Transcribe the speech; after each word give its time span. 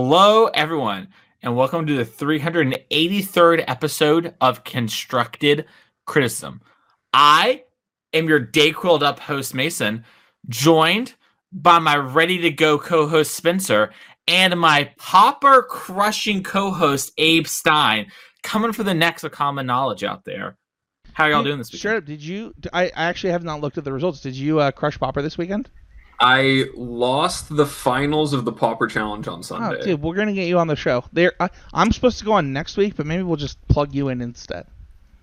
Hello, 0.00 0.46
everyone, 0.54 1.08
and 1.42 1.56
welcome 1.56 1.84
to 1.84 1.96
the 1.96 2.04
383rd 2.04 3.64
episode 3.66 4.32
of 4.40 4.62
Constructive 4.62 5.64
Criticism. 6.06 6.60
I 7.12 7.64
am 8.12 8.28
your 8.28 8.38
day 8.38 8.70
quilled 8.70 9.02
up 9.02 9.18
host, 9.18 9.56
Mason, 9.56 10.04
joined 10.48 11.14
by 11.50 11.80
my 11.80 11.96
ready 11.96 12.38
to 12.38 12.50
go 12.50 12.78
co 12.78 13.08
host, 13.08 13.34
Spencer, 13.34 13.90
and 14.28 14.56
my 14.60 14.88
Pauper 14.98 15.64
crushing 15.64 16.44
co 16.44 16.70
host, 16.70 17.10
Abe 17.18 17.48
Stein, 17.48 18.06
coming 18.44 18.72
for 18.72 18.84
the 18.84 18.94
next 18.94 19.24
of 19.24 19.32
common 19.32 19.66
knowledge 19.66 20.04
out 20.04 20.24
there. 20.24 20.56
How 21.12 21.24
are 21.24 21.30
y'all 21.32 21.42
doing 21.42 21.58
this 21.58 21.72
weekend? 21.72 21.80
Sure. 21.80 22.00
Did 22.00 22.22
you? 22.22 22.54
I 22.72 22.84
I 22.84 23.06
actually 23.06 23.32
have 23.32 23.42
not 23.42 23.60
looked 23.60 23.78
at 23.78 23.84
the 23.84 23.92
results. 23.92 24.20
Did 24.20 24.36
you 24.36 24.60
uh, 24.60 24.70
crush 24.70 24.96
Pauper 24.96 25.22
this 25.22 25.36
weekend? 25.36 25.68
I 26.20 26.64
lost 26.74 27.54
the 27.56 27.64
finals 27.66 28.32
of 28.32 28.44
the 28.44 28.52
Pauper 28.52 28.86
Challenge 28.88 29.28
on 29.28 29.38
Oh, 29.38 29.42
Sunday. 29.42 29.82
dude, 29.84 30.02
we're 30.02 30.16
gonna 30.16 30.32
get 30.32 30.48
you 30.48 30.58
on 30.58 30.66
the 30.66 30.74
show. 30.76 31.04
There, 31.12 31.32
I, 31.40 31.48
I'm 31.72 31.92
supposed 31.92 32.18
to 32.18 32.24
go 32.24 32.32
on 32.32 32.52
next 32.52 32.76
week, 32.76 32.96
but 32.96 33.06
maybe 33.06 33.22
we'll 33.22 33.36
just 33.36 33.64
plug 33.68 33.94
you 33.94 34.08
in 34.08 34.20
instead. 34.20 34.66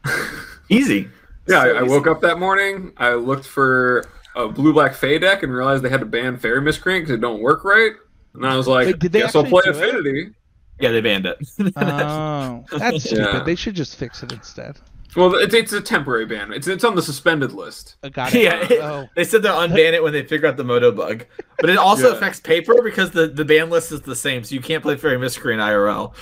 Easy. 0.69 1.09
yeah, 1.47 1.63
So 1.63 1.75
I, 1.75 1.79
I 1.79 1.83
easy. 1.83 1.89
woke 1.91 2.07
up 2.07 2.21
that 2.21 2.39
morning. 2.39 2.93
I 2.97 3.13
looked 3.13 3.45
for 3.45 4.05
a 4.35 4.47
blue 4.47 4.73
black 4.73 4.93
Fey 4.93 5.19
deck 5.19 5.43
and 5.43 5.53
realized 5.53 5.83
they 5.83 5.89
had 5.89 5.99
to 5.99 6.05
ban 6.05 6.37
Fairy 6.37 6.61
Miscreant 6.61 7.03
because 7.03 7.15
it 7.15 7.21
don't 7.21 7.41
work 7.41 7.63
right. 7.65 7.91
And 8.33 8.45
I 8.45 8.55
was 8.57 8.67
like, 8.67 8.87
Wait, 8.87 8.99
did 8.99 9.11
they 9.11 9.19
guess 9.19 9.35
I'll 9.35 9.43
play 9.45 9.63
do 9.65 9.71
it? 9.71 9.75
Affinity. 9.77 10.33
Yeah, 10.79 10.91
they 10.91 11.01
banned 11.01 11.25
it. 11.25 11.37
Oh, 11.77 12.65
that's 12.77 13.03
stupid. 13.05 13.19
Yeah. 13.33 13.43
They 13.43 13.55
should 13.55 13.75
just 13.75 13.95
fix 13.95 14.23
it 14.23 14.31
instead. 14.31 14.77
Well, 15.15 15.35
it's, 15.35 15.53
it's 15.53 15.71
a 15.73 15.81
temporary 15.81 16.25
ban. 16.25 16.51
It's 16.51 16.67
it's 16.67 16.83
on 16.83 16.95
the 16.95 17.01
suspended 17.01 17.53
list. 17.53 17.95
I 18.03 18.09
got 18.09 18.33
it. 18.33 18.41
yeah, 18.43 18.67
oh, 18.71 18.75
oh, 18.81 19.09
they 19.15 19.23
said 19.23 19.43
they'll 19.43 19.55
unban 19.55 19.93
it 19.93 20.03
when 20.03 20.11
they 20.13 20.23
figure 20.23 20.47
out 20.47 20.57
the 20.57 20.63
moto 20.63 20.91
bug. 20.91 21.25
But 21.59 21.69
it 21.69 21.77
also 21.77 22.09
Yeah. 22.09 22.15
affects 22.17 22.39
paper 22.41 22.81
because 22.81 23.11
the, 23.11 23.27
the 23.27 23.45
ban 23.45 23.69
list 23.69 23.91
is 23.91 24.01
the 24.01 24.15
same, 24.15 24.43
so 24.43 24.53
you 24.55 24.61
can't 24.61 24.83
play 24.83 24.97
Fairy 24.97 25.17
Miscreant 25.17 25.61
IRL. 25.61 26.13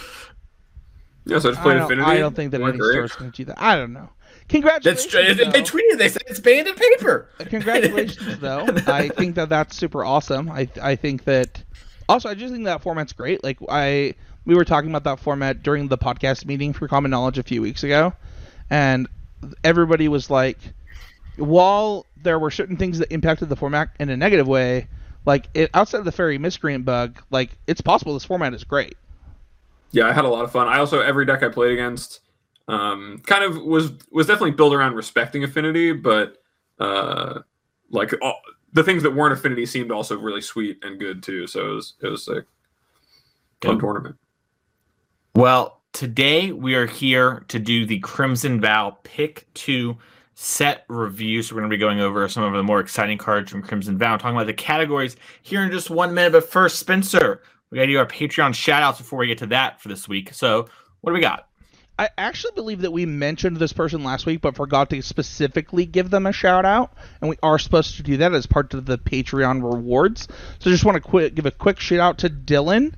Yeah, 1.26 1.40
so 1.40 1.50
I 1.50 1.52
just 1.54 1.60
I 1.62 1.64
played 1.64 1.78
don't, 1.80 2.00
I 2.02 2.18
don't 2.20 2.36
think 2.36 2.52
that 2.52 2.62
Went 2.62 2.74
any 2.76 2.80
great. 2.80 2.94
store's 2.96 3.14
gonna 3.14 3.32
do 3.32 3.46
that. 3.46 3.62
I 3.62 3.76
don't 3.76 3.94
know. 3.94 4.10
That's 4.50 4.50
Congratulations. 4.50 5.54
They 5.54 5.62
tweeted. 5.64 5.98
They 5.98 6.10
said 6.10 6.22
it's 6.28 6.40
banned 6.42 6.68
in 6.68 6.76
paper. 6.76 7.30
Uh, 7.40 7.46
congratulations, 7.46 8.38
though. 8.42 8.66
I 8.88 9.08
think 9.10 9.36
that 9.36 9.48
that's 9.50 9.76
super 9.76 10.04
awesome. 10.04 10.52
I 10.52 10.68
I 10.82 10.96
think 10.98 11.24
that 11.24 11.64
also 12.10 12.30
I 12.30 12.34
just 12.36 12.52
think 12.54 12.66
that 12.66 12.82
format's 12.84 13.14
great. 13.14 13.42
Like 13.44 13.58
I 13.70 14.16
we 14.46 14.54
were 14.56 14.66
talking 14.66 14.90
about 14.90 15.06
that 15.06 15.20
format 15.20 15.64
during 15.64 15.88
the 15.88 15.98
podcast 15.98 16.46
meeting 16.46 16.74
for 16.74 16.88
Common 16.90 17.10
Knowledge 17.10 17.38
a 17.38 17.44
few 17.44 17.62
weeks 17.62 17.84
ago, 17.84 18.14
and 18.70 19.08
everybody 19.64 20.08
was 20.08 20.30
like, 20.30 20.58
while 21.38 22.06
there 22.22 22.40
were 22.40 22.52
certain 22.52 22.78
things 22.78 23.00
that 23.00 23.12
impacted 23.12 23.50
the 23.50 23.56
format 23.56 23.90
in 24.00 24.10
a 24.10 24.18
negative 24.18 24.48
way, 24.48 24.88
like 25.26 25.48
it, 25.54 25.70
outside 25.74 26.00
of 26.00 26.06
the 26.06 26.12
fairy 26.12 26.38
miscreant 26.38 26.86
bug, 26.86 27.22
like 27.32 27.52
it's 27.68 27.82
possible 27.82 28.14
this 28.14 28.26
format 28.26 28.54
is 28.54 28.64
great. 28.64 28.96
Yeah, 29.92 30.08
I 30.08 30.14
had 30.14 30.26
a 30.26 30.30
lot 30.30 30.44
of 30.44 30.52
fun. 30.52 30.68
I 30.68 30.80
also 30.80 31.02
every 31.02 31.26
deck 31.26 31.44
I 31.44 31.50
played 31.50 31.72
against, 31.72 32.22
um, 32.68 33.22
kind 33.26 33.44
of 33.44 33.62
was 33.64 33.92
was 34.12 34.28
definitely 34.28 34.52
built 34.52 34.74
around 34.74 34.96
respecting 34.96 35.44
Affinity, 35.44 35.94
but 35.94 36.38
uh, 36.80 37.40
like 37.92 38.14
all, 38.22 38.40
the 38.74 38.84
things 38.84 39.04
that 39.04 39.12
weren't 39.12 39.34
Affinity 39.34 39.66
seemed 39.66 39.92
also 39.92 40.18
really 40.18 40.42
sweet 40.42 40.84
and 40.84 41.00
good 41.00 41.22
too. 41.22 41.46
So 41.48 41.72
it 41.72 41.76
was 41.76 41.94
it 42.02 42.08
was 42.08 42.28
a 42.28 42.34
fun 42.34 42.44
Good. 43.62 43.80
tournament. 43.80 44.16
Well, 45.36 45.83
today 45.94 46.52
we 46.52 46.74
are 46.76 46.88
here 46.88 47.46
to 47.48 47.60
do 47.60 47.86
the 47.86 48.00
Crimson 48.00 48.60
Vow 48.60 48.98
Pick 49.04 49.48
Two 49.54 49.98
set 50.34 50.84
review. 50.90 51.44
So 51.44 51.56
we're 51.56 51.62
going 51.62 51.70
to 51.70 51.78
be 51.78 51.80
going 51.80 52.02
over 52.02 52.28
some 52.28 52.44
of 52.44 52.54
the 52.54 52.64
more 52.64 52.80
exciting 52.80 53.20
cards 53.20 53.52
from 53.52 53.62
Crimson 53.62 53.98
Vow, 53.98 54.18
talking 54.18 54.36
about 54.36 54.48
the 54.48 54.54
categories 54.54 55.16
here 55.44 55.64
in 55.64 55.72
just 55.72 55.90
one 55.90 56.14
minute. 56.14 56.34
But 56.34 56.50
first, 56.50 56.80
Spencer, 56.80 57.42
we 57.70 57.78
got 57.78 57.86
to 57.86 57.92
do 57.92 58.00
our 58.00 58.08
Patreon 58.08 58.56
shout 58.56 58.84
outs 58.84 58.98
before 58.98 59.20
we 59.20 59.28
get 59.28 59.38
to 59.38 59.48
that 59.48 59.80
for 59.80 59.88
this 59.88 60.10
week. 60.10 60.34
So 60.34 60.68
what 61.02 61.12
do 61.12 61.14
we 61.14 61.22
got? 61.22 61.48
I 62.00 62.10
actually 62.18 62.54
believe 62.56 62.82
that 62.82 62.92
we 62.92 63.06
mentioned 63.06 63.58
this 63.58 63.72
person 63.72 64.04
last 64.04 64.26
week, 64.26 64.42
but 64.42 64.56
forgot 64.56 64.90
to 64.90 65.02
specifically 65.04 65.86
give 65.86 66.10
them 66.10 66.26
a 66.26 66.34
shout 66.34 66.66
out, 66.66 66.92
and 67.22 67.30
we 67.30 67.38
are 67.44 67.60
supposed 67.60 67.98
to 67.98 68.04
do 68.04 68.18
that 68.18 68.34
as 68.34 68.48
part 68.48 68.74
of 68.74 68.88
the 68.88 68.98
Patreon 68.98 69.62
rewards. 69.62 70.28
So 70.58 70.72
just 70.72 70.86
want 70.86 71.04
to 71.04 71.30
give 71.30 71.46
a 71.46 71.52
quick 71.52 71.80
shout 71.80 72.00
out 72.00 72.18
to 72.18 72.32
Dylan. 72.32 72.96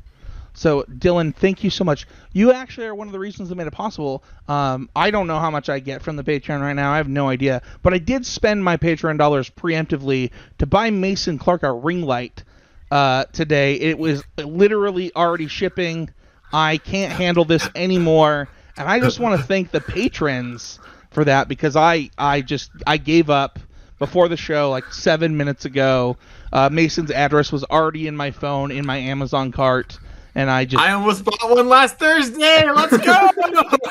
So 0.56 0.84
Dylan, 0.84 1.36
thank 1.36 1.64
you 1.64 1.70
so 1.70 1.84
much. 1.84 2.08
You 2.34 2.52
actually 2.52 2.88
are 2.88 2.96
one 2.96 3.08
of 3.08 3.14
the 3.14 3.20
reasons 3.20 3.50
that 3.50 3.56
made 3.56 3.68
it 3.68 3.74
possible. 3.74 4.24
Um, 4.48 4.90
I 4.96 5.12
don't 5.12 5.28
know 5.28 5.40
how 5.40 5.52
much 5.52 5.70
I 5.70 5.80
get 5.80 6.02
from 6.02 6.16
the 6.16 6.24
Patreon 6.24 6.62
right 6.62 6.74
now. 6.74 6.92
I 6.92 6.98
have 6.98 7.10
no 7.10 7.30
idea, 7.30 7.62
but 7.84 7.94
I 7.94 7.98
did 7.98 8.26
spend 8.26 8.64
my 8.64 8.78
Patreon 8.78 9.18
dollars 9.18 9.50
preemptively 9.50 10.32
to 10.58 10.66
buy 10.66 10.90
Mason 10.90 11.38
Clark 11.38 11.64
a 11.64 11.72
ring 11.72 12.02
light 12.02 12.44
uh, 12.90 13.26
today. 13.34 13.76
It 13.76 14.00
was 14.00 14.24
literally 14.38 15.14
already 15.16 15.48
shipping. 15.48 16.10
I 16.54 16.78
can't 16.78 17.12
handle 17.12 17.44
this 17.44 17.68
anymore, 17.76 18.48
and 18.78 18.88
I 18.88 19.00
just 19.00 19.20
want 19.20 19.40
to 19.40 19.46
thank 19.46 19.72
the 19.72 19.82
patrons 19.82 20.80
for 21.12 21.26
that 21.26 21.48
because 21.48 21.76
I 21.76 22.10
I 22.18 22.42
just 22.42 22.72
I 22.88 22.98
gave 22.98 23.30
up 23.30 23.60
before 24.00 24.28
the 24.28 24.38
show 24.38 24.70
like 24.70 24.94
seven 24.94 25.36
minutes 25.36 25.66
ago. 25.66 26.18
Uh, 26.54 26.70
Mason's 26.72 27.12
address 27.12 27.52
was 27.52 27.64
already 27.66 28.08
in 28.08 28.16
my 28.16 28.32
phone 28.32 28.72
in 28.72 28.86
my 28.86 28.98
Amazon 28.98 29.52
cart, 29.52 29.98
and 30.36 30.52
I 30.52 30.66
just 30.66 30.84
I 30.84 30.92
almost 30.92 31.24
bought 31.24 31.50
one 31.50 31.68
last 31.70 31.98
Thursday. 31.98 32.70
Let's 32.70 32.98
go. 32.98 33.14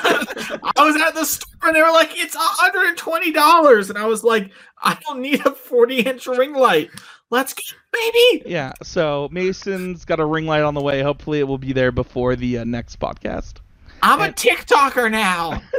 I 0.03 0.73
was 0.79 0.97
at 1.01 1.15
the 1.15 1.25
store 1.25 1.49
and 1.69 1.75
they 1.77 1.83
were 1.83 1.91
like, 1.93 2.11
it's 2.13 2.37
$120. 2.37 3.89
And 3.91 3.99
I 3.99 4.07
was 4.07 4.23
like, 4.23 4.51
I 4.83 4.99
don't 5.07 5.21
need 5.21 5.45
a 5.47 5.51
40 5.53 6.01
inch 6.01 6.27
ring 6.27 6.53
light. 6.55 6.91
Let's 7.31 7.55
go, 7.55 7.63
baby. 7.93 8.43
yeah. 8.47 8.73
So 8.83 9.29
Mason's 9.33 10.05
got 10.05 10.21
a 10.21 10.25
ring 10.27 10.47
light 10.47 10.63
on 10.63 10.75
the 10.75 10.83
way. 10.83 11.03
Hopefully, 11.03 11.41
it 11.41 11.49
will 11.49 11.59
be 11.59 11.73
there 11.73 11.91
before 11.91 12.37
the 12.37 12.59
uh, 12.59 12.65
next 12.65 13.01
podcast. 13.01 13.55
I'm 14.03 14.21
a 14.21 14.25
And- 14.25 14.37
TikToker 14.37 15.11
now. 15.11 15.63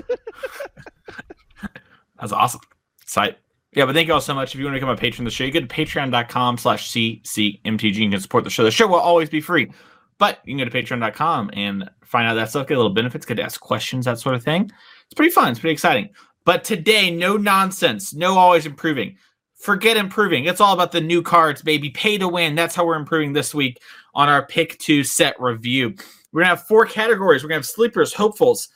That's 2.20 2.32
awesome. 2.32 2.62
Site. 3.06 3.38
Yeah, 3.74 3.86
but 3.86 3.94
thank 3.94 4.08
you 4.08 4.14
all 4.14 4.22
so 4.22 4.34
much. 4.34 4.54
If 4.56 4.60
you 4.60 4.66
want 4.66 4.76
to 4.76 4.80
become 4.80 4.90
a 4.90 4.96
patron 4.98 5.28
of 5.28 5.32
the 5.32 5.36
show, 5.36 5.44
you 5.44 5.52
go 5.52 5.60
to 5.60 5.68
patreon.com 5.68 6.58
slash 6.58 6.90
ccmtg. 6.92 7.94
You 7.96 8.10
can 8.10 8.20
support 8.22 8.46
the 8.46 8.50
show. 8.50 8.64
The 8.64 8.72
show 8.72 8.88
will 8.88 8.96
always 8.96 9.30
be 9.30 9.42
free. 9.42 9.70
But 10.18 10.40
you 10.46 10.56
can 10.56 10.66
go 10.66 10.70
to 10.70 10.84
patreon.com 10.84 11.52
and 11.54 11.90
find 12.04 12.28
out 12.28 12.36
that 12.36 12.50
stuff, 12.50 12.68
get 12.68 12.78
little 12.78 12.94
benefits, 12.94 13.26
get 13.26 13.36
to 13.36 13.44
ask 13.44 13.60
questions, 13.60 14.06
that 14.06 14.20
sort 14.20 14.36
of 14.36 14.44
thing. 14.44 14.72
It's 15.06 15.14
pretty 15.16 15.32
fun. 15.32 15.52
It's 15.52 15.60
pretty 15.60 15.74
exciting. 15.74 16.10
But 16.46 16.64
today, 16.64 17.12
no 17.12 17.38
nonsense, 17.38 18.14
no 18.14 18.38
always 18.38 18.66
improving. 18.66 19.18
Forget 19.56 19.98
improving. 19.98 20.46
It's 20.46 20.62
all 20.62 20.74
about 20.74 20.92
the 20.92 21.02
new 21.02 21.22
cards, 21.22 21.62
baby. 21.62 21.90
Pay 21.90 22.18
to 22.20 22.28
win. 22.28 22.56
That's 22.56 22.76
how 22.76 22.86
we're 22.86 22.96
improving 22.96 23.34
this 23.34 23.54
week 23.54 23.80
on 24.14 24.30
our 24.30 24.46
pick 24.46 24.78
two 24.80 25.04
set 25.04 25.40
review. 25.40 25.96
We're 26.32 26.42
gonna 26.42 26.50
have 26.50 26.68
four 26.68 26.86
categories. 26.86 27.44
We're 27.44 27.50
gonna 27.50 27.60
have 27.60 27.66
sleepers, 27.66 28.14
hopefuls, 28.14 28.70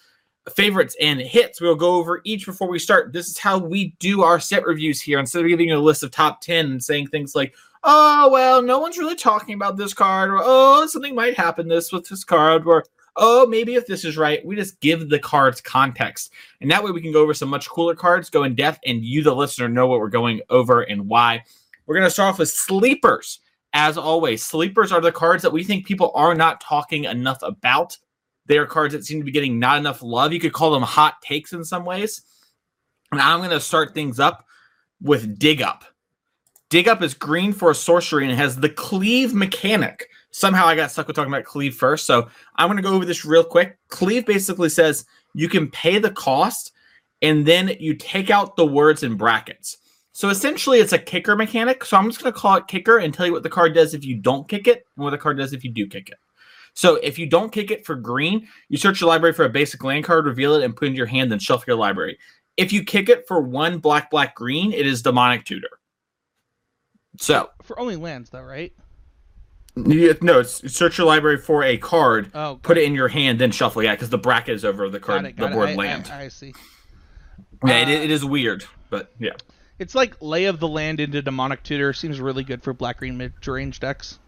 favorites, 0.56 0.96
and 1.00 1.20
hits. 1.20 1.62
We'll 1.62 1.76
go 1.76 1.96
over 1.96 2.22
each 2.24 2.46
before 2.46 2.70
we 2.70 2.80
start. 2.80 3.14
This 3.14 3.28
is 3.28 3.38
how 3.38 3.60
we 3.60 3.96
do 4.00 4.24
our 4.24 4.40
set 4.40 4.66
reviews 4.66 5.02
here. 5.02 5.20
Instead 5.20 5.44
of 5.44 5.50
giving 5.50 5.70
you 5.70 5.78
a 5.78 5.80
list 5.80 6.02
of 6.02 6.12
top 6.12 6.42
10 6.42 6.66
and 6.66 6.84
saying 6.84 7.08
things 7.08 7.36
like, 7.36 7.54
oh, 7.84 8.30
well, 8.32 8.62
no 8.62 8.80
one's 8.80 8.98
really 8.98 9.16
talking 9.16 9.56
about 9.56 9.78
this 9.78 9.94
card, 9.94 10.30
or 10.30 10.40
oh, 10.42 10.86
something 10.88 11.16
might 11.16 11.38
happen 11.38 11.68
this 11.68 11.92
with 11.92 12.08
this 12.08 12.24
card, 12.24 12.66
or 12.66 12.86
oh, 13.16 13.46
maybe 13.46 13.76
if 13.76 13.86
this 13.86 14.06
is 14.06 14.18
right, 14.18 14.46
we 14.46 14.56
just 14.56 14.80
give 14.80 15.10
the 15.10 15.20
cards 15.20 15.62
context. 15.62 16.32
And 16.62 16.72
that 16.72 16.84
way 16.84 16.92
we 16.92 17.02
can 17.02 17.12
go 17.12 17.22
over 17.22 17.34
some 17.34 17.50
much 17.50 17.68
cooler 17.68 17.96
cards, 17.96 18.30
go 18.30 18.44
in 18.44 18.56
depth, 18.56 18.80
and 18.86 19.04
you, 19.04 19.24
the 19.24 19.36
listener, 19.36 19.68
know 19.68 19.88
what 19.88 20.00
we're 20.00 20.10
going 20.10 20.42
over 20.50 20.82
and 20.84 21.08
why. 21.08 21.44
We're 21.86 21.96
going 21.96 22.08
to 22.08 22.12
start 22.12 22.34
off 22.34 22.40
with 22.40 22.50
sleepers. 22.50 23.40
As 23.74 23.98
always, 23.98 24.44
sleepers 24.44 24.92
are 24.92 25.02
the 25.02 25.12
cards 25.12 25.44
that 25.44 25.52
we 25.52 25.64
think 25.64 25.86
people 25.86 26.12
are 26.16 26.34
not 26.34 26.62
talking 26.62 27.04
enough 27.04 27.40
about. 27.44 27.98
They 28.48 28.58
are 28.58 28.66
cards 28.66 28.94
that 28.94 29.06
seem 29.06 29.20
to 29.20 29.26
be 29.26 29.32
getting 29.32 29.60
not 29.60 29.78
enough 29.78 30.02
love. 30.02 30.34
You 30.34 30.40
could 30.40 30.54
call 30.54 30.72
them 30.72 30.82
hot 30.82 31.22
takes 31.22 31.54
in 31.54 31.64
some 31.64 31.86
ways. 31.86 32.24
And 33.12 33.22
I'm 33.22 33.40
going 33.40 33.52
to 33.52 33.60
start 33.60 33.94
things 33.94 34.20
up 34.20 34.46
with 35.02 35.38
Dig 35.38 35.62
Up. 35.62 35.84
Dig 36.70 36.88
Up 36.88 37.02
is 37.02 37.16
green 37.16 37.52
for 37.52 37.72
a 37.72 37.76
sorcery 37.76 38.30
and 38.30 38.38
has 38.38 38.56
the 38.56 38.70
cleave 38.70 39.34
mechanic. 39.34 40.08
Somehow 40.30 40.68
I 40.68 40.76
got 40.76 40.92
stuck 40.92 41.08
with 41.08 41.16
talking 41.16 41.34
about 41.34 41.46
cleave 41.46 41.76
first. 41.76 42.06
So 42.06 42.30
I'm 42.56 42.68
going 42.68 42.78
to 42.78 42.84
go 42.84 42.94
over 42.94 43.06
this 43.06 43.26
real 43.26 43.44
quick. 43.44 43.80
Cleave 43.88 44.28
basically 44.28 44.70
says 44.70 45.06
you 45.34 45.50
can 45.50 45.72
pay 45.72 45.98
the 45.98 46.12
cost 46.12 46.72
and 47.24 47.44
then 47.44 47.76
you 47.80 47.96
take 47.96 48.30
out 48.30 48.56
the 48.56 48.66
words 48.66 49.02
in 49.02 49.18
brackets. 49.18 49.78
So 50.12 50.30
essentially, 50.30 50.80
it's 50.80 50.94
a 50.94 51.00
kicker 51.00 51.36
mechanic. 51.36 51.84
So 51.84 51.98
I'm 51.98 52.08
just 52.08 52.22
going 52.22 52.32
to 52.32 52.40
call 52.40 52.58
it 52.58 52.68
kicker 52.68 53.00
and 53.00 53.12
tell 53.12 53.26
you 53.26 53.32
what 53.32 53.42
the 53.42 53.50
card 53.50 53.74
does 53.74 53.96
if 53.96 54.06
you 54.06 54.18
don't 54.18 54.48
kick 54.48 54.68
it 54.68 54.86
and 54.96 55.04
what 55.04 55.12
the 55.12 55.18
card 55.18 55.38
does 55.38 55.54
if 55.54 55.64
you 55.64 55.72
do 55.72 55.88
kick 55.88 56.10
it. 56.10 56.18
So 56.76 56.96
if 56.98 57.18
you 57.18 57.26
don't 57.26 57.52
kick 57.52 57.72
it 57.72 57.84
for 57.84 57.96
green, 57.96 58.48
you 58.68 58.78
search 58.78 59.02
your 59.02 59.10
library 59.10 59.34
for 59.34 59.46
a 59.46 59.50
basic 59.50 59.84
land 59.84 60.04
card, 60.04 60.26
reveal 60.26 60.54
it, 60.56 60.64
and 60.64 60.76
put 60.76 60.88
it 60.88 60.92
in 60.92 60.96
your 60.96 61.08
hand, 61.08 61.32
then 61.32 61.40
shuffle 61.40 61.66
your 61.68 61.78
library. 61.78 62.20
If 62.58 62.72
you 62.72 62.84
kick 62.84 63.10
it 63.10 63.28
for 63.28 63.42
one 63.42 63.80
black, 63.80 64.12
black, 64.12 64.36
green, 64.36 64.72
it 64.72 64.86
is 64.86 65.02
demonic 65.02 65.46
tutor. 65.46 65.79
So 67.18 67.50
For 67.64 67.80
only 67.80 67.96
lands, 67.96 68.30
though, 68.30 68.42
right? 68.44 68.74
you, 69.76 70.18
no, 70.22 70.40
it's, 70.40 70.74
search 70.74 70.98
your 70.98 71.08
library 71.08 71.38
for 71.38 71.64
a 71.64 71.78
card, 71.78 72.32
Oh, 72.34 72.60
put 72.62 72.78
it 72.78 72.84
in 72.84 72.94
your 72.94 73.08
hand, 73.08 73.40
then 73.40 73.52
shuffle. 73.52 73.84
Yeah, 73.84 73.96
because 73.96 74.10
the 74.10 74.18
bracket 74.18 74.56
is 74.56 74.66
over 74.66 74.90
the 74.90 75.00
got 75.00 75.06
card, 75.06 75.26
it, 75.26 75.36
the 75.36 75.42
got 75.42 75.52
it. 75.52 75.56
board 75.56 75.70
I- 75.70 75.76
land. 75.76 76.10
I, 76.12 76.24
I 76.24 76.28
see. 76.28 76.54
yeah, 77.66 77.78
it, 77.80 77.88
Uh, 77.88 78.04
it 78.04 78.12
is 78.12 78.24
weird, 78.26 78.64
but 78.90 79.12
yeah. 79.20 79.34
It's 79.80 79.96
like 79.96 80.16
lay 80.22 80.46
of 80.46 80.60
the 80.60 80.68
land 80.68 81.00
into 81.00 81.22
demonic 81.22 81.64
tutor. 81.64 81.94
Seems 81.94 82.20
really 82.20 82.44
good 82.44 82.62
for 82.62 82.74
black 82.74 82.98
green 82.98 83.16
mid 83.18 83.32
range 83.48 83.80
decks. 83.80 84.20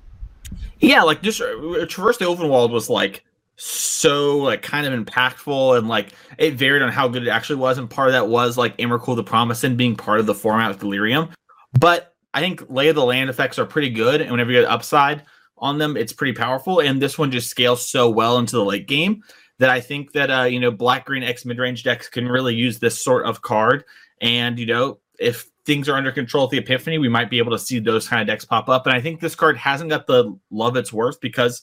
Yeah, 0.79 1.01
like 1.03 1.21
just 1.21 1.41
uh, 1.41 1.85
Traverse 1.87 2.17
the 2.17 2.25
Ulvenwald 2.25 2.71
was 2.71 2.89
like 2.89 3.25
so 3.57 4.37
like 4.37 4.61
kind 4.61 4.85
of 4.85 4.93
impactful 5.05 5.77
and 5.77 5.89
like 5.89 6.13
it 6.37 6.53
varied 6.53 6.81
on 6.83 6.89
how 6.91 7.09
good 7.09 7.23
it 7.23 7.29
actually 7.29 7.57
was, 7.57 7.77
and 7.77 7.89
part 7.89 8.07
of 8.07 8.13
that 8.13 8.29
was 8.29 8.57
like 8.57 8.77
Emrakul 8.77 9.17
the 9.17 9.23
Promise 9.25 9.65
and 9.65 9.77
being 9.77 9.97
part 9.97 10.21
of 10.21 10.25
the 10.25 10.33
format 10.33 10.69
with 10.69 10.79
Delirium. 10.79 11.29
But 11.77 12.10
I 12.33 12.39
think 12.39 12.63
Lay 12.69 12.89
of 12.89 12.95
the 12.95 13.05
Land 13.05 13.29
effects 13.29 13.59
are 13.59 13.65
pretty 13.65 13.89
good, 13.89 14.21
and 14.21 14.31
whenever 14.31 14.51
you 14.51 14.61
get 14.61 14.69
upside 14.69 15.23
on 15.57 15.77
them, 15.77 15.97
it's 15.97 16.13
pretty 16.13 16.33
powerful. 16.33 16.79
And 16.79 17.01
this 17.01 17.17
one 17.17 17.31
just 17.31 17.49
scales 17.49 17.87
so 17.87 18.09
well 18.09 18.37
into 18.37 18.55
the 18.55 18.65
late 18.65 18.87
game 18.87 19.23
that 19.59 19.69
I 19.69 19.79
think 19.79 20.13
that 20.13 20.31
uh, 20.31 20.43
you 20.43 20.59
know 20.59 20.71
black 20.71 21.05
green 21.05 21.23
X 21.23 21.45
mid 21.45 21.59
range 21.59 21.83
decks 21.83 22.09
can 22.09 22.27
really 22.27 22.55
use 22.55 22.79
this 22.79 23.03
sort 23.03 23.25
of 23.25 23.41
card. 23.41 23.83
And 24.21 24.57
you 24.57 24.65
know 24.65 24.99
if 25.19 25.47
things 25.65 25.87
are 25.87 25.95
under 25.95 26.11
control 26.11 26.45
with 26.45 26.51
the 26.51 26.57
Epiphany, 26.57 26.97
we 26.97 27.09
might 27.09 27.29
be 27.29 27.37
able 27.37 27.51
to 27.51 27.59
see 27.59 27.79
those 27.79 28.07
kind 28.07 28.21
of 28.21 28.27
decks 28.27 28.43
pop 28.43 28.67
up. 28.67 28.87
And 28.87 28.95
I 28.95 29.01
think 29.01 29.19
this 29.19 29.35
card 29.35 29.57
hasn't 29.57 29.91
got 29.91 30.07
the 30.07 30.35
love 30.49 30.75
it's 30.75 30.91
worth 30.91 31.21
because 31.21 31.61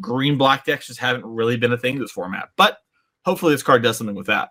green 0.00 0.36
black 0.36 0.66
decks 0.66 0.86
just 0.86 1.00
haven't 1.00 1.24
really 1.24 1.56
been 1.56 1.72
a 1.72 1.78
thing 1.78 1.98
this 1.98 2.12
format. 2.12 2.50
But 2.56 2.78
hopefully 3.24 3.54
this 3.54 3.62
card 3.62 3.82
does 3.82 3.96
something 3.96 4.16
with 4.16 4.26
that. 4.26 4.50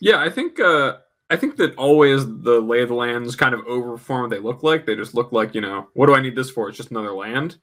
Yeah, 0.00 0.20
I 0.20 0.30
think 0.30 0.60
uh 0.60 0.98
I 1.32 1.36
think 1.36 1.56
that 1.56 1.74
always 1.76 2.26
the 2.26 2.60
lay 2.60 2.82
of 2.82 2.90
the 2.90 2.94
lands 2.94 3.34
kind 3.36 3.54
of 3.54 3.62
overperform 3.62 4.20
what 4.20 4.30
they 4.30 4.38
look 4.38 4.62
like. 4.62 4.84
They 4.84 4.94
just 4.94 5.14
look 5.14 5.32
like, 5.32 5.54
you 5.54 5.62
know, 5.62 5.88
what 5.94 6.06
do 6.06 6.14
I 6.14 6.20
need 6.20 6.36
this 6.36 6.50
for? 6.50 6.68
It's 6.68 6.76
just 6.76 6.90
another 6.90 7.14
land. 7.14 7.56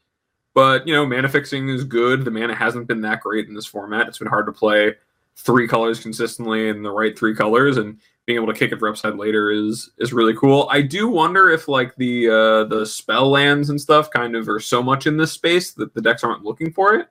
But, 0.55 0.87
you 0.87 0.93
know, 0.95 1.05
mana 1.05 1.29
fixing 1.29 1.69
is 1.69 1.83
good. 1.83 2.25
The 2.25 2.31
mana 2.31 2.55
hasn't 2.55 2.87
been 2.87 3.01
that 3.01 3.21
great 3.21 3.47
in 3.47 3.53
this 3.53 3.67
format. 3.67 4.07
It's 4.07 4.17
been 4.17 4.27
hard 4.27 4.47
to 4.47 4.51
play 4.51 4.95
three 5.35 5.67
colors 5.67 5.99
consistently 5.99 6.69
in 6.69 6.81
the 6.81 6.89
right 6.89 7.17
three 7.17 7.35
colors 7.35 7.77
and 7.77 7.99
being 8.25 8.37
able 8.37 8.51
to 8.51 8.57
kick 8.57 8.71
it 8.71 8.79
for 8.79 8.89
upside 8.89 9.15
later 9.15 9.51
is 9.51 9.91
is 9.99 10.13
really 10.13 10.35
cool. 10.35 10.67
I 10.71 10.81
do 10.81 11.07
wonder 11.07 11.51
if 11.51 11.67
like 11.67 11.95
the 11.95 12.27
uh 12.27 12.63
the 12.63 12.87
spell 12.87 13.29
lands 13.29 13.69
and 13.69 13.79
stuff 13.79 14.09
kind 14.09 14.35
of 14.35 14.49
are 14.49 14.59
so 14.59 14.81
much 14.81 15.05
in 15.05 15.15
this 15.15 15.31
space 15.31 15.73
that 15.73 15.93
the 15.93 16.01
decks 16.01 16.23
aren't 16.23 16.43
looking 16.43 16.73
for 16.73 16.95
it. 16.95 17.07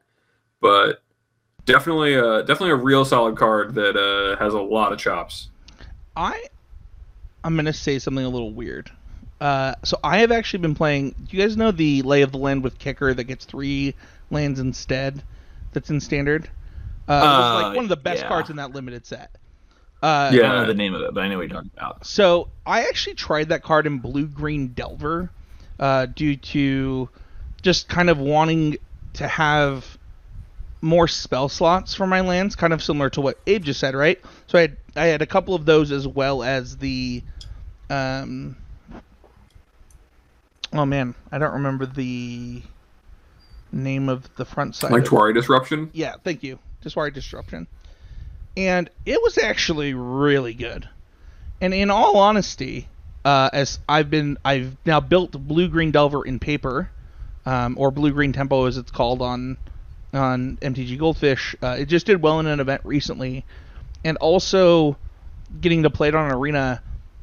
But 0.60 1.02
definitely 1.66 2.16
uh 2.16 2.42
definitely 2.42 2.70
a 2.70 2.76
real 2.76 3.04
solid 3.04 3.36
card 3.36 3.74
that 3.76 3.96
uh 3.96 4.36
has 4.42 4.54
a 4.54 4.60
lot 4.60 4.92
of 4.92 4.98
chops. 4.98 5.50
I 6.18 6.42
I'm 7.44 7.56
gonna 7.56 7.72
say 7.72 7.98
something 7.98 8.24
a 8.24 8.28
little 8.28 8.52
weird. 8.52 8.90
Uh, 9.40 9.74
so 9.84 9.98
I 10.02 10.18
have 10.18 10.32
actually 10.32 10.58
been 10.60 10.74
playing. 10.74 11.10
Do 11.10 11.36
you 11.36 11.42
guys 11.42 11.56
know 11.56 11.70
the 11.70 12.02
Lay 12.02 12.22
of 12.22 12.32
the 12.32 12.38
Land 12.38 12.64
with 12.64 12.78
Kicker 12.78 13.14
that 13.14 13.24
gets 13.24 13.44
three 13.44 13.94
lands 14.30 14.58
instead? 14.58 15.22
That's 15.72 15.90
in 15.90 16.00
standard. 16.00 16.50
Uh, 17.06 17.12
it 17.12 17.14
was 17.14 17.62
like 17.62 17.76
one 17.76 17.84
of 17.84 17.88
the 17.88 17.96
best 17.96 18.22
yeah. 18.22 18.28
cards 18.28 18.50
in 18.50 18.56
that 18.56 18.72
limited 18.72 19.06
set. 19.06 19.30
Uh, 20.02 20.30
I 20.32 20.36
don't 20.36 20.48
know 20.48 20.66
the 20.66 20.74
name 20.74 20.94
of 20.94 21.02
it, 21.02 21.14
but 21.14 21.22
I 21.22 21.28
know 21.28 21.38
what 21.38 21.48
you're 21.48 21.56
talking 21.56 21.70
about. 21.76 22.04
So 22.06 22.48
I 22.66 22.82
actually 22.82 23.14
tried 23.14 23.48
that 23.50 23.62
card 23.62 23.86
in 23.86 23.98
Blue 23.98 24.26
Green 24.26 24.68
Delver, 24.68 25.30
uh, 25.78 26.06
due 26.06 26.36
to 26.36 27.08
just 27.62 27.88
kind 27.88 28.10
of 28.10 28.18
wanting 28.18 28.76
to 29.14 29.26
have 29.26 29.97
more 30.80 31.08
spell 31.08 31.48
slots 31.48 31.94
for 31.94 32.06
my 32.06 32.20
lands, 32.20 32.54
kind 32.56 32.72
of 32.72 32.82
similar 32.82 33.10
to 33.10 33.20
what 33.20 33.38
Abe 33.46 33.64
just 33.64 33.80
said, 33.80 33.94
right? 33.94 34.20
So 34.46 34.58
I 34.58 34.62
had 34.62 34.76
I 34.96 35.06
had 35.06 35.22
a 35.22 35.26
couple 35.26 35.54
of 35.54 35.64
those 35.64 35.92
as 35.92 36.06
well 36.06 36.42
as 36.42 36.76
the, 36.78 37.22
um, 37.90 38.56
oh 40.72 40.86
man, 40.86 41.14
I 41.30 41.38
don't 41.38 41.52
remember 41.52 41.86
the 41.86 42.62
name 43.72 44.08
of 44.08 44.34
the 44.36 44.44
front 44.44 44.74
side. 44.74 44.90
Like 44.90 45.10
of- 45.12 45.34
Disruption. 45.34 45.90
yeah, 45.92 46.14
thank 46.24 46.42
you. 46.42 46.58
Jwari 46.84 47.12
Disruption. 47.12 47.66
And 48.56 48.88
it 49.04 49.20
was 49.22 49.38
actually 49.38 49.94
really 49.94 50.54
good. 50.54 50.88
And 51.60 51.74
in 51.74 51.90
all 51.90 52.16
honesty, 52.16 52.88
uh, 53.24 53.50
as 53.52 53.78
I've 53.88 54.10
been, 54.10 54.38
I've 54.44 54.76
now 54.86 55.00
built 55.00 55.32
Blue 55.32 55.68
Green 55.68 55.90
Delver 55.90 56.24
in 56.24 56.38
paper, 56.38 56.90
um, 57.46 57.76
or 57.78 57.90
Blue 57.90 58.10
Green 58.12 58.32
Tempo 58.32 58.64
as 58.66 58.76
it's 58.76 58.90
called 58.90 59.20
on 59.22 59.58
on 60.12 60.56
MTG 60.56 60.98
Goldfish. 60.98 61.54
Uh, 61.62 61.76
it 61.78 61.86
just 61.86 62.06
did 62.06 62.22
well 62.22 62.40
in 62.40 62.46
an 62.46 62.60
event 62.60 62.82
recently, 62.84 63.44
and 64.04 64.16
also 64.18 64.96
getting 65.60 65.82
to 65.82 65.90
play 65.90 66.08
it 66.08 66.14
on 66.14 66.32
arena. 66.32 66.82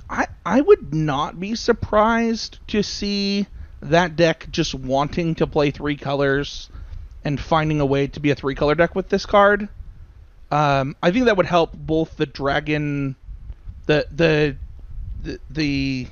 I 0.09 0.27
I 0.45 0.61
would 0.61 0.93
not 0.93 1.39
be 1.39 1.55
surprised 1.55 2.59
to 2.67 2.83
see 2.83 3.47
that 3.81 4.15
deck 4.15 4.47
just 4.51 4.73
wanting 4.75 5.35
to 5.35 5.47
play 5.47 5.71
three 5.71 5.95
colors 5.95 6.69
and 7.23 7.39
finding 7.39 7.81
a 7.81 7.85
way 7.85 8.07
to 8.07 8.19
be 8.19 8.29
a 8.31 8.35
three 8.35 8.55
color 8.55 8.75
deck 8.75 8.95
with 8.95 9.09
this 9.09 9.25
card. 9.25 9.67
Um, 10.51 10.95
I 11.01 11.11
think 11.11 11.25
that 11.25 11.37
would 11.37 11.47
help 11.47 11.73
both 11.73 12.15
the 12.17 12.25
dragon, 12.25 13.15
the 13.87 14.05
the 14.11 14.55
the 15.23 15.39
the, 15.49 16.07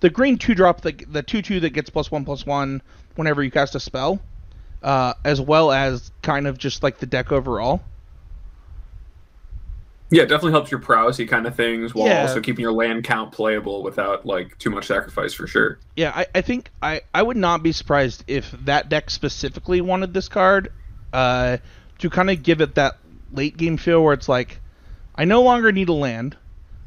the 0.00 0.10
green 0.10 0.38
two 0.38 0.54
drop, 0.54 0.80
the 0.80 0.92
the 1.08 1.22
two 1.22 1.40
two 1.40 1.60
that 1.60 1.70
gets 1.70 1.88
plus 1.88 2.10
one 2.10 2.24
plus 2.24 2.44
one 2.44 2.82
whenever 3.14 3.42
you 3.42 3.50
cast 3.50 3.74
a 3.74 3.80
spell, 3.80 4.20
uh, 4.82 5.14
as 5.24 5.40
well 5.40 5.70
as 5.72 6.10
kind 6.22 6.46
of 6.46 6.58
just 6.58 6.82
like 6.82 6.98
the 6.98 7.06
deck 7.06 7.32
overall. 7.32 7.82
Yeah, 10.12 10.22
it 10.24 10.26
definitely 10.26 10.52
helps 10.52 10.72
your 10.72 10.80
prowessy 10.80 11.28
kind 11.28 11.46
of 11.46 11.54
things 11.54 11.94
while 11.94 12.08
Yeah. 12.08 12.22
also 12.22 12.40
keeping 12.40 12.62
your 12.62 12.72
land 12.72 13.04
count 13.04 13.30
playable 13.30 13.84
without 13.84 14.26
like 14.26 14.58
too 14.58 14.68
much 14.70 14.86
sacrifice 14.86 15.32
for 15.32 15.46
sure. 15.46 15.78
Yeah, 15.94 16.10
I, 16.12 16.26
I 16.34 16.40
think 16.40 16.70
I, 16.82 17.02
I 17.14 17.22
would 17.22 17.36
not 17.36 17.62
be 17.62 17.70
surprised 17.70 18.24
if 18.26 18.50
that 18.64 18.88
deck 18.88 19.08
specifically 19.10 19.80
wanted 19.80 20.12
this 20.12 20.28
card 20.28 20.72
uh, 21.12 21.58
to 22.00 22.10
kind 22.10 22.28
of 22.28 22.42
give 22.42 22.60
it 22.60 22.74
that 22.74 22.96
late 23.32 23.56
game 23.56 23.76
feel 23.76 24.02
where 24.02 24.12
it's 24.14 24.28
like, 24.28 24.58
I 25.14 25.26
no 25.26 25.42
longer 25.42 25.70
need 25.70 25.88
a 25.88 25.92
land. 25.92 26.36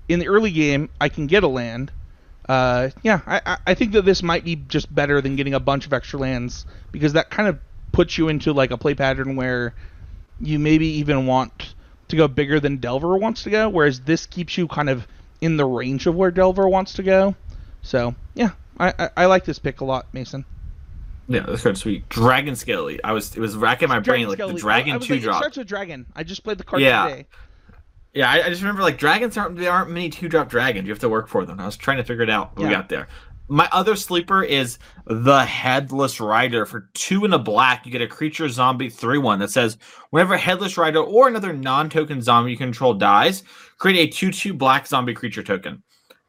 In 0.09 0.19
the 0.19 0.27
early 0.27 0.51
game, 0.51 0.89
I 0.99 1.07
can 1.07 1.27
get 1.27 1.43
a 1.43 1.47
land. 1.47 1.91
Uh, 2.49 2.89
yeah, 3.03 3.21
I, 3.25 3.41
I- 3.45 3.57
I 3.67 3.73
think 3.73 3.93
that 3.93 4.01
this 4.03 4.21
might 4.21 4.43
be 4.43 4.57
just 4.57 4.93
better 4.93 5.21
than 5.21 5.37
getting 5.37 5.53
a 5.53 5.61
bunch 5.61 5.85
of 5.85 5.93
extra 5.93 6.19
lands 6.19 6.65
because 6.91 7.13
that 7.13 7.29
kind 7.29 7.47
of 7.47 7.57
puts 7.93 8.17
you 8.17 8.27
into 8.27 8.51
like 8.51 8.71
a 8.71 8.77
play 8.77 8.93
pattern 8.93 9.37
where 9.37 9.73
you 10.41 10.59
maybe 10.59 10.85
even 10.87 11.25
want 11.25 11.73
to 12.09 12.15
go 12.17 12.27
bigger 12.27 12.59
than 12.59 12.77
Delver 12.77 13.15
wants 13.17 13.43
to 13.43 13.49
go, 13.49 13.69
whereas 13.69 14.01
this 14.01 14.25
keeps 14.25 14.57
you 14.57 14.67
kind 14.67 14.89
of 14.89 15.07
in 15.39 15.55
the 15.55 15.65
range 15.65 16.05
of 16.07 16.15
where 16.15 16.31
Delver 16.31 16.67
wants 16.67 16.93
to 16.93 17.03
go. 17.03 17.35
So 17.81 18.13
yeah, 18.33 18.49
I, 18.77 18.93
I, 18.99 19.09
I 19.17 19.25
like 19.27 19.45
this 19.45 19.59
pick 19.59 19.79
a 19.81 19.85
lot, 19.85 20.07
Mason. 20.13 20.43
Yeah, 21.29 21.41
this 21.41 21.63
card's 21.63 21.79
sweet. 21.79 22.09
Dragon 22.09 22.55
Skelly. 22.55 23.01
I 23.01 23.13
was 23.13 23.35
it 23.37 23.39
was 23.39 23.55
racking 23.55 23.87
my 23.87 23.99
brain 24.01 24.27
like 24.27 24.39
the 24.39 24.51
dragon 24.53 24.93
I 24.93 24.97
was 24.97 25.07
two 25.07 25.13
like, 25.13 25.21
It 25.21 25.25
drop. 25.25 25.37
starts 25.37 25.55
with 25.57 25.67
dragon. 25.67 26.05
I 26.15 26.23
just 26.23 26.43
played 26.43 26.57
the 26.57 26.65
card 26.65 26.81
Yeah. 26.81 27.07
today. 27.07 27.27
Yeah, 28.13 28.29
I, 28.29 28.45
I 28.45 28.49
just 28.49 28.61
remember 28.61 28.81
like 28.83 28.97
dragons 28.97 29.37
aren't 29.37 29.57
there 29.57 29.71
aren't 29.71 29.89
many 29.89 30.09
two 30.09 30.27
drop 30.27 30.49
dragons. 30.49 30.85
You 30.85 30.91
have 30.91 30.99
to 30.99 31.09
work 31.09 31.27
for 31.29 31.45
them. 31.45 31.59
I 31.59 31.65
was 31.65 31.77
trying 31.77 31.97
to 31.97 32.03
figure 32.03 32.23
it 32.23 32.29
out. 32.29 32.55
but 32.55 32.63
We 32.65 32.69
got 32.69 32.89
there. 32.89 33.07
My 33.49 33.67
other 33.73 33.95
sleeper 33.95 34.41
is 34.43 34.79
the 35.05 35.43
Headless 35.43 36.19
Rider. 36.21 36.65
For 36.65 36.89
two 36.93 37.25
and 37.25 37.33
a 37.33 37.39
black, 37.39 37.85
you 37.85 37.91
get 37.91 38.01
a 38.01 38.07
creature 38.07 38.47
zombie 38.47 38.89
3 38.89 39.17
1 39.17 39.39
that 39.39 39.51
says 39.51 39.77
whenever 40.11 40.37
Headless 40.37 40.77
Rider 40.77 40.99
or 40.99 41.27
another 41.27 41.51
non 41.51 41.89
token 41.89 42.21
zombie 42.21 42.51
you 42.51 42.57
control 42.57 42.93
dies, 42.93 43.43
create 43.77 44.09
a 44.09 44.11
2 44.11 44.31
2 44.31 44.53
black 44.53 44.87
zombie 44.87 45.13
creature 45.13 45.43
token. 45.43 45.83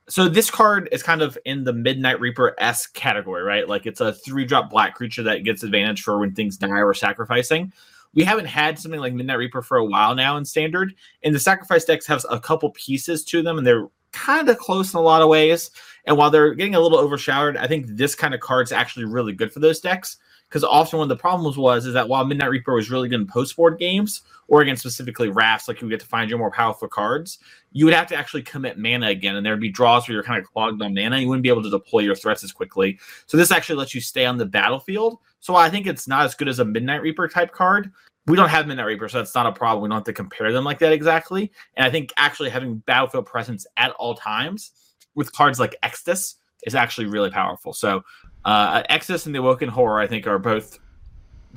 So 0.08 0.28
this 0.28 0.50
card 0.50 0.88
is 0.92 1.02
kind 1.02 1.22
of 1.22 1.38
in 1.44 1.64
the 1.64 1.72
Midnight 1.72 2.20
Reaper 2.20 2.54
S 2.58 2.86
category, 2.86 3.42
right? 3.42 3.68
Like 3.68 3.86
it's 3.86 4.00
a 4.00 4.12
three 4.12 4.44
drop 4.44 4.68
black 4.68 4.94
creature 4.94 5.22
that 5.22 5.44
gets 5.44 5.62
advantage 5.62 6.02
for 6.02 6.18
when 6.18 6.34
things 6.34 6.56
die 6.56 6.68
or 6.68 6.92
sacrificing. 6.94 7.72
We 8.12 8.22
haven't 8.22 8.46
had 8.46 8.78
something 8.78 9.00
like 9.00 9.14
Midnight 9.14 9.38
Reaper 9.38 9.62
for 9.62 9.78
a 9.78 9.84
while 9.84 10.14
now 10.14 10.36
in 10.36 10.44
standard, 10.44 10.94
and 11.22 11.34
the 11.34 11.40
sacrifice 11.40 11.84
decks 11.84 12.06
have 12.06 12.24
a 12.28 12.38
couple 12.38 12.70
pieces 12.70 13.24
to 13.26 13.42
them, 13.42 13.56
and 13.58 13.66
they're 13.66 13.88
kind 14.14 14.48
of 14.48 14.58
close 14.58 14.94
in 14.94 14.98
a 14.98 15.02
lot 15.02 15.22
of 15.22 15.28
ways. 15.28 15.70
And 16.06 16.16
while 16.16 16.30
they're 16.30 16.54
getting 16.54 16.74
a 16.74 16.80
little 16.80 16.98
overshadowed, 16.98 17.56
I 17.56 17.66
think 17.66 17.86
this 17.88 18.14
kind 18.14 18.34
of 18.34 18.40
card's 18.40 18.72
actually 18.72 19.06
really 19.06 19.32
good 19.32 19.52
for 19.52 19.60
those 19.60 19.80
decks. 19.80 20.18
Because 20.48 20.64
often 20.64 20.98
one 20.98 21.06
of 21.06 21.08
the 21.08 21.20
problems 21.20 21.56
was 21.56 21.86
is 21.86 21.94
that 21.94 22.08
while 22.08 22.24
Midnight 22.24 22.50
Reaper 22.50 22.74
was 22.74 22.90
really 22.90 23.08
good 23.08 23.20
in 23.20 23.26
post 23.26 23.56
board 23.56 23.78
games, 23.78 24.22
or 24.48 24.60
against 24.60 24.82
specifically 24.82 25.28
rafts, 25.28 25.68
like 25.68 25.80
you 25.80 25.88
get 25.88 26.00
to 26.00 26.06
find 26.06 26.28
your 26.28 26.38
more 26.38 26.50
powerful 26.50 26.88
cards, 26.88 27.38
you 27.72 27.84
would 27.84 27.94
have 27.94 28.06
to 28.08 28.16
actually 28.16 28.42
commit 28.42 28.78
mana 28.78 29.08
again, 29.08 29.36
and 29.36 29.44
there'd 29.44 29.60
be 29.60 29.70
draws 29.70 30.06
where 30.06 30.14
you're 30.14 30.22
kind 30.22 30.38
of 30.38 30.48
clogged 30.50 30.82
on 30.82 30.94
mana. 30.94 31.18
You 31.18 31.28
wouldn't 31.28 31.42
be 31.42 31.48
able 31.48 31.62
to 31.62 31.70
deploy 31.70 32.00
your 32.00 32.14
threats 32.14 32.44
as 32.44 32.52
quickly. 32.52 32.98
So 33.26 33.36
this 33.36 33.50
actually 33.50 33.76
lets 33.76 33.94
you 33.94 34.00
stay 34.00 34.26
on 34.26 34.36
the 34.36 34.46
battlefield. 34.46 35.18
So 35.40 35.56
I 35.56 35.70
think 35.70 35.86
it's 35.86 36.06
not 36.06 36.24
as 36.24 36.34
good 36.34 36.48
as 36.48 36.58
a 36.58 36.64
Midnight 36.64 37.02
Reaper 37.02 37.26
type 37.26 37.52
card, 37.52 37.90
we 38.26 38.36
don't 38.36 38.48
have 38.48 38.66
Midnight 38.66 38.86
Reaper, 38.86 39.08
so 39.08 39.18
that's 39.18 39.34
not 39.34 39.46
a 39.46 39.52
problem. 39.52 39.82
We 39.82 39.88
don't 39.88 39.98
have 39.98 40.04
to 40.04 40.12
compare 40.12 40.52
them 40.52 40.64
like 40.64 40.78
that 40.78 40.92
exactly. 40.92 41.52
And 41.76 41.86
I 41.86 41.90
think 41.90 42.12
actually 42.16 42.50
having 42.50 42.76
battlefield 42.78 43.26
presence 43.26 43.66
at 43.76 43.90
all 43.92 44.14
times 44.14 44.72
with 45.14 45.32
cards 45.32 45.60
like 45.60 45.76
Exodus 45.82 46.36
is 46.66 46.74
actually 46.74 47.06
really 47.06 47.30
powerful. 47.30 47.72
So 47.72 48.02
uh, 48.44 48.82
Exodus 48.88 49.26
and 49.26 49.34
the 49.34 49.40
Awoken 49.40 49.68
Horror, 49.68 50.00
I 50.00 50.06
think, 50.06 50.26
are 50.26 50.38
both 50.38 50.78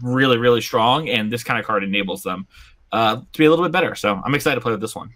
really, 0.02 0.38
really 0.38 0.62
strong, 0.62 1.10
and 1.10 1.32
this 1.32 1.44
kind 1.44 1.60
of 1.60 1.66
card 1.66 1.84
enables 1.84 2.22
them 2.24 2.48
uh, 2.92 3.16
to 3.16 3.38
be 3.38 3.46
a 3.46 3.50
little 3.50 3.66
bit 3.66 3.72
better. 3.72 3.96
So 3.96 4.22
I'm 4.24 4.36
excited 4.36 4.56
to 4.56 4.62
play 4.62 4.72
with 4.72 4.82
this 4.82 4.96
one. 4.96 5.14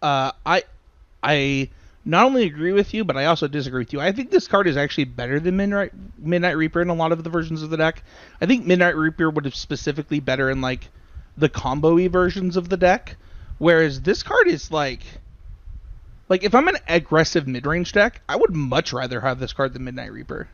Uh, 0.00 0.32
I 0.44 0.64
I 1.22 1.70
not 2.04 2.26
only 2.26 2.44
agree 2.44 2.72
with 2.72 2.94
you, 2.94 3.04
but 3.04 3.16
I 3.16 3.26
also 3.26 3.48
disagree 3.48 3.80
with 3.82 3.92
you. 3.92 4.00
I 4.00 4.12
think 4.12 4.30
this 4.30 4.48
card 4.48 4.66
is 4.66 4.76
actually 4.76 5.04
better 5.04 5.40
than 5.40 5.56
Midnight 5.56 5.92
Midnight 6.18 6.56
Reaper 6.56 6.82
in 6.82 6.88
a 6.88 6.94
lot 6.94 7.12
of 7.12 7.24
the 7.24 7.30
versions 7.30 7.62
of 7.62 7.70
the 7.70 7.76
deck. 7.76 8.02
I 8.40 8.46
think 8.46 8.66
Midnight 8.66 8.96
Reaper 8.96 9.30
would 9.30 9.44
have 9.44 9.54
specifically 9.56 10.20
better 10.20 10.50
in 10.50 10.60
like 10.60 10.90
the 11.36 11.48
combo-y 11.48 12.08
versions 12.08 12.56
of 12.56 12.68
the 12.68 12.76
deck, 12.76 13.16
whereas 13.58 14.02
this 14.02 14.22
card 14.22 14.48
is 14.48 14.70
like 14.70 15.02
like 16.28 16.44
if 16.44 16.54
I'm 16.54 16.68
an 16.68 16.78
aggressive 16.88 17.46
mid-range 17.46 17.92
deck, 17.92 18.22
I 18.28 18.36
would 18.36 18.54
much 18.54 18.92
rather 18.92 19.20
have 19.20 19.38
this 19.38 19.52
card 19.52 19.74
than 19.74 19.84
Midnight 19.84 20.12
Reaper. 20.12 20.48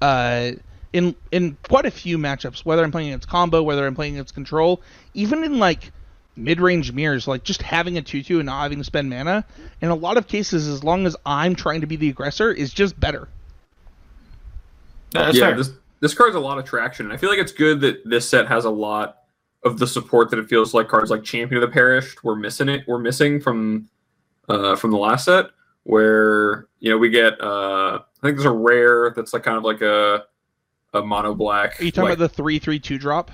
uh, 0.00 0.52
in 0.92 1.14
in 1.32 1.56
quite 1.68 1.86
a 1.86 1.90
few 1.90 2.18
matchups, 2.18 2.64
whether 2.64 2.82
I'm 2.82 2.92
playing 2.92 3.08
against 3.08 3.28
combo, 3.28 3.62
whether 3.62 3.86
I'm 3.86 3.94
playing 3.94 4.14
against 4.14 4.34
control, 4.34 4.82
even 5.14 5.44
in 5.44 5.58
like 5.58 5.92
mid-range 6.36 6.92
mirrors, 6.92 7.26
like 7.26 7.42
just 7.42 7.62
having 7.62 7.96
a 7.98 8.02
two-two 8.02 8.38
and 8.38 8.46
not 8.46 8.62
having 8.62 8.78
to 8.78 8.84
spend 8.84 9.08
mana. 9.10 9.44
In 9.80 9.88
a 9.88 9.94
lot 9.94 10.16
of 10.16 10.28
cases, 10.28 10.68
as 10.68 10.84
long 10.84 11.06
as 11.06 11.16
I'm 11.24 11.54
trying 11.54 11.80
to 11.80 11.86
be 11.86 11.96
the 11.96 12.08
aggressor, 12.08 12.52
is 12.52 12.72
just 12.72 12.98
better. 12.98 13.28
That's 15.12 15.36
yeah, 15.36 15.48
fair. 15.48 15.56
this 15.56 15.70
this 16.00 16.14
card's 16.14 16.36
a 16.36 16.40
lot 16.40 16.58
of 16.58 16.64
traction. 16.64 17.10
I 17.10 17.16
feel 17.16 17.30
like 17.30 17.38
it's 17.38 17.52
good 17.52 17.80
that 17.80 18.08
this 18.08 18.28
set 18.28 18.48
has 18.48 18.64
a 18.64 18.70
lot 18.70 19.18
of 19.64 19.78
the 19.78 19.86
support 19.86 20.30
that 20.30 20.38
it 20.38 20.48
feels 20.48 20.74
like 20.74 20.88
cards 20.88 21.10
like 21.10 21.24
Champion 21.24 21.62
of 21.62 21.68
the 21.68 21.72
Perished 21.72 22.22
were 22.22 22.36
missing 22.36 22.68
it. 22.68 22.84
We're 22.86 22.98
missing 22.98 23.40
from 23.40 23.88
uh, 24.48 24.76
from 24.76 24.90
the 24.90 24.98
last 24.98 25.24
set, 25.24 25.46
where 25.84 26.66
you 26.80 26.90
know 26.90 26.98
we 26.98 27.08
get 27.08 27.40
uh, 27.40 28.00
I 28.00 28.26
think 28.26 28.36
there's 28.36 28.44
a 28.44 28.50
rare 28.50 29.12
that's 29.16 29.32
like 29.32 29.42
kind 29.42 29.56
of 29.56 29.64
like 29.64 29.80
a 29.80 30.24
a 30.92 31.02
mono 31.02 31.34
black. 31.34 31.80
Are 31.80 31.84
you 31.84 31.90
talking 31.90 32.10
like- 32.10 32.18
about 32.18 32.30
the 32.30 32.36
three-three-two 32.36 32.98
drop? 32.98 33.30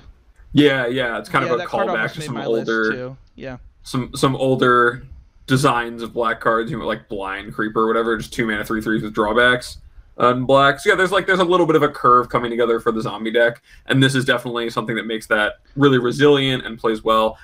Yeah, 0.53 0.87
yeah, 0.87 1.19
it's 1.19 1.29
kind 1.29 1.47
yeah, 1.47 1.55
of 1.55 1.61
a 1.61 1.65
callback 1.65 2.13
to 2.15 2.23
some 2.23 2.37
older. 2.37 3.17
Yeah. 3.35 3.57
some 3.83 4.11
some 4.15 4.37
older 4.37 5.03
designs 5.47 6.03
of 6.03 6.13
black 6.13 6.41
cards, 6.41 6.71
you 6.71 6.79
know, 6.79 6.87
like 6.87 7.09
blind 7.09 7.55
creeper 7.55 7.83
or 7.83 7.87
whatever, 7.87 8.17
just 8.17 8.33
two 8.33 8.47
mana 8.47 8.65
three 8.65 8.81
threes 8.81 9.03
with 9.03 9.15
drawbacks 9.15 9.79
on 10.19 10.45
blacks. 10.45 10.85
So 10.85 10.91
yeah, 10.91 10.97
there's 10.97 11.13
like 11.13 11.27
there's 11.27 11.41
a 11.41 11.45
little 11.45 11.67
bit 11.67 11.77
of 11.77 11.83
a 11.83 11.89
curve 11.89 12.29
coming 12.29 12.51
together 12.51 12.81
for 12.81 12.93
the 12.93 13.01
zombie 13.01 13.31
deck, 13.31 13.63
and 13.87 14.03
this 14.03 14.15
is 14.15 14.25
definitely 14.25 14.71
something 14.71 14.97
that 14.97 15.07
makes 15.07 15.27
that 15.29 15.55
really 15.77 15.99
resilient 15.99 16.67
and 16.67 16.79
plays 16.79 17.03
well. 17.03 17.39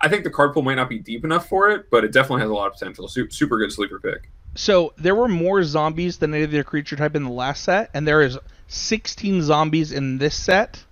I 0.00 0.08
think 0.08 0.24
the 0.24 0.30
card 0.30 0.52
pool 0.52 0.62
might 0.62 0.74
not 0.74 0.88
be 0.88 0.98
deep 0.98 1.24
enough 1.24 1.48
for 1.48 1.70
it, 1.70 1.90
but 1.90 2.04
it 2.04 2.12
definitely 2.12 2.42
has 2.42 2.50
a 2.50 2.54
lot 2.54 2.66
of 2.66 2.74
potential. 2.74 3.08
Su- 3.08 3.30
super 3.30 3.56
good 3.58 3.72
sleeper 3.72 3.98
pick. 3.98 4.30
So 4.54 4.92
there 4.98 5.14
were 5.14 5.28
more 5.28 5.64
zombies 5.64 6.18
than 6.18 6.34
any 6.34 6.44
other 6.44 6.62
creature 6.62 6.94
type 6.94 7.16
in 7.16 7.24
the 7.24 7.30
last 7.30 7.64
set, 7.64 7.90
and 7.94 8.06
there 8.06 8.20
is 8.20 8.38
16 8.68 9.42
zombies 9.42 9.92
in 9.92 10.18
this 10.18 10.36
set, 10.36 10.84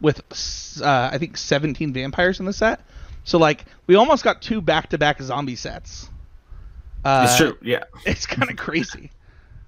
with 0.00 0.20
uh, 0.82 1.10
I 1.12 1.18
think 1.18 1.36
17 1.36 1.92
vampires 1.92 2.40
in 2.40 2.46
the 2.46 2.52
set. 2.52 2.80
So 3.24 3.38
like 3.38 3.64
we 3.86 3.94
almost 3.94 4.24
got 4.24 4.42
two 4.42 4.60
back-to-back 4.60 5.20
zombie 5.22 5.56
sets. 5.56 6.08
Uh, 7.04 7.26
it's 7.28 7.36
true. 7.36 7.56
Yeah. 7.62 7.84
It's 8.06 8.26
kind 8.26 8.50
of 8.50 8.56
crazy. 8.56 9.10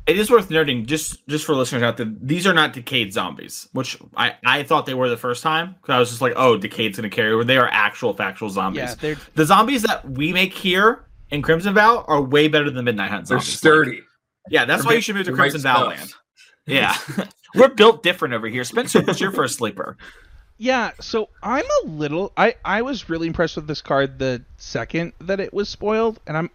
It 0.07 0.19
is 0.19 0.31
worth 0.31 0.51
noting, 0.51 0.87
just 0.87 1.27
just 1.29 1.45
for 1.45 1.55
listeners 1.55 1.83
out 1.83 1.99
there, 1.99 2.11
these 2.23 2.47
are 2.47 2.55
not 2.55 2.73
decayed 2.73 3.13
zombies, 3.13 3.69
which 3.73 3.99
I, 4.17 4.37
I 4.43 4.63
thought 4.63 4.87
they 4.87 4.95
were 4.95 5.11
the 5.11 5.19
first 5.19 5.43
time 5.43 5.75
because 5.75 5.93
I 5.93 5.99
was 5.99 6.09
just 6.09 6.23
like, 6.23 6.33
oh, 6.35 6.57
decayed's 6.57 6.97
gonna 6.97 7.11
carry 7.11 7.31
over. 7.31 7.45
They 7.45 7.59
are 7.59 7.69
actual 7.71 8.15
factual 8.15 8.49
zombies. 8.49 8.81
Yeah, 8.81 8.95
they're 8.95 9.17
the 9.35 9.45
zombies 9.45 9.83
that 9.83 10.09
we 10.09 10.33
make 10.33 10.55
here 10.55 11.05
in 11.31 11.43
Crimson 11.43 11.75
Vow 11.75 12.07
are 12.09 12.23
way 12.23 12.49
better 12.49 12.71
than 12.71 12.87
Midnight 12.87 13.11
Hunt 13.11 13.29
They're 13.29 13.39
zombies. 13.39 13.53
Like, 13.53 13.59
sturdy. 13.59 14.03
yeah, 14.49 14.65
that's 14.65 14.83
They're 14.83 14.89
why 14.93 14.95
you 14.95 15.03
should 15.03 15.17
move 15.17 15.27
to 15.27 15.33
Crimson 15.33 15.61
Vow 15.61 15.89
land. 15.89 16.15
Yeah, 16.67 16.97
we're 17.55 17.69
built 17.69 18.03
different 18.03 18.35
over 18.35 18.49
here. 18.49 18.65
Spencer, 18.65 19.01
what's 19.03 19.21
your 19.21 19.33
first 19.33 19.57
sleeper? 19.57 19.97
Yeah, 20.59 20.91
so 21.01 21.29
I'm 21.43 21.65
a 21.85 21.87
little 21.87 22.33
I 22.37 22.57
I 22.65 22.83
was 22.83 23.09
really 23.09 23.29
impressed 23.29 23.57
with 23.57 23.69
this 23.69 23.81
card 23.81 24.19
the 24.19 24.43
second 24.57 25.13
that 25.21 25.39
it 25.39 25.55
was 25.55 25.69
spoiled 25.69 26.19
and 26.27 26.37
I'm 26.37 26.51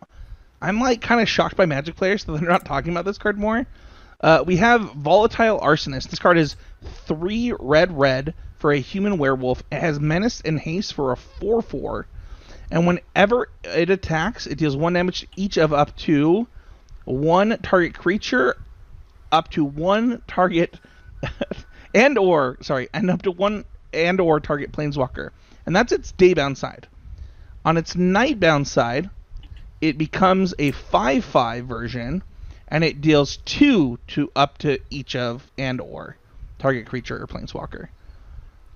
I'm 0.61 0.79
like 0.79 1.01
kind 1.01 1.21
of 1.21 1.29
shocked 1.29 1.55
by 1.55 1.65
Magic 1.65 1.95
players 1.95 2.23
that 2.25 2.33
they're 2.33 2.49
not 2.49 2.65
talking 2.65 2.91
about 2.91 3.05
this 3.05 3.17
card 3.17 3.37
more. 3.37 3.65
Uh, 4.19 4.43
we 4.45 4.55
have 4.55 4.81
Volatile 4.93 5.59
Arsonist. 5.59 6.09
This 6.09 6.19
card 6.19 6.37
is 6.37 6.55
3 7.07 7.53
red 7.59 7.97
red 7.97 8.33
for 8.57 8.71
a 8.71 8.79
human 8.79 9.17
werewolf. 9.17 9.63
It 9.71 9.79
has 9.79 9.99
menace 9.99 10.41
and 10.45 10.59
haste 10.59 10.93
for 10.93 11.11
a 11.11 11.17
4/4. 11.17 12.05
And 12.71 12.87
whenever 12.87 13.49
it 13.63 13.89
attacks, 13.89 14.47
it 14.47 14.57
deals 14.57 14.75
1 14.75 14.93
damage 14.93 15.21
to 15.21 15.27
each 15.35 15.57
of 15.57 15.73
up 15.73 15.95
to 15.97 16.47
one 17.05 17.57
target 17.61 17.93
creature 17.93 18.57
up 19.33 19.49
to 19.49 19.65
one 19.65 20.21
target 20.27 20.79
and 21.93 22.17
or 22.17 22.57
sorry, 22.61 22.87
and 22.93 23.11
up 23.11 23.23
to 23.23 23.31
one 23.31 23.65
and 23.91 24.21
or 24.21 24.39
target 24.39 24.71
planeswalker. 24.71 25.31
And 25.65 25.75
that's 25.75 25.91
its 25.91 26.13
daybound 26.13 26.57
side. 26.57 26.87
On 27.65 27.77
its 27.77 27.95
nightbound 27.95 28.67
side, 28.67 29.09
it 29.81 29.97
becomes 29.97 30.53
a 30.59 30.71
5-5 30.71 31.63
version 31.63 32.23
and 32.67 32.83
it 32.83 33.01
deals 33.01 33.37
2 33.37 33.99
to 34.07 34.31
up 34.35 34.57
to 34.59 34.79
each 34.89 35.15
of 35.15 35.49
and 35.57 35.81
or 35.81 36.17
target 36.59 36.85
creature 36.85 37.21
or 37.21 37.27
planeswalker. 37.27 37.89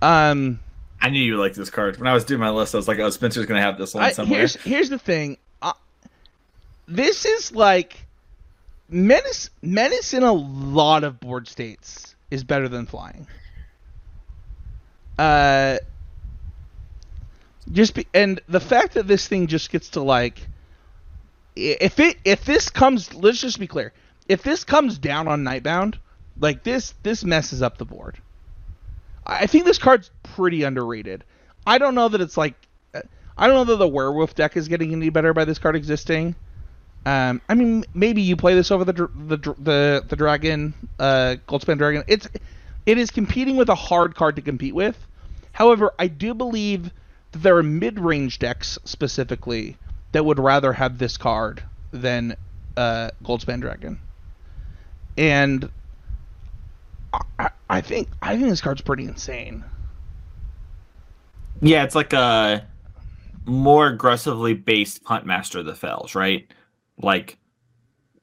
Um 0.01 0.59
I 0.99 1.09
knew 1.09 1.21
you 1.21 1.37
liked 1.37 1.55
this 1.55 1.69
card. 1.69 1.97
When 1.97 2.07
I 2.07 2.13
was 2.13 2.25
doing 2.25 2.39
my 2.39 2.49
list, 2.49 2.73
I 2.73 2.77
was 2.77 2.87
like, 2.87 2.97
oh, 2.99 3.09
Spencer's 3.11 3.45
gonna 3.45 3.61
have 3.61 3.77
this 3.77 3.93
one 3.93 4.03
I, 4.03 4.11
somewhere. 4.11 4.39
here's 4.39 4.55
here's 4.55 4.89
the 4.89 4.97
thing. 4.97 5.37
Uh, 5.61 5.73
this 6.87 7.25
is 7.25 7.51
like 7.51 8.06
menace. 8.89 9.49
Menace 9.61 10.13
in 10.13 10.23
a 10.23 10.33
lot 10.33 11.03
of 11.03 11.19
board 11.19 11.47
states 11.47 12.15
is 12.31 12.43
better 12.43 12.67
than 12.67 12.85
flying. 12.85 13.27
Uh, 15.17 15.77
just 17.71 17.95
be, 17.95 18.07
and 18.13 18.39
the 18.47 18.59
fact 18.59 18.93
that 18.93 19.07
this 19.07 19.27
thing 19.27 19.47
just 19.47 19.71
gets 19.71 19.89
to 19.89 20.01
like, 20.01 20.47
if 21.55 21.99
it 21.99 22.17
if 22.23 22.45
this 22.45 22.69
comes, 22.69 23.13
let's 23.13 23.41
just 23.41 23.59
be 23.59 23.67
clear. 23.67 23.93
If 24.27 24.43
this 24.43 24.63
comes 24.63 24.97
down 24.97 25.27
on 25.27 25.43
Nightbound, 25.43 25.95
like 26.39 26.63
this, 26.63 26.93
this 27.03 27.23
messes 27.23 27.61
up 27.61 27.77
the 27.77 27.85
board. 27.85 28.17
I 29.25 29.47
think 29.47 29.65
this 29.65 29.77
card's 29.77 30.11
pretty 30.23 30.63
underrated. 30.63 31.23
I 31.65 31.79
don't 31.79 31.95
know 31.95 32.07
that 32.07 32.21
it's 32.21 32.37
like 32.37 32.55
I 33.37 33.47
don't 33.47 33.55
know 33.55 33.63
that 33.65 33.77
the 33.77 33.87
werewolf 33.87 34.33
deck 34.35 34.57
is 34.57 34.67
getting 34.67 34.93
any 34.93 35.09
better 35.09 35.33
by 35.33 35.45
this 35.45 35.59
card 35.59 35.75
existing. 35.75 36.35
Um, 37.07 37.41
I 37.47 37.55
mean, 37.55 37.85
maybe 37.93 38.21
you 38.21 38.35
play 38.35 38.53
this 38.53 38.69
over 38.69 38.83
the 38.83 38.91
the 38.91 39.37
the 39.37 40.03
the 40.09 40.15
dragon, 40.17 40.73
uh, 40.99 41.37
Goldspan 41.47 41.77
dragon. 41.77 42.03
It's 42.05 42.27
it 42.85 42.97
is 42.97 43.11
competing 43.11 43.55
with 43.55 43.69
a 43.69 43.75
hard 43.75 44.13
card 44.13 44.35
to 44.35 44.41
compete 44.41 44.75
with. 44.75 44.97
However, 45.53 45.93
I 45.97 46.07
do 46.07 46.33
believe 46.33 46.91
that 47.31 47.43
there 47.43 47.55
are 47.55 47.63
mid 47.63 47.97
range 47.97 48.39
decks 48.39 48.77
specifically 48.83 49.77
that 50.11 50.25
would 50.25 50.37
rather 50.37 50.73
have 50.73 50.97
this 50.97 51.15
card 51.15 51.63
than 51.91 52.35
uh, 52.75 53.11
Goldspan 53.23 53.61
dragon. 53.61 53.99
And 55.17 55.69
I- 57.39 57.51
I, 57.69 57.79
think 57.79 58.09
I 58.21 58.35
think 58.35 58.49
this 58.49 58.59
card's 58.59 58.81
pretty 58.81 59.05
insane. 59.05 59.63
Yeah, 61.61 61.83
it's 61.83 61.95
like 61.95 62.11
a 62.11 62.67
more 63.45 63.87
aggressively 63.87 64.53
based 64.55 65.05
Huntmaster 65.05 65.59
of 65.61 65.65
the 65.65 65.73
Fells, 65.73 66.13
right? 66.13 66.51
Like 67.01 67.37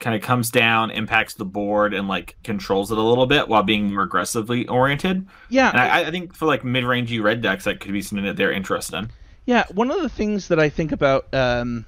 kind 0.01 0.15
of 0.15 0.23
comes 0.23 0.51
down, 0.51 0.91
impacts 0.91 1.35
the 1.35 1.45
board, 1.45 1.95
and 1.95 2.09
like 2.09 2.37
controls 2.45 2.93
it 2.93 2.99
a 2.99 3.03
little 3.03 3.27
bit 3.27 3.49
while 3.49 3.63
being 3.63 3.93
more 3.93 4.03
aggressively 4.03 4.67
oriented. 4.69 5.27
Yeah, 5.49 5.71
And 5.71 5.81
I, 5.81 6.09
I 6.09 6.11
think 6.11 6.35
for 6.35 6.47
like 6.47 6.65
mid 6.65 6.85
rangey 6.85 7.23
red 7.23 7.41
decks, 7.41 7.65
that 7.65 7.81
could 7.81 7.93
be 7.93 8.03
something 8.03 8.25
that 8.27 8.37
they're 8.37 8.53
interested 8.53 8.97
in. 8.97 9.11
Yeah, 9.47 9.65
one 9.73 9.91
of 9.91 10.01
the 10.03 10.09
things 10.09 10.49
that 10.49 10.59
I 10.59 10.69
think 10.69 10.93
about, 10.93 11.33
um, 11.35 11.87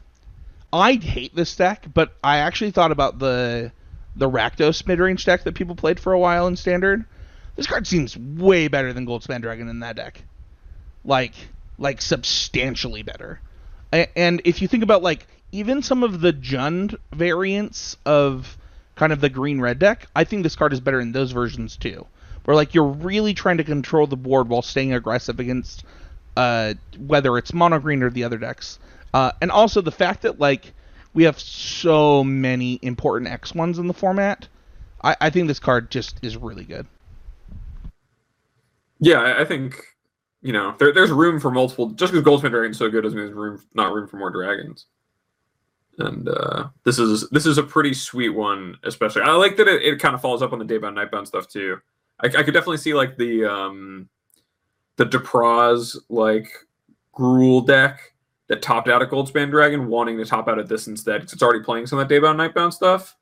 I 0.73 0.95
hate 0.95 1.35
this 1.35 1.57
deck, 1.57 1.87
but 1.93 2.14
I 2.23 2.38
actually 2.38 2.71
thought 2.71 2.93
about 2.93 3.19
the 3.19 3.73
the 4.14 4.31
Rakdos 4.31 4.83
midrange 4.85 5.25
deck 5.25 5.45
that 5.45 5.55
people 5.55 5.75
played 5.75 6.00
for 6.00 6.12
a 6.12 6.19
while 6.19 6.47
in 6.47 6.57
Standard. 6.57 7.05
This 7.57 7.66
card 7.66 7.87
seems 7.87 8.16
way 8.16 8.69
better 8.69 8.93
than 8.93 9.07
Goldspan 9.07 9.43
Dragon 9.43 9.69
in 9.69 9.81
that 9.81 9.97
deck, 9.97 10.23
like 11.05 11.35
like 11.78 12.00
substantially 12.00 13.02
better. 13.02 13.40
And 13.93 14.43
if 14.45 14.61
you 14.61 14.69
think 14.69 14.83
about 14.83 15.02
like 15.02 15.26
even 15.57 15.83
some 15.83 16.03
of 16.03 16.21
the 16.21 16.35
Jund 16.35 16.99
variants 17.15 17.97
of 18.05 18.59
kind 18.95 19.11
of 19.11 19.23
the 19.23 19.31
green 19.31 19.59
red 19.59 19.79
deck, 19.79 20.07
I 20.15 20.23
think 20.25 20.43
this 20.43 20.55
card 20.55 20.75
is 20.75 20.81
better 20.81 21.01
in 21.01 21.13
those 21.13 21.33
versions 21.33 21.79
too. 21.79 22.07
Where 22.45 22.55
like 22.55 22.75
you're 22.75 22.85
really 22.85 23.33
trying 23.33 23.57
to 23.57 23.65
control 23.65 24.07
the 24.07 24.19
board 24.19 24.51
while 24.51 24.61
staying 24.61 24.93
aggressive 24.93 25.41
against 25.41 25.85
uh, 26.37 26.75
whether 26.99 27.39
it's 27.39 27.55
mono 27.55 27.79
green 27.79 28.03
or 28.03 28.11
the 28.11 28.23
other 28.23 28.37
decks. 28.37 28.79
Uh, 29.15 29.33
and 29.41 29.51
also 29.51 29.81
the 29.81 29.91
fact 29.91 30.23
that 30.23 30.39
like 30.39 30.75
we 31.15 31.23
have 31.23 31.41
so 31.41 32.23
many 32.23 32.79
important 32.83 33.31
X 33.33 33.55
ones 33.55 33.79
in 33.79 33.87
the 33.87 33.95
format, 33.95 34.49
I, 35.03 35.17
I 35.23 35.31
think 35.31 35.49
this 35.49 35.59
card 35.59 35.91
just 35.91 36.19
is 36.23 36.37
really 36.37 36.65
good. 36.65 36.87
Yeah, 39.01 39.37
I, 39.39 39.45
think 39.47 39.81
you 40.43 40.53
know 40.53 40.75
there, 40.79 40.93
there's 40.93 41.11
room 41.11 41.41
for 41.41 41.51
multiple. 41.51 41.89
Just 41.91 42.13
because 42.13 42.27
Goldspan 42.27 42.51
Dragon's 42.51 42.77
so 42.77 42.91
good 42.91 43.03
doesn't 43.03 43.19
mean 43.19 43.27
there's 43.27 43.37
room 43.37 43.63
not 43.75 43.95
room 43.95 44.07
for 44.07 44.19
more 44.19 44.31
dragons. 44.31 44.85
And 45.99 46.29
uh, 46.29 46.69
this 46.85 46.99
is 46.99 47.29
this 47.31 47.47
is 47.47 47.59
a 47.59 47.62
pretty 47.62 47.95
sweet 47.95 48.31
one, 48.31 48.76
especially. 48.85 49.23
I 49.23 49.31
like 49.33 49.57
that 49.57 49.67
it, 49.67 49.83
it 49.83 49.99
kind 49.99 50.15
of 50.15 50.21
follows 50.21 50.43
up 50.43 50.53
on 50.53 50.59
the 50.59 50.65
daybound 50.65 50.95
nightbound 50.95 51.26
stuff 51.26 51.49
too. 51.49 51.79
I, 52.21 52.26
I 52.26 52.43
could 52.43 52.55
definitely 52.55 52.79
see 52.79 52.95
like 52.95 53.17
the 53.17 53.45
um 53.45 54.09
the 54.97 55.07
Depraz 55.07 55.97
like 56.09 56.50
Gruul 57.15 57.67
deck 57.67 58.12
that 58.49 58.62
topped 58.62 58.88
out 58.88 59.03
at 59.03 59.11
Goldspan 59.11 59.50
Dragon 59.50 59.88
wanting 59.88 60.19
to 60.19 60.25
top 60.25 60.49
out 60.49 60.59
at 60.59 60.69
this 60.69 60.87
instead 60.87 61.23
because 61.23 61.33
it's 61.33 61.43
already 61.43 61.65
playing 61.65 61.87
some 61.87 61.99
of 61.99 62.09
that 62.09 62.15
daybound 62.15 62.37
nightbound 62.37 62.73
stuff. 62.73 63.17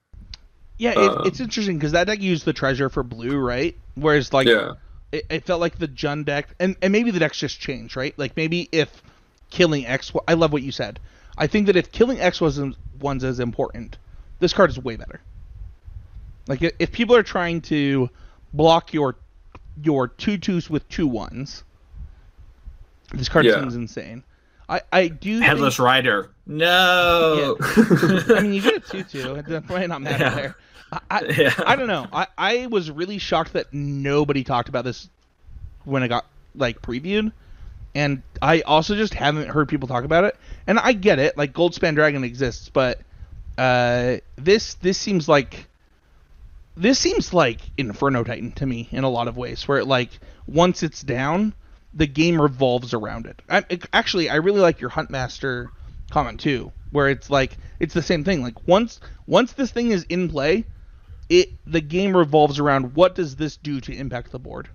Yeah, 0.79 0.91
it, 0.91 0.99
Uh, 0.99 1.23
it's 1.25 1.39
interesting 1.39 1.79
because 1.79 1.93
that 1.93 2.09
deck 2.09 2.21
used 2.21 2.45
the 2.45 2.53
treasure 2.53 2.89
for 2.89 3.05
blue, 3.05 3.39
right? 3.39 3.77
Whereas 3.95 4.33
like 4.33 4.49
yeah, 4.49 4.73
it, 5.13 5.25
it 5.31 5.45
felt 5.45 5.61
like 5.61 5.79
the 5.79 5.89
Jund 5.89 6.25
deck, 6.25 6.49
and, 6.59 6.77
and 6.83 6.93
maybe 6.93 7.13
the 7.13 7.21
decks 7.21 7.39
just 7.39 7.61
changed, 7.61 7.97
right? 7.97 8.19
Like 8.19 8.37
maybe 8.37 8.69
if 8.73 9.03
killing 9.51 9.87
X, 9.87 10.13
I 10.27 10.35
love 10.35 10.53
what 10.53 10.63
you 10.63 10.73
said. 10.73 10.99
I 11.37 11.47
think 11.47 11.67
that 11.67 11.77
if 11.77 11.91
killing 11.93 12.21
X 12.21 12.41
wasn't 12.41 12.77
one's 13.01 13.25
as 13.25 13.41
important, 13.41 13.97
this 14.41 14.53
card 14.53 14.71
is 14.71 14.79
way 14.79 14.97
better. 14.97 15.21
Like 16.47 16.63
if 16.79 16.93
people 16.93 17.17
are 17.17 17.23
trying 17.23 17.61
to 17.63 18.09
block 18.53 18.93
your 18.93 19.17
your 19.83 20.07
two 20.09 20.39
twos 20.39 20.71
with 20.71 20.89
two 20.89 21.07
ones. 21.07 21.65
This 23.13 23.29
card 23.29 23.45
Yeah. 23.45 23.61
seems 23.61 23.75
insane. 23.75 24.23
I 24.69 24.83
I 24.93 25.09
do 25.09 25.35
think- 25.39 25.45
Headless 25.47 25.79
Rider. 25.79 26.31
No. 26.47 27.57
I 27.61 28.41
mean, 28.41 28.53
you 28.55 28.63
get 28.63 28.75
a 28.77 28.81
two 28.81 29.03
two. 29.05 29.35
It's 29.47 29.67
probably 29.67 29.87
not 29.87 30.03
mad 30.03 30.21
Yeah. 30.21 30.35
there. 30.35 30.57
I, 30.93 31.01
I, 31.11 31.21
yeah. 31.37 31.55
I 31.67 31.75
don't 31.77 31.89
know. 31.89 32.07
I, 32.13 32.27
I 32.39 32.67
was 32.69 32.91
really 32.91 33.19
shocked 33.19 33.55
that 33.55 33.73
nobody 33.75 34.45
talked 34.45 34.69
about 34.69 34.85
this 34.85 35.09
when 35.85 36.03
it 36.03 36.09
got 36.09 36.27
like 36.55 36.81
previewed, 36.83 37.33
and 37.95 38.23
I 38.43 38.61
also 38.63 38.95
just 38.97 39.15
haven't 39.15 39.49
heard 39.49 39.69
people 39.69 39.89
talk 39.89 40.05
about 40.05 40.25
it. 40.25 40.37
And 40.67 40.79
I 40.79 40.93
get 40.93 41.19
it, 41.19 41.37
like 41.37 41.53
Goldspan 41.53 41.95
Dragon 41.95 42.25
exists, 42.25 42.69
but 42.69 43.01
uh, 43.57 44.17
this 44.37 44.75
this 44.75 44.99
seems 44.99 45.29
like 45.29 45.67
this 46.77 46.99
seems 46.99 47.33
like 47.33 47.61
Inferno 47.79 48.25
Titan 48.25 48.53
to 48.53 48.67
me 48.67 48.89
in 48.91 49.05
a 49.05 49.09
lot 49.09 49.29
of 49.29 49.37
ways, 49.37 49.67
where 49.69 49.79
it 49.79 49.87
like 49.87 50.11
once 50.47 50.83
it's 50.83 51.03
down, 51.03 51.55
the 51.93 52.07
game 52.07 52.41
revolves 52.41 52.93
around 52.95 53.27
it. 53.27 53.41
I, 53.49 53.65
it- 53.69 53.87
actually, 53.93 54.29
I 54.29 54.37
really 54.37 54.61
like 54.61 54.81
your 54.81 54.91
Huntmaster 54.91 55.69
comment 56.11 56.41
too, 56.41 56.73
where 56.91 57.09
it's 57.09 57.31
like 57.31 57.57
it's 57.79 57.95
the 57.95 58.03
same 58.03 58.25
thing. 58.25 58.43
Like 58.43 58.67
once 58.67 59.01
once 59.27 59.53
this 59.53 59.71
thing 59.71 59.91
is 59.91 60.05
in 60.09 60.29
play, 60.29 60.65
it 61.29 61.51
the 61.67 61.81
game 61.81 62.17
revolves 62.17 62.59
around 62.59 62.95
what 62.97 63.15
does 63.15 63.37
this 63.37 63.57
do 63.57 63.81
to 63.83 63.93
impact 63.97 64.33
the 64.33 64.39
board. 64.41 64.69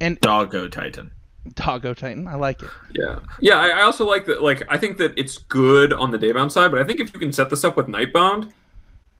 And 0.00 0.20
Doggo 0.20 0.68
Titan. 0.68 1.10
Doggo 1.54 1.94
Titan, 1.94 2.26
I 2.26 2.34
like 2.34 2.62
it. 2.62 2.70
Yeah, 2.94 3.18
yeah. 3.40 3.58
I, 3.58 3.68
I 3.68 3.82
also 3.82 4.06
like 4.06 4.26
that. 4.26 4.42
Like, 4.42 4.62
I 4.68 4.76
think 4.76 4.98
that 4.98 5.16
it's 5.18 5.38
good 5.38 5.92
on 5.92 6.10
the 6.10 6.18
daybound 6.18 6.50
side, 6.52 6.70
but 6.70 6.80
I 6.80 6.84
think 6.84 7.00
if 7.00 7.12
you 7.12 7.20
can 7.20 7.32
set 7.32 7.50
this 7.50 7.64
up 7.64 7.76
with 7.76 7.86
nightbound, 7.86 8.52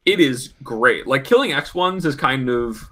it 0.04 0.20
is 0.20 0.54
great. 0.62 1.06
Like, 1.06 1.24
killing 1.24 1.52
X 1.52 1.74
ones 1.74 2.04
is 2.04 2.14
kind 2.16 2.48
of 2.48 2.82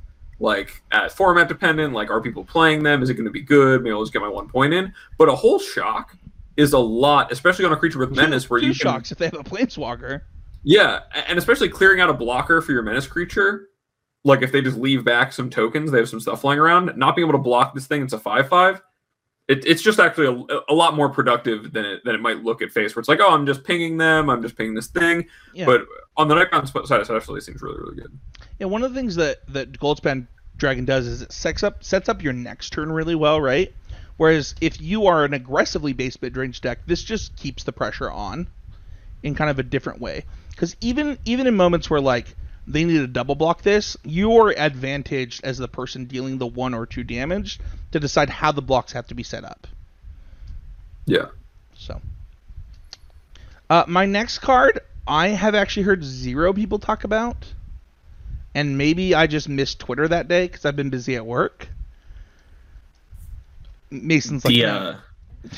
like 0.41 0.83
at 0.91 1.13
format 1.13 1.49
dependent. 1.49 1.93
Like, 1.93 2.11
are 2.11 2.21
people 2.21 2.45
playing 2.45 2.83
them? 2.83 3.03
Is 3.03 3.11
it 3.11 3.15
going 3.15 3.25
to 3.27 3.31
be 3.31 3.43
good? 3.43 3.83
Maybe 3.83 3.93
I'll 3.93 4.03
just 4.03 4.13
get 4.13 4.23
my 4.23 4.29
one 4.29 4.49
point 4.49 4.75
in. 4.75 4.93
But 5.19 5.29
a 5.29 5.35
whole 5.35 5.59
shock 5.59 6.17
is 6.57 6.73
a 6.73 6.79
lot, 6.79 7.33
especially 7.33 7.65
on 7.65 7.73
a 7.73 7.77
creature 7.77 7.99
with 7.99 8.15
menace, 8.15 8.49
where 8.49 8.61
Two 8.61 8.67
you 8.67 8.73
can, 8.73 8.79
shocks 8.79 9.13
if 9.13 9.19
they 9.19 9.27
have 9.27 9.35
a 9.35 9.43
planeswalker. 9.45 10.23
yeah, 10.63 11.01
and 11.29 11.39
especially 11.39 11.69
clearing 11.69 12.01
out 12.01 12.11
a 12.11 12.15
blocker 12.15 12.61
for 12.61 12.73
your 12.73 12.83
menace 12.83 13.07
creature. 13.07 13.69
Like 14.27 14.41
if 14.41 14.53
they 14.53 14.63
just 14.63 14.79
leave 14.79 15.05
back 15.05 15.33
some 15.35 15.51
tokens, 15.51 15.91
they 15.91 15.99
have 15.99 16.09
some 16.09 16.21
stuff 16.21 16.41
flying 16.41 16.59
around. 16.59 16.97
Not 16.97 17.15
being 17.15 17.29
able 17.29 17.39
to 17.39 17.43
block 17.43 17.75
this 17.75 17.87
thing, 17.87 18.03
it's 18.03 18.15
a 18.15 18.19
five-five. 18.19 18.81
It, 19.47 19.67
it's 19.67 19.83
just 19.83 20.01
actually 20.01 20.47
a, 20.49 20.61
a 20.71 20.75
lot 20.75 20.95
more 20.95 21.11
productive 21.11 21.73
than 21.73 21.85
it 21.85 22.05
than 22.05 22.15
it 22.15 22.21
might 22.21 22.43
look 22.43 22.63
at 22.63 22.71
face. 22.71 22.97
Where 22.97 23.01
it's 23.01 23.09
like, 23.09 23.21
oh, 23.21 23.31
I'm 23.31 23.47
just 23.47 23.63
pinging 23.65 23.99
them, 23.99 24.31
I'm 24.31 24.43
just 24.43 24.57
pinging 24.57 24.75
this 24.75 24.87
thing. 24.87 25.27
Yeah. 25.53 25.67
But 25.67 25.87
on 26.17 26.29
the 26.29 26.49
sp- 26.65 26.87
side, 26.87 27.01
it 27.01 27.11
actually 27.11 27.41
seems 27.43 27.61
really, 27.61 27.79
really 27.79 27.97
good. 27.97 28.19
And 28.61 28.71
one 28.71 28.83
of 28.83 28.93
the 28.93 28.99
things 28.99 29.17
that 29.17 29.47
that 29.49 29.73
Goldspan 29.73 30.27
Dragon 30.57 30.85
does 30.85 31.07
is 31.07 31.23
it 31.23 31.33
sets 31.33 31.63
up 31.63 31.85
sets 31.85 32.09
up 32.09 32.23
your 32.23 32.33
next 32.33 32.71
turn 32.71 32.91
really 32.91 33.15
well, 33.15 33.41
right? 33.41 33.73
Whereas 34.17 34.55
if 34.61 34.81
you 34.81 35.07
are 35.07 35.25
an 35.25 35.35
aggressively 35.35 35.93
based 35.93 36.23
mid 36.23 36.37
range 36.37 36.61
deck, 36.61 36.79
this 36.87 37.03
just 37.03 37.37
keeps 37.37 37.65
the 37.65 37.73
pressure 37.73 38.11
on 38.11 38.47
in 39.23 39.35
kind 39.35 39.51
of 39.51 39.59
a 39.59 39.63
different 39.63 40.01
way. 40.01 40.25
Because 40.51 40.77
even 40.81 41.19
even 41.25 41.47
in 41.47 41.57
moments 41.57 41.91
where 41.91 42.01
like 42.01 42.35
they 42.67 42.85
need 42.85 42.99
to 42.99 43.07
double 43.07 43.35
block 43.35 43.63
this, 43.63 43.97
you're 44.05 44.55
advantaged 44.57 45.45
as 45.45 45.59
the 45.59 45.69
person 45.69 46.07
dealing 46.07 46.39
the 46.39 46.47
one 46.47 46.75
or 46.75 46.87
two 46.87 47.05
damage 47.05 47.61
to 47.93 48.01
decide 48.01 48.31
how 48.31 48.53
the 48.53 48.63
blocks 48.63 48.93
have 48.93 49.07
to 49.09 49.15
be 49.15 49.23
set 49.23 49.45
up. 49.45 49.67
Yeah. 51.07 51.27
So, 51.75 52.01
uh, 53.69 53.85
my 53.87 54.07
next 54.07 54.39
card, 54.39 54.81
I 55.07 55.29
have 55.29 55.55
actually 55.55 55.83
heard 55.83 56.03
zero 56.03 56.53
people 56.53 56.79
talk 56.79 57.05
about, 57.05 57.53
and 58.55 58.79
maybe 58.79 59.15
I 59.15 59.27
just 59.27 59.49
missed 59.49 59.81
Twitter 59.81 60.09
that 60.09 60.29
day 60.29 60.47
because 60.47 60.65
I've 60.65 60.77
been 60.77 60.91
busy 60.91 61.17
at 61.17 61.27
work. 61.27 61.69
Mason's 63.91 64.45
like, 64.45 64.55
the 64.55 64.65
uh, 64.65 64.97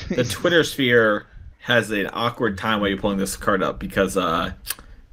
the 0.09 0.23
Twitter 0.25 0.63
sphere 0.63 1.27
has 1.59 1.91
an 1.91 2.09
awkward 2.11 2.57
time 2.57 2.79
while 2.81 2.89
you're 2.89 2.97
pulling 2.97 3.17
this 3.17 3.37
card 3.37 3.63
up 3.63 3.79
because 3.79 4.17
uh, 4.17 4.51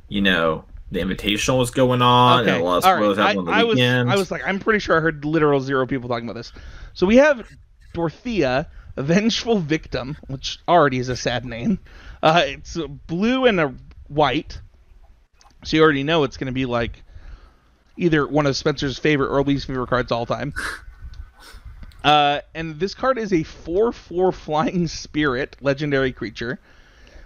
you 0.09 0.21
know, 0.21 0.65
the 0.91 1.01
invitational 1.01 1.59
was 1.59 1.71
going 1.71 2.03
on 2.03 2.43
okay, 2.43 2.53
and 2.53 2.63
a 2.63 2.65
lot 2.65 2.79
of 2.79 2.85
all 2.85 2.95
right. 2.95 3.19
I, 3.19 3.37
on 3.37 3.45
the 3.45 3.53
I 3.53 3.65
was, 3.65 3.77
weekend. 3.77 4.11
I 4.11 4.17
was 4.17 4.31
like, 4.31 4.43
I'm 4.47 4.59
pretty 4.61 4.79
sure 4.79 4.97
I 4.97 5.01
heard 5.01 5.25
literal 5.25 5.61
zero 5.61 5.87
people 5.87 6.09
talking 6.09 6.29
about 6.29 6.37
this. 6.37 6.53
So 6.93 7.07
we 7.07 7.17
have 7.17 7.49
Dorothea, 7.93 8.69
a 8.97 9.03
vengeful 9.03 9.59
victim, 9.59 10.17
which 10.29 10.59
already 10.69 10.99
is 10.99 11.09
a 11.09 11.17
sad 11.17 11.45
name. 11.45 11.79
Uh, 12.23 12.43
it's 12.47 12.79
blue 13.07 13.47
and 13.47 13.61
a 13.61 13.75
white, 14.09 14.61
so 15.63 15.77
you 15.77 15.83
already 15.83 16.05
know 16.05 16.25
it's 16.25 16.37
going 16.37 16.47
to 16.47 16.53
be 16.53 16.67
like 16.67 17.03
either 17.97 18.27
one 18.27 18.47
of 18.47 18.57
Spencer's 18.57 18.99
favorite 18.99 19.29
or 19.29 19.43
least 19.43 19.67
favorite 19.67 19.89
cards 19.89 20.11
all 20.13 20.27
time. 20.27 20.55
Uh, 22.05 22.43
and 22.55 22.79
this 22.79 22.95
card 22.95 23.17
is 23.17 23.33
a 23.33 23.43
4-4 23.45 24.35
flying 24.35 24.87
spirit 24.89 25.57
legendary 25.63 26.13
creature. 26.13 26.61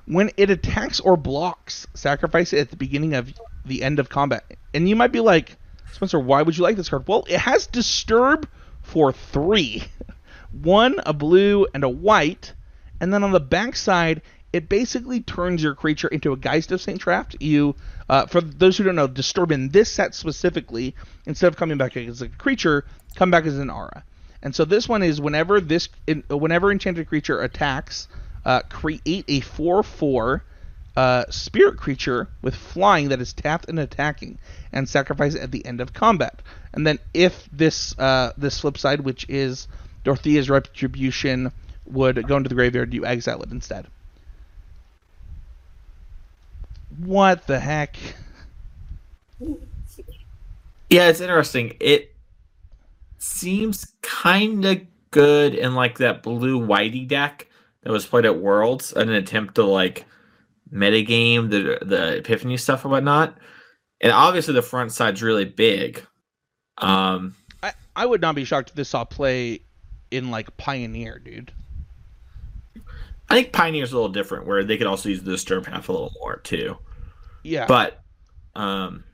When 0.09 0.31
it 0.39 0.49
attacks 0.49 1.01
or 1.01 1.19
blocks, 1.19 1.87
sacrifice 1.93 2.55
it 2.55 2.61
at 2.61 2.71
the 2.71 2.77
beginning 2.77 3.13
of 3.13 3.31
the 3.67 3.83
end 3.83 3.99
of 3.99 4.09
combat. 4.09 4.43
And 4.73 4.89
you 4.89 4.97
might 4.97 5.13
be 5.13 5.21
like, 5.21 5.57
Spencer, 5.93 6.19
why 6.19 6.41
would 6.41 6.57
you 6.57 6.63
like 6.63 6.77
this 6.77 6.89
card? 6.89 7.07
Well, 7.07 7.27
it 7.29 7.39
has 7.41 7.67
disturb 7.67 8.49
for 8.81 9.13
three. 9.13 9.85
One, 10.63 10.99
a 11.05 11.13
blue, 11.13 11.67
and 11.75 11.85
a 11.85 11.91
white. 11.91 12.55
And 13.01 13.13
then 13.13 13.23
on 13.23 13.33
the 13.33 13.41
backside, 13.41 14.23
it 14.51 14.71
basically 14.71 15.21
turns 15.21 15.63
your 15.63 15.75
creature 15.75 16.09
into 16.09 16.33
a 16.33 16.39
Geist 16.39 16.73
of 16.73 16.81
St. 16.81 16.99
Traft. 16.99 17.37
You, 17.41 17.75
uh, 18.09 18.25
for 18.25 18.41
those 18.41 18.79
who 18.79 18.85
don't 18.85 18.97
know, 18.97 19.09
disturb 19.09 19.53
in 19.53 19.69
this 19.69 19.93
set 19.93 20.15
specifically, 20.15 20.95
instead 21.27 21.49
of 21.49 21.57
coming 21.57 21.77
back 21.77 21.99
as 21.99 22.23
a 22.23 22.31
creature, 22.31 22.87
come 23.15 23.31
back 23.31 23.45
as 23.45 23.59
an 23.59 23.69
aura. 23.69 24.05
And 24.43 24.55
so 24.55 24.65
this 24.65 24.89
one 24.89 25.03
is 25.03 25.21
whenever 25.21 25.61
this, 25.61 25.91
whenever 26.31 26.73
enchanted 26.73 27.09
creature 27.09 27.43
attacks, 27.43 28.09
uh, 28.49 28.63
create 28.71 29.25
a 29.29 29.41
four-four 29.41 30.43
uh, 30.97 31.25
spirit 31.29 31.77
creature 31.77 32.27
with 32.43 32.55
flying 32.57 33.11
that 33.11 33.21
is 33.21 33.35
tapped 33.35 33.69
and 33.69 33.79
attacking, 33.79 34.39
and 34.73 34.89
sacrifice 34.89 35.35
it 35.35 35.43
at 35.43 35.53
the 35.53 35.65
end 35.67 35.83
of 35.83 35.93
combat. 35.93 36.41
And 36.73 36.87
then 36.87 36.99
if 37.13 37.49
this 37.53 37.97
uh, 37.99 38.33
this 38.39 38.59
flip 38.61 38.79
side, 38.79 39.03
which 39.03 39.27
is 39.29 39.69
Dorothea's 40.03 40.49
retribution, 40.49 41.53
would 41.85 42.27
go 42.27 42.39
into 42.39 42.49
the 42.49 42.55
graveyard, 42.55 42.95
you 42.95 43.05
exile 43.05 43.43
it 43.43 43.51
instead. 43.53 43.87
What 46.97 47.47
the 47.47 47.61
heck? 47.61 47.97
Yeah, 50.89 51.09
it's 51.09 51.21
interesting. 51.21 51.77
It 51.81 52.15
seems 53.19 53.93
kind 54.01 54.65
of 54.65 54.81
good 55.11 55.55
in 55.55 55.75
like 55.75 55.99
that 55.99 56.23
blue 56.23 56.59
whitey 56.59 57.07
deck 57.07 57.47
that 57.83 57.93
was 57.93 58.07
played 58.07 58.25
at 58.25 58.39
Worlds 58.39 58.93
in 58.93 59.09
an 59.09 59.15
attempt 59.15 59.55
to 59.57 59.65
like 59.65 60.05
metagame 60.73 61.51
the 61.51 61.79
the 61.85 62.19
Epiphany 62.19 62.57
stuff 62.57 62.85
or 62.85 62.89
whatnot. 62.89 63.39
And 64.01 64.13
obviously 64.13 64.55
the 64.55 64.63
front 64.63 64.93
side's 64.93 65.23
really 65.23 65.45
big. 65.45 66.05
Um, 66.79 67.35
I, 67.63 67.73
I 67.97 68.07
would 68.07 68.21
not 68.21 68.35
be 68.35 68.45
shocked 68.45 68.71
if 68.71 68.77
this 68.77 68.91
saw 68.91 69.05
play 69.05 69.61
in 70.11 70.31
like 70.31 70.57
Pioneer, 70.57 71.19
dude. 71.19 71.53
I 73.31 73.35
think 73.35 73.53
Pioneer's 73.53 73.93
a 73.93 73.97
little 73.97 74.09
different, 74.09 74.47
where 74.47 74.65
they 74.65 74.79
could 74.79 74.87
also 74.87 75.09
use 75.09 75.23
the 75.23 75.33
disturb 75.33 75.65
path 75.65 75.89
a 75.89 75.93
little 75.93 76.13
more 76.21 76.37
too. 76.39 76.79
Yeah. 77.43 77.67
But 77.67 78.01
um, 78.55 79.05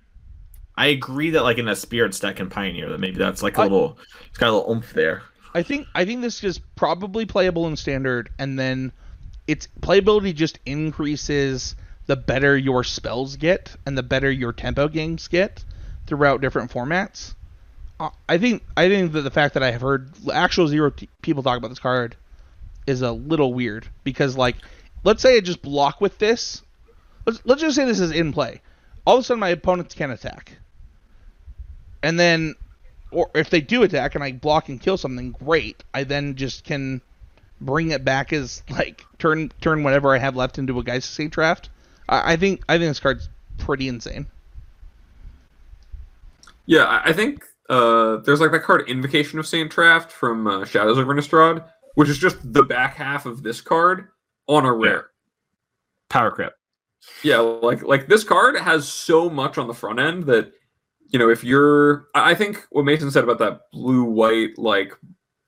I 0.77 0.87
agree 0.89 1.31
that 1.31 1.43
like 1.43 1.59
in 1.59 1.67
a 1.67 1.75
spirit 1.75 2.15
stack 2.15 2.39
in 2.39 2.51
Pioneer, 2.51 2.91
that 2.91 3.01
maybe 3.01 3.17
that's 3.17 3.43
like 3.43 3.59
a 3.59 3.63
I- 3.63 3.65
little, 3.65 3.99
it's 4.29 4.39
got 4.39 4.51
a 4.51 4.53
little 4.53 4.71
oomph 4.71 4.93
there. 4.93 5.23
I 5.55 5.63
think 5.63 5.87
I 5.95 6.05
think 6.05 6.21
this 6.21 6.43
is 6.43 6.59
probably 6.77 7.27
playable 7.27 7.67
in 7.69 7.77
standard, 7.77 8.31
and 8.39 8.59
then 8.59 8.93
its 9.47 9.69
playability 9.81 10.35
just 10.35 10.59
increases 10.67 11.77
the 12.07 12.17
better 12.17 12.57
your 12.57 12.85
spells 12.85 13.37
get 13.37 13.77
and 13.87 13.97
the 13.97 14.03
better 14.03 14.31
your 14.31 14.53
tempo 14.53 14.89
games 14.89 15.29
get 15.29 15.65
throughout 16.07 16.41
different 16.41 16.71
formats. 16.71 17.35
Uh, 18.01 18.11
I 18.29 18.39
think 18.39 18.65
I 18.77 18.89
think 18.89 19.13
that 19.13 19.23
the 19.23 19.31
fact 19.31 19.55
that 19.55 19.63
I 19.63 19.71
have 19.71 19.81
heard 19.81 20.11
actual 20.33 20.67
zero 20.67 20.91
t- 20.91 21.09
people 21.23 21.43
talk 21.43 21.57
about 21.57 21.69
this 21.69 21.79
card 21.79 22.17
is 22.87 23.03
a 23.03 23.13
little 23.13 23.55
weird 23.55 23.87
because 24.03 24.37
like 24.37 24.57
let's 25.05 25.23
say 25.23 25.37
I 25.37 25.41
just 25.41 25.63
block 25.63 26.01
with 26.01 26.19
this. 26.19 26.63
Let's 27.27 27.41
let's 27.45 27.61
just 27.61 27.77
say 27.77 27.85
this 27.85 28.01
is 28.01 28.11
in 28.11 28.33
play. 28.33 28.61
All 29.07 29.17
of 29.17 29.21
a 29.21 29.25
sudden 29.25 29.41
my 29.41 29.51
opponents 29.51 29.95
can 29.95 30.11
attack. 30.11 30.59
And 32.03 32.19
then 32.19 32.55
or 33.15 33.31
if 33.35 33.51
they 33.51 33.61
do 33.61 33.83
attack 33.83 34.15
and 34.15 34.25
I 34.25 34.33
block 34.33 34.69
and 34.69 34.81
kill 34.81 34.97
something, 34.97 35.33
great. 35.33 35.83
I 35.95 36.05
then 36.05 36.35
just 36.35 36.65
can 36.65 37.01
bring 37.61 37.91
it 37.91 38.05
back 38.05 38.33
as 38.33 38.63
like 38.71 39.05
turn 39.19 39.53
turn 39.61 39.83
whatever 39.83 40.15
I 40.15 40.19
have 40.19 40.37
left 40.37 40.59
into 40.59 40.79
a 40.79 40.85
Geist 40.85 41.15
Saint 41.15 41.35
Traft. 41.35 41.69
I, 42.09 42.33
I 42.33 42.37
think 42.37 42.63
I 42.69 42.79
think 42.79 42.91
this 42.91 43.01
card's 43.01 43.29
pretty 43.59 43.89
insane. 43.89 44.27
Yeah, 46.67 46.85
I 46.85 47.11
I 47.11 47.13
think 47.13 47.45
uh, 47.69 48.17
there's 48.17 48.41
like 48.41 48.53
that 48.53 48.63
card 48.63 48.89
Invocation 48.89 49.39
of 49.39 49.47
Saint 49.47 49.73
Traft 49.73 50.11
from 50.11 50.47
uh, 50.47 50.65
Shadows 50.65 50.99
of 50.99 51.07
Innistrad, 51.07 51.65
which 51.95 52.09
is 52.09 52.19
just 52.19 52.37
the 52.53 52.63
back 52.63 52.97
half 52.97 53.27
of 53.27 53.43
this 53.43 53.61
card 53.61 54.09
on 54.47 54.65
a 54.65 54.73
rare. 54.73 55.11
Power 56.09 56.31
Crip. 56.31 56.55
Yeah, 57.23 57.39
like 57.39 57.83
like 57.83 58.09
this 58.09 58.25
card 58.25 58.57
has 58.57 58.89
so 58.89 59.29
much 59.29 59.59
on 59.59 59.67
the 59.67 59.75
front 59.75 60.01
end 60.01 60.25
that 60.25 60.53
you 61.09 61.19
know, 61.19 61.31
if 61.31 61.45
you're, 61.45 62.07
I 62.15 62.35
think 62.35 62.67
what 62.71 62.85
Mason 62.85 63.11
said 63.11 63.25
about 63.25 63.39
that 63.39 63.71
blue 63.73 64.05
white 64.05 64.59
like, 64.59 64.93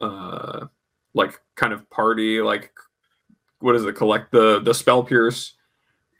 uh, 0.01 0.67
like 1.15 1.41
kind 1.55 1.73
of 1.73 1.89
party 1.91 2.41
like, 2.41 2.71
what 3.61 3.75
is 3.75 3.85
it? 3.85 3.95
Collect 3.95 4.31
the 4.31 4.61
the 4.61 4.75
spell 4.75 5.03
pierce 5.03 5.55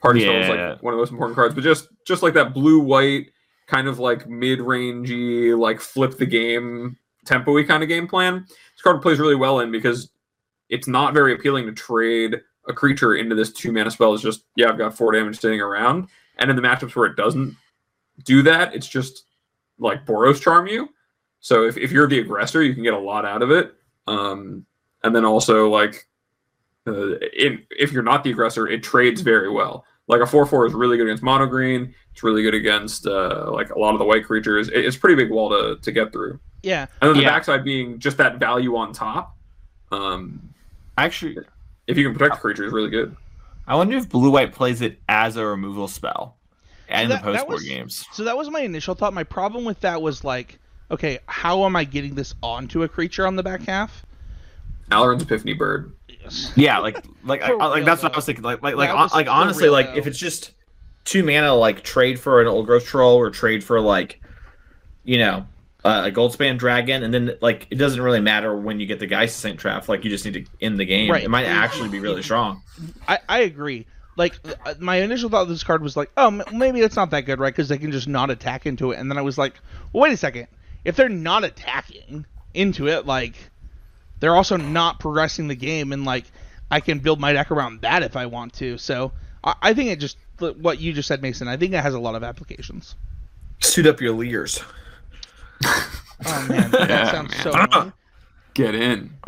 party 0.01 0.21
spell 0.21 0.35
is 0.35 0.49
like 0.49 0.83
one 0.83 0.93
of 0.93 0.97
the 0.97 1.01
most 1.01 1.11
important 1.11 1.35
cards, 1.35 1.55
but 1.55 1.63
just 1.63 1.87
just 2.05 2.23
like 2.23 2.33
that 2.33 2.53
blue 2.53 2.79
white 2.79 3.31
kind 3.67 3.87
of 3.87 3.99
like 3.99 4.27
mid 4.27 4.59
rangey 4.59 5.57
like 5.57 5.79
flip 5.79 6.17
the 6.17 6.25
game 6.25 6.97
tempo-y 7.25 7.63
kind 7.63 7.83
of 7.83 7.89
game 7.89 8.07
plan. 8.07 8.45
This 8.47 8.81
card 8.81 9.01
plays 9.01 9.19
really 9.19 9.35
well 9.35 9.59
in 9.59 9.71
because 9.71 10.09
it's 10.69 10.87
not 10.87 11.13
very 11.13 11.33
appealing 11.33 11.65
to 11.65 11.73
trade 11.73 12.41
a 12.67 12.73
creature 12.73 13.15
into 13.15 13.35
this 13.35 13.51
two 13.51 13.71
mana 13.71 13.91
spell. 13.91 14.13
It's 14.13 14.23
just 14.23 14.43
yeah, 14.55 14.69
I've 14.69 14.77
got 14.77 14.97
four 14.97 15.11
damage 15.11 15.39
sitting 15.39 15.61
around, 15.61 16.07
and 16.37 16.49
in 16.49 16.55
the 16.55 16.61
matchups 16.61 16.95
where 16.95 17.05
it 17.05 17.15
doesn't 17.15 17.55
do 18.23 18.41
that, 18.43 18.73
it's 18.73 18.87
just 18.87 19.25
like 19.79 20.05
Boros 20.05 20.41
charm 20.41 20.67
you. 20.67 20.89
So 21.39 21.65
if, 21.65 21.77
if 21.77 21.91
you're 21.91 22.07
the 22.07 22.19
aggressor, 22.19 22.63
you 22.63 22.73
can 22.73 22.83
get 22.83 22.93
a 22.93 22.99
lot 22.99 23.25
out 23.25 23.41
of 23.41 23.51
it. 23.51 23.73
Um, 24.07 24.65
and 25.03 25.15
then 25.15 25.23
also 25.25 25.69
like 25.69 26.07
uh, 26.87 27.17
in, 27.37 27.63
if 27.71 27.91
you're 27.91 28.03
not 28.03 28.23
the 28.23 28.31
aggressor, 28.31 28.67
it 28.67 28.81
trades 28.83 29.21
very 29.21 29.49
well. 29.51 29.85
Like 30.07 30.21
a 30.21 30.25
four 30.25 30.45
four 30.45 30.65
is 30.65 30.73
really 30.73 30.97
good 30.97 31.07
against 31.07 31.21
mono 31.23 31.45
green. 31.45 31.93
It's 32.13 32.23
really 32.23 32.41
good 32.41 32.53
against 32.53 33.05
uh, 33.05 33.51
like 33.51 33.69
a 33.71 33.79
lot 33.79 33.93
of 33.93 33.99
the 33.99 34.05
white 34.05 34.25
creatures. 34.25 34.69
It- 34.69 34.85
it's 34.85 34.97
pretty 34.97 35.15
big 35.15 35.29
wall 35.29 35.49
to, 35.49 35.77
to 35.81 35.91
get 35.91 36.11
through. 36.13 36.39
Yeah, 36.63 36.87
And 37.01 37.09
then 37.09 37.17
the 37.17 37.23
Yeah. 37.23 37.29
backside 37.29 37.63
being 37.63 37.99
just 37.99 38.17
that 38.17 38.39
value 38.39 38.75
on 38.77 38.91
top. 38.93 39.35
Um, 39.91 40.53
Actually, 40.97 41.37
if 41.85 41.97
you 41.97 42.03
can 42.05 42.13
protect 42.17 42.35
the 42.35 42.41
creature, 42.41 42.65
is 42.65 42.73
really 42.73 42.89
good. 42.89 43.15
I 43.67 43.75
wonder 43.75 43.95
if 43.97 44.09
blue 44.09 44.31
white 44.31 44.51
plays 44.53 44.81
it 44.81 44.99
as 45.07 45.35
a 45.35 45.45
removal 45.45 45.87
spell 45.87 46.36
and 46.89 47.11
That- 47.11 47.23
the 47.23 47.31
that 47.31 47.37
post 47.37 47.47
board 47.47 47.53
was- 47.55 47.63
games. 47.63 48.05
So 48.13 48.23
that 48.23 48.37
was 48.37 48.49
my 48.49 48.61
initial 48.61 48.95
thought. 48.95 49.13
My 49.13 49.23
problem 49.23 49.65
with 49.65 49.79
that 49.81 50.01
was 50.01 50.23
like, 50.23 50.59
okay, 50.91 51.19
how 51.27 51.65
am 51.65 51.75
I 51.75 51.83
getting 51.83 52.15
this 52.15 52.33
onto 52.41 52.83
a 52.83 52.87
creature 52.87 53.27
on 53.27 53.35
the 53.35 53.43
back 53.43 53.61
half? 53.63 54.05
Alrund's 54.91 55.23
Epiphany 55.23 55.53
Bird. 55.53 55.91
Yes. 56.07 56.51
Yeah, 56.55 56.79
like 56.79 57.03
like 57.23 57.41
I, 57.41 57.51
like 57.53 57.75
real, 57.77 57.85
that's 57.85 58.03
what. 58.03 58.13
I 58.13 58.15
was 58.15 58.25
thinking. 58.25 58.43
Like 58.43 58.61
like 58.61 58.75
like, 58.75 58.89
That 58.89 58.95
hon- 58.95 59.03
was 59.03 59.13
like 59.13 59.27
honestly, 59.27 59.63
real, 59.65 59.73
like 59.73 59.87
though. 59.93 59.97
if 59.99 60.07
it's 60.07 60.17
just 60.17 60.51
two 61.03 61.23
mana, 61.23 61.53
like 61.53 61.83
trade 61.83 62.19
for 62.19 62.41
an 62.41 62.47
old 62.47 62.65
growth 62.65 62.85
troll 62.85 63.15
or 63.17 63.29
trade 63.29 63.63
for 63.63 63.79
like, 63.81 64.21
you 65.03 65.17
know, 65.17 65.45
uh, 65.85 66.03
a 66.05 66.11
goldspan 66.11 66.57
dragon, 66.57 67.03
and 67.03 67.13
then 67.13 67.31
like 67.41 67.67
it 67.69 67.75
doesn't 67.75 68.01
really 68.01 68.19
matter 68.21 68.55
when 68.57 68.79
you 68.79 68.85
get 68.85 68.99
the 68.99 69.07
Geist 69.07 69.37
Saint 69.39 69.59
Traft. 69.59 69.87
Like 69.89 70.03
you 70.05 70.09
just 70.09 70.23
need 70.25 70.33
to 70.33 70.45
end 70.61 70.79
the 70.79 70.85
game. 70.85 71.11
Right. 71.11 71.23
It 71.23 71.29
might 71.29 71.45
actually 71.45 71.89
be 71.89 71.99
really 71.99 72.23
strong. 72.23 72.61
I, 73.07 73.19
I 73.27 73.39
agree. 73.39 73.85
Like 74.17 74.35
uh, 74.65 74.73
my 74.79 74.97
initial 74.97 75.29
thought 75.29 75.43
of 75.43 75.49
this 75.49 75.63
card 75.63 75.81
was 75.83 75.95
like, 75.95 76.11
oh, 76.17 76.27
m- 76.27 76.43
maybe 76.51 76.81
it's 76.81 76.95
not 76.95 77.11
that 77.11 77.21
good, 77.21 77.39
right? 77.39 77.53
Because 77.53 77.69
they 77.69 77.77
can 77.77 77.91
just 77.91 78.07
not 78.07 78.29
attack 78.29 78.65
into 78.65 78.91
it. 78.91 78.97
And 78.99 79.09
then 79.09 79.17
I 79.17 79.21
was 79.21 79.37
like, 79.37 79.53
well, 79.93 80.03
wait 80.03 80.13
a 80.13 80.17
second. 80.17 80.47
If 80.83 80.95
they're 80.95 81.07
not 81.07 81.43
attacking 81.43 82.25
into 82.53 82.87
it, 82.87 83.05
like 83.05 83.35
they're 84.19 84.35
also 84.35 84.57
not 84.57 84.99
progressing 84.99 85.47
the 85.47 85.55
game, 85.55 85.93
and 85.93 86.03
like 86.03 86.25
I 86.71 86.79
can 86.79 86.99
build 86.99 87.19
my 87.19 87.31
deck 87.33 87.51
around 87.51 87.81
that 87.81 88.01
if 88.03 88.15
I 88.15 88.25
want 88.25 88.53
to. 88.55 88.77
So 88.77 89.11
I, 89.43 89.53
I 89.61 89.73
think 89.73 89.89
it 89.91 89.99
just 89.99 90.17
what 90.39 90.79
you 90.79 90.93
just 90.93 91.07
said, 91.07 91.21
Mason. 91.21 91.47
I 91.47 91.55
think 91.57 91.73
it 91.73 91.81
has 91.81 91.93
a 91.93 91.99
lot 91.99 92.15
of 92.15 92.23
applications. 92.23 92.95
Suit 93.59 93.85
up 93.87 94.01
your 94.01 94.13
leers. 94.13 94.59
Oh 95.65 96.45
man, 96.49 96.71
that 96.71 96.89
Yeah, 96.89 97.11
sounds 97.11 97.31
man. 97.31 97.41
so. 97.43 97.51
annoying. 97.53 97.93
Get 98.55 98.73
in. 98.75 99.11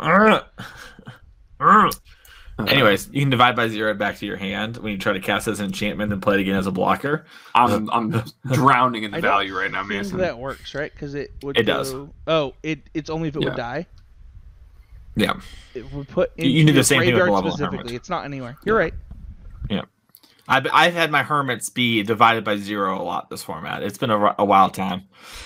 Uh-huh. 2.64 2.74
Anyways, 2.74 3.08
you 3.12 3.20
can 3.20 3.30
divide 3.30 3.56
by 3.56 3.68
zero 3.68 3.94
back 3.94 4.16
to 4.18 4.26
your 4.26 4.36
hand 4.36 4.76
when 4.78 4.92
you 4.92 4.98
try 4.98 5.12
to 5.12 5.20
cast 5.20 5.48
as 5.48 5.60
an 5.60 5.66
enchantment 5.66 6.12
and 6.12 6.20
play 6.22 6.34
it 6.34 6.40
again 6.40 6.56
as 6.56 6.66
a 6.66 6.70
blocker. 6.70 7.26
I'm 7.54 7.88
uh, 7.88 7.92
I'm 7.92 8.10
drowning 8.52 9.04
in 9.04 9.10
the 9.10 9.18
I 9.18 9.20
don't 9.20 9.30
value 9.30 9.56
right 9.56 9.70
now, 9.70 9.82
man. 9.82 10.04
That 10.16 10.38
works, 10.38 10.74
right? 10.74 10.92
Because 10.92 11.14
it 11.14 11.32
would. 11.42 11.58
It 11.58 11.64
does. 11.64 11.94
Oh, 12.26 12.54
it 12.62 12.80
it's 12.94 13.10
only 13.10 13.28
if 13.28 13.36
it 13.36 13.42
Yeah. 13.42 13.48
would 13.48 13.56
die. 13.56 13.86
Yeah. 15.16 15.34
It 15.74 15.92
would 15.92 16.08
put 16.08 16.30
You- 16.38 16.48
you 16.50 16.64
do 16.66 16.72
the 16.72 16.84
same 16.84 17.00
thing 17.00 17.08
with 17.08 17.14
graveyard 17.16 17.28
Malevolent 17.30 17.56
specifically. 17.58 17.96
It's 17.96 18.08
not 18.08 18.24
anywhere. 18.24 18.56
You're 18.64 18.76
right. 18.78 18.94
Yeah. 19.68 19.82
I've, 20.48 20.66
I've 20.72 20.94
had 20.94 21.10
my 21.10 21.22
hermits 21.22 21.68
be 21.68 22.02
divided 22.02 22.42
by 22.44 22.56
zero 22.56 23.00
a 23.00 23.02
lot 23.04 23.30
this 23.30 23.42
format. 23.42 23.82
It's 23.82 23.98
been 23.98 24.10
a, 24.10 24.18
ri- 24.18 24.30
a 24.38 24.44
wild 24.44 24.74
time. 24.74 25.02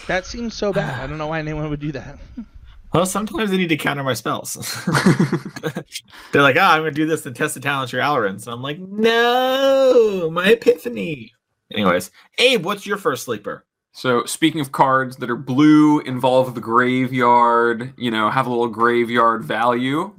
That 0.07 0.24
seems 0.27 0.55
so 0.55 0.72
bad. 0.72 0.98
I 1.03 1.07
don't 1.09 1.18
know 1.18 1.27
why 1.27 1.38
anyone 1.40 1.68
would 1.70 1.81
do 1.81 1.92
that. 1.92 2.18
Well, 2.94 3.07
sometimes 3.07 3.50
I 3.50 3.57
need 3.57 3.70
to 3.70 3.76
counter 3.76 4.04
my 4.04 4.14
spells. 4.14 4.54
They're 6.33 6.42
like, 6.42 6.54
oh, 6.54 6.61
I'm 6.61 6.83
going 6.83 6.94
to 6.94 7.00
do 7.00 7.07
this 7.07 7.22
to 7.22 7.33
test 7.33 7.54
the 7.54 7.61
talents 7.61 7.92
of 7.92 7.96
your 7.96 8.02
Alorans. 8.02 8.44
And 8.44 8.54
I'm 8.54 8.62
like, 8.62 8.78
no, 8.78 10.30
my 10.33 10.50
epiphany. 10.50 11.33
Anyways, 11.72 12.12
Abe, 12.38 12.64
what's 12.64 12.87
your 12.87 12.96
first 12.96 13.24
sleeper? 13.24 13.64
So 13.90 14.24
speaking 14.26 14.61
of 14.61 14.70
cards 14.70 15.16
that 15.16 15.28
are 15.28 15.37
blue, 15.37 16.00
involve 16.00 16.54
the 16.54 16.61
graveyard, 16.61 17.92
you 17.96 18.12
know, 18.12 18.30
have 18.30 18.46
a 18.46 18.50
little 18.50 18.68
graveyard 18.68 19.42
value. 19.42 20.14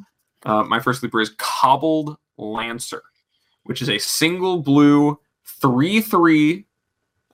Uh, 0.45 0.63
my 0.63 0.81
first 0.81 0.99
sleeper 0.99 1.21
is 1.21 1.29
Cobbled 1.37 2.17
Lancer, 2.37 3.03
which 3.63 3.81
is 3.81 3.89
a 3.89 3.99
single 3.99 4.61
blue 4.61 5.17
three-three 5.61 6.65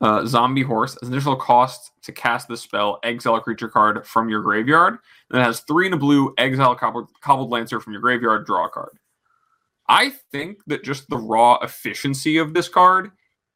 uh, 0.01 0.25
zombie 0.25 0.63
horse. 0.63 0.97
As 1.01 1.09
initial 1.09 1.35
cost 1.35 1.91
to 2.03 2.11
cast 2.11 2.47
the 2.47 2.57
spell, 2.57 2.99
exile 3.03 3.35
a 3.35 3.41
creature 3.41 3.69
card 3.69 4.05
from 4.05 4.29
your 4.29 4.41
graveyard. 4.41 4.97
It 5.33 5.41
has 5.41 5.61
three 5.61 5.87
in 5.87 5.93
a 5.93 5.97
blue, 5.97 6.33
exile 6.37 6.75
Cobbled, 6.75 7.09
Cobbled 7.21 7.49
Lancer 7.49 7.79
from 7.79 7.93
your 7.93 8.01
graveyard, 8.01 8.45
draw 8.45 8.65
a 8.65 8.69
card. 8.69 8.97
I 9.87 10.09
think 10.31 10.59
that 10.67 10.83
just 10.83 11.09
the 11.09 11.17
raw 11.17 11.57
efficiency 11.61 12.37
of 12.37 12.53
this 12.53 12.69
card 12.69 13.11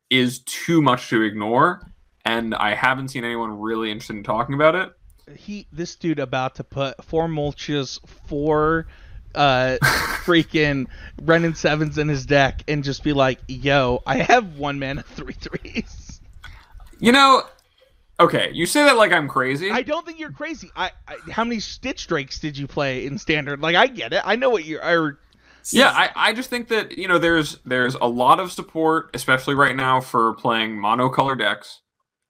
is 0.09 0.39
too 0.39 0.81
much 0.81 1.09
to 1.09 1.21
ignore 1.21 1.91
and 2.25 2.55
I 2.55 2.73
haven't 2.73 3.09
seen 3.09 3.23
anyone 3.23 3.59
really 3.59 3.91
interested 3.91 4.17
in 4.17 4.23
talking 4.23 4.55
about 4.55 4.75
it. 4.75 4.91
He, 5.35 5.67
this 5.71 5.95
dude, 5.95 6.19
about 6.19 6.55
to 6.55 6.63
put 6.63 7.03
four 7.03 7.27
mulches, 7.27 7.99
four, 8.27 8.87
uh, 9.35 9.77
freaking 9.83 10.87
Renin 11.21 11.55
sevens 11.55 11.97
in 11.97 12.07
his 12.07 12.25
deck, 12.25 12.63
and 12.67 12.83
just 12.83 13.03
be 13.03 13.13
like, 13.13 13.39
"Yo, 13.47 14.01
I 14.05 14.17
have 14.17 14.57
one 14.57 14.79
mana 14.79 15.03
three 15.07 15.33
threes. 15.33 16.19
You 16.99 17.11
know, 17.11 17.43
okay, 18.19 18.49
you 18.53 18.65
say 18.65 18.83
that 18.83 18.97
like 18.97 19.11
I'm 19.11 19.27
crazy. 19.27 19.71
I 19.71 19.81
don't 19.81 20.05
think 20.05 20.19
you're 20.19 20.31
crazy. 20.31 20.69
I, 20.75 20.91
I 21.07 21.17
how 21.31 21.43
many 21.43 21.59
Stitch 21.59 22.07
Drakes 22.07 22.39
did 22.39 22.57
you 22.57 22.67
play 22.67 23.05
in 23.05 23.17
Standard? 23.17 23.61
Like, 23.61 23.75
I 23.75 23.87
get 23.87 24.13
it. 24.13 24.21
I 24.25 24.35
know 24.35 24.49
what 24.49 24.65
you're. 24.65 24.83
I, 24.83 25.11
yeah, 25.71 25.89
I, 25.89 26.11
I 26.15 26.33
just 26.33 26.49
think 26.49 26.67
that 26.67 26.97
you 26.97 27.07
know 27.07 27.17
there's 27.17 27.59
there's 27.65 27.95
a 27.95 28.05
lot 28.05 28.39
of 28.39 28.51
support, 28.51 29.09
especially 29.13 29.55
right 29.55 29.75
now 29.75 29.99
for 30.01 30.33
playing 30.35 30.75
monocolor 30.77 31.37
decks 31.37 31.81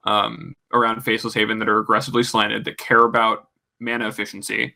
um, 0.04 0.54
around 0.72 1.02
Faceless 1.02 1.34
Haven 1.34 1.58
that 1.58 1.68
are 1.68 1.78
aggressively 1.78 2.22
slanted 2.22 2.64
that 2.64 2.78
care 2.78 3.04
about 3.04 3.48
mana 3.80 4.08
efficiency. 4.08 4.74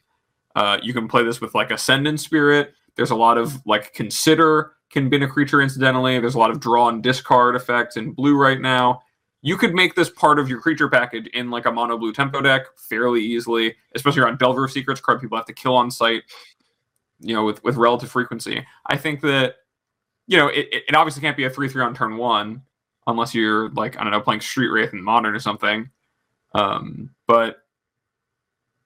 Uh, 0.54 0.78
you 0.82 0.92
can 0.92 1.08
play 1.08 1.22
this 1.22 1.40
with 1.40 1.54
like 1.54 1.70
Ascendant 1.70 2.20
Spirit. 2.20 2.74
There's 2.96 3.12
a 3.12 3.16
lot 3.16 3.38
of 3.38 3.64
like 3.66 3.94
consider 3.94 4.72
can 4.90 5.08
bin 5.08 5.22
a 5.22 5.28
creature 5.28 5.62
incidentally. 5.62 6.18
There's 6.18 6.34
a 6.34 6.38
lot 6.38 6.50
of 6.50 6.60
draw 6.60 6.88
and 6.88 7.02
discard 7.02 7.56
effects 7.56 7.96
in 7.96 8.12
blue 8.12 8.36
right 8.36 8.60
now. 8.60 9.02
You 9.42 9.56
could 9.56 9.74
make 9.74 9.94
this 9.94 10.10
part 10.10 10.38
of 10.38 10.48
your 10.48 10.60
creature 10.60 10.88
package 10.88 11.26
in 11.28 11.50
like 11.50 11.66
a 11.66 11.72
mono 11.72 11.96
blue 11.96 12.12
tempo 12.12 12.42
deck 12.42 12.62
fairly 12.76 13.22
easily, 13.22 13.74
especially 13.94 14.22
around 14.22 14.38
Delver 14.38 14.64
of 14.64 14.70
Secrets 14.70 15.00
card 15.00 15.20
people 15.20 15.36
have 15.38 15.46
to 15.46 15.54
kill 15.54 15.74
on 15.74 15.90
site, 15.90 16.24
you 17.20 17.34
know, 17.34 17.44
with, 17.44 17.62
with 17.64 17.76
relative 17.76 18.10
frequency. 18.10 18.66
I 18.86 18.96
think 18.96 19.22
that, 19.22 19.56
you 20.26 20.36
know, 20.36 20.48
it, 20.48 20.68
it 20.70 20.94
obviously 20.94 21.22
can't 21.22 21.36
be 21.36 21.44
a 21.44 21.50
3 21.50 21.68
3 21.68 21.82
on 21.82 21.94
turn 21.94 22.16
one 22.18 22.62
unless 23.06 23.34
you're 23.34 23.70
like, 23.70 23.98
I 23.98 24.02
don't 24.02 24.12
know, 24.12 24.20
playing 24.20 24.42
Street 24.42 24.68
Wraith 24.68 24.92
in 24.92 25.02
Modern 25.02 25.34
or 25.34 25.40
something. 25.40 25.90
Um, 26.54 27.10
but 27.26 27.62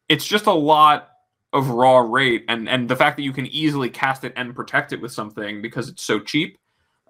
it's 0.09 0.27
just 0.27 0.47
a 0.47 0.53
lot 0.53 1.11
of 1.53 1.71
raw 1.71 1.99
rate 1.99 2.45
and 2.49 2.69
and 2.69 2.89
the 2.89 2.97
fact 2.97 3.17
that 3.17 3.23
you 3.23 3.33
can 3.33 3.47
easily 3.47 3.89
cast 3.89 4.25
it 4.25 4.33
and 4.35 4.57
protect 4.57 4.93
it 4.93 5.01
with 5.01 5.13
something 5.13 5.63
because 5.63 5.89
it's 5.89 6.03
so 6.03 6.19
cheap 6.19 6.59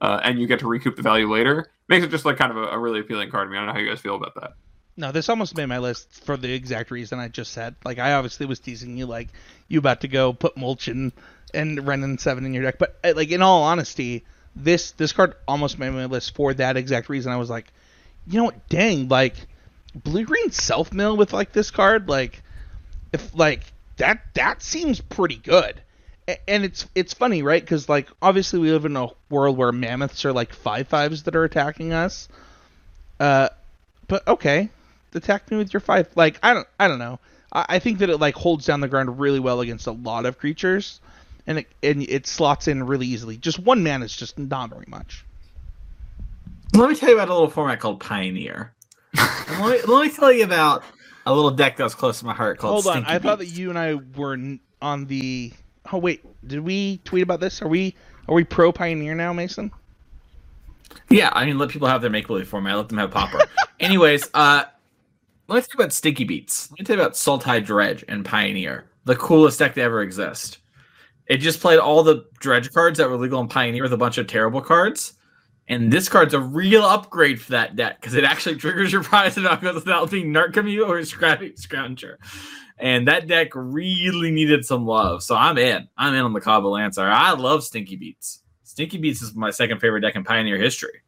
uh, 0.01 0.21
and 0.23 0.39
you 0.39 0.47
get 0.47 0.61
to 0.61 0.67
recoup 0.67 0.97
the 0.97 1.03
value 1.03 1.31
later 1.31 1.71
makes 1.89 2.05
it 2.05 2.11
just 2.11 2.25
like 2.25 2.37
kind 2.37 2.51
of 2.51 2.57
a, 2.57 2.67
a 2.69 2.79
really 2.79 3.01
appealing 3.01 3.31
card 3.31 3.47
to 3.47 3.51
me. 3.51 3.57
I 3.57 3.61
don't 3.61 3.69
know 3.69 3.73
how 3.73 3.79
you 3.79 3.89
guys 3.89 4.01
feel 4.01 4.17
about 4.17 4.35
that. 4.37 4.55
No, 4.97 5.11
this 5.11 5.29
almost 5.29 5.57
made 5.57 5.67
my 5.67 5.79
list 5.79 6.25
for 6.25 6.37
the 6.37 6.53
exact 6.53 6.91
reason 6.91 7.19
I 7.19 7.27
just 7.27 7.53
said. 7.53 7.75
Like, 7.85 7.99
I 7.99 8.13
obviously 8.13 8.47
was 8.47 8.61
teasing 8.61 8.97
you, 8.97 9.07
like, 9.07 9.29
you 9.67 9.81
about 9.81 10.03
to 10.03 10.09
go 10.09 10.33
put 10.33 10.57
mulch 10.57 10.87
and 10.87 11.13
Renin 11.55 12.21
seven 12.21 12.45
in 12.45 12.55
your 12.55 12.63
deck, 12.63 12.79
but 12.79 12.99
like 13.15 13.31
in 13.31 13.43
all 13.43 13.63
honesty, 13.63 14.25
this 14.57 14.93
this 14.93 15.13
card 15.13 15.35
almost 15.47 15.79
made 15.79 15.91
my 15.91 16.07
list 16.07 16.35
for 16.35 16.55
that 16.55 16.77
exact 16.77 17.09
reason. 17.09 17.33
I 17.33 17.37
was 17.37 17.51
like, 17.51 17.73
you 18.27 18.39
know 18.39 18.45
what, 18.45 18.69
dang, 18.69 19.09
like 19.09 19.35
blue 19.95 20.25
green 20.25 20.51
self 20.51 20.93
mill 20.93 21.17
with 21.17 21.33
like 21.33 21.53
this 21.53 21.71
card, 21.71 22.09
like 22.09 22.43
if 23.13 23.35
like 23.35 23.63
that 23.97 24.23
that 24.35 24.63
seems 24.63 25.01
pretty 25.01 25.37
good. 25.37 25.81
A- 26.29 26.51
And 26.51 26.65
it's 26.65 26.87
it's 26.95 27.15
funny, 27.15 27.43
right? 27.43 27.63
Because 27.63 27.89
like 27.89 28.09
obviously 28.23 28.59
we 28.59 28.71
live 28.71 28.85
in 28.85 28.97
a 28.97 29.09
world 29.31 29.57
where 29.57 29.73
mammoths 29.73 30.25
are 30.25 30.33
like 30.33 30.53
five 30.53 30.89
fives 30.89 31.25
that 31.25 31.37
are 31.37 31.45
attacking 31.45 31.93
us. 31.93 32.29
Uh, 33.21 33.49
but 34.09 34.27
okay, 34.29 34.69
attack 35.15 35.51
me 35.51 35.57
with 35.57 35.73
your 35.73 35.81
five. 35.81 36.09
Like 36.15 36.39
I 36.43 36.55
don't 36.55 36.69
I 36.79 36.89
don't 36.89 36.99
know. 36.99 37.19
I, 37.53 37.67
I 37.71 37.79
think 37.79 37.99
that 37.99 38.11
it 38.11 38.19
like 38.19 38.35
holds 38.35 38.67
down 38.67 38.81
the 38.81 38.89
ground 38.89 39.19
really 39.19 39.41
well 39.41 39.61
against 39.61 39.87
a 39.87 39.93
lot 39.93 40.27
of 40.27 40.39
creatures, 40.39 41.01
and 41.47 41.59
it 41.59 41.69
and 41.83 42.03
it 42.03 42.27
slots 42.27 42.69
in 42.69 42.85
really 42.85 43.07
easily. 43.07 43.37
Just 43.37 43.59
one 43.59 43.83
man 43.83 44.03
is 44.03 44.15
just 44.17 44.39
not 44.39 44.71
very 44.71 44.87
much. 44.89 45.25
Let 46.75 46.89
me 46.91 46.97
tell 46.97 47.09
you 47.11 47.15
about 47.15 47.29
a 47.29 47.33
little 47.33 47.51
format 47.51 47.79
called 47.79 48.01
Pioneer. 48.01 48.73
let, 49.17 49.87
me, 49.87 49.93
let 49.93 50.07
me 50.07 50.11
tell 50.11 50.33
you 50.33 50.43
about 50.43 50.83
a 51.25 51.33
little 51.33 51.53
deck 51.53 51.77
that 51.77 51.85
was 51.85 51.95
close 51.95 52.19
to 52.19 52.27
my 52.27 52.35
heart 52.35 52.59
called. 52.59 52.83
Hold 52.85 52.87
on, 52.97 53.03
Stinky 53.05 53.13
I 53.15 53.19
thought 53.21 53.39
that 53.39 53.47
you 53.47 53.71
and 53.71 53.79
I 53.79 53.95
were 53.95 54.33
n- 54.35 54.61
on 54.83 55.07
the. 55.07 55.53
Oh 55.93 55.99
wait, 55.99 56.25
did 56.47 56.61
we 56.61 56.99
tweet 57.05 57.23
about 57.23 57.41
this? 57.41 57.61
Are 57.63 57.69
we 57.69 57.95
are 58.29 58.35
we 58.35 58.45
pro 58.45 58.73
Pioneer 58.73 59.15
now, 59.15 59.33
Mason? 59.33 59.71
Yeah, 61.11 61.31
I 61.33 61.45
mean, 61.45 61.59
let 61.59 61.69
people 61.69 61.89
have 61.89 62.01
their 62.01 62.11
make 62.11 62.27
believe 62.27 62.49
format. 62.49 62.77
Let 62.77 62.89
them 62.89 62.99
have 62.99 63.11
Pauper. 63.11 63.41
Anyways, 63.81 64.31
uh, 64.35 64.65
let 65.49 65.57
me 65.57 65.61
talk 65.61 65.75
about 65.75 65.93
Stinky 65.93 66.25
Beats. 66.25 66.71
Let 66.71 66.81
me 66.81 66.85
tell 66.85 66.97
you 66.97 67.03
about 67.03 67.15
Sultai 67.15 67.65
Dredge 67.65 68.05
and 68.09 68.25
Pioneer, 68.25 68.87
the 69.05 69.17
coolest 69.17 69.59
deck 69.59 69.75
to 69.75 69.83
ever 69.83 70.03
exist. 70.03 70.59
It 71.27 71.39
just 71.39 71.61
played 71.61 71.79
all 71.79 72.03
the 72.03 72.27
Dredge 72.39 72.73
cards 72.73 72.99
that 72.99 73.09
were 73.09 73.17
legal 73.17 73.41
in 73.41 73.49
Pioneer 73.49 73.83
with 73.83 73.93
a 73.93 73.99
bunch 73.99 74.19
of 74.19 74.27
terrible 74.27 74.61
cards. 74.61 75.15
And 75.69 75.91
this 75.91 76.09
card's 76.11 76.35
a 76.35 76.41
real 76.41 76.83
upgrade 76.83 77.41
for 77.41 77.53
that 77.53 77.75
deck 77.77 78.01
because 78.01 78.15
it 78.15 78.25
actually 78.25 78.57
triggers 78.57 78.93
your 78.93 79.03
prize 79.05 79.37
and 79.37 79.47
goes 79.61 79.75
without 79.75 80.11
being 80.11 80.33
Narcomoeba 80.33 80.87
or 80.87 80.99
Scrapheap 81.01 81.61
Scrounger. 81.61 82.17
And 82.79 83.07
that 83.07 83.27
deck 83.29 83.49
really 83.55 84.31
needed 84.31 84.65
some 84.65 84.85
love. 84.85 85.23
So 85.23 85.37
I'm 85.37 85.59
in. 85.59 85.89
I'm 85.97 86.15
in 86.15 86.21
on 86.25 86.33
the 86.33 86.41
Cobbled 86.41 86.73
Lancer. 86.73 87.03
I 87.07 87.33
love 87.33 87.63
Stinky 87.63 87.97
Beats. 87.97 88.43
Stinky 88.65 88.99
Beats 88.99 89.23
is 89.23 89.35
my 89.35 89.51
second 89.51 89.81
favorite 89.81 90.01
deck 90.01 90.17
in 90.17 90.25
Pioneer 90.25 90.59
history. 90.59 91.03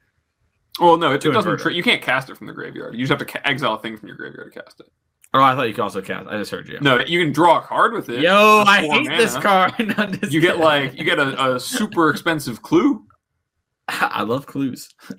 Well, 0.78 0.96
no, 0.96 1.12
it, 1.12 1.24
it 1.24 1.30
doesn't. 1.30 1.58
Tri- 1.58 1.72
you 1.72 1.82
can't 1.82 2.02
cast 2.02 2.30
it 2.30 2.36
from 2.36 2.46
the 2.46 2.52
graveyard. 2.52 2.94
You 2.94 3.00
just 3.00 3.10
have 3.10 3.18
to 3.18 3.24
ca- 3.24 3.40
exile 3.44 3.74
a 3.74 3.78
thing 3.80 3.96
from 3.96 4.08
your 4.08 4.16
graveyard 4.16 4.52
to 4.52 4.62
cast 4.62 4.80
it. 4.80 4.86
Oh, 5.34 5.42
I 5.42 5.54
thought 5.54 5.68
you 5.68 5.74
could 5.74 5.82
also 5.82 6.00
cast. 6.00 6.28
I 6.28 6.38
just 6.38 6.50
heard 6.50 6.68
you. 6.68 6.78
No, 6.80 7.00
you 7.00 7.22
can 7.22 7.32
draw 7.32 7.58
a 7.58 7.62
card 7.62 7.92
with 7.92 8.08
it. 8.08 8.20
Yo, 8.20 8.62
I 8.66 8.86
hate 8.86 9.08
this 9.08 9.36
card. 9.36 9.74
You 10.30 10.40
get 10.40 10.58
like 10.58 10.96
you 10.96 11.04
get 11.04 11.18
a, 11.18 11.54
a 11.56 11.60
super 11.60 12.10
expensive 12.10 12.62
clue. 12.62 13.04
I 13.88 14.22
love 14.22 14.46
clues. 14.46 14.88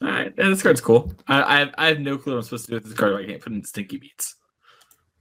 All 0.00 0.08
right, 0.08 0.32
yeah, 0.38 0.48
this 0.48 0.62
card's 0.62 0.80
cool. 0.80 1.12
I, 1.26 1.42
I 1.42 1.58
have 1.58 1.74
I 1.78 1.86
have 1.86 2.00
no 2.00 2.18
clue 2.18 2.34
what 2.34 2.38
I'm 2.38 2.44
supposed 2.44 2.66
to 2.66 2.70
do 2.72 2.74
with 2.76 2.84
this 2.84 2.94
card. 2.94 3.16
I 3.16 3.26
can't 3.26 3.40
put 3.42 3.52
in 3.52 3.64
Stinky 3.64 3.96
Beats. 3.96 4.36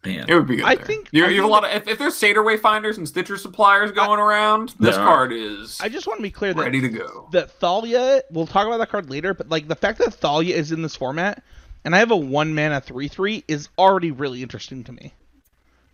Man, 0.07 0.25
It 0.29 0.33
would 0.35 0.47
be 0.47 0.57
good. 0.57 0.65
I 0.65 0.75
there. 0.75 0.85
think- 0.85 1.09
you, 1.11 1.25
I 1.25 1.29
you 1.29 1.35
have 1.41 1.45
a 1.45 1.51
lot 1.51 1.63
of 1.65 1.71
if, 1.71 1.87
if 1.87 1.97
there's 1.99 2.15
Satyr 2.15 2.41
Wayfinders 2.41 2.97
and 2.97 3.07
Stitcher's 3.07 3.41
Suppliers 3.41 3.91
going 3.91 4.19
around, 4.19 4.69
this 4.79 4.95
There 4.95 5.03
are. 5.03 5.07
card 5.07 5.33
is 5.33 5.79
I 5.81 5.89
just 5.89 6.07
want 6.07 6.19
to 6.19 6.23
be 6.23 6.31
clear 6.31 6.53
that 6.53 6.61
ready 6.61 6.81
to 6.81 6.89
go. 6.89 7.27
that 7.31 7.51
Thalia. 7.51 8.21
We'll 8.31 8.47
talk 8.47 8.67
about 8.67 8.77
that 8.77 8.89
card 8.89 9.09
later, 9.09 9.33
but 9.33 9.49
like 9.49 9.67
the 9.67 9.75
fact 9.75 9.99
that 9.99 10.13
Thalia 10.13 10.55
is 10.55 10.71
in 10.71 10.81
this 10.81 10.95
format, 10.95 11.43
and 11.85 11.95
I 11.95 11.99
have 11.99 12.11
a 12.11 12.17
one 12.17 12.53
mana 12.55 12.79
three 12.81 13.07
three 13.07 13.43
is 13.47 13.69
already 13.77 14.11
really 14.11 14.41
interesting 14.43 14.83
to 14.85 14.91
me. 14.91 15.13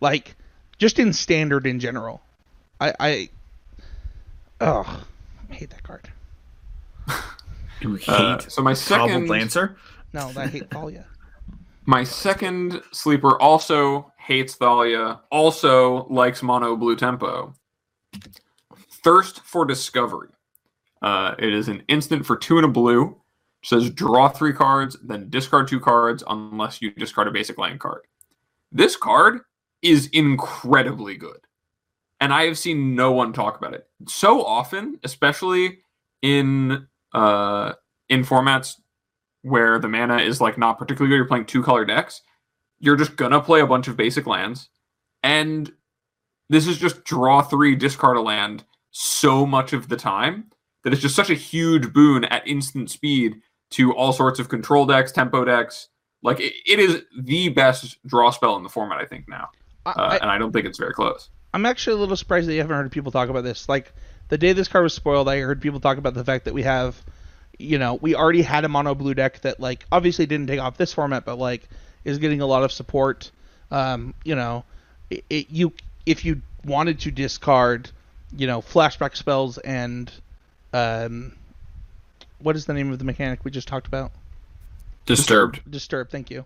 Like, 0.00 0.34
just 0.78 0.98
in 0.98 1.12
standard 1.12 1.66
in 1.66 1.80
general, 1.80 2.20
I 2.80 2.94
I. 3.00 3.28
Oh, 4.60 5.04
I 5.50 5.54
hate 5.54 5.70
that 5.70 5.82
card. 5.82 6.08
you 7.80 7.94
hate 7.96 8.08
Uh, 8.08 8.38
so 8.38 8.62
my 8.62 8.74
Cobbled 8.74 9.10
second 9.10 9.28
Lancer. 9.28 9.76
No, 10.12 10.30
I 10.36 10.46
hate 10.46 10.70
Thalia. 10.70 11.06
My 11.86 12.04
second 12.04 12.82
sleeper 12.92 13.40
also 13.40 14.12
hates 14.18 14.54
Thalia, 14.54 15.20
also 15.30 16.06
likes 16.08 16.42
mono 16.42 16.76
blue 16.76 16.96
tempo. 16.96 17.54
Thirst 19.02 19.40
for 19.40 19.64
Discovery. 19.64 20.28
Uh, 21.02 21.34
it 21.38 21.52
is 21.52 21.68
an 21.68 21.82
instant 21.88 22.24
for 22.24 22.36
two 22.36 22.56
and 22.56 22.64
a 22.64 22.68
blue. 22.68 23.20
It 23.62 23.68
says 23.68 23.90
draw 23.90 24.28
three 24.28 24.54
cards, 24.54 24.96
then 25.02 25.28
discard 25.28 25.68
two 25.68 25.80
cards 25.80 26.24
unless 26.26 26.80
you 26.80 26.90
discard 26.92 27.28
a 27.28 27.30
basic 27.30 27.58
land 27.58 27.80
card. 27.80 28.02
This 28.72 28.96
card 28.96 29.40
is 29.82 30.08
incredibly 30.12 31.16
good. 31.16 31.38
And 32.20 32.32
I 32.32 32.44
have 32.44 32.56
seen 32.56 32.94
no 32.94 33.12
one 33.12 33.34
talk 33.34 33.58
about 33.58 33.74
it. 33.74 33.86
So 34.08 34.42
often, 34.44 34.98
especially 35.04 35.80
in 36.22 36.86
uh 37.12 37.74
in 38.08 38.24
formats 38.24 38.76
where 39.44 39.78
the 39.78 39.88
mana 39.88 40.16
is 40.16 40.40
like 40.40 40.56
not 40.56 40.78
particularly 40.78 41.10
good, 41.10 41.16
you're 41.16 41.28
playing 41.28 41.44
two 41.44 41.62
color 41.62 41.84
decks, 41.84 42.22
you're 42.80 42.96
just 42.96 43.16
gonna 43.16 43.40
play 43.40 43.60
a 43.60 43.66
bunch 43.66 43.86
of 43.88 43.96
basic 43.96 44.26
lands. 44.26 44.70
And 45.22 45.70
this 46.48 46.66
is 46.66 46.78
just 46.78 47.04
draw 47.04 47.42
three, 47.42 47.76
discard 47.76 48.16
a 48.16 48.22
land 48.22 48.64
so 48.90 49.44
much 49.44 49.72
of 49.72 49.88
the 49.88 49.96
time 49.96 50.50
that 50.82 50.92
it's 50.92 51.02
just 51.02 51.14
such 51.14 51.30
a 51.30 51.34
huge 51.34 51.92
boon 51.92 52.24
at 52.24 52.46
instant 52.48 52.90
speed 52.90 53.40
to 53.70 53.92
all 53.92 54.12
sorts 54.12 54.38
of 54.38 54.48
control 54.48 54.86
decks, 54.86 55.12
tempo 55.12 55.44
decks. 55.44 55.88
Like 56.22 56.40
it, 56.40 56.54
it 56.66 56.78
is 56.78 57.02
the 57.18 57.50
best 57.50 57.98
draw 58.06 58.30
spell 58.30 58.56
in 58.56 58.62
the 58.62 58.68
format, 58.70 58.98
I 58.98 59.04
think 59.04 59.28
now, 59.28 59.48
I, 59.84 59.90
uh, 59.90 59.94
I, 59.96 60.16
and 60.16 60.30
I 60.30 60.38
don't 60.38 60.52
think 60.52 60.64
it's 60.64 60.78
very 60.78 60.94
close. 60.94 61.28
I'm 61.52 61.66
actually 61.66 61.96
a 61.96 62.00
little 62.00 62.16
surprised 62.16 62.48
that 62.48 62.54
you 62.54 62.60
haven't 62.60 62.76
heard 62.76 62.90
people 62.90 63.12
talk 63.12 63.28
about 63.28 63.44
this. 63.44 63.68
Like 63.68 63.92
the 64.28 64.38
day 64.38 64.54
this 64.54 64.68
card 64.68 64.84
was 64.84 64.94
spoiled, 64.94 65.28
I 65.28 65.40
heard 65.40 65.60
people 65.60 65.80
talk 65.80 65.98
about 65.98 66.14
the 66.14 66.24
fact 66.24 66.46
that 66.46 66.54
we 66.54 66.62
have, 66.62 67.02
you 67.58 67.78
know, 67.78 67.94
we 67.94 68.14
already 68.14 68.42
had 68.42 68.64
a 68.64 68.68
mono 68.68 68.94
blue 68.94 69.14
deck 69.14 69.40
that 69.42 69.60
like 69.60 69.84
obviously 69.92 70.26
didn't 70.26 70.46
take 70.46 70.60
off 70.60 70.76
this 70.76 70.92
format, 70.92 71.24
but 71.24 71.38
like 71.38 71.68
is 72.04 72.18
getting 72.18 72.40
a 72.40 72.46
lot 72.46 72.62
of 72.62 72.72
support. 72.72 73.30
Um, 73.70 74.14
you 74.24 74.34
know, 74.34 74.64
it, 75.10 75.24
it, 75.30 75.50
you 75.50 75.72
if 76.06 76.24
you 76.24 76.42
wanted 76.64 77.00
to 77.00 77.10
discard, 77.10 77.90
you 78.36 78.46
know, 78.46 78.60
flashback 78.60 79.16
spells 79.16 79.58
and, 79.58 80.10
um, 80.72 81.32
what 82.38 82.56
is 82.56 82.66
the 82.66 82.74
name 82.74 82.92
of 82.92 82.98
the 82.98 83.04
mechanic 83.04 83.44
we 83.44 83.50
just 83.50 83.68
talked 83.68 83.86
about? 83.86 84.12
Disturbed. 85.06 85.60
Disturbed. 85.70 86.10
thank 86.10 86.30
you. 86.30 86.44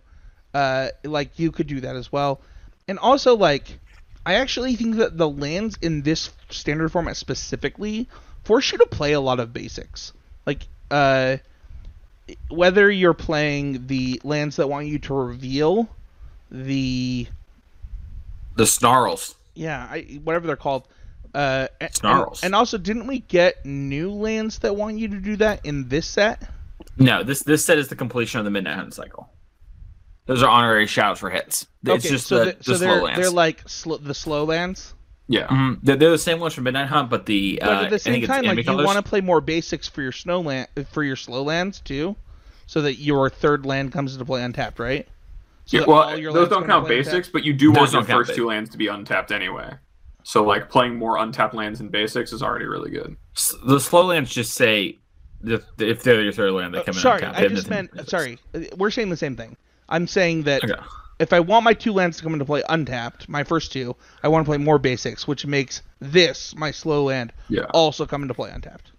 Uh, 0.55 0.89
like 1.05 1.39
you 1.39 1.53
could 1.53 1.67
do 1.67 1.81
that 1.81 1.97
as 1.97 2.11
well, 2.11 2.41
and 2.87 2.99
also 2.99 3.37
like 3.37 3.79
I 4.25 4.35
actually 4.35 4.77
think 4.77 4.97
that 4.97 5.17
the 5.17 5.29
lands 5.29 5.79
in 5.83 6.03
this 6.03 6.31
standard 6.51 6.91
format 6.91 7.17
specifically 7.17 8.09
force 8.45 8.73
you 8.73 8.79
to 8.79 8.87
play 8.87 9.13
a 9.13 9.21
lot 9.21 9.41
of 9.41 9.53
basics. 9.53 10.13
Like 10.47 10.67
uh, 10.91 11.37
whether 12.49 12.91
you're 12.91 13.15
playing 13.15 13.87
the 13.87 14.21
lands 14.25 14.57
that 14.57 14.69
want 14.69 14.87
you 14.87 14.99
to 15.01 15.15
reveal 15.15 15.89
the 16.51 17.27
The 18.57 18.67
snarls. 18.67 19.35
yeah 19.55 19.87
I, 19.91 20.21
whatever 20.25 20.47
they're 20.47 20.57
called. 20.57 20.87
Uh, 21.35 21.69
Snarls. 21.93 22.43
and 22.43 22.55
also, 22.55 22.79
didn't 22.79 23.07
we 23.07 23.19
get 23.21 23.65
new 23.65 24.11
lands 24.11 24.61
that 24.61 24.75
want 24.75 24.99
you 24.99 25.09
to 25.09 25.21
do 25.21 25.37
that 25.37 25.65
in 25.65 25.87
this 25.89 26.07
set? 26.07 26.43
No, 26.97 27.23
this 27.23 27.43
this 27.43 27.65
set 27.65 27.79
is 27.79 27.89
the 27.89 27.97
completion 27.97 28.39
of 28.41 28.45
the 28.45 28.51
Midnight 28.51 28.77
Hunt 28.77 28.95
cycle. 28.95 29.29
Those 30.27 30.43
are 30.43 30.49
honorary 30.49 30.87
shouts 30.87 31.21
for 31.21 31.31
hits. 31.31 31.67
It's 31.85 32.09
just 32.09 32.27
so, 32.27 32.45
the, 32.47 32.53
the- 32.53 32.65
so 32.65 32.75
slow 32.75 32.79
they're 32.79 33.03
lands. 33.03 33.21
they're 33.21 33.31
like 33.31 33.63
sl- 33.69 33.97
the 33.97 34.15
slow 34.15 34.45
lands. 34.45 34.95
Yeah. 35.29 35.47
Mhm. 35.49 35.81
They're, 35.83 35.97
they're 35.97 36.11
the 36.11 36.19
same 36.19 36.41
ones 36.41 36.55
from 36.55 36.65
Midnight 36.65 36.87
Hunt, 36.89 37.11
but 37.11 37.27
the 37.27 37.59
But 37.61 37.69
uh, 37.69 37.83
at 37.83 37.91
the 37.91 37.99
same 37.99 38.23
time, 38.27 38.45
like 38.45 38.59
enemy 38.59 38.63
you 38.81 38.85
want 38.87 38.97
to 38.97 39.03
play 39.03 39.21
more 39.21 39.41
basics 39.41 39.87
for 39.87 40.01
your 40.03 40.13
snow 40.13 40.41
land 40.41 40.69
for 40.91 41.03
your 41.05 41.17
slow 41.17 41.43
lands 41.43 41.81
too, 41.81 42.17
so 42.67 42.81
that 42.83 42.95
your 42.97 43.29
third 43.29 43.67
land 43.67 43.93
comes 43.93 44.15
into 44.15 44.25
play 44.25 44.43
untapped, 44.43 44.79
right? 44.79 45.07
So 45.67 45.79
Yeah, 45.81 45.85
well, 45.87 46.19
your 46.19 46.33
those 46.33 46.49
don't 46.49 46.67
count 46.67 46.89
basics, 46.89 47.15
untapped? 47.15 47.33
but 47.35 47.45
you 47.45 47.53
do 47.53 47.69
Those 47.73 47.77
want 47.77 47.93
your 47.93 48.03
don't 48.05 48.17
first 48.25 48.35
two 48.35 48.47
lands 48.47 48.71
to 48.71 48.79
be 48.79 48.87
untapped 48.89 49.31
anyway. 49.31 49.75
So, 50.23 50.43
like 50.45 50.71
playing 50.71 50.97
more 50.97 51.19
untapped 51.19 51.55
lands 51.55 51.81
in 51.81 51.89
basics 51.89 52.33
is 52.33 52.43
already 52.43 52.65
really 52.67 52.91
good. 52.91 53.17
S- 53.37 53.55
the 53.67 53.79
slow 53.81 54.07
lands 54.07 54.31
just 54.31 54.55
say 54.55 54.99
if, 55.45 55.63
if 55.79 56.03
they're 56.03 56.23
your 56.23 56.33
third 56.33 56.53
land, 56.53 56.73
they 56.75 56.79
Uh, 56.79 56.85
come 56.85 56.95
in. 56.95 57.01
sorry, 57.01 57.23
untapped. 57.23 57.39
I 57.39 57.49
just 57.49 57.69
nothing- 57.69 57.89
meant 57.95 58.09
sorry. 58.09 58.39
uh, 58.55 58.61
We're 58.79 58.91
saying 58.91 59.11
the 59.11 59.17
same 59.17 59.37
thing. 59.37 59.57
I'm 59.91 60.07
saying 60.07 60.45
that 60.45 60.65
Okay. 60.65 60.75
If 61.19 61.33
I 61.33 61.41
want 61.41 61.65
my 61.65 61.75
two 61.75 61.93
lands 61.93 62.17
to 62.19 62.23
come 62.23 62.33
into 62.33 62.45
play 62.45 62.63
untapped, 62.69 63.29
my 63.29 63.45
first 63.45 63.73
two, 63.73 63.97
I 64.23 64.29
want 64.29 64.45
to 64.45 64.49
play 64.49 64.59
more 64.59 64.79
basics, 64.79 65.27
which 65.27 65.45
makes 65.47 65.83
this 66.01 66.55
my 66.57 66.71
slow 66.71 67.05
land 67.05 67.33
Yeah. 67.49 67.65
also 67.75 68.07
come 68.07 68.23
into 68.23 68.35
play 68.35 68.51
untapped. 68.51 68.93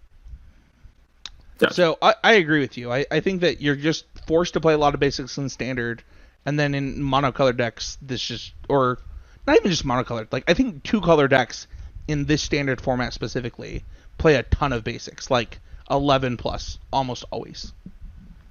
Gotcha. 1.58 1.74
So 1.74 1.98
I, 2.00 2.14
I 2.24 2.32
agree 2.34 2.60
with 2.60 2.76
you. 2.78 2.90
I, 2.92 3.06
I 3.10 3.20
think 3.20 3.42
that 3.42 3.60
you're 3.60 3.76
just 3.76 4.06
forced 4.26 4.54
to 4.54 4.60
play 4.60 4.74
a 4.74 4.78
lot 4.78 4.94
of 4.94 5.00
basics 5.00 5.36
in 5.38 5.48
standard, 5.48 6.02
and 6.46 6.58
then 6.58 6.74
in 6.74 6.96
monocolored 6.96 7.56
decks, 7.58 7.98
this 8.00 8.20
just 8.22 8.52
or 8.68 8.98
not 9.46 9.56
even 9.56 9.70
just 9.70 9.86
monocolored. 9.86 10.28
Like 10.32 10.44
I 10.48 10.54
think 10.54 10.82
two 10.82 11.00
color 11.00 11.28
decks 11.28 11.66
in 12.08 12.24
this 12.24 12.42
standard 12.42 12.80
format 12.80 13.12
specifically 13.12 13.84
play 14.18 14.36
a 14.36 14.42
ton 14.42 14.72
of 14.72 14.84
basics, 14.84 15.30
like 15.30 15.60
eleven 15.90 16.36
plus 16.36 16.78
almost 16.92 17.24
always. 17.30 17.72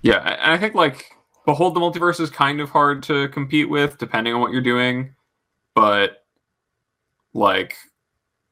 Yeah, 0.02 0.20
and 0.20 0.52
I 0.54 0.58
think 0.58 0.76
like 0.76 1.12
Behold 1.50 1.74
the 1.74 1.80
Multiverse 1.80 2.20
is 2.20 2.30
kind 2.30 2.62
of 2.62 2.70
hard 2.70 3.02
to 3.02 3.28
compete 3.30 3.68
with 3.68 3.98
depending 3.98 4.36
on 4.36 4.40
what 4.40 4.52
you're 4.52 4.62
doing, 4.62 5.16
but 5.74 6.24
like 7.34 7.76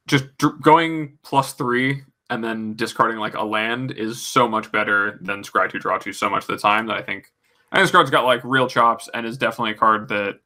just 0.07 0.25
dr- 0.39 0.59
going 0.63 1.19
plus 1.21 1.53
three 1.53 2.01
and 2.31 2.43
then 2.43 2.75
discarding 2.75 3.19
like 3.19 3.35
a 3.35 3.43
land 3.43 3.91
is 3.91 4.19
so 4.19 4.47
much 4.47 4.71
better 4.71 5.19
than 5.21 5.43
Scry 5.43 5.69
two 5.69 5.77
draw 5.77 5.99
two 5.99 6.11
so 6.11 6.27
much 6.27 6.41
of 6.41 6.47
the 6.47 6.57
time 6.57 6.87
that 6.87 6.97
I 6.97 7.03
think 7.03 7.31
I 7.71 7.75
think 7.75 7.83
this 7.83 7.91
card's 7.91 8.09
got 8.09 8.25
like 8.25 8.41
real 8.43 8.67
chops 8.67 9.07
and 9.13 9.27
is 9.27 9.37
definitely 9.37 9.73
a 9.73 9.75
card 9.75 10.07
that 10.07 10.39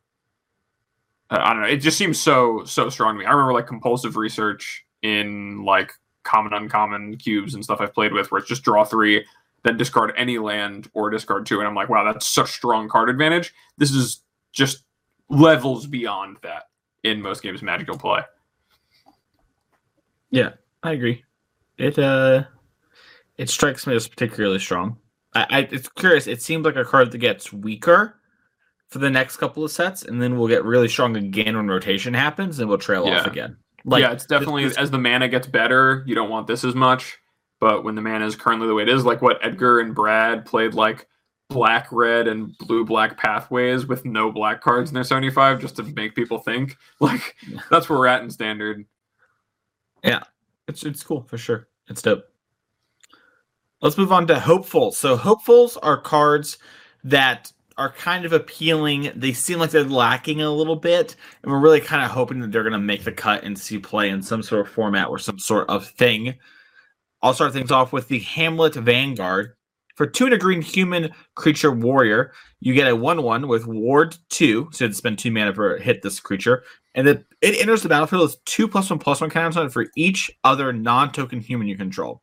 uh, 1.30 1.40
I 1.42 1.54
don't 1.54 1.62
know. 1.62 1.70
It 1.70 1.78
just 1.78 1.98
seems 1.98 2.20
so 2.20 2.66
so 2.66 2.90
strong 2.90 3.16
to 3.16 3.20
me. 3.20 3.26
I 3.26 3.32
remember 3.32 3.54
like 3.54 3.68
compulsive 3.68 4.18
research 4.18 4.84
in 5.04 5.64
like 5.64 5.94
common 6.24 6.52
uncommon 6.52 7.16
cubes 7.16 7.56
and 7.56 7.64
stuff 7.64 7.80
I've 7.80 7.94
played 7.94 8.12
with 8.12 8.30
where 8.30 8.40
it's 8.40 8.50
just 8.50 8.64
draw 8.64 8.84
three 8.84 9.26
then 9.64 9.78
discard 9.78 10.14
any 10.18 10.38
land 10.38 10.90
or 10.94 11.10
discard 11.10 11.46
two. 11.46 11.60
And 11.60 11.68
I'm 11.68 11.76
like, 11.76 11.90
wow, 11.90 12.04
that's 12.04 12.28
such 12.28 12.52
strong 12.52 12.90
card 12.90 13.10
advantage. 13.10 13.54
This 13.78 13.92
is 13.92 14.24
just 14.52 14.84
levels 15.30 15.88
beyond 15.88 16.38
that 16.44 16.64
in 17.04 17.22
most 17.22 17.42
games 17.42 17.60
of 17.60 17.64
Magic 17.66 17.88
play. 17.88 18.22
Yeah, 20.30 20.52
I 20.84 20.92
agree. 20.92 21.24
It 21.78 21.98
uh, 22.00 22.44
it 23.38 23.50
strikes 23.50 23.86
me 23.86 23.96
as 23.96 24.08
particularly 24.08 24.60
strong. 24.60 24.98
I, 25.36 25.46
I 25.50 25.60
it's 25.72 25.90
curious. 25.90 26.28
It 26.28 26.42
seems 26.42 26.66
like 26.66 26.76
a 26.76 26.86
card 26.86 27.12
that 27.12 27.18
gets 27.18 27.52
weaker 27.52 28.20
for 28.90 29.00
the 29.00 29.10
next 29.10 29.38
couple 29.38 29.64
of 29.64 29.72
sets, 29.72 30.04
and 30.04 30.22
then 30.22 30.38
we'll 30.38 30.48
get 30.48 30.64
really 30.66 30.88
strong 30.90 31.16
again 31.16 31.56
when 31.56 31.68
rotation 31.68 32.14
happens, 32.14 32.60
and 32.60 32.68
we'll 32.68 32.78
trail 32.78 33.06
Yeah. 33.06 33.22
off 33.22 33.28
again. 33.28 33.58
Like, 33.86 34.02
yeah, 34.02 34.12
it's 34.12 34.26
definitely 34.26 34.66
this- 34.66 34.78
as 34.78 34.92
the 34.92 34.98
mana 34.98 35.28
gets 35.28 35.48
better, 35.48 36.04
you 36.06 36.14
don't 36.14 36.30
want 36.30 36.46
this 36.48 36.64
as 36.64 36.76
much. 36.76 37.18
But 37.62 37.86
when 37.86 37.96
the 37.96 38.02
mana 38.02 38.26
is 38.26 38.36
currently 38.36 38.68
the 38.68 38.74
way 38.74 38.84
it 38.84 38.90
is, 38.90 39.06
like 39.06 39.22
what 39.22 39.40
Edgar 39.42 39.80
and 39.80 39.96
Brad 39.96 40.46
played 40.46 40.74
like 40.74 41.08
black, 41.50 41.88
red, 41.92 42.28
and 42.28 42.58
blue 42.58 42.84
black 42.84 43.18
pathways 43.18 43.86
with 43.86 44.04
no 44.04 44.30
black 44.30 44.60
cards 44.60 44.90
in 44.90 44.96
their 44.96 45.06
75 45.06 45.62
just 45.62 45.78
to 45.78 45.84
make 45.84 46.16
people 46.16 46.40
think. 46.40 46.76
Like 47.00 47.38
that's 47.70 47.88
where 47.88 47.98
we're 47.98 48.08
at 48.08 48.24
in 48.24 48.30
standard. 48.30 48.86
Yeah 50.04 50.24
it's 50.72 50.84
it's 50.84 51.04
cool 51.04 51.24
for 51.24 51.38
sure. 51.38 51.68
It's 51.88 52.02
dope. 52.02 52.26
Let's 53.82 53.98
move 53.98 54.12
on 54.12 54.28
to 54.28 54.40
hopefuls. 54.40 54.98
So 54.98 55.16
hopefuls 55.16 55.78
are 55.78 56.00
cards 56.00 56.58
that 57.04 57.52
are 57.78 57.92
kind 57.92 58.26
of 58.26 58.34
appealing. 58.34 59.12
They 59.16 59.34
seem 59.34 59.60
like 59.60 59.72
they're 59.72 59.84
lacking 59.84 60.42
a 60.42 60.52
little 60.52 60.76
bit, 60.76 61.16
and 61.44 61.52
we're 61.52 61.60
really 61.60 61.82
kind 61.82 62.04
of 62.04 62.12
hoping 62.12 62.40
that 62.40 62.52
they're 62.52 62.64
going 62.64 62.74
to 62.74 62.80
make 62.80 63.04
the 63.04 63.12
cut 63.12 63.44
and 63.44 63.58
see 63.58 63.80
play 63.80 64.10
in 64.10 64.22
some 64.22 64.44
sort 64.44 64.62
of 64.62 64.72
format 64.72 65.10
or 65.10 65.18
some 65.18 65.40
sort 65.40 65.68
of 65.70 65.88
thing. 65.88 66.36
I'll 67.22 67.34
start 67.34 67.54
things 67.54 67.72
off 67.72 67.94
with 67.94 68.08
the 68.08 68.20
Hamlet 68.20 68.76
Vanguard. 68.76 69.54
For 69.96 70.08
two 70.08 70.26
and 70.26 70.34
a 70.34 70.38
green 70.38 70.62
human 70.62 71.12
creature 71.36 71.72
warrior, 71.72 72.34
you 72.60 72.74
get 72.74 72.88
a 72.88 72.96
1 72.96 73.22
1 73.22 73.48
with 73.48 73.68
Ward 73.68 74.18
2. 74.30 74.70
So 74.72 74.86
it's 74.86 74.98
spend 74.98 75.20
two 75.20 75.32
mana 75.32 75.54
per 75.54 75.78
hit 75.78 76.02
this 76.02 76.20
creature. 76.20 76.64
And 76.96 77.08
then 77.08 77.26
it 77.42 77.60
enters 77.62 77.84
the 77.84 77.90
battlefield 77.90 78.24
with 78.24 78.44
two 78.46 78.68
plus 78.68 78.90
one 78.90 79.00
plus 79.00 79.22
one 79.22 79.30
counters 79.30 79.58
on 79.58 79.68
it 79.68 79.72
for 79.72 79.88
each 79.96 80.32
other 80.44 80.74
non 80.74 81.12
token 81.12 81.40
human 81.40 81.68
you 81.68 81.78
control. 81.78 82.22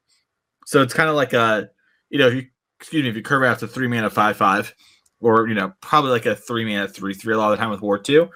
So 0.66 0.82
it's 0.82 0.94
kind 0.94 1.08
of 1.08 1.14
like 1.14 1.32
a, 1.32 1.70
you 2.10 2.18
know, 2.18 2.28
if 2.28 2.34
you, 2.34 2.46
excuse 2.80 3.02
me, 3.02 3.08
if 3.08 3.16
you 3.16 3.22
curve 3.22 3.44
out 3.44 3.58
to 3.60 3.68
three 3.68 3.86
mana 3.86 4.10
5 4.10 4.36
5, 4.36 4.74
or, 5.20 5.48
you 5.48 5.54
know, 5.54 5.72
probably 5.80 6.10
like 6.10 6.26
a 6.26 6.34
three 6.34 6.64
mana 6.64 6.88
3 6.88 7.14
3 7.14 7.34
a 7.34 7.38
lot 7.38 7.52
of 7.52 7.58
the 7.58 7.62
time 7.62 7.70
with 7.70 7.80
Ward 7.80 8.04
2. 8.04 8.28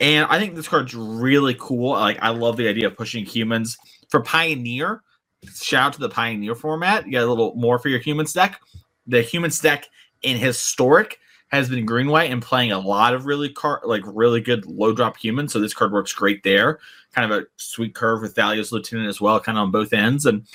And 0.00 0.26
I 0.28 0.38
think 0.38 0.54
this 0.54 0.68
card's 0.68 0.94
really 0.94 1.56
cool. 1.58 1.92
Like, 1.92 2.18
I 2.20 2.30
love 2.30 2.56
the 2.56 2.68
idea 2.68 2.86
of 2.86 2.96
pushing 2.96 3.24
humans. 3.24 3.76
For 4.10 4.20
Pioneer, 4.20 5.02
shout 5.46 5.86
out 5.86 5.92
to 5.94 6.00
the 6.00 6.08
Pioneer 6.08 6.54
format. 6.54 7.06
You 7.06 7.12
got 7.12 7.22
a 7.22 7.26
little 7.26 7.54
more 7.54 7.78
for 7.78 7.88
your 7.88 8.00
humans 8.00 8.32
deck. 8.32 8.60
The 9.06 9.22
humans 9.22 9.60
deck 9.60 9.88
in 10.22 10.36
Historic 10.36 11.18
has 11.48 11.68
been 11.68 11.86
green 11.86 12.08
white 12.08 12.30
and 12.30 12.42
playing 12.42 12.72
a 12.72 12.78
lot 12.78 13.14
of 13.14 13.26
really 13.26 13.48
car 13.48 13.80
like 13.84 14.02
really 14.06 14.40
good 14.40 14.66
low 14.66 14.92
drop 14.92 15.16
humans. 15.16 15.52
So 15.52 15.60
this 15.60 15.74
card 15.74 15.92
works 15.92 16.12
great 16.12 16.42
there. 16.42 16.80
Kind 17.14 17.30
of 17.30 17.38
a 17.38 17.46
sweet 17.56 17.94
curve 17.94 18.22
with 18.22 18.34
Thalia's 18.34 18.72
Lieutenant 18.72 19.08
as 19.08 19.20
well, 19.20 19.38
kind 19.38 19.56
of 19.56 19.62
on 19.62 19.70
both 19.70 19.92
ends. 19.92 20.26
And 20.26 20.46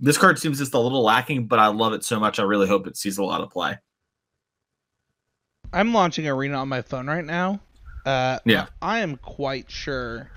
this 0.00 0.16
card 0.16 0.38
seems 0.38 0.58
just 0.58 0.74
a 0.74 0.78
little 0.78 1.02
lacking, 1.02 1.46
but 1.46 1.58
I 1.58 1.66
love 1.66 1.92
it 1.92 2.04
so 2.04 2.18
much. 2.18 2.38
I 2.38 2.44
really 2.44 2.68
hope 2.68 2.86
it 2.86 2.96
sees 2.96 3.18
a 3.18 3.24
lot 3.24 3.40
of 3.40 3.50
play. 3.50 3.76
I'm 5.72 5.92
launching 5.92 6.26
Arena 6.26 6.56
on 6.56 6.68
my 6.68 6.82
phone 6.82 7.08
right 7.08 7.24
now. 7.24 7.60
Uh, 8.06 8.38
Yeah. 8.44 8.66
I 8.80 9.00
am 9.00 9.16
quite 9.16 9.70
sure 9.70 10.30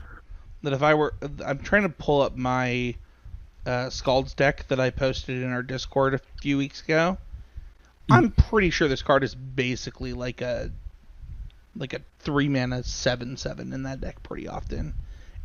that 0.64 0.74
if 0.74 0.84
I 0.84 0.94
were, 0.94 1.14
I'm 1.46 1.60
trying 1.60 1.84
to 1.84 1.90
pull 1.90 2.22
up 2.22 2.36
my 2.36 2.96
uh, 3.66 3.90
Scald's 3.90 4.34
deck 4.34 4.68
that 4.68 4.80
I 4.80 4.90
posted 4.90 5.42
in 5.42 5.52
our 5.52 5.64
Discord 5.64 6.14
a 6.14 6.20
few 6.42 6.58
weeks 6.58 6.82
ago. 6.82 7.18
I'm 8.10 8.32
pretty 8.32 8.72
sure 8.72 8.88
this 8.88 9.02
card 9.02 9.24
is 9.24 9.36
basically 9.36 10.14
like 10.14 10.42
a 10.42 10.72
like 11.76 11.94
a 11.94 12.02
three 12.20 12.50
mana 12.50 12.84
seven 12.84 13.38
seven 13.38 13.72
in 13.72 13.84
that 13.84 14.02
deck 14.02 14.22
pretty 14.24 14.48
often. 14.48 14.94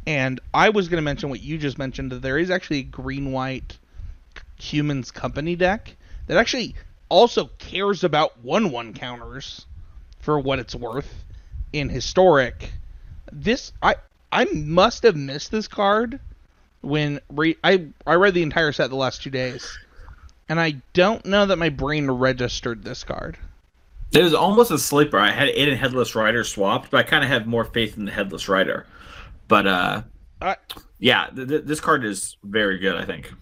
And 0.07 0.41
I 0.53 0.71
was 0.71 0.89
going 0.89 0.99
to 0.99 1.03
mention 1.03 1.31
what 1.31 1.43
you 1.43 1.59
just 1.59 1.79
mentioned 1.79 2.13
that 2.13 2.23
there 2.23 2.39
is 2.39 2.51
actually 2.51 2.81
a 2.81 2.85
green 2.85 3.33
white 3.33 3.79
humans 4.59 5.11
company 5.11 5.57
deck 5.57 5.97
that 6.27 6.39
actually 6.39 6.75
also 7.09 7.51
cares 7.59 8.03
about 8.03 8.39
one 8.41 8.71
one 8.71 8.95
counters 8.95 9.67
for 10.19 10.39
what 10.41 10.59
it's 10.59 10.75
worth 10.75 11.25
in 11.73 11.89
historic. 11.89 12.73
This 13.31 13.73
I 13.83 13.97
I 14.33 14.47
must 14.47 15.03
have 15.05 15.17
missed 15.17 15.51
this 15.51 15.69
card 15.69 16.19
when 16.83 17.21
re- 17.31 17.57
I 17.65 17.87
I 18.07 18.15
read 18.15 18.35
the 18.35 18.43
entire 18.43 18.73
set 18.73 18.91
the 18.91 18.97
last 18.97 19.23
two 19.23 19.31
days, 19.31 19.79
and 20.49 20.61
I 20.61 20.83
don't 20.93 21.25
know 21.27 21.47
that 21.47 21.57
my 21.57 21.69
brain 21.69 22.11
registered 22.11 22.85
this 22.85 23.05
card. 23.05 23.37
It 24.13 24.23
was 24.23 24.35
almost 24.35 24.71
a 24.71 24.79
sleeper. 24.79 25.19
I 25.19 25.31
had 25.33 25.49
it 25.49 25.69
and 25.69 25.77
Headless 25.79 26.15
Rider 26.15 26.45
swapped, 26.45 26.91
but 26.91 26.99
I 26.99 27.03
kind 27.03 27.25
of 27.25 27.31
have 27.31 27.47
more 27.47 27.65
faith 27.65 27.97
in 27.97 28.05
the 28.05 28.13
Headless 28.13 28.49
Rider. 28.49 28.87
But 29.49 29.67
uh, 29.67 30.03
I- 30.41 30.57
yeah, 30.99 31.27
th- 31.35 31.49
th- 31.49 31.65
this 31.65 31.81
card 31.81 32.05
is 32.05 32.37
very 32.45 32.79
good. 32.79 32.95
I 32.97 33.05
think. 33.05 33.33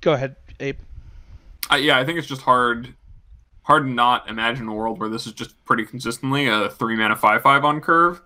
Go 0.00 0.12
ahead, 0.12 0.36
Ape. 0.60 0.78
Uh, 1.70 1.76
yeah, 1.76 1.98
I 1.98 2.04
think 2.04 2.18
it's 2.18 2.26
just 2.28 2.42
hard 2.42 2.94
hard 3.64 3.84
to 3.84 3.90
not 3.90 4.28
imagine 4.28 4.66
a 4.68 4.74
world 4.74 4.98
where 4.98 5.08
this 5.08 5.26
is 5.26 5.32
just 5.32 5.62
pretty 5.64 5.84
consistently 5.84 6.48
a 6.48 6.68
three 6.70 6.96
mana 6.96 7.16
five 7.16 7.42
five 7.42 7.64
on 7.64 7.80
curve. 7.80 8.20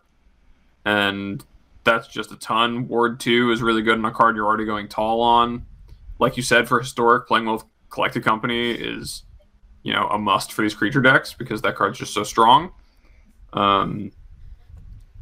And 0.85 1.45
that's 1.87 2.09
just 2.09 2.31
a 2.33 2.37
ton. 2.37 2.87
Ward 2.89 3.19
two 3.19 3.51
is 3.51 3.63
really 3.63 3.81
good 3.81 3.97
on 3.99 4.05
a 4.05 4.11
card 4.11 4.37
you're 4.37 4.45
already 4.47 4.67
going 4.67 4.89
tall 4.89 5.23
on. 5.23 5.65
Like 6.19 6.37
you 6.37 6.43
said, 6.43 6.69
for 6.69 6.79
historic, 6.79 7.27
playing 7.27 7.47
with 7.47 7.65
collected 7.89 8.23
company 8.25 8.73
is, 8.73 9.23
you 9.83 9.93
know, 9.93 10.07
a 10.09 10.19
must 10.19 10.53
for 10.53 10.63
these 10.63 10.75
creature 10.75 11.01
decks 11.01 11.33
because 11.33 11.63
that 11.63 11.77
card's 11.77 11.99
just 11.99 12.13
so 12.13 12.23
strong. 12.25 12.73
Um 13.55 14.13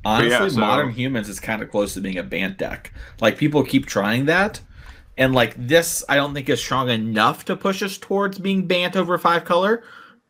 Honestly, 0.04 0.30
yeah, 0.30 0.48
so- 0.48 0.60
modern 0.60 0.90
humans 0.90 1.28
is 1.28 1.40
kind 1.40 1.62
of 1.62 1.70
close 1.70 1.94
to 1.94 2.00
being 2.00 2.18
a 2.18 2.22
Bant 2.22 2.58
deck. 2.58 2.92
Like 3.20 3.38
people 3.38 3.64
keep 3.64 3.86
trying 3.86 4.26
that, 4.26 4.60
and 5.16 5.32
like 5.34 5.54
this, 5.56 6.04
I 6.08 6.16
don't 6.16 6.34
think 6.34 6.48
is 6.48 6.60
strong 6.60 6.90
enough 6.90 7.44
to 7.46 7.56
push 7.56 7.82
us 7.82 7.96
towards 7.96 8.38
being 8.38 8.66
Bant 8.66 8.96
over 8.96 9.16
five 9.16 9.44
color. 9.44 9.82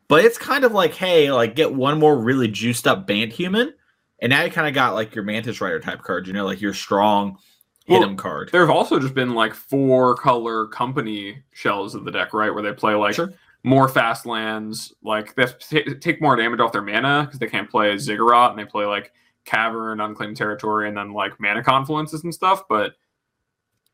But 0.07 0.23
it's 0.23 0.37
kind 0.37 0.63
of 0.63 0.71
like, 0.71 0.93
hey, 0.93 1.31
like 1.31 1.55
get 1.55 1.73
one 1.73 1.99
more 1.99 2.17
really 2.17 2.47
juiced 2.47 2.87
up 2.87 3.07
Bant 3.07 3.33
human, 3.33 3.73
and 4.19 4.29
now 4.29 4.43
you 4.43 4.51
kind 4.51 4.67
of 4.67 4.73
got 4.73 4.93
like 4.93 5.13
your 5.15 5.23
Mantis 5.23 5.61
Rider 5.61 5.79
type 5.79 6.01
card. 6.01 6.27
You 6.27 6.33
know, 6.33 6.45
like 6.45 6.61
your 6.61 6.73
strong 6.73 7.37
hit 7.85 7.99
Well, 7.99 8.15
card. 8.15 8.49
There 8.51 8.61
have 8.61 8.69
also 8.75 8.99
just 8.99 9.13
been 9.13 9.33
like 9.35 9.53
four 9.53 10.15
color 10.15 10.67
company 10.67 11.43
shells 11.51 11.93
of 11.95 12.05
the 12.05 12.11
deck, 12.11 12.33
right? 12.33 12.53
Where 12.53 12.63
they 12.63 12.73
play 12.73 12.95
like 12.95 13.15
Sure. 13.15 13.31
more 13.63 13.87
fast 13.87 14.25
lands, 14.25 14.93
like 15.03 15.35
they 15.35 15.43
have 15.43 15.57
to 15.59 15.83
ta- 15.83 15.91
take 16.01 16.21
more 16.21 16.35
damage 16.35 16.59
off 16.59 16.71
their 16.71 16.81
mana 16.81 17.23
because 17.25 17.39
they 17.39 17.47
can't 17.47 17.69
play 17.69 17.97
Ziggurat 17.97 18.51
and 18.51 18.59
they 18.59 18.65
play 18.65 18.85
like 18.85 19.11
Cavern, 19.45 20.01
Unclaimed 20.01 20.35
Territory, 20.37 20.87
and 20.87 20.97
then 20.97 21.13
like 21.13 21.39
mana 21.39 21.61
confluences 21.61 22.23
and 22.23 22.33
stuff. 22.33 22.63
But 22.67 22.93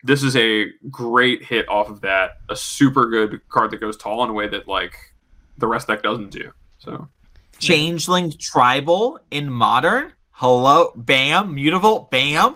this 0.03 0.23
is 0.23 0.35
a 0.35 0.67
great 0.89 1.43
hit 1.43 1.67
off 1.69 1.89
of 1.89 2.01
that. 2.01 2.37
A 2.49 2.55
super 2.55 3.07
good 3.09 3.41
card 3.49 3.71
that 3.71 3.81
goes 3.81 3.97
tall 3.97 4.23
in 4.23 4.29
a 4.29 4.33
way 4.33 4.47
that 4.47 4.67
like 4.67 4.95
the 5.57 5.67
rest 5.67 5.87
deck 5.87 6.01
doesn't 6.01 6.29
do. 6.31 6.51
So 6.79 7.07
Changeling 7.61 8.31
Tribal 8.39 9.19
in 9.29 9.49
Modern. 9.49 10.13
Hello, 10.31 10.91
bam, 10.95 11.53
mutable, 11.55 12.09
bam. 12.09 12.55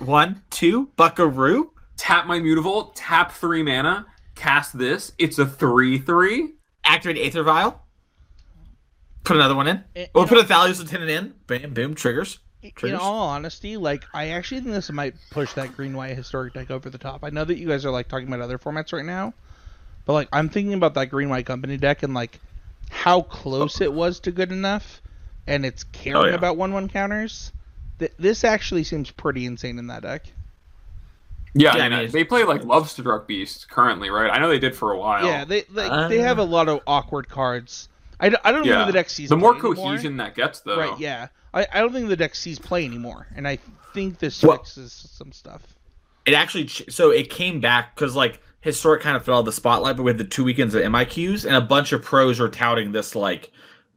One, 0.00 0.42
two, 0.50 0.88
Buckaroo. 0.96 1.70
tap 1.96 2.26
my 2.26 2.40
Mutavault, 2.40 2.92
tap 2.96 3.30
three 3.32 3.62
mana, 3.62 4.06
cast 4.34 4.76
this. 4.76 5.12
It's 5.18 5.38
a 5.38 5.46
three 5.46 5.98
three. 5.98 6.54
Activate 6.84 7.18
Aether 7.24 7.42
Vial. 7.44 7.80
Put 9.22 9.36
another 9.36 9.54
one 9.54 9.68
in. 9.68 9.84
In, 9.94 10.08
Or 10.14 10.26
put 10.26 10.38
all- 10.38 10.44
a 10.44 10.46
Thalia's 10.46 10.80
Lieutenant 10.80 11.10
in. 11.10 11.34
Bam, 11.46 11.72
boom, 11.74 11.94
triggers. 11.94 12.38
in 12.82 12.94
all 12.94 13.28
honesty, 13.28 13.76
like 13.76 14.04
I 14.12 14.30
actually 14.30 14.62
think 14.62 14.72
this 14.74 14.90
might 14.90 15.14
push 15.30 15.52
that 15.52 15.76
green 15.76 15.96
white 15.96 16.16
historic 16.16 16.54
deck 16.54 16.70
over 16.70 16.90
the 16.90 16.98
top. 16.98 17.22
I 17.22 17.30
know 17.30 17.44
that 17.44 17.56
you 17.58 17.68
guys 17.68 17.84
are 17.84 17.90
like 17.90 18.08
talking 18.08 18.26
about 18.26 18.40
other 18.40 18.58
formats 18.58 18.92
right 18.92 19.04
now, 19.04 19.32
but 20.06 20.14
like 20.14 20.28
I'm 20.32 20.48
thinking 20.48 20.74
about 20.74 20.94
that 20.94 21.06
green 21.06 21.28
white 21.28 21.46
company 21.46 21.76
deck 21.76 22.02
and 22.02 22.14
like 22.14 22.40
how 22.90 23.22
close 23.22 23.80
it 23.80 23.92
was 23.92 24.20
to 24.20 24.30
good 24.32 24.52
enough, 24.52 25.00
and 25.46 25.64
it's 25.64 25.84
caring 25.84 26.16
Oh, 26.22 26.26
yeah. 26.26 26.34
about 26.34 26.56
one 26.56 26.72
one 26.72 26.88
counters. 26.88 27.52
Th- 27.98 28.12
this 28.18 28.44
actually 28.44 28.84
seems 28.84 29.10
pretty 29.10 29.46
insane 29.46 29.78
in 29.78 29.86
that 29.88 30.02
deck. 30.02 30.26
Yeah, 31.54 31.76
Yeah, 31.76 31.82
I 31.82 31.86
I 31.86 31.88
mean, 31.88 31.98
mean, 32.00 32.10
they 32.12 32.24
play 32.24 32.44
like 32.44 32.62
Lovestruck 32.62 33.26
Beast 33.26 33.68
currently, 33.70 34.08
right? 34.10 34.30
I 34.30 34.38
know 34.38 34.48
they 34.48 34.58
did 34.58 34.74
for 34.76 34.92
a 34.92 34.98
while. 34.98 35.24
Yeah, 35.26 35.44
they 35.44 35.64
like, 35.70 36.08
they 36.08 36.18
have 36.18 36.38
a 36.38 36.42
Uh. 36.42 36.46
lot 36.46 36.68
of 36.68 36.80
awkward 36.86 37.28
cards. 37.28 37.88
I, 38.20 38.28
d- 38.28 38.36
I 38.44 38.52
don't 38.52 38.64
Yeah. 38.64 38.76
think 38.84 38.88
the 38.88 38.92
deck 38.92 39.10
sees 39.10 39.30
the 39.30 39.36
more 39.36 39.54
play 39.54 39.70
anymore. 39.70 39.84
cohesion 39.92 40.16
that 40.18 40.34
gets, 40.34 40.60
though. 40.60 40.78
Right, 40.78 40.98
yeah. 40.98 41.28
I, 41.54 41.66
I 41.72 41.80
don't 41.80 41.92
think 41.92 42.08
the 42.08 42.16
deck 42.16 42.34
sees 42.34 42.58
play 42.58 42.84
anymore, 42.84 43.26
and 43.34 43.48
I 43.48 43.58
think 43.94 44.18
this 44.18 44.42
Well- 44.42 44.58
fixes 44.58 44.92
some 44.92 45.32
stuff. 45.32 45.62
It 46.26 46.34
actually, 46.34 46.66
ch- 46.66 46.84
so 46.90 47.10
it 47.10 47.30
came 47.30 47.60
back 47.60 47.94
because 47.94 48.14
like 48.14 48.40
Historic 48.60 49.02
kind 49.02 49.16
of 49.16 49.24
fell 49.24 49.36
out 49.36 49.40
of 49.40 49.44
the 49.46 49.52
spotlight, 49.52 49.96
but 49.96 50.02
with 50.02 50.18
the 50.18 50.24
two 50.24 50.44
weekends 50.44 50.74
of 50.74 50.82
MIQs 50.82 51.44
and 51.46 51.54
a 51.56 51.60
bunch 51.60 51.92
of 51.92 52.02
pros 52.02 52.38
were 52.40 52.48
touting 52.48 52.92
this 52.92 53.14
like 53.14 53.50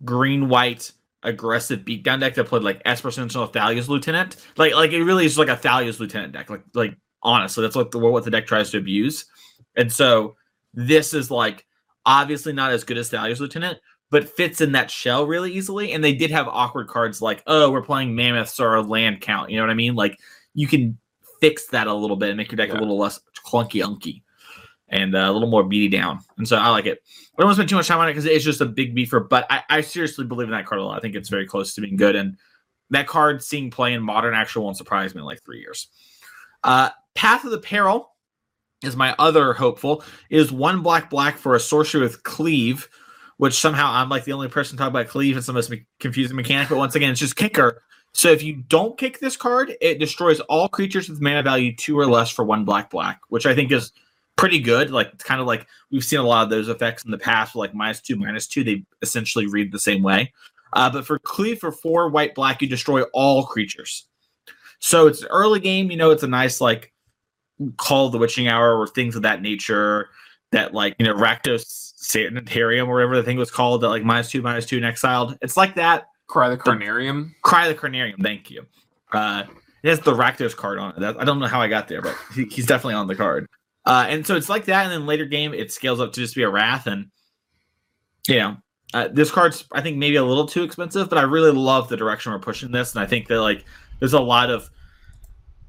green 0.05 0.47
white 0.47 0.91
aggressive 1.23 1.79
beatdown 1.81 2.19
deck 2.19 2.35
that 2.35 2.45
played 2.47 2.63
like 2.63 2.81
Esper 2.85 3.11
Sentinel 3.11 3.47
Thalia's 3.47 3.89
Lieutenant. 3.89 4.37
Like, 4.57 4.73
like 4.73 4.91
it 4.91 5.03
really 5.03 5.25
is 5.25 5.37
like 5.37 5.49
a 5.49 5.55
Thalia's 5.55 5.99
Lieutenant 5.99 6.33
deck. 6.33 6.49
Like, 6.49 6.63
like 6.73 6.95
honestly, 7.21 7.61
that's 7.61 7.75
what 7.75 7.91
the 7.91 7.99
what 7.99 8.23
the 8.23 8.31
deck 8.31 8.45
tries 8.47 8.71
to 8.71 8.77
abuse. 8.77 9.25
And 9.75 9.91
so 9.91 10.35
this 10.73 11.13
is 11.13 11.29
like 11.31 11.65
obviously 12.05 12.53
not 12.53 12.71
as 12.71 12.83
good 12.83 12.97
as 12.97 13.09
Thalia's 13.09 13.41
Lieutenant, 13.41 13.79
but 14.11 14.29
fits 14.29 14.61
in 14.61 14.73
that 14.73 14.91
shell 14.91 15.25
really 15.25 15.51
easily. 15.51 15.91
And 15.91 16.03
they 16.03 16.13
did 16.13 16.31
have 16.31 16.47
awkward 16.47 16.87
cards 16.87 17.21
like, 17.21 17.43
oh, 17.47 17.69
we're 17.71 17.81
playing 17.81 18.15
mammoths 18.15 18.59
or 18.59 18.75
a 18.75 18.81
land 18.81 19.21
count. 19.21 19.49
You 19.49 19.57
know 19.57 19.63
what 19.63 19.71
I 19.71 19.75
mean? 19.75 19.95
Like 19.95 20.19
you 20.53 20.67
can 20.67 20.97
fix 21.41 21.67
that 21.67 21.87
a 21.87 21.93
little 21.93 22.15
bit 22.15 22.29
and 22.29 22.37
make 22.37 22.51
your 22.51 22.57
deck 22.57 22.69
Yeah. 22.69 22.77
a 22.77 22.79
little 22.79 22.97
less 22.97 23.19
clunky 23.45 23.83
unky. 23.83 24.21
And 24.93 25.15
uh, 25.15 25.25
a 25.27 25.31
little 25.31 25.49
more 25.49 25.63
beady 25.63 25.89
down. 25.89 26.19
And 26.37 26.47
so 26.47 26.55
I 26.55 26.69
like 26.69 26.85
it. 26.85 26.99
I 27.35 27.41
don't 27.41 27.47
want 27.47 27.55
to 27.55 27.61
spend 27.61 27.69
too 27.69 27.75
much 27.75 27.87
time 27.87 27.97
on 27.97 28.07
it 28.07 28.11
because 28.11 28.25
it's 28.25 28.45
just 28.45 28.61
a 28.61 28.65
big 28.65 28.95
beefer. 28.95 29.27
But 29.27 29.47
I, 29.49 29.63
I 29.67 29.81
seriously 29.81 30.23
believe 30.23 30.47
in 30.47 30.51
that 30.51 30.67
card 30.67 30.79
a 30.79 30.83
lot. 30.85 30.97
I 30.97 31.01
think 31.01 31.15
it's 31.15 31.29
very 31.29 31.47
close 31.47 31.73
to 31.73 31.81
being 31.81 31.97
good. 31.97 32.15
And 32.15 32.37
that 32.91 33.07
card 33.07 33.43
seeing 33.43 33.71
play 33.71 33.93
in 33.93 34.03
modern 34.03 34.35
actually 34.35 34.63
won't 34.63 34.77
surprise 34.77 35.15
me 35.15 35.21
in 35.21 35.25
like 35.25 35.43
three 35.43 35.59
years. 35.59 35.87
Uh, 36.63 36.91
Path 37.15 37.43
of 37.43 37.49
the 37.49 37.57
Peril 37.57 38.11
is 38.83 38.95
my 38.95 39.15
other 39.17 39.53
hopeful. 39.53 40.03
Is 40.29 40.51
one 40.51 40.83
black 40.83 41.09
black 41.09 41.37
for 41.37 41.55
a 41.55 41.59
sorcery 41.59 42.01
with 42.01 42.21
cleave, 42.21 42.87
which 43.37 43.55
somehow 43.55 43.91
I'm 43.91 44.09
like 44.09 44.25
the 44.25 44.33
only 44.33 44.47
person 44.47 44.77
talking 44.77 44.91
about 44.91 45.07
cleave. 45.07 45.35
It's 45.35 45.47
the 45.47 45.53
most 45.53 45.73
confusing 45.99 46.35
mechanic. 46.35 46.69
But 46.69 46.77
once 46.77 46.93
again, 46.93 47.09
it's 47.09 47.19
just 47.19 47.35
kicker. 47.35 47.81
So 48.13 48.29
if 48.29 48.43
you 48.43 48.57
don't 48.67 48.95
kick 48.95 49.19
this 49.19 49.35
card, 49.35 49.75
it 49.81 49.97
destroys 49.97 50.39
all 50.41 50.69
creatures 50.69 51.09
with 51.09 51.19
mana 51.19 51.41
value 51.41 51.75
two 51.75 51.97
or 51.97 52.05
less 52.05 52.29
for 52.29 52.45
one 52.45 52.63
black 52.63 52.91
black, 52.91 53.21
which 53.29 53.47
I 53.47 53.55
think 53.55 53.71
is 53.71 53.91
pretty 54.35 54.59
good. 54.59 54.91
Like 54.91 55.11
it's 55.13 55.23
kind 55.23 55.41
of 55.41 55.47
like 55.47 55.67
we've 55.91 56.03
seen 56.03 56.19
a 56.19 56.23
lot 56.23 56.43
of 56.43 56.49
those 56.49 56.69
effects 56.69 57.05
in 57.05 57.11
the 57.11 57.17
past, 57.17 57.55
like 57.55 57.73
minus 57.73 58.01
two, 58.01 58.15
minus 58.15 58.47
two. 58.47 58.63
They 58.63 58.83
essentially 59.01 59.47
read 59.47 59.71
the 59.71 59.79
same 59.79 60.03
way. 60.03 60.33
Uh, 60.73 60.89
but 60.89 61.05
for 61.05 61.19
cleave 61.19 61.59
for 61.59 61.71
four 61.71 62.09
white 62.09 62.35
black, 62.35 62.61
you 62.61 62.67
destroy 62.67 63.03
all 63.13 63.45
creatures. 63.45 64.07
So 64.79 65.07
it's 65.07 65.23
early 65.25 65.59
game. 65.59 65.91
You 65.91 65.97
know, 65.97 66.11
it's 66.11 66.23
a 66.23 66.27
nice 66.27 66.59
like 66.59 66.91
call 67.77 68.07
of 68.07 68.11
the 68.11 68.17
witching 68.17 68.47
hour 68.47 68.77
or 68.77 68.87
things 68.87 69.15
of 69.15 69.21
that 69.21 69.41
nature. 69.41 70.09
That 70.51 70.73
like 70.73 70.95
you 70.99 71.05
know 71.05 71.15
Rakdos 71.15 71.65
Sanitarium 71.67 72.87
or 72.87 72.95
whatever 72.95 73.15
the 73.15 73.23
thing 73.23 73.37
was 73.37 73.49
called 73.49 73.81
that 73.81 73.89
like 73.89 74.03
minus 74.03 74.29
two, 74.29 74.41
minus 74.41 74.65
two 74.65 74.77
and 74.77 74.85
exiled. 74.85 75.37
It's 75.41 75.57
like 75.57 75.75
that 75.75 76.05
Cry 76.27 76.49
the 76.49 76.57
Carnarium. 76.57 77.31
Cry 77.43 77.67
the 77.67 77.75
Carnarium. 77.75 78.21
Thank 78.21 78.49
you. 78.49 78.65
Uh, 79.11 79.43
it 79.83 79.89
has 79.89 79.99
the 79.99 80.13
Rakdos 80.13 80.55
card 80.55 80.79
on 80.79 80.91
it. 80.91 80.99
That, 80.99 81.19
I 81.19 81.25
don't 81.25 81.39
know 81.39 81.47
how 81.47 81.61
I 81.61 81.67
got 81.67 81.87
there, 81.87 82.01
but 82.01 82.15
he, 82.33 82.45
he's 82.45 82.65
definitely 82.65 82.95
on 82.95 83.07
the 83.07 83.15
card. 83.15 83.47
Uh, 83.85 84.05
and 84.07 84.25
so 84.25 84.35
it's 84.35 84.49
like 84.49 84.65
that. 84.65 84.83
And 84.83 84.91
then 84.91 85.05
later 85.05 85.25
game, 85.25 85.53
it 85.53 85.71
scales 85.71 85.99
up 85.99 86.13
to 86.13 86.21
just 86.21 86.35
be 86.35 86.43
a 86.43 86.49
Wrath. 86.49 86.87
And, 86.87 87.07
you 88.27 88.39
know, 88.39 88.57
uh, 88.93 89.09
this 89.11 89.31
card's, 89.31 89.65
I 89.71 89.81
think, 89.81 89.97
maybe 89.97 90.15
a 90.15 90.23
little 90.23 90.47
too 90.47 90.63
expensive, 90.63 91.09
but 91.09 91.17
I 91.17 91.23
really 91.23 91.51
love 91.51 91.89
the 91.89 91.97
direction 91.97 92.31
we're 92.31 92.39
pushing 92.39 92.71
this. 92.71 92.93
And 92.95 93.03
I 93.03 93.07
think 93.07 93.27
that, 93.27 93.41
like, 93.41 93.65
there's 93.99 94.13
a 94.13 94.19
lot 94.19 94.49
of 94.49 94.69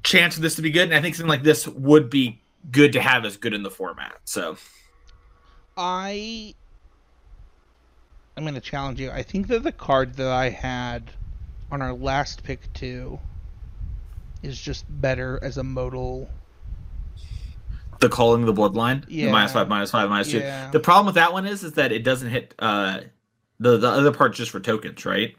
chance 0.03 0.35
for 0.35 0.41
this 0.41 0.55
to 0.55 0.61
be 0.61 0.71
good. 0.71 0.83
And 0.83 0.93
I 0.93 1.01
think 1.01 1.15
something 1.15 1.29
like 1.29 1.43
this 1.43 1.67
would 1.67 2.09
be 2.09 2.41
good 2.71 2.93
to 2.93 3.01
have 3.01 3.25
as 3.25 3.37
good 3.37 3.53
in 3.53 3.63
the 3.63 3.71
format. 3.71 4.15
So 4.23 4.57
I 5.77 6.53
I'm 8.37 8.43
going 8.43 8.55
to 8.55 8.61
challenge 8.61 8.99
you. 8.99 9.11
I 9.11 9.23
think 9.23 9.47
that 9.47 9.63
the 9.63 9.71
card 9.71 10.15
that 10.15 10.27
I 10.27 10.49
had 10.49 11.11
on 11.71 11.81
our 11.81 11.93
last 11.93 12.43
pick 12.43 12.71
two 12.73 13.19
is 14.43 14.59
just 14.59 14.85
better 15.01 15.39
as 15.41 15.57
a 15.57 15.63
modal. 15.63 16.29
The 17.99 18.09
calling 18.09 18.45
the 18.45 18.53
bloodline, 18.53 19.05
yeah, 19.07 19.27
the 19.27 19.31
minus 19.31 19.53
five, 19.53 19.67
minus 19.69 19.91
five, 19.91 20.09
minus 20.09 20.31
yeah. 20.33 20.65
two. 20.65 20.71
The 20.71 20.79
problem 20.79 21.05
with 21.05 21.15
that 21.15 21.31
one 21.33 21.45
is, 21.45 21.63
is 21.63 21.73
that 21.73 21.91
it 21.91 22.03
doesn't 22.03 22.29
hit. 22.29 22.53
uh 22.59 23.01
The 23.59 23.77
the 23.77 23.87
other 23.87 24.11
part 24.11 24.35
just 24.35 24.51
for 24.51 24.59
tokens, 24.59 25.05
right? 25.05 25.35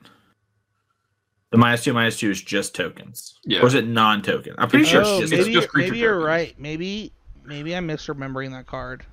The 1.51 1.59
minus 1.59 1.85
two, 1.85 1.93
minus 1.93 2.19
two 2.19 2.31
is 2.31 2.43
just 2.43 2.75
tokens. 2.75 3.39
Yeah. 3.45 3.61
Or 3.61 3.67
is 3.67 3.75
it 3.75 3.87
non-token? 3.87 4.55
I'm 4.59 4.69
pretty 4.69 4.87
sure 4.87 5.03
oh, 5.05 5.21
it's 5.21 5.31
just, 5.31 5.33
maybe, 5.33 5.55
it's 5.55 5.67
just 5.67 5.75
maybe 5.75 5.99
you're 5.99 6.19
right. 6.19 6.59
Maybe 6.59 7.13
maybe 7.45 7.77
I'm 7.77 7.87
misremembering 7.87 8.51
that 8.53 8.67
card 8.67 9.05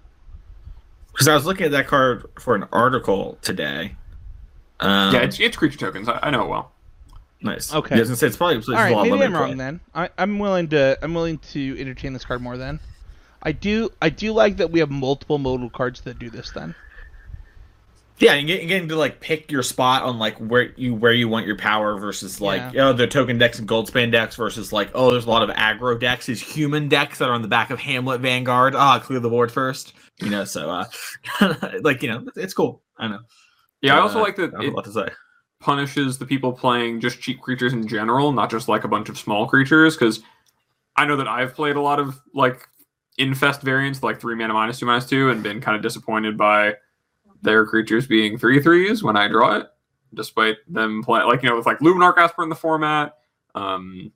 because 1.11 1.27
I 1.27 1.35
was 1.35 1.45
looking 1.45 1.65
at 1.65 1.71
that 1.73 1.87
card 1.87 2.25
for 2.39 2.55
an 2.55 2.65
article 2.71 3.37
today. 3.41 3.95
Um, 4.79 5.13
yeah, 5.13 5.21
it's, 5.21 5.39
it's 5.39 5.55
creature 5.55 5.77
tokens. 5.77 6.09
I, 6.09 6.19
I 6.23 6.29
know 6.31 6.45
it 6.45 6.49
well. 6.49 6.71
Nice. 7.41 7.73
Okay. 7.73 7.97
Yeah, 7.97 8.05
say 8.05 8.27
it's 8.27 8.37
probably 8.37 8.57
it's 8.57 8.69
all 8.69 8.75
right. 8.75 8.95
Maybe 8.95 9.21
I'm 9.21 9.33
wrong 9.33 9.57
then. 9.57 9.81
I, 9.93 10.09
I'm 10.17 10.39
willing 10.39 10.69
to 10.69 10.97
I'm 11.01 11.13
willing 11.13 11.37
to 11.51 11.79
entertain 11.79 12.13
this 12.13 12.23
card 12.25 12.41
more 12.41 12.57
then. 12.57 12.79
I 13.43 13.51
do 13.51 13.89
I 14.01 14.09
do 14.09 14.31
like 14.33 14.57
that 14.57 14.71
we 14.71 14.79
have 14.79 14.89
multiple 14.89 15.37
modal 15.37 15.69
cards 15.69 16.01
that 16.01 16.17
do 16.17 16.29
this 16.29 16.51
then. 16.51 16.73
Yeah, 18.19 18.33
and 18.33 18.47
getting 18.47 18.87
to 18.87 18.95
like 18.95 19.19
pick 19.19 19.51
your 19.51 19.63
spot 19.63 20.03
on 20.03 20.17
like 20.17 20.37
where 20.37 20.71
you 20.77 20.93
where 20.93 21.11
you 21.11 21.27
want 21.27 21.45
your 21.45 21.57
power 21.57 21.97
versus 21.97 22.39
like 22.39 22.61
yeah. 22.61 22.71
you 22.71 22.77
know 22.77 22.93
the 22.93 23.07
token 23.07 23.37
decks 23.37 23.59
and 23.59 23.67
goldspan 23.67 24.11
decks 24.11 24.35
versus 24.35 24.71
like 24.71 24.91
oh 24.93 25.11
there's 25.11 25.25
a 25.25 25.29
lot 25.29 25.47
of 25.47 25.49
aggro 25.55 25.99
decks 25.99 26.27
these 26.27 26.41
human 26.41 26.87
decks 26.87 27.17
that 27.17 27.27
are 27.27 27.33
on 27.33 27.41
the 27.41 27.47
back 27.47 27.69
of 27.69 27.79
Hamlet 27.79 28.21
Vanguard 28.21 28.75
ah 28.75 28.99
clear 28.99 29.19
the 29.19 29.29
board 29.29 29.51
first 29.51 29.93
you 30.21 30.29
know 30.29 30.45
so 30.45 30.69
uh 30.69 30.85
like 31.81 32.03
you 32.03 32.09
know 32.09 32.25
it's 32.35 32.53
cool 32.53 32.81
I 32.97 33.07
know 33.07 33.19
yeah 33.81 33.95
uh, 33.95 33.97
I 33.97 34.01
also 34.01 34.21
like 34.21 34.35
that 34.37 34.53
I 34.53 34.63
it 34.63 34.83
to 34.83 34.91
say. 34.91 35.07
punishes 35.59 36.17
the 36.17 36.25
people 36.25 36.53
playing 36.53 37.01
just 37.01 37.19
cheap 37.19 37.41
creatures 37.41 37.73
in 37.73 37.87
general 37.87 38.31
not 38.31 38.49
just 38.49 38.69
like 38.69 38.83
a 38.83 38.87
bunch 38.87 39.09
of 39.09 39.17
small 39.17 39.47
creatures 39.47 39.97
because 39.97 40.21
I 40.95 41.05
know 41.05 41.17
that 41.17 41.27
I've 41.27 41.55
played 41.55 41.75
a 41.75 41.81
lot 41.81 41.99
of 41.99 42.21
like 42.33 42.69
infest 43.17 43.61
variants 43.61 44.01
like 44.01 44.19
three 44.19 44.35
mana 44.35 44.53
minus 44.53 44.79
two 44.79 44.85
minus 44.85 45.05
two 45.05 45.29
and 45.29 45.43
been 45.43 45.61
kind 45.61 45.75
of 45.75 45.83
disappointed 45.83 46.37
by 46.37 46.75
their 47.41 47.65
creatures 47.65 48.07
being 48.07 48.37
three 48.37 48.61
threes 48.61 49.03
when 49.03 49.15
I 49.15 49.27
draw 49.27 49.57
it, 49.57 49.67
despite 50.13 50.57
them 50.67 51.03
playing 51.03 51.27
like 51.27 51.43
you 51.43 51.49
know 51.49 51.55
with 51.55 51.65
like 51.65 51.79
Luminarch 51.79 52.17
Esper 52.17 52.43
in 52.43 52.49
the 52.49 52.55
format. 52.55 53.17
Um, 53.53 54.11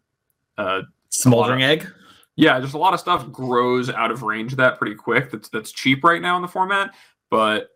uh, 0.58 0.82
Smoldering 1.10 1.64
of, 1.64 1.70
Egg. 1.70 1.88
Yeah, 2.36 2.60
just 2.60 2.74
a 2.74 2.78
lot 2.78 2.94
of 2.94 3.00
stuff 3.00 3.32
grows 3.32 3.90
out 3.90 4.12
of 4.12 4.24
range 4.24 4.54
of 4.54 4.58
that 4.58 4.78
pretty 4.78 4.96
quick. 4.96 5.32
That's 5.32 5.50
that's 5.50 5.72
cheap 5.72 6.04
right 6.04 6.22
now 6.22 6.36
in 6.36 6.42
the 6.42 6.48
format, 6.48 6.96
but 7.30 7.70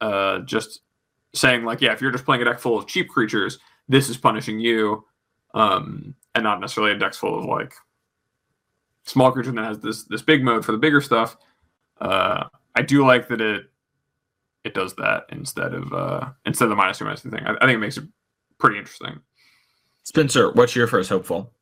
uh, 0.00 0.40
just 0.40 0.80
saying 1.34 1.64
like 1.64 1.80
yeah, 1.80 1.92
if 1.92 2.00
you're 2.00 2.12
just 2.12 2.24
playing 2.24 2.42
a 2.42 2.44
deck 2.44 2.58
full 2.58 2.76
of 2.76 2.86
cheap 2.86 3.08
creatures, 3.08 3.58
this 3.88 4.08
is 4.08 4.16
punishing 4.16 4.58
you, 4.60 5.04
um, 5.54 6.14
and 6.34 6.44
not 6.44 6.60
necessarily 6.60 6.92
a 6.92 6.98
deck 6.98 7.14
full 7.14 7.38
of 7.38 7.44
like 7.44 7.74
small 9.08 9.32
creature 9.32 9.52
that 9.52 9.64
has 9.64 9.80
this 9.80 10.04
this 10.04 10.22
big 10.22 10.44
mode 10.44 10.64
for 10.64 10.72
the 10.72 10.78
bigger 10.78 11.00
stuff. 11.00 11.36
Uh, 12.00 12.44
I 12.74 12.82
do 12.82 13.04
like 13.06 13.28
that 13.28 13.40
it 13.40 13.70
it 14.64 14.74
does 14.74 14.94
that 14.96 15.24
instead 15.30 15.72
of 15.72 15.92
uh 15.92 16.28
instead 16.44 16.64
of 16.64 16.70
the 16.70 16.76
minus 16.76 16.98
two 16.98 17.04
minus 17.04 17.22
two 17.22 17.30
thing. 17.30 17.44
I, 17.46 17.54
I 17.54 17.60
think 17.60 17.76
it 17.76 17.78
makes 17.78 17.96
it 17.96 18.04
pretty 18.58 18.78
interesting. 18.78 19.20
Spencer, 20.04 20.52
what's 20.52 20.74
your 20.76 20.86
first 20.86 21.08
hopeful? 21.08 21.52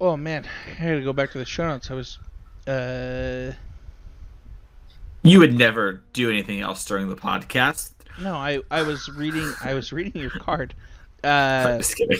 Oh 0.00 0.16
man, 0.16 0.44
I 0.66 0.70
had 0.70 0.96
to 0.96 1.02
go 1.04 1.12
back 1.12 1.30
to 1.32 1.38
the 1.38 1.44
show 1.44 1.66
notes. 1.66 1.90
I 1.90 1.94
was 1.94 2.18
uh 2.66 3.52
You 5.22 5.38
would 5.38 5.54
never 5.54 6.02
do 6.12 6.30
anything 6.30 6.60
else 6.60 6.84
during 6.84 7.08
the 7.08 7.16
podcast. 7.16 7.92
No, 8.20 8.34
I 8.34 8.60
I 8.70 8.82
was 8.82 9.08
reading 9.08 9.52
I 9.62 9.74
was 9.74 9.92
reading 9.92 10.20
your 10.20 10.30
card. 10.30 10.74
Uh 11.24 11.64
I'm 11.66 11.78
just 11.78 11.96
kidding. 11.96 12.18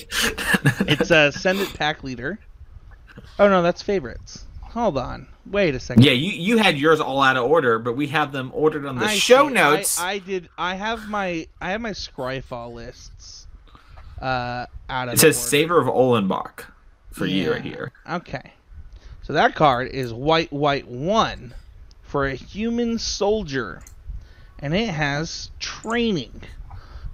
it's 0.88 1.10
Ascendant 1.10 1.72
Pack 1.74 2.02
Leader. 2.02 2.40
Oh 3.38 3.48
no, 3.48 3.62
that's 3.62 3.82
favorites. 3.82 4.46
Hold 4.62 4.98
on. 4.98 5.26
Wait 5.50 5.74
a 5.74 5.80
second. 5.80 6.04
Yeah, 6.04 6.12
you, 6.12 6.30
you 6.32 6.58
had 6.58 6.76
yours 6.76 7.00
all 7.00 7.22
out 7.22 7.36
of 7.36 7.44
order, 7.44 7.78
but 7.78 7.96
we 7.96 8.08
have 8.08 8.32
them 8.32 8.50
ordered 8.52 8.84
on 8.84 8.98
the 8.98 9.06
I 9.06 9.14
show 9.14 9.48
see. 9.48 9.54
notes. 9.54 10.00
I, 10.00 10.12
I, 10.12 10.18
did. 10.18 10.48
I 10.58 10.74
have 10.74 11.08
my 11.08 11.46
I 11.60 11.70
have 11.70 11.80
my 11.80 11.92
Scryfall 11.92 12.72
lists. 12.72 13.46
Uh, 14.20 14.66
out 14.88 15.08
of. 15.08 15.14
It 15.14 15.20
says 15.20 15.36
order. 15.36 15.48
Savior 15.48 15.78
of 15.78 15.86
Ollenbock 15.86 16.64
for 17.10 17.26
yeah. 17.26 17.44
you 17.44 17.52
right 17.52 17.62
here. 17.62 17.92
Okay, 18.10 18.52
so 19.22 19.32
that 19.32 19.54
card 19.54 19.88
is 19.88 20.12
white 20.12 20.52
white 20.52 20.88
one 20.88 21.54
for 22.02 22.26
a 22.26 22.34
human 22.34 22.98
soldier, 22.98 23.82
and 24.58 24.74
it 24.74 24.88
has 24.88 25.50
training, 25.58 26.42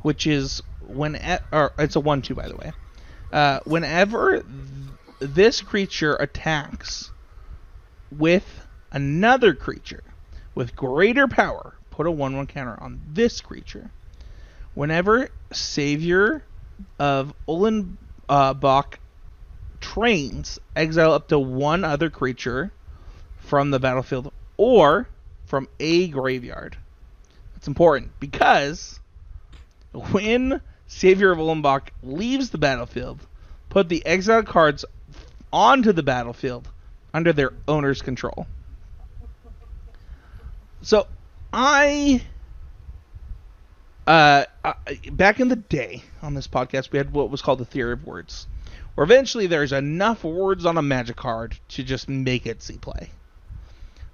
which 0.02 0.26
is 0.26 0.62
when 0.86 1.16
or 1.52 1.72
it's 1.78 1.96
a 1.96 2.00
one 2.00 2.22
two 2.22 2.34
by 2.34 2.48
the 2.48 2.56
way. 2.56 2.72
Uh, 3.32 3.60
whenever 3.64 4.44
this 5.22 5.60
creature 5.60 6.14
attacks 6.16 7.10
with 8.10 8.66
another 8.90 9.54
creature 9.54 10.02
with 10.54 10.76
greater 10.76 11.28
power, 11.28 11.74
put 11.90 12.06
a 12.06 12.10
1 12.10 12.36
1 12.36 12.46
counter 12.46 12.76
on 12.80 13.00
this 13.12 13.40
creature. 13.40 13.90
Whenever 14.74 15.28
Savior 15.52 16.42
of 16.98 17.32
Ollenbock 17.48 17.96
uh, 18.28 18.82
trains, 19.80 20.58
exile 20.74 21.12
up 21.12 21.28
to 21.28 21.38
one 21.38 21.84
other 21.84 22.10
creature 22.10 22.72
from 23.38 23.70
the 23.70 23.78
battlefield 23.78 24.32
or 24.56 25.08
from 25.46 25.68
a 25.78 26.08
graveyard. 26.08 26.76
That's 27.54 27.68
important 27.68 28.18
because 28.18 29.00
when 29.92 30.60
Savior 30.86 31.30
of 31.30 31.38
Ollenbock 31.38 31.88
leaves 32.02 32.50
the 32.50 32.58
battlefield, 32.58 33.20
put 33.68 33.88
the 33.88 34.04
exiled 34.04 34.46
cards 34.46 34.84
onto 35.52 35.92
the 35.92 36.02
battlefield 36.02 36.68
under 37.14 37.32
their 37.32 37.52
owner's 37.68 38.02
control. 38.02 38.46
So 40.82 41.06
I 41.52 42.22
uh, 44.06 44.44
back 45.12 45.40
in 45.40 45.48
the 45.48 45.56
day 45.56 46.02
on 46.22 46.34
this 46.34 46.48
podcast, 46.48 46.90
we 46.90 46.98
had 46.98 47.12
what 47.12 47.30
was 47.30 47.42
called 47.42 47.60
the 47.60 47.64
theory 47.64 47.92
of 47.92 48.04
words, 48.04 48.46
where 48.94 49.04
eventually 49.04 49.46
there's 49.46 49.72
enough 49.72 50.24
words 50.24 50.66
on 50.66 50.76
a 50.76 50.82
magic 50.82 51.16
card 51.16 51.58
to 51.68 51.82
just 51.82 52.08
make 52.08 52.46
it 52.46 52.62
see 52.62 52.78
play. 52.78 53.10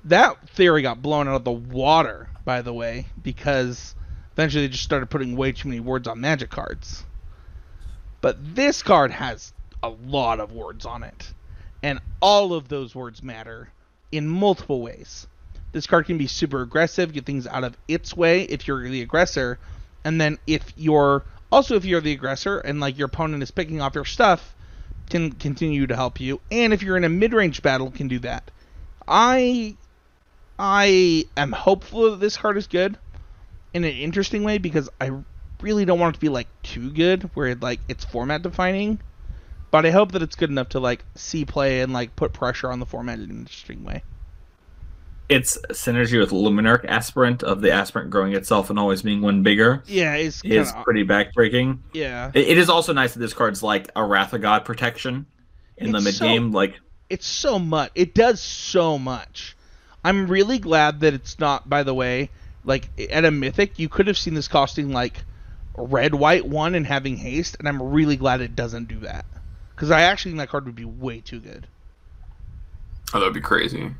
That 0.05 0.49
theory 0.51 0.83
got 0.83 1.03
blown 1.03 1.29
out 1.29 1.37
of 1.37 1.45
the 1.45 1.51
water, 1.51 2.29
by 2.45 2.63
the 2.63 2.73
way, 2.73 3.07
because 3.23 3.95
eventually 4.33 4.67
they 4.67 4.73
just 4.73 4.85
started 4.85 5.11
putting 5.11 5.37
way 5.37 5.53
too 5.53 5.69
many 5.69 5.81
words 5.81 6.07
on 6.07 6.21
magic 6.21 6.51
cards. 6.51 7.05
But 8.21 8.55
this 8.55 8.83
card 8.83 9.11
has 9.11 9.53
a 9.83 9.89
lot 9.89 10.41
of 10.41 10.53
words 10.53 10.85
on 10.87 11.03
it 11.03 11.33
and 11.83 12.01
all 12.21 12.53
of 12.53 12.69
those 12.69 12.95
words 12.95 13.23
matter 13.23 13.69
in 14.11 14.27
multiple 14.27 14.81
ways. 14.81 15.27
This 15.73 15.87
card 15.87 16.07
can 16.07 16.19
be 16.19 16.27
super 16.27 16.63
aggressive, 16.63 17.13
get 17.13 17.27
things 17.27 17.47
out 17.47 17.65
of 17.65 17.77
its 17.87 18.17
way 18.17 18.43
if 18.43 18.67
you're 18.67 18.89
the 18.89 19.03
aggressor, 19.03 19.59
and 20.05 20.21
then 20.21 20.39
if 20.47 20.73
you're 20.77 21.25
also 21.53 21.77
if 21.77 21.85
you're 21.85 22.01
the 22.01 22.13
aggressor 22.13 22.59
and 22.59 22.81
like 22.81 22.99
your 22.99 23.07
opponent 23.07 23.43
is 23.43 23.51
picking 23.51 23.81
off 23.81 23.95
your 23.95 24.05
stuff, 24.05 24.55
can 25.11 25.33
continue 25.33 25.87
to 25.87 25.95
help 25.95 26.21
you. 26.21 26.41
And 26.51 26.73
if 26.73 26.83
you're 26.83 26.97
in 26.97 27.05
a 27.05 27.09
mid-range 27.09 27.63
battle, 27.63 27.91
can 27.91 28.09
do 28.09 28.19
that. 28.21 28.51
I 29.07 29.77
I 30.59 31.27
am 31.37 31.53
hopeful 31.53 32.11
that 32.11 32.21
this 32.21 32.37
card 32.37 32.57
is 32.57 32.67
good 32.67 32.99
in 33.75 33.85
an 33.85 33.95
interesting 33.95 34.43
way 34.43 34.59
because 34.59 34.89
I 35.01 35.13
really 35.61 35.85
don't 35.85 36.01
want 36.01 36.15
it 36.15 36.19
to 36.19 36.21
be 36.21 36.29
like 36.29 36.49
too 36.63 36.91
good 36.91 37.31
where 37.35 37.49
it, 37.49 37.61
like 37.61 37.81
it's 37.89 38.05
format 38.05 38.43
defining. 38.43 39.01
But 39.71 39.85
I 39.85 39.91
hope 39.91 40.13
that 40.13 40.23
it's 40.23 40.35
good 40.37 40.51
enough 40.51 40.71
to 40.71 40.81
like 40.81 41.05
see 41.15 41.45
play 41.45 41.81
and 41.83 41.93
like 41.93 42.17
put 42.17 42.33
pressure 42.33 42.71
on 42.71 42.81
the 42.81 42.87
format 42.87 43.19
in 43.19 43.25
an 43.31 43.39
interesting 43.41 43.85
way. 43.85 44.03
It's 45.29 45.59
synergy 45.73 46.19
with 46.19 46.31
Luminarch 46.31 46.87
Aspirant 46.87 47.43
of 47.43 47.61
the 47.61 47.71
Aspirant 47.71 48.09
growing 48.09 48.33
itself 48.35 48.71
and 48.71 48.79
always 48.79 49.03
being 49.03 49.21
one 49.21 49.43
bigger. 49.43 49.83
Yeah, 49.87 50.15
it's 50.15 50.43
is 50.43 50.71
kinda, 50.73 50.85
pretty 50.85 51.05
backbreaking. 51.05 51.81
yeah. 51.93 52.31
It, 52.33 52.49
it 52.49 52.59
is 52.59 52.71
also 52.71 52.95
nice 52.95 53.13
that 53.13 53.19
this 53.21 53.35
card's 53.35 53.63
like 53.63 53.91
a 53.95 54.03
Wrath 54.03 54.33
of 54.33 54.41
God 54.41 54.65
protection 54.65 55.27
in 55.77 55.93
the 55.93 55.99
It's 55.99 56.05
mid 56.07 56.15
so- 56.15 56.25
game. 56.25 56.53
Like 56.53 56.81
It's 57.11 57.27
so 57.27 57.59
much. 57.59 57.91
It 57.95 58.15
does 58.15 58.41
so 58.41 58.99
much. 58.99 59.55
I'm 60.03 60.29
really 60.29 60.59
glad 60.59 61.01
that 61.01 61.13
it's 61.13 61.39
not. 61.39 61.69
By 61.69 61.83
the 61.83 61.93
way, 61.93 62.31
like 62.65 62.89
at 63.11 63.27
a 63.27 63.31
mythic, 63.31 63.79
you 63.79 63.91
could 63.91 64.07
have 64.07 64.17
seen 64.17 64.33
this 64.33 64.49
costing 64.49 64.93
like 64.93 65.25
red 65.77 66.15
white 66.15 66.47
one 66.47 66.75
and 66.75 66.87
having 66.87 67.19
haste, 67.19 67.57
and 67.59 67.69
I'm 67.69 67.83
really 67.83 68.17
glad 68.17 68.41
it 68.41 68.57
doesn't 68.57 68.89
do 68.89 69.01
that 69.01 69.27
because 69.79 69.93
I 69.93 70.03
actually 70.03 70.33
think 70.33 70.41
that 70.41 70.49
card 70.49 70.67
would 70.67 70.75
be 70.75 70.85
way 70.85 71.21
too 71.21 71.39
good. 71.39 71.69
Oh, 73.15 73.21
that'd 73.21 73.33
be 73.33 73.41
crazy. 73.41 73.93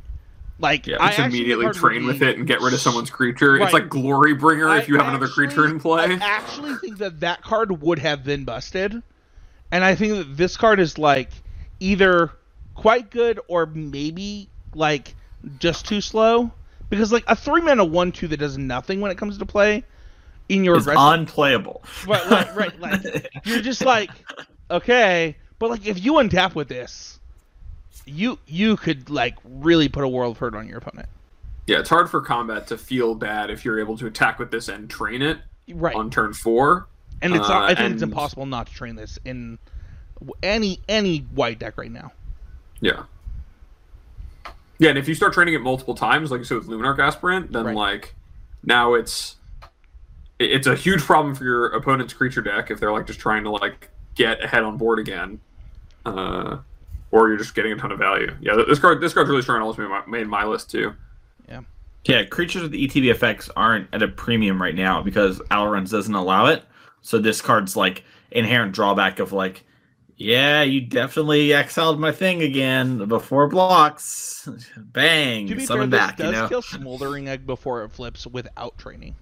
Like 0.59 0.89
Yeah, 0.89 0.97
I 0.99 1.07
Just 1.07 1.21
actually 1.21 1.39
immediately 1.39 1.67
that 1.67 1.77
card 1.77 1.93
train 1.93 2.05
with 2.05 2.21
it 2.21 2.37
and 2.37 2.49
get 2.49 2.61
rid 2.61 2.75
of 2.75 2.81
someone's 2.81 3.11
creature. 3.11 3.53
Right. 3.53 3.63
It's 3.63 3.73
like 3.73 3.89
Glory 3.89 4.35
Bringer 4.35 4.77
if 4.77 4.85
I 4.85 4.87
you 4.87 4.97
have 4.97 5.07
another 5.07 5.29
creature 5.29 5.69
in 5.69 5.79
play. 5.79 6.03
I 6.03 6.19
actually 6.21 6.75
think 6.79 6.99
that 6.99 7.21
that 7.21 7.43
card 7.43 7.81
would 7.81 8.01
have 8.01 8.25
been 8.25 8.45
busted, 8.45 9.01
and 9.71 9.85
I 9.85 9.95
think 9.95 10.15
that 10.15 10.37
this 10.37 10.57
card 10.57 10.81
is 10.81 10.99
like 10.99 11.31
either 11.79 12.33
quite 12.75 13.11
good 13.11 13.39
or 13.47 13.67
maybe 13.67 14.49
like 14.75 15.15
just 15.61 15.87
too 15.87 16.01
slow 16.01 16.51
because 16.91 17.13
like 17.13 17.25
a 17.29 17.37
three 17.37 17.61
mana 17.61 17.85
one 17.85 18.11
two 18.11 18.27
that 18.27 18.39
does 18.39 18.59
nothing 18.59 19.01
when 19.01 19.13
it 19.13 19.17
comes 19.19 19.39
to 19.39 19.47
play 19.47 19.85
in 20.49 20.65
your 20.65 20.77
it's 20.77 20.87
aggressive 20.89 21.21
unplayable. 21.21 21.85
Right, 22.05 22.29
right, 22.29 22.57
right, 22.57 22.81
like- 22.81 23.31
you're 23.45 23.61
just 23.63 23.85
like 23.85 24.11
okay, 24.73 25.37
but 25.59 25.71
like 25.71 25.87
if 25.87 26.03
you 26.05 26.15
untap 26.15 26.55
with 26.55 26.69
this, 26.69 27.19
you 28.07 28.39
you 28.47 28.77
could 28.77 29.11
like 29.11 29.35
really 29.45 29.89
put 29.89 30.05
a 30.05 30.09
world 30.09 30.37
of 30.37 30.39
hurt 30.39 30.55
on 30.55 30.67
your 30.69 30.79
opponent. 30.79 31.09
Yeah, 31.67 31.81
it's 31.81 31.91
hard 31.91 32.09
for 32.11 32.21
combat 32.23 32.67
to 32.69 32.79
feel 32.79 33.15
bad 33.15 33.51
if 33.51 33.65
you're 33.65 33.79
able 33.79 33.97
to 33.99 34.07
attack 34.07 34.39
with 34.39 34.51
this 34.51 34.69
and 34.69 34.89
train 34.89 35.21
it 35.21 35.39
Right. 35.71 35.95
on 35.95 36.09
turn 36.11 36.33
four. 36.33 36.87
And 37.21 37.35
it's 37.35 37.49
Uh, 37.49 37.59
I 37.61 37.75
think 37.75 37.93
it's 37.95 38.03
impossible 38.03 38.47
not 38.47 38.69
to 38.69 38.73
train 38.73 38.97
this 38.97 39.19
in 39.25 39.59
any 40.43 40.81
any 40.89 41.19
white 41.35 41.59
deck 41.59 41.77
right 41.77 41.91
now. 41.91 42.13
Yeah. 42.81 43.03
Yeah, 44.79 44.91
and 44.91 44.99
if 44.99 45.09
you 45.09 45.15
start 45.15 45.33
training 45.33 45.55
it 45.55 45.61
multiple 45.61 45.95
times, 45.95 46.31
like 46.31 46.39
you 46.39 46.45
said 46.45 46.59
with 46.59 46.69
Luminarch 46.69 46.99
Aspirant, 47.01 47.53
then 47.53 47.67
Right. 47.67 47.77
like 47.77 48.15
now 48.63 48.95
it's 48.95 49.37
it's 50.39 50.69
a 50.69 50.77
huge 50.77 51.03
problem 51.03 51.35
for 51.35 51.43
your 51.45 51.67
opponent's 51.67 52.15
creature 52.15 52.41
deck 52.41 52.71
if 52.71 52.79
they're 52.79 52.93
like 52.93 53.07
just 53.09 53.19
trying 53.19 53.43
to 53.43 53.51
like 53.51 53.91
get 54.15 54.43
ahead 54.43 54.63
on 54.63 54.77
board 54.77 55.01
again, 55.01 55.41
uh, 56.07 56.59
or 57.11 57.29
you're 57.29 57.39
just 57.39 57.55
getting 57.55 57.73
a 57.73 57.77
ton 57.77 57.93
of 57.93 57.99
value. 57.99 58.35
Yeah, 58.41 58.63
this 58.69 58.79
card 58.79 59.01
this 59.01 59.13
card's 59.13 59.31
really 59.31 59.43
strong. 59.43 59.63
Also 59.63 59.83
made 59.83 59.89
my, 59.89 60.07
made 60.07 60.27
my 60.27 60.45
list 60.45 60.71
too. 60.71 60.95
Yeah, 61.49 61.63
Yeah, 62.05 62.25
creatures 62.25 62.63
with 62.63 62.73
ETB 62.73 63.11
effects 63.11 63.51
aren't 63.57 63.89
at 63.93 64.03
a 64.03 64.09
premium 64.09 64.61
right 64.61 64.75
now 64.75 65.03
because 65.03 65.41
Alrund's 65.51 65.91
doesn't 65.91 66.15
allow 66.15 66.47
it. 66.47 66.63
So 67.03 67.19
this 67.19 67.41
card's 67.41 67.77
like 67.77 68.05
inherent 68.31 68.73
drawback 68.73 69.19
of 69.21 69.33
like, 69.33 69.65
yeah, 70.17 70.63
you 70.63 70.81
definitely 70.81 71.53
exiled 71.55 71.99
my 72.01 72.13
thing 72.13 72.43
again 72.43 73.07
before 73.07 73.49
blocks. 73.49 74.49
Bang, 74.77 75.47
To 75.47 75.55
be 75.55 75.61
fair, 75.61 75.67
summon 75.67 75.91
this 75.91 76.01
back. 76.01 76.17
does 76.17 76.35
You 76.35 76.43
know, 76.43 76.49
kill 76.49 76.63
Smoldering 76.63 77.29
Egg 77.29 77.47
before 77.47 77.85
it 77.85 77.93
flips 77.93 78.27
without 78.27 78.77
training. 78.77 79.15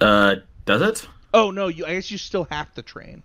uh, 0.00 0.36
does 0.64 0.82
it? 0.82 1.08
Oh 1.32 1.50
no, 1.50 1.68
you 1.68 1.86
I 1.86 1.94
guess 1.94 2.10
you 2.10 2.18
still 2.18 2.44
have 2.50 2.72
to 2.74 2.82
train. 2.82 3.22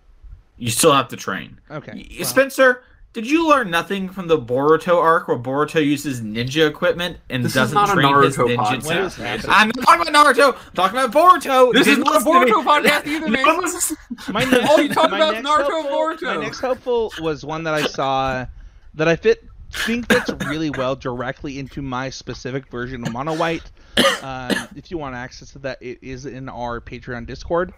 You 0.58 0.70
still 0.70 0.92
have 0.92 1.08
to 1.08 1.16
train. 1.16 1.58
Okay. 1.70 1.92
Y- 1.94 2.16
well, 2.18 2.24
Spencer, 2.28 2.84
did 3.12 3.28
you 3.28 3.48
learn 3.48 3.70
nothing 3.70 4.08
from 4.08 4.26
the 4.28 4.38
Boruto 4.38 4.96
arc 5.02 5.28
where 5.28 5.38
Boruto 5.38 5.84
uses 5.84 6.20
ninja 6.22 6.68
equipment 6.68 7.18
and 7.30 7.44
This 7.44 7.54
doesn't 7.54 7.74
not 7.74 7.90
a 7.90 7.92
train 7.92 8.22
his 8.22 8.36
Naruto 8.36 8.48
ninja? 8.48 8.56
podcast. 8.56 8.84
What 8.84 8.96
is 8.98 9.14
happening? 9.16 9.50
I'm 9.50 9.68
not 9.68 9.84
talking 9.86 10.08
about 10.08 10.34
Naruto. 10.36 10.54
I'm 10.54 10.72
talking 10.74 10.98
about 10.98 11.12
Boruto. 11.12 11.72
This 11.72 11.86
You 11.86 11.92
is 11.92 11.98
didn't 11.98 12.04
not 12.04 12.14
a 12.14 12.18
listen 12.30 12.32
to 12.32 12.44
me. 12.46 12.52
Boruto 12.52 12.64
podcast 12.64 13.06
either, 13.06 13.28
man. 13.28 13.44
No 13.44 14.32
my 14.32 14.44
next, 14.50 14.70
All 14.70 14.80
you 14.80 14.88
talk 14.88 15.06
about 15.08 15.34
is 15.36 15.42
next 15.42 15.48
Naruto 15.48 15.70
hopeful, 15.82 15.90
Boruto. 16.28 16.36
My 16.36 16.42
next 16.44 16.60
helpful 16.60 17.12
was 17.20 17.44
one 17.44 17.64
that 17.64 17.74
I 17.74 17.82
saw 17.86 18.46
that 18.94 19.08
I 19.08 19.16
fit 19.16 19.44
think 19.72 20.06
fits 20.12 20.30
really 20.46 20.68
well 20.70 20.94
directly 20.94 21.58
into 21.58 21.80
my 21.80 22.10
specific 22.10 22.66
version 22.70 23.06
of 23.06 23.12
Mono 23.12 23.34
White. 23.36 23.70
Um, 24.22 24.52
if 24.76 24.90
you 24.90 24.96
want 24.98 25.16
access 25.16 25.50
to 25.50 25.58
that, 25.60 25.78
it 25.82 25.98
is 26.00 26.24
in 26.26 26.48
our 26.48 26.80
Patreon 26.80 27.26
Discord. 27.26 27.74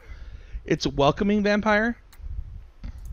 It's 0.66 0.86
Welcoming 0.86 1.42
Vampire. 1.42 1.96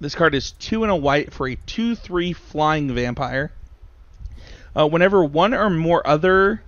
This 0.01 0.15
card 0.15 0.33
is 0.33 0.51
two 0.53 0.81
and 0.83 0.91
a 0.91 0.95
white 0.95 1.31
for 1.31 1.47
a 1.47 1.55
two-three 1.55 2.33
flying 2.33 2.93
vampire. 2.93 3.51
Uh, 4.75 4.87
whenever 4.87 5.23
one 5.23 5.53
or 5.53 5.69
more 5.69 6.05
other 6.05 6.63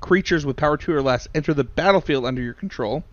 creatures 0.00 0.46
with 0.46 0.56
power 0.56 0.78
two 0.78 0.94
or 0.94 1.02
less 1.02 1.28
enter 1.34 1.52
the 1.52 1.64
battlefield 1.64 2.24
under 2.24 2.40
your 2.40 2.54
control, 2.54 3.04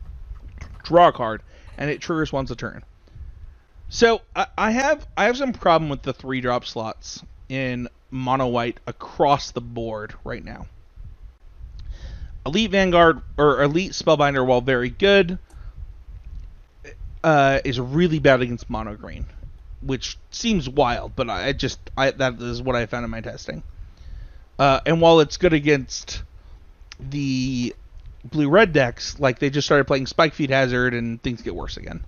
draw 0.83 1.09
a 1.09 1.11
card, 1.11 1.43
and 1.77 1.89
it 1.89 1.99
triggers 1.99 2.31
once 2.31 2.49
a 2.51 2.55
turn. 2.55 2.83
So 3.89 4.21
I, 4.33 4.47
I 4.57 4.71
have 4.71 5.05
I 5.17 5.25
have 5.25 5.35
some 5.35 5.51
problem 5.51 5.89
with 5.89 6.03
the 6.03 6.13
three 6.13 6.39
drop 6.39 6.65
slots 6.65 7.21
in 7.49 7.89
mono 8.09 8.47
white 8.47 8.79
across 8.87 9.51
the 9.51 9.61
board 9.61 10.15
right 10.23 10.43
now. 10.43 10.67
Elite 12.45 12.71
Vanguard 12.71 13.21
or 13.37 13.61
Elite 13.61 13.91
Spellbinder, 13.91 14.45
while 14.45 14.61
very 14.61 14.89
good, 14.89 15.37
uh, 17.25 17.59
is 17.65 17.77
really 17.77 18.19
bad 18.19 18.41
against 18.41 18.69
mono 18.69 18.95
green, 18.95 19.25
which 19.85 20.17
seems 20.31 20.67
wild, 20.67 21.15
but 21.15 21.29
I 21.29 21.53
just 21.53 21.79
I 21.95 22.11
that 22.11 22.41
is 22.41 22.61
what 22.61 22.75
I 22.75 22.85
found 22.87 23.05
in 23.05 23.11
my 23.11 23.21
testing. 23.21 23.63
Uh, 24.57 24.79
and 24.85 25.01
while 25.01 25.19
it's 25.19 25.37
good 25.37 25.53
against 25.53 26.23
the 26.99 27.75
blue 28.23 28.49
red 28.49 28.73
decks, 28.73 29.19
like 29.19 29.39
they 29.39 29.49
just 29.49 29.67
started 29.67 29.85
playing 29.85 30.05
Spikefield 30.05 30.49
Hazard 30.49 30.93
and 30.93 31.21
things 31.21 31.41
get 31.41 31.55
worse 31.55 31.77
again. 31.77 32.03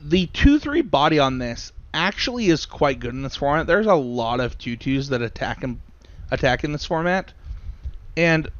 The 0.00 0.26
2 0.26 0.58
3 0.58 0.82
body 0.82 1.18
on 1.18 1.38
this 1.38 1.72
actually 1.94 2.48
is 2.48 2.66
quite 2.66 3.00
good 3.00 3.14
in 3.14 3.22
this 3.22 3.36
format. 3.36 3.66
There's 3.66 3.86
a 3.86 3.94
lot 3.94 4.40
of 4.40 4.58
2 4.58 4.76
2s 4.76 5.10
that 5.10 5.22
attack 5.22 5.62
and 5.62 5.80
attack 6.30 6.64
in 6.64 6.72
this 6.72 6.84
format. 6.84 7.32
And 8.16 8.50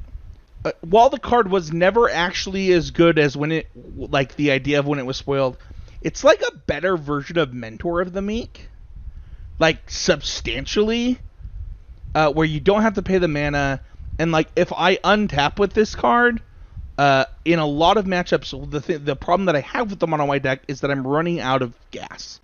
uh, 0.65 0.73
while 0.81 1.11
the 1.11 1.19
card 1.19 1.51
was 1.51 1.73
never 1.73 2.09
actually 2.09 2.73
as 2.73 2.91
good 2.91 3.19
as 3.19 3.37
when 3.37 3.53
it, 3.53 3.69
like 3.97 4.37
the 4.37 4.51
idea 4.53 4.79
of 4.79 4.87
when 4.87 4.99
it 4.99 5.07
was 5.07 5.17
spoiled, 5.17 5.57
it's 6.03 6.25
like 6.25 6.43
a 6.43 6.57
better 6.57 6.97
version 6.97 7.39
of 7.39 7.53
Mentor 7.53 8.01
of 8.01 8.13
the 8.13 8.23
Meek. 8.23 8.69
Like, 9.59 9.89
substantially 9.91 11.19
uh, 12.15 12.33
where 12.33 12.47
you 12.47 12.61
don't 12.61 12.83
have 12.83 12.95
to 12.95 13.03
pay 13.03 13.19
the 13.19 13.29
mana. 13.29 13.81
And 14.19 14.33
like, 14.33 14.49
if 14.57 14.73
I 14.73 14.97
untap 14.97 15.59
with 15.59 15.73
this 15.73 15.95
card, 15.95 16.43
uh, 16.99 17.25
in 17.45 17.59
a 17.59 17.67
lot 17.67 17.97
of 17.97 18.05
matchups, 18.05 18.71
the 18.71 18.81
th- 18.81 19.01
the 19.03 19.17
problem 19.17 19.47
that 19.47 19.57
I 19.57 19.61
have 19.61 19.91
with 19.91 19.99
the 19.99 20.07
mono 20.07 20.27
white 20.27 20.43
deck 20.43 20.63
is 20.69 20.81
that 20.81 20.91
I'm 20.91 21.07
running 21.07 21.41
out 21.41 21.63
of 21.63 21.75
gas. 21.91 22.41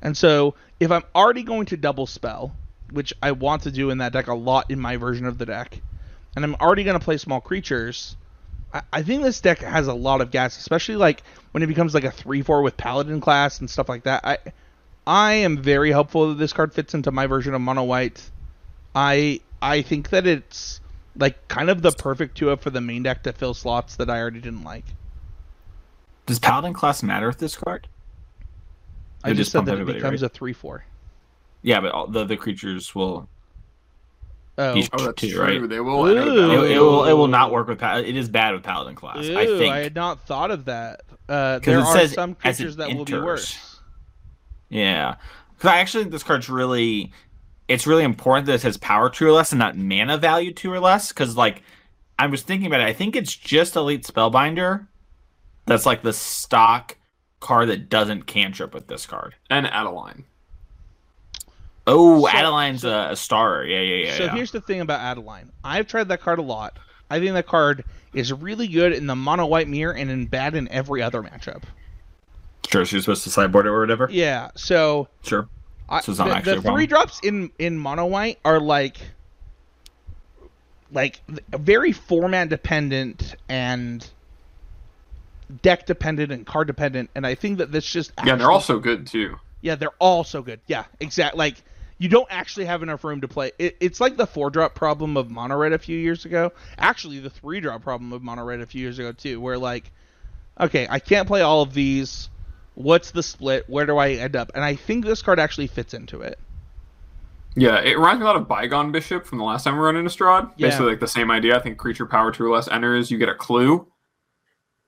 And 0.00 0.16
so, 0.16 0.54
if 0.80 0.90
I'm 0.90 1.04
already 1.14 1.42
going 1.42 1.66
to 1.66 1.76
double 1.76 2.06
spell, 2.06 2.54
which 2.90 3.12
I 3.22 3.32
want 3.32 3.62
to 3.62 3.70
do 3.70 3.90
in 3.90 3.98
that 3.98 4.12
deck 4.12 4.26
a 4.26 4.34
lot 4.34 4.70
in 4.70 4.80
my 4.80 4.96
version 4.96 5.26
of 5.26 5.38
the 5.38 5.46
deck, 5.46 5.80
and 6.34 6.44
I'm 6.44 6.54
already 6.56 6.84
going 6.84 6.98
to 6.98 7.04
play 7.04 7.18
small 7.18 7.40
creatures, 7.40 8.16
I-, 8.72 8.82
I 8.92 9.02
think 9.02 9.22
this 9.22 9.40
deck 9.40 9.58
has 9.58 9.86
a 9.86 9.94
lot 9.94 10.20
of 10.20 10.30
gas, 10.30 10.58
especially 10.58 10.96
like 10.96 11.22
when 11.52 11.62
it 11.62 11.66
becomes 11.66 11.94
like 11.94 12.04
a 12.04 12.10
three-four 12.10 12.62
with 12.62 12.76
Paladin 12.76 13.20
class 13.20 13.60
and 13.60 13.68
stuff 13.68 13.88
like 13.88 14.04
that. 14.04 14.24
I 14.24 14.38
I 15.06 15.32
am 15.34 15.58
very 15.58 15.90
hopeful 15.90 16.28
that 16.28 16.38
this 16.38 16.52
card 16.52 16.72
fits 16.72 16.94
into 16.94 17.10
my 17.10 17.26
version 17.26 17.54
of 17.54 17.60
mono 17.60 17.84
white. 17.84 18.22
I 18.94 19.40
I 19.60 19.82
think 19.82 20.10
that 20.10 20.26
it's 20.26 20.80
like 21.16 21.48
kind 21.48 21.70
of 21.70 21.82
the 21.82 21.92
perfect 21.92 22.36
two 22.36 22.50
up 22.50 22.62
for 22.62 22.70
the 22.70 22.80
main 22.80 23.02
deck 23.02 23.22
to 23.24 23.32
fill 23.32 23.54
slots 23.54 23.96
that 23.96 24.08
I 24.08 24.20
already 24.20 24.40
didn't 24.40 24.64
like. 24.64 24.84
Does 26.26 26.38
Paladin 26.38 26.72
class 26.72 27.02
matter 27.02 27.26
with 27.26 27.38
this 27.38 27.56
card? 27.56 27.88
I 29.24 29.30
just 29.30 29.38
just 29.38 29.52
said 29.52 29.66
that 29.66 29.78
it 29.78 29.86
becomes 29.86 30.22
right? 30.22 30.30
a 30.30 30.34
three 30.34 30.52
four. 30.52 30.84
Yeah, 31.62 31.80
but 31.80 31.92
all 31.92 32.06
the 32.06 32.24
the 32.24 32.36
creatures 32.36 32.94
will. 32.94 33.28
Oh, 34.58 34.74
Be- 34.74 34.88
Oh, 34.92 35.06
that's 35.06 35.20
Too, 35.20 35.30
true. 35.32 35.40
right? 35.42 35.68
They 35.68 35.80
will. 35.80 36.06
Ooh. 36.06 36.62
It, 36.64 36.72
it 36.72 36.78
will. 36.78 37.04
It 37.04 37.12
will 37.14 37.28
not 37.28 37.50
work 37.52 37.68
with. 37.68 37.78
Pal- 37.78 38.04
It 38.04 38.16
is 38.16 38.28
bad 38.28 38.52
with 38.54 38.62
Paladin 38.62 38.94
class. 38.94 39.18
I 39.18 39.46
think. 39.46 39.72
I 39.74 39.78
had 39.78 39.94
not 39.94 40.26
thought 40.26 40.50
of 40.50 40.66
that. 40.66 41.02
Uh, 41.28 41.58
'Cause 41.58 41.64
there 41.66 41.78
it 41.78 41.82
are 41.84 41.96
says 41.96 42.12
some 42.12 42.34
creatures 42.34 42.76
that 42.76 42.94
will 42.94 43.04
be 43.04 43.14
worse. 43.14 43.78
Yeah, 44.68 45.16
because 45.54 45.70
I 45.70 45.78
actually 45.78 46.04
think 46.04 46.12
this 46.12 46.22
card's 46.22 46.48
really 46.48 47.12
it's 47.68 47.86
really 47.86 48.04
important 48.04 48.46
that 48.46 48.54
it 48.54 48.60
says 48.60 48.76
power 48.76 49.08
two 49.08 49.26
or 49.26 49.32
less 49.32 49.52
and 49.52 49.58
not 49.58 49.76
mana 49.76 50.18
value 50.18 50.52
two 50.52 50.70
or 50.72 50.80
less. 50.80 51.08
Because 51.08 51.36
like 51.36 51.62
I 52.18 52.26
was 52.26 52.42
thinking 52.42 52.66
about 52.66 52.80
it, 52.80 52.86
I 52.86 52.92
think 52.92 53.16
it's 53.16 53.34
just 53.34 53.76
Elite 53.76 54.04
Spellbinder 54.06 54.86
that's 55.66 55.86
like 55.86 56.02
the 56.02 56.12
stock 56.12 56.96
card 57.40 57.68
that 57.68 57.88
doesn't 57.88 58.22
cantrip 58.26 58.74
with 58.74 58.88
this 58.88 59.06
card. 59.06 59.34
And 59.48 59.66
Adeline. 59.66 60.24
Oh, 61.86 62.20
So- 62.22 62.28
Adeline's 62.28 62.82
so- 62.82 62.90
a, 62.90 63.12
a 63.12 63.16
star. 63.16 63.64
Yeah, 63.64 63.80
yeah, 63.80 64.06
yeah. 64.06 64.16
so 64.16 64.24
yeah. 64.24 64.34
here's 64.34 64.52
the 64.52 64.60
thing 64.60 64.80
about 64.80 65.00
Adeline. 65.00 65.50
I've 65.64 65.86
tried 65.86 66.08
that 66.08 66.20
card 66.20 66.38
a 66.38 66.42
lot. 66.42 66.78
I 67.10 67.18
think 67.18 67.34
that 67.34 67.46
card 67.46 67.84
is 68.14 68.32
really 68.32 68.68
good 68.68 68.92
in 68.92 69.06
the 69.06 69.16
mono 69.16 69.46
white 69.46 69.68
mirror 69.68 69.92
and 69.94 70.10
in 70.10 70.26
bad 70.26 70.54
in 70.54 70.68
every 70.68 71.02
other 71.02 71.22
matchup. 71.22 71.62
Sure, 72.70 72.84
she's 72.86 73.02
supposed 73.02 73.24
to 73.24 73.30
sideboard 73.30 73.66
it 73.66 73.70
or 73.70 73.80
whatever. 73.80 74.08
Yeah, 74.10 74.50
so 74.54 75.08
Sure. 75.22 75.48
So 75.90 76.12
it's 76.12 76.18
not 76.18 76.28
the, 76.28 76.36
actually 76.36 76.60
the 76.60 76.70
a 76.70 76.72
three 76.72 76.86
drops 76.86 77.20
in 77.22 77.50
in 77.58 77.76
mono 77.78 78.06
white 78.06 78.38
are 78.46 78.58
like 78.58 78.96
like 80.90 81.20
very 81.50 81.92
format 81.92 82.48
dependent 82.48 83.34
and 83.48 84.06
deck 85.62 85.84
dependent 85.86 86.32
and 86.32 86.46
card 86.46 86.66
dependent 86.66 87.10
and 87.14 87.26
I 87.26 87.34
think 87.34 87.58
that 87.58 87.72
this 87.72 87.84
just 87.84 88.12
Yeah, 88.18 88.24
they're 88.24 88.34
actually- 88.36 88.54
also 88.54 88.78
good 88.78 89.06
too. 89.06 89.36
yeah 89.60 89.74
they're 89.74 89.90
all 89.98 90.24
so 90.24 90.40
good 90.40 90.60
yeah 90.66 90.84
exactly. 91.00 91.36
like 91.38 91.56
you 92.02 92.08
don't 92.08 92.26
actually 92.30 92.64
have 92.64 92.82
enough 92.82 93.04
room 93.04 93.20
to 93.20 93.28
play. 93.28 93.52
It, 93.60 93.76
it's 93.78 94.00
like 94.00 94.16
the 94.16 94.26
four 94.26 94.50
drop 94.50 94.74
problem 94.74 95.16
of 95.16 95.30
mono 95.30 95.56
red 95.56 95.72
a 95.72 95.78
few 95.78 95.96
years 95.96 96.24
ago. 96.24 96.50
Actually 96.76 97.20
the 97.20 97.30
three 97.30 97.60
drop 97.60 97.80
problem 97.82 98.12
of 98.12 98.24
mono 98.24 98.42
red 98.42 98.60
a 98.60 98.66
few 98.66 98.80
years 98.80 98.98
ago 98.98 99.12
too 99.12 99.40
where 99.40 99.56
like 99.56 99.92
okay 100.58 100.88
I 100.90 100.98
can't 100.98 101.28
play 101.28 101.42
all 101.42 101.62
of 101.62 101.74
these. 101.74 102.28
What's 102.74 103.12
the 103.12 103.22
split? 103.22 103.70
Where 103.70 103.86
do 103.86 103.98
I 103.98 104.10
end 104.14 104.34
up? 104.34 104.50
And 104.52 104.64
I 104.64 104.74
think 104.74 105.04
this 105.04 105.22
card 105.22 105.38
actually 105.38 105.68
fits 105.68 105.94
into 105.94 106.22
it. 106.22 106.40
Yeah, 107.54 107.80
it 107.80 107.96
reminds 107.96 108.18
me 108.18 108.24
a 108.24 108.26
lot 108.26 108.36
of 108.36 108.48
Bygone 108.48 108.90
Bishop 108.90 109.24
from 109.24 109.38
the 109.38 109.44
last 109.44 109.62
time 109.62 109.74
we 109.74 109.80
run 109.80 109.94
in 109.94 110.04
Innistrad. 110.04 110.50
Yeah. 110.56 110.68
Basically, 110.68 110.90
like 110.90 111.00
the 111.00 111.06
same 111.06 111.30
idea. 111.30 111.56
I 111.56 111.60
think 111.60 111.78
creature 111.78 112.06
power 112.06 112.32
two 112.32 112.44
or 112.44 112.50
less 112.52 112.66
enters, 112.66 113.12
you 113.12 113.18
get 113.18 113.28
a 113.28 113.34
clue, 113.34 113.86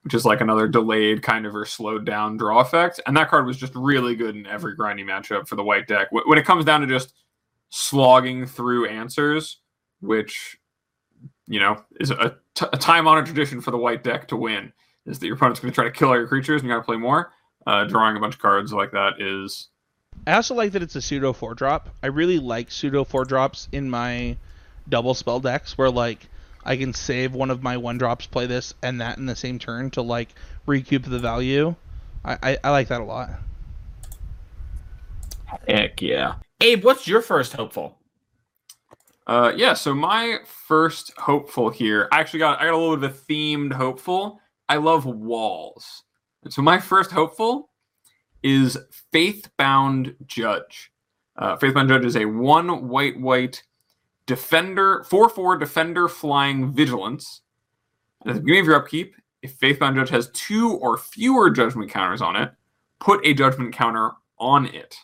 which 0.05 0.13
is 0.13 0.23
like 0.23 0.39
another 0.39 0.67
delayed 0.67 1.23
kind 1.23 1.47
of 1.47 1.55
or 1.55 1.65
slowed 1.65 2.05
down 2.05 2.37
draw 2.37 2.59
effect. 2.59 3.01
And 3.07 3.17
that 3.17 3.27
card 3.27 3.47
was 3.47 3.57
just 3.57 3.73
really 3.75 4.15
good 4.15 4.35
in 4.35 4.45
every 4.45 4.75
grinding 4.75 5.07
matchup 5.07 5.47
for 5.47 5.55
the 5.55 5.63
white 5.63 5.87
deck. 5.87 6.09
When 6.11 6.37
it 6.37 6.45
comes 6.45 6.63
down 6.63 6.81
to 6.81 6.87
just 6.87 7.13
slogging 7.69 8.45
through 8.45 8.87
answers, 8.87 9.61
which 10.01 10.57
you 11.47 11.59
know 11.59 11.83
is 11.99 12.11
a, 12.11 12.37
t- 12.53 12.67
a 12.71 12.77
time 12.77 13.07
honored 13.07 13.25
tradition 13.25 13.61
for 13.61 13.71
the 13.71 13.77
white 13.77 14.03
deck 14.03 14.27
to 14.27 14.37
win, 14.37 14.71
is 15.07 15.17
that 15.17 15.25
your 15.25 15.37
opponent's 15.37 15.59
going 15.59 15.71
to 15.71 15.75
try 15.75 15.83
to 15.83 15.91
kill 15.91 16.09
all 16.09 16.15
your 16.15 16.27
creatures 16.27 16.61
and 16.61 16.69
you 16.69 16.75
got 16.75 16.81
to 16.81 16.85
play 16.85 16.97
more. 16.97 17.31
Uh, 17.65 17.83
drawing 17.85 18.15
a 18.15 18.19
bunch 18.19 18.35
of 18.35 18.39
cards 18.39 18.71
like 18.71 18.91
that 18.91 19.19
is 19.19 19.69
I 20.27 20.33
also 20.33 20.53
like 20.53 20.71
that 20.73 20.83
it's 20.83 20.95
a 20.95 21.01
pseudo 21.01 21.33
four 21.33 21.55
drop. 21.55 21.89
I 22.03 22.07
really 22.07 22.37
like 22.37 22.69
pseudo 22.69 23.03
four 23.03 23.25
drops 23.25 23.67
in 23.71 23.89
my 23.89 24.37
double 24.87 25.15
spell 25.15 25.39
decks 25.39 25.79
where 25.79 25.89
like 25.89 26.29
I 26.65 26.77
can 26.77 26.93
save 26.93 27.33
one 27.33 27.51
of 27.51 27.63
my 27.63 27.77
one 27.77 27.97
drops, 27.97 28.25
play 28.25 28.47
this 28.47 28.73
and 28.81 28.99
that 29.01 29.17
in 29.17 29.25
the 29.25 29.35
same 29.35 29.59
turn 29.59 29.91
to 29.91 30.01
like 30.01 30.29
recoup 30.65 31.03
the 31.03 31.19
value. 31.19 31.75
I, 32.23 32.37
I, 32.41 32.57
I 32.63 32.69
like 32.71 32.87
that 32.87 33.01
a 33.01 33.03
lot. 33.03 33.29
Heck 35.67 36.01
yeah. 36.01 36.35
Abe, 36.61 36.83
what's 36.83 37.07
your 37.07 37.21
first 37.21 37.53
hopeful? 37.53 37.97
Uh, 39.27 39.51
yeah. 39.55 39.73
So 39.73 39.93
my 39.93 40.39
first 40.45 41.13
hopeful 41.17 41.69
here, 41.69 42.07
I 42.11 42.19
actually 42.19 42.39
got 42.39 42.59
I 42.59 42.65
got 42.65 42.73
a 42.73 42.77
little 42.77 42.97
bit 42.97 43.09
of 43.09 43.15
a 43.15 43.19
themed 43.19 43.73
hopeful. 43.73 44.39
I 44.67 44.77
love 44.77 45.05
walls, 45.05 46.03
and 46.43 46.51
so 46.51 46.61
my 46.61 46.79
first 46.79 47.11
hopeful 47.11 47.69
is 48.43 48.77
Faithbound 49.13 50.15
Judge. 50.25 50.91
Uh, 51.37 51.57
Faithbound 51.57 51.89
Judge 51.89 52.05
is 52.05 52.15
a 52.15 52.25
one 52.25 52.87
white 52.87 53.19
white 53.19 53.63
defender 54.25 55.03
four 55.07 55.29
four 55.29 55.57
defender 55.57 56.07
flying 56.07 56.71
vigilance. 56.71 57.41
At 58.25 58.33
the 58.33 58.41
beginning 58.41 58.61
of 58.61 58.67
your 58.67 58.75
upkeep, 58.75 59.15
if 59.41 59.59
Faithbound 59.59 59.95
Judge 59.95 60.09
has 60.09 60.31
two 60.31 60.71
or 60.77 60.97
fewer 60.97 61.49
judgment 61.51 61.91
counters 61.91 62.21
on 62.21 62.35
it, 62.35 62.51
put 62.99 63.25
a 63.25 63.33
judgment 63.33 63.73
counter 63.73 64.11
on 64.39 64.65
it. 64.65 64.97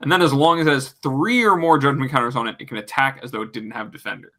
And 0.00 0.10
then 0.10 0.22
as 0.22 0.32
long 0.32 0.60
as 0.60 0.66
it 0.66 0.72
has 0.72 0.88
three 1.02 1.44
or 1.44 1.56
more 1.56 1.78
judgment 1.78 2.10
counters 2.10 2.36
on 2.36 2.48
it, 2.48 2.56
it 2.58 2.68
can 2.68 2.78
attack 2.78 3.20
as 3.22 3.30
though 3.30 3.42
it 3.42 3.52
didn't 3.52 3.72
have 3.72 3.92
defender. 3.92 4.32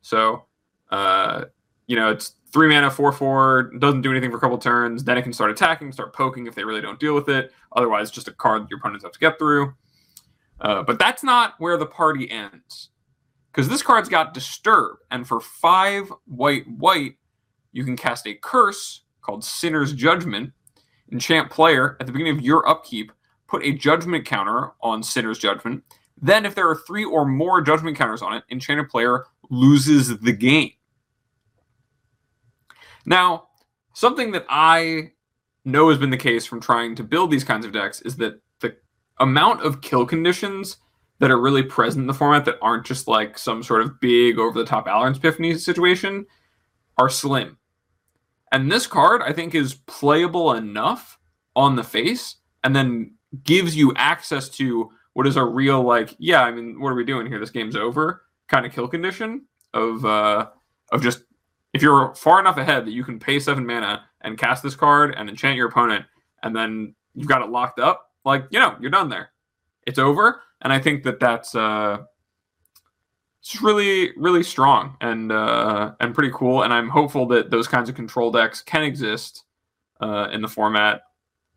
So, 0.00 0.44
uh, 0.90 1.44
you 1.86 1.96
know, 1.96 2.10
it's 2.10 2.34
three 2.52 2.68
mana, 2.68 2.90
four 2.90 3.12
four, 3.12 3.70
doesn't 3.78 4.02
do 4.02 4.10
anything 4.10 4.30
for 4.30 4.38
a 4.38 4.40
couple 4.40 4.58
turns. 4.58 5.04
Then 5.04 5.18
it 5.18 5.22
can 5.22 5.32
start 5.32 5.50
attacking, 5.50 5.92
start 5.92 6.14
poking 6.14 6.46
if 6.46 6.54
they 6.54 6.64
really 6.64 6.80
don't 6.80 7.00
deal 7.00 7.14
with 7.14 7.28
it. 7.28 7.52
Otherwise, 7.76 8.10
just 8.10 8.28
a 8.28 8.32
card 8.32 8.62
that 8.62 8.70
your 8.70 8.78
opponents 8.78 9.04
have 9.04 9.12
to 9.12 9.18
get 9.18 9.38
through. 9.38 9.74
Uh, 10.60 10.82
but 10.82 10.98
that's 10.98 11.22
not 11.22 11.54
where 11.58 11.76
the 11.76 11.86
party 11.86 12.30
ends, 12.30 12.90
because 13.52 13.68
this 13.68 13.82
card's 13.82 14.08
got 14.08 14.34
disturb, 14.34 14.98
and 15.10 15.26
for 15.26 15.40
five 15.40 16.12
white 16.26 16.68
white, 16.68 17.16
you 17.72 17.84
can 17.84 17.96
cast 17.96 18.26
a 18.26 18.34
curse 18.34 19.02
called 19.20 19.44
Sinner's 19.44 19.92
Judgment. 19.92 20.52
Enchant 21.10 21.50
player 21.50 21.96
at 22.00 22.06
the 22.06 22.12
beginning 22.12 22.36
of 22.36 22.42
your 22.42 22.68
upkeep 22.68 23.12
put 23.46 23.64
a 23.64 23.72
judgment 23.72 24.26
counter 24.26 24.72
on 24.82 25.02
Sinner's 25.02 25.38
Judgment. 25.38 25.82
Then, 26.20 26.44
if 26.44 26.54
there 26.54 26.68
are 26.68 26.76
three 26.76 27.04
or 27.04 27.24
more 27.24 27.60
judgment 27.62 27.96
counters 27.96 28.22
on 28.22 28.34
it, 28.34 28.44
Enchanted 28.50 28.88
player 28.88 29.24
loses 29.50 30.18
the 30.18 30.32
game. 30.32 30.72
Now, 33.06 33.48
something 33.94 34.32
that 34.32 34.44
I 34.48 35.12
know 35.64 35.88
has 35.88 35.98
been 35.98 36.10
the 36.10 36.16
case 36.16 36.44
from 36.44 36.60
trying 36.60 36.94
to 36.96 37.02
build 37.02 37.30
these 37.30 37.44
kinds 37.44 37.64
of 37.64 37.72
decks 37.72 38.00
is 38.02 38.16
that 38.16 38.40
the 38.60 38.76
amount 39.18 39.62
of 39.62 39.80
kill 39.80 40.04
conditions 40.04 40.76
that 41.20 41.30
are 41.30 41.40
really 41.40 41.62
present 41.62 42.02
in 42.02 42.06
the 42.06 42.14
format 42.14 42.44
that 42.44 42.58
aren't 42.62 42.86
just 42.86 43.08
like 43.08 43.36
some 43.36 43.62
sort 43.62 43.82
of 43.82 44.00
big 44.00 44.38
over 44.38 44.58
the 44.58 44.64
top 44.64 44.86
Alrund's 44.86 45.18
Epiphany 45.18 45.56
situation 45.58 46.24
are 46.96 47.08
slim. 47.08 47.58
And 48.52 48.70
this 48.70 48.86
card, 48.86 49.22
I 49.22 49.32
think, 49.32 49.54
is 49.54 49.74
playable 49.86 50.52
enough 50.52 51.18
on 51.54 51.76
the 51.76 51.84
face 51.84 52.36
and 52.64 52.74
then 52.74 53.14
gives 53.44 53.76
you 53.76 53.92
access 53.96 54.48
to 54.48 54.90
what 55.12 55.26
is 55.26 55.36
a 55.36 55.44
real, 55.44 55.82
like, 55.82 56.14
yeah, 56.18 56.42
I 56.42 56.50
mean, 56.52 56.80
what 56.80 56.90
are 56.90 56.94
we 56.94 57.04
doing 57.04 57.26
here? 57.26 57.40
This 57.40 57.50
game's 57.50 57.76
over 57.76 58.22
kind 58.48 58.64
of 58.64 58.72
kill 58.72 58.88
condition 58.88 59.42
of 59.74 60.04
uh 60.06 60.46
of 60.90 61.02
just 61.02 61.24
if 61.74 61.82
you're 61.82 62.14
far 62.14 62.40
enough 62.40 62.56
ahead 62.56 62.86
that 62.86 62.92
you 62.92 63.04
can 63.04 63.18
pay 63.18 63.38
seven 63.38 63.66
mana 63.66 64.04
and 64.22 64.38
cast 64.38 64.62
this 64.62 64.74
card 64.74 65.14
and 65.16 65.28
enchant 65.28 65.56
your 65.56 65.68
opponent, 65.68 66.04
and 66.42 66.56
then 66.56 66.94
you've 67.14 67.28
got 67.28 67.42
it 67.42 67.50
locked 67.50 67.78
up, 67.78 68.10
like, 68.24 68.46
you 68.50 68.58
know, 68.58 68.76
you're 68.80 68.90
done 68.90 69.08
there. 69.08 69.30
It's 69.86 69.98
over. 69.98 70.40
And 70.62 70.72
I 70.72 70.78
think 70.78 71.04
that 71.04 71.20
that's 71.20 71.54
uh 71.54 71.98
it's 73.40 73.62
really 73.62 74.12
really 74.16 74.42
strong 74.42 74.96
and 75.00 75.32
uh, 75.32 75.92
and 76.00 76.14
pretty 76.14 76.32
cool. 76.34 76.62
And 76.62 76.72
I'm 76.72 76.88
hopeful 76.88 77.26
that 77.28 77.50
those 77.50 77.68
kinds 77.68 77.88
of 77.88 77.94
control 77.94 78.30
decks 78.30 78.60
can 78.60 78.82
exist 78.82 79.44
uh, 80.00 80.28
in 80.32 80.42
the 80.42 80.48
format 80.48 81.02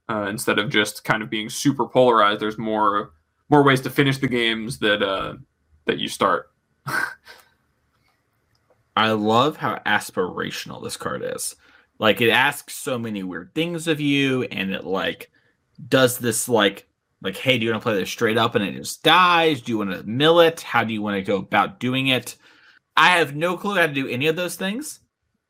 uh, 0.09 0.27
instead 0.29 0.59
of 0.59 0.69
just 0.69 1.03
kind 1.03 1.21
of 1.21 1.29
being 1.29 1.49
super 1.49 1.87
polarized. 1.87 2.39
There's 2.39 2.57
more 2.57 3.11
more 3.49 3.63
ways 3.63 3.81
to 3.81 3.89
finish 3.89 4.17
the 4.17 4.27
games 4.27 4.79
that 4.79 5.03
uh, 5.03 5.33
that 5.85 5.99
you 5.99 6.07
start. 6.07 6.51
I 8.95 9.11
love 9.11 9.57
how 9.57 9.81
aspirational 9.85 10.83
this 10.83 10.97
card 10.97 11.23
is. 11.25 11.55
Like 11.99 12.21
it 12.21 12.29
asks 12.29 12.75
so 12.75 12.97
many 12.97 13.23
weird 13.23 13.53
things 13.53 13.87
of 13.87 13.99
you, 13.99 14.43
and 14.43 14.71
it 14.71 14.85
like 14.85 15.31
does 15.89 16.19
this 16.19 16.47
like 16.47 16.87
like 17.21 17.37
hey, 17.37 17.57
do 17.57 17.65
you 17.65 17.71
want 17.71 17.81
to 17.81 17.85
play 17.85 17.95
this 17.95 18.09
straight 18.09 18.37
up 18.37 18.55
and 18.55 18.63
it 18.63 18.75
just 18.75 19.03
dies? 19.03 19.61
Do 19.61 19.71
you 19.71 19.77
want 19.77 19.91
to 19.91 20.03
mill 20.03 20.39
it? 20.39 20.61
How 20.61 20.83
do 20.83 20.93
you 20.93 21.01
want 21.01 21.15
to 21.15 21.21
go 21.21 21.37
about 21.37 21.79
doing 21.79 22.07
it? 22.07 22.37
I 22.97 23.17
have 23.17 23.35
no 23.35 23.57
clue 23.57 23.75
how 23.75 23.87
to 23.87 23.93
do 23.93 24.07
any 24.07 24.27
of 24.27 24.35
those 24.35 24.55
things, 24.55 24.99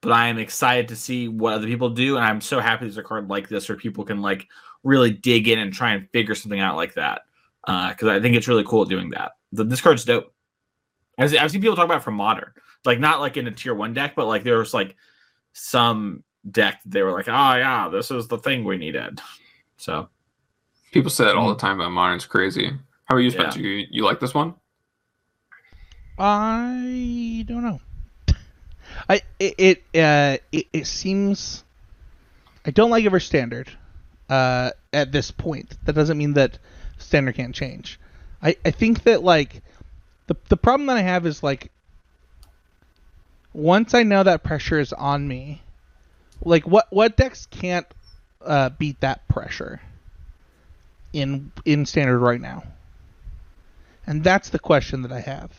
but 0.02 0.12
I 0.12 0.28
am 0.28 0.38
excited 0.38 0.88
to 0.90 0.96
see 0.96 1.28
what 1.28 1.54
other 1.54 1.68
people 1.68 1.90
do, 1.90 2.18
and 2.18 2.26
I'm 2.26 2.42
so 2.42 2.60
happy 2.60 2.86
there's 2.86 2.98
a 2.98 3.04
card 3.04 3.30
like 3.30 3.50
this 3.50 3.68
where 3.68 3.78
people 3.78 4.06
can 4.06 4.22
like 4.22 4.48
really 4.84 5.12
dig 5.12 5.48
in 5.48 5.60
and 5.60 5.74
try 5.74 5.94
and 5.94 6.10
figure 6.12 6.36
something 6.36 6.60
out 6.60 6.76
like 6.76 6.96
that. 6.96 7.22
Uh, 7.68 7.90
because 7.90 8.08
I 8.08 8.20
think 8.20 8.36
it's 8.36 8.48
really 8.48 8.64
cool 8.64 8.86
doing 8.86 9.12
that. 9.12 9.34
The, 9.52 9.64
this 9.64 9.82
card's 9.82 10.06
dope. 10.06 10.34
I've, 11.18 11.36
I've 11.36 11.52
seen 11.52 11.62
people 11.62 11.76
talk 11.76 11.86
about 11.86 11.98
it 11.98 12.04
from 12.04 12.16
modern 12.16 12.52
like 12.86 13.00
not 13.00 13.20
like 13.20 13.38
in 13.38 13.48
a 13.48 13.52
tier 13.52 13.74
one 13.74 13.94
deck, 13.94 14.14
but 14.16 14.28
like 14.28 14.44
there 14.44 14.58
was 14.58 14.74
like 14.74 14.96
some 15.54 16.24
deck 16.50 16.82
they 16.86 17.02
were 17.04 17.12
like, 17.12 17.28
oh 17.28 17.56
yeah, 17.56 17.90
this 17.90 18.12
is 18.12 18.28
the 18.28 18.38
thing 18.38 18.64
we 18.64 18.78
needed. 18.78 19.20
So 19.78 20.10
People 20.92 21.10
say 21.10 21.26
that 21.26 21.36
all 21.36 21.50
the 21.50 21.56
time 21.56 21.80
about 21.80 21.92
modern. 21.92 22.18
It's 22.18 22.26
crazy. 22.26 22.72
How 23.06 23.16
are 23.16 23.20
you, 23.20 23.30
Yeah. 23.30 23.50
Spencer? 23.50 23.62
You, 23.62 23.88
you 23.90 24.04
like 24.04 24.20
this 24.20 24.34
one? 24.34 24.56
I 26.18 27.46
don't 27.48 27.64
know. 27.64 27.82
I 29.10 29.22
it 29.40 29.56
it, 29.58 30.00
uh, 30.00 30.38
it 30.52 30.68
it 30.74 30.88
seems 30.88 31.64
I 32.66 32.72
don't 32.72 32.92
like 32.92 33.06
it 33.06 33.10
for 33.10 33.20
standard. 33.20 33.72
Uh, 34.30 34.72
at 34.94 35.12
this 35.12 35.32
point, 35.32 35.78
that 35.86 35.94
doesn't 35.94 36.18
mean 36.18 36.34
that 36.34 36.58
standard 36.98 37.36
can't 37.36 37.56
change. 37.56 38.00
I 38.42 38.56
I 38.64 38.72
think 38.72 39.04
that 39.04 39.24
like 39.24 39.64
the 40.28 40.36
the 40.50 40.58
problem 40.58 40.88
that 40.88 40.98
I 40.98 41.02
have 41.02 41.26
is 41.26 41.42
like 41.42 41.72
once 43.54 43.94
I 43.94 44.04
know 44.04 44.24
that 44.24 44.44
pressure 44.44 44.80
is 44.80 44.94
on 44.94 45.28
me, 45.28 45.62
like 46.44 46.68
what 46.68 46.88
what 46.92 47.18
decks 47.18 47.48
can't 47.48 47.88
uh, 48.46 48.70
beat 48.70 49.00
that 49.02 49.28
pressure 49.28 49.82
in 51.14 51.52
in 51.66 51.86
standard 51.86 52.20
right 52.20 52.42
now. 52.42 52.64
And 54.08 54.24
that's 54.24 54.50
the 54.50 54.60
question 54.60 55.04
that 55.04 55.12
I 55.12 55.20
have. 55.22 55.52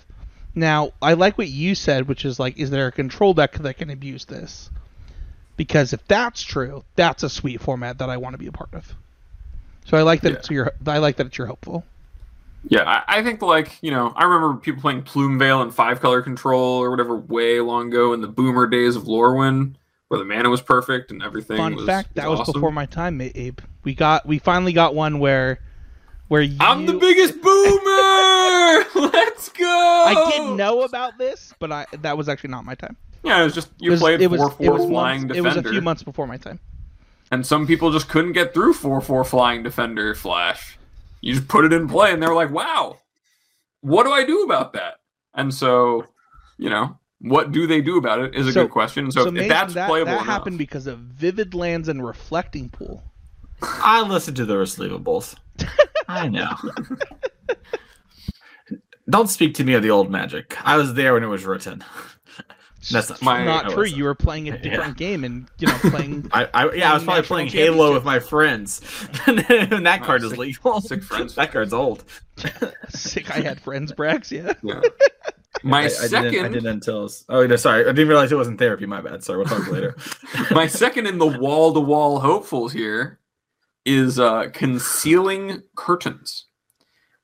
Now, 0.55 0.93
I 1.01 1.15
like 1.15 1.39
what 1.39 1.49
you 1.49 1.75
said, 1.75 2.09
which 2.09 2.25
is 2.25 2.39
like, 2.39 2.59
is 2.59 2.71
there 2.71 2.87
a 2.87 2.93
control 2.93 3.33
deck 3.35 3.55
that 3.55 3.79
can 3.79 3.89
abuse 3.91 4.25
this? 4.27 4.71
Because 5.57 5.93
if 5.93 6.07
that's 6.07 6.43
true, 6.43 6.85
that's 6.97 7.23
a 7.23 7.31
sweet 7.31 7.61
format 7.61 7.99
that 7.99 8.11
I 8.11 8.17
want 8.17 8.35
to 8.35 8.39
be 8.39 8.49
a 8.49 8.53
part 8.53 8.73
of. 8.75 8.95
So 9.87 9.97
I 9.97 10.03
like 10.03 10.21
that 10.23 10.33
Yeah. 10.33 10.39
it's 10.39 10.51
your. 10.51 10.73
I 10.87 10.99
like 10.99 11.17
that 11.17 11.27
it's 11.27 11.39
your 11.39 11.47
hopeful. 11.47 11.85
Yeah, 12.69 12.83
I, 12.85 13.19
I 13.19 13.23
think 13.23 13.43
like 13.43 13.79
you 13.83 13.91
know, 13.91 14.13
I 14.15 14.25
remember 14.25 14.55
people 14.61 14.81
playing 14.81 15.03
Plumeveil 15.03 15.63
and 15.63 15.75
five 15.75 16.01
color 16.01 16.23
control 16.23 16.79
or 16.83 16.91
whatever 16.91 17.17
way 17.17 17.61
long 17.61 17.89
ago 17.89 18.13
in 18.13 18.21
the 18.21 18.29
boomer 18.29 18.67
days 18.67 18.95
of 18.97 19.05
Lorwyn, 19.05 19.75
where 20.13 20.19
the 20.19 20.27
mana 20.27 20.51
was 20.51 20.61
perfect 20.61 21.11
and 21.11 21.23
everything. 21.23 21.57
Fun 21.57 21.75
was, 21.75 21.87
fact: 21.87 22.15
that 22.17 22.29
was 22.29 22.41
awesome. 22.41 22.53
before 22.53 22.71
my 22.71 22.85
time, 22.85 23.19
Abe. 23.19 23.61
We 23.83 23.95
got. 23.95 24.27
We 24.27 24.39
finally 24.39 24.75
got 24.75 24.95
one 24.95 25.21
where, 25.21 25.59
where 26.29 26.43
you. 26.43 26.59
I'm 26.61 26.85
the 26.85 26.93
biggest 26.93 27.33
boomer. 27.43 29.09
Let's 29.11 29.49
go. 29.49 29.67
I 29.67 30.31
didn't 30.31 30.59
know 30.59 30.83
about 30.83 31.17
this, 31.17 31.55
but 31.59 31.73
I 31.73 31.87
that 32.03 32.19
was 32.19 32.29
actually 32.29 32.51
not 32.51 32.67
my 32.67 32.75
time. 32.75 32.95
Yeah, 33.23 33.41
it 33.41 33.45
was 33.45 33.55
just 33.55 33.71
you 33.79 33.91
it 33.91 33.93
was, 33.93 34.01
played 34.01 34.21
it 34.21 34.31
was, 34.31 34.39
four 34.39 34.51
four 34.51 34.73
was 34.73 34.85
flying 34.85 35.23
months, 35.23 35.35
defender, 35.35 35.49
It 35.49 35.63
was 35.63 35.67
a 35.67 35.71
few 35.71 35.81
months 35.81 36.03
before 36.03 36.27
my 36.27 36.37
time. 36.37 36.61
and 37.31 37.47
some 37.47 37.67
people 37.67 37.91
just 37.91 38.11
couldn't 38.11 38.33
get 38.33 38.53
through 38.53 38.75
four 38.75 39.01
four 39.01 39.25
flying 39.25 39.63
defender 39.63 40.15
flash. 40.15 40.77
You 41.23 41.37
just 41.37 41.49
put 41.49 41.65
it 41.65 41.73
in 41.73 41.89
play, 41.89 42.13
and 42.13 42.23
they 42.23 42.27
were 42.27 42.35
like, 42.35 42.51
"Wow, 42.51 42.99
what 43.81 44.03
do 44.05 44.13
I 44.13 44.27
do 44.27 44.43
about 44.43 44.75
that?" 44.75 44.97
And 45.33 45.55
so, 45.55 46.05
you 46.59 46.69
know, 46.69 46.99
what 47.23 47.51
do 47.53 47.67
they 47.67 47.81
do 47.81 47.97
about 47.97 48.21
it 48.21 48.35
is 48.35 48.47
a 48.49 48.53
So- 48.53 48.63
good 48.65 48.71
question. 48.73 49.11
So, 49.11 49.27
if 49.27 49.33
Mason, 49.33 49.49
that's 49.49 49.75
that, 49.75 49.89
playable, 49.89 50.11
that 50.13 50.17
enough- 50.17 50.27
happened 50.27 50.59
because 50.59 50.87
of 50.87 50.99
Vivid 50.99 51.55
Lands 51.55 51.89
and 51.89 52.05
Reflecting 52.05 52.69
Pool. 52.69 53.03
I 53.63 54.03
listened 54.03 54.37
to 54.39 54.45
the 54.45 54.55
receivables. 54.55 55.37
I 56.09 56.29
know. 56.29 56.51
Don't 59.09 59.29
speak 59.29 59.55
to 59.57 59.65
me 59.65 59.75
of 59.75 59.83
the 59.83 59.91
old 59.91 60.11
magic. 60.11 60.57
I 60.67 60.77
was 60.77 60.95
there 60.95 61.15
when 61.15 61.23
it 61.25 61.29
was 61.29 61.45
written. 61.45 61.85
That's 62.91 63.11
not 63.11 63.23
My- 63.23 63.45
not 63.45 63.71
true. 63.71 63.85
You 63.85 64.05
were 64.05 64.15
playing 64.15 64.49
a 64.49 64.53
Yeah. 64.53 64.59
different 64.59 64.97
game 64.97 65.23
and 65.23 65.47
you 65.59 65.69
know 65.69 65.79
playing. 65.79 66.29
I, 66.33 66.49
I 66.53 66.73
yeah, 66.73 66.91
I 66.91 66.95
was 66.95 67.05
probably 67.05 67.23
playing 67.23 67.49
Halo 67.49 67.93
with 67.95 68.05
my 68.05 68.19
friends, 68.19 68.81
and 69.27 69.39
that 69.87 70.01
Oh, 70.03 70.05
card 70.05 70.23
is 70.25 70.31
sick- 70.31 70.39
legal. 70.39 70.81
sick 70.81 71.03
friends. 71.05 71.35
that 71.37 71.53
card's 71.53 71.73
old. 71.73 72.03
sick. 72.89 73.31
I 73.31 73.41
had 73.41 73.61
friends, 73.61 73.93
Brax. 73.93 74.31
Yeah. 74.33 74.53
Yeah. 74.63 74.81
My 75.63 75.83
I, 75.83 75.85
I 75.85 75.89
second, 75.89 76.33
didn't, 76.33 76.47
I 76.47 76.49
didn't 76.49 76.67
until. 76.67 77.11
Oh 77.29 77.47
no, 77.47 77.57
sorry, 77.57 77.83
I 77.83 77.89
didn't 77.93 78.09
realize 78.09 78.33
it 78.33 78.37
wasn't 78.37 78.59
therapy. 78.59 78.87
My 78.87 79.01
bad. 79.01 79.23
Sorry, 79.23 79.39
we'll 79.39 79.47
talk 79.47 79.71
later. 79.71 79.97
my 80.51 80.67
second 80.67 81.07
in 81.07 81.19
the 81.19 81.27
wall 81.27 81.73
to 81.75 81.81
wall 81.81 82.21
hopefuls 82.21 82.73
here 82.73 83.21
is 83.85 84.19
uh, 84.19 84.49
concealing 84.53 85.63
curtains, 85.77 86.47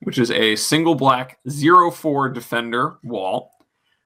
which 0.00 0.18
is 0.18 0.30
a 0.30 0.56
single 0.56 0.94
black 0.94 1.38
zero 1.48 1.90
four 1.90 2.28
defender 2.28 2.98
wall 3.02 3.50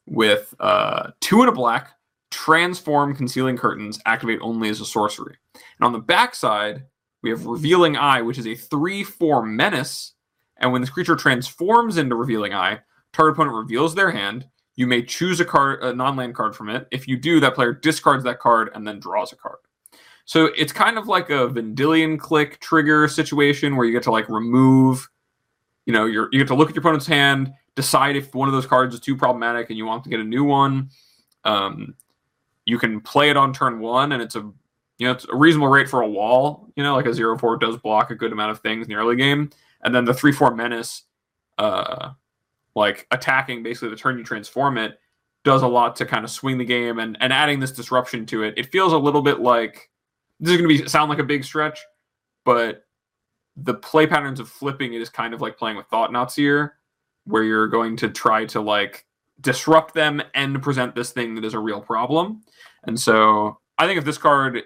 with 0.07 0.55
uh, 0.61 1.11
two 1.20 1.41
and 1.41 1.49
a 1.49 1.53
black 1.53 1.93
transform 2.31 3.14
concealing 3.14 3.57
curtains 3.57 4.01
activate 4.07 4.39
only 4.41 4.68
as 4.68 4.81
a 4.81 4.87
sorcery. 4.87 5.37
And 5.55 5.87
on 5.87 5.93
the 5.93 5.99
backside, 5.99 6.85
we 7.23 7.31
have 7.31 7.45
revealing 7.45 7.97
eye, 7.97 8.23
which 8.23 8.39
is 8.39 8.47
a 8.47 8.55
three 8.55 9.03
four 9.03 9.45
menace. 9.45 10.14
And 10.59 10.73
when 10.73 10.81
this 10.81 10.91
creature 10.91 11.16
transforms 11.16 11.97
into 11.97 12.14
revealing 12.14 12.55
eye, 12.55 12.81
target 13.12 13.34
opponent 13.34 13.56
reveals 13.56 13.94
their 13.94 14.10
hand. 14.10 14.46
You 14.74 14.86
may 14.86 15.02
choose 15.02 15.40
a 15.40 15.44
card, 15.44 15.82
a 15.82 15.92
non-land 15.92 16.34
card 16.34 16.56
from 16.56 16.68
it. 16.70 16.88
If 16.90 17.06
you 17.06 17.16
do, 17.16 17.40
that 17.40 17.54
player 17.54 17.72
discards 17.72 18.24
that 18.24 18.40
card 18.40 18.70
and 18.74 18.86
then 18.86 19.00
draws 19.00 19.32
a 19.32 19.36
card. 19.36 19.58
So 20.24 20.46
it's 20.56 20.72
kind 20.72 20.98
of 20.98 21.08
like 21.08 21.30
a 21.30 21.48
Vendilion 21.48 22.18
Clique 22.18 22.58
trigger 22.60 23.08
situation 23.08 23.76
where 23.76 23.84
you 23.84 23.92
get 23.92 24.04
to 24.04 24.10
like 24.10 24.28
remove, 24.28 25.08
you 25.84 25.92
know, 25.92 26.06
you're, 26.06 26.28
you 26.32 26.38
get 26.38 26.48
to 26.48 26.54
look 26.54 26.68
at 26.68 26.74
your 26.74 26.80
opponent's 26.80 27.06
hand, 27.06 27.52
decide 27.74 28.16
if 28.16 28.34
one 28.34 28.48
of 28.48 28.54
those 28.54 28.66
cards 28.66 28.94
is 28.94 29.00
too 29.00 29.16
problematic 29.16 29.68
and 29.68 29.76
you 29.76 29.84
want 29.84 30.04
to 30.04 30.10
get 30.10 30.20
a 30.20 30.24
new 30.24 30.44
one. 30.44 30.90
Um, 31.44 31.94
you 32.64 32.78
can 32.78 33.00
play 33.00 33.30
it 33.30 33.36
on 33.36 33.52
turn 33.52 33.80
one, 33.80 34.12
and 34.12 34.22
it's 34.22 34.36
a 34.36 34.40
you 34.98 35.06
know 35.06 35.12
it's 35.12 35.26
a 35.26 35.34
reasonable 35.34 35.68
rate 35.68 35.88
for 35.88 36.02
a 36.02 36.08
wall. 36.08 36.68
You 36.76 36.82
know, 36.82 36.94
like 36.94 37.06
a 37.06 37.14
zero 37.14 37.36
four 37.36 37.56
does 37.56 37.76
block 37.76 38.10
a 38.10 38.14
good 38.14 38.32
amount 38.32 38.52
of 38.52 38.60
things 38.60 38.86
in 38.86 38.92
the 38.92 38.98
early 38.98 39.16
game, 39.16 39.50
and 39.82 39.94
then 39.94 40.04
the 40.04 40.14
three 40.14 40.32
four 40.32 40.54
menace, 40.54 41.02
uh, 41.58 42.10
like 42.75 43.07
attacking 43.11 43.62
basically 43.62 43.91
the 43.91 43.97
turn 43.97 44.18
you 44.18 44.25
transform 44.25 44.79
it 44.79 44.99
does 45.45 45.62
a 45.62 45.68
lot 45.68 45.97
to 45.97 46.07
kind 46.07 46.25
of 46.25 46.31
swing 46.31 46.59
the 46.59 46.64
game 46.64 46.99
and 46.99 47.16
and 47.20 47.33
adding 47.33 47.61
this 47.61 47.73
disruption 47.73 48.25
to 48.27 48.43
it. 48.45 48.55
It 48.57 48.70
feels 48.70 48.93
a 48.93 48.99
little 48.99 49.23
bit 49.23 49.41
like 49.41 49.91
this 50.41 50.53
is 50.53 50.59
going 50.61 50.68
to 50.68 50.83
be 50.83 50.89
sound 50.89 51.11
like 51.11 51.18
a 51.18 51.25
big 51.25 51.45
stretch, 51.45 51.81
but 52.45 52.85
the 53.57 53.75
play 53.75 54.07
patterns 54.07 54.41
of 54.41 54.49
flipping 54.49 54.95
it 54.95 55.03
is 55.03 55.09
kind 55.09 55.35
of 55.35 55.41
like 55.41 55.59
playing 55.59 55.77
with 55.77 55.87
Thought-Knot 55.87 56.33
Seer, 56.33 56.77
where 57.25 57.45
you're 57.45 57.68
going 57.68 57.97
to 57.99 58.09
try 58.09 58.45
to 58.47 58.61
like 58.61 59.05
disrupt 59.41 59.95
them 59.95 60.23
and 60.35 60.62
present 60.62 60.95
this 60.95 61.11
thing 61.11 61.35
that 61.35 61.45
is 61.45 61.55
a 61.55 61.59
real 61.59 61.81
problem. 61.81 62.43
And 62.85 62.99
so 62.99 63.59
I 63.79 63.87
think 63.87 63.99
if 63.99 64.05
this 64.05 64.18
card 64.18 64.62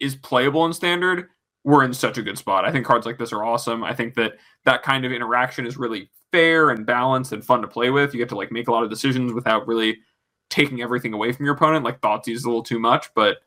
is 0.00 0.14
playable 0.16 0.64
in 0.64 0.72
standard, 0.72 1.28
we're 1.64 1.84
in 1.84 1.92
such 1.92 2.16
a 2.16 2.22
good 2.22 2.38
spot. 2.38 2.64
I 2.64 2.72
think 2.72 2.86
cards 2.86 3.06
like 3.06 3.18
this 3.18 3.32
are 3.32 3.44
awesome. 3.44 3.84
I 3.84 3.94
think 3.94 4.14
that 4.14 4.34
that 4.64 4.82
kind 4.82 5.04
of 5.04 5.12
interaction 5.12 5.66
is 5.66 5.76
really 5.76 6.10
fair 6.32 6.70
and 6.70 6.86
balanced 6.86 7.32
and 7.32 7.44
fun 7.44 7.62
to 7.62 7.68
play 7.68 7.90
with. 7.90 8.14
You 8.14 8.18
get 8.18 8.28
to 8.30 8.36
like 8.36 8.52
make 8.52 8.68
a 8.68 8.72
lot 8.72 8.84
of 8.84 8.90
decisions 8.90 9.32
without 9.32 9.66
really 9.66 9.98
taking 10.48 10.82
everything 10.82 11.12
away 11.12 11.32
from 11.32 11.46
your 11.46 11.54
opponent. 11.54 11.84
Like 11.84 12.00
Thoughtseize 12.00 12.34
is 12.34 12.44
a 12.44 12.48
little 12.48 12.62
too 12.62 12.78
much, 12.78 13.12
but 13.14 13.38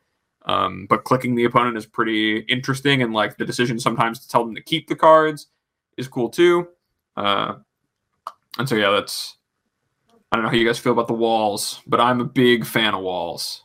um, 0.46 0.86
but 0.88 1.04
clicking 1.04 1.34
the 1.34 1.44
opponent 1.44 1.76
is 1.76 1.86
pretty 1.86 2.38
interesting, 2.40 3.02
and 3.02 3.12
like 3.14 3.36
the 3.36 3.46
decision 3.46 3.78
sometimes 3.78 4.20
to 4.20 4.28
tell 4.28 4.44
them 4.44 4.54
to 4.54 4.62
keep 4.62 4.88
the 4.88 4.96
cards 4.96 5.46
is 5.96 6.08
cool 6.08 6.28
too. 6.28 6.68
Uh, 7.16 7.56
and 8.58 8.68
so 8.68 8.74
yeah, 8.74 8.90
that's 8.90 9.36
I 10.30 10.36
don't 10.36 10.44
know 10.44 10.50
how 10.50 10.56
you 10.56 10.66
guys 10.66 10.78
feel 10.78 10.92
about 10.92 11.06
the 11.06 11.14
walls, 11.14 11.80
but 11.86 12.00
I'm 12.00 12.20
a 12.20 12.24
big 12.24 12.66
fan 12.66 12.94
of 12.94 13.02
walls. 13.02 13.62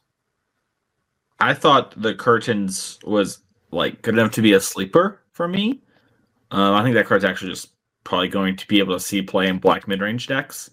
I 1.39 1.53
thought 1.53 1.99
the 1.99 2.13
curtains 2.13 2.99
was 3.03 3.39
like 3.71 4.01
good 4.01 4.13
enough 4.13 4.31
to 4.33 4.41
be 4.41 4.53
a 4.53 4.59
sleeper 4.59 5.21
for 5.31 5.47
me. 5.47 5.81
Um, 6.51 6.75
I 6.75 6.83
think 6.83 6.95
that 6.95 7.05
card's 7.05 7.23
actually 7.23 7.51
just 7.51 7.69
probably 8.03 8.27
going 8.27 8.55
to 8.55 8.67
be 8.67 8.79
able 8.79 8.93
to 8.93 8.99
see 8.99 9.21
play 9.21 9.47
in 9.47 9.59
black 9.59 9.87
mid 9.87 10.01
range 10.01 10.27
decks, 10.27 10.69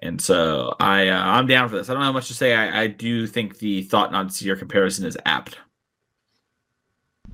and 0.00 0.20
so 0.20 0.74
I 0.80 1.08
uh, 1.08 1.18
I'm 1.18 1.46
down 1.46 1.68
for 1.68 1.76
this. 1.76 1.88
I 1.88 1.94
don't 1.94 2.02
have 2.02 2.14
much 2.14 2.28
to 2.28 2.34
say. 2.34 2.54
I, 2.54 2.82
I 2.82 2.86
do 2.86 3.26
think 3.26 3.58
the 3.58 3.82
Thought-Knot 3.82 4.32
Seer 4.32 4.56
comparison 4.56 5.06
is 5.06 5.16
apt. 5.24 5.58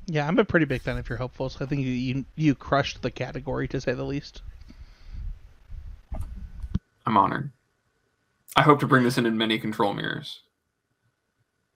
Yeah, 0.07 0.27
I'm 0.27 0.39
a 0.39 0.45
pretty 0.45 0.67
big 0.67 0.81
fan 0.81 0.97
of 0.97 1.09
your 1.09 1.19
hopefuls. 1.19 1.55
So 1.55 1.65
I 1.65 1.69
think 1.69 1.83
you, 1.83 1.91
you 1.91 2.25
you 2.35 2.55
crushed 2.55 3.03
the 3.03 3.11
category 3.11 3.69
to 3.69 3.81
say 3.81 3.93
the 3.93 4.05
least. 4.05 4.43
I'm 7.05 7.17
honored. 7.17 7.51
I 8.57 8.63
hope 8.63 8.81
to 8.81 8.87
bring 8.87 9.05
this 9.05 9.19
in 9.19 9.27
in 9.27 9.37
many 9.37 9.59
control 9.59 9.95
mirrors. 9.95 10.41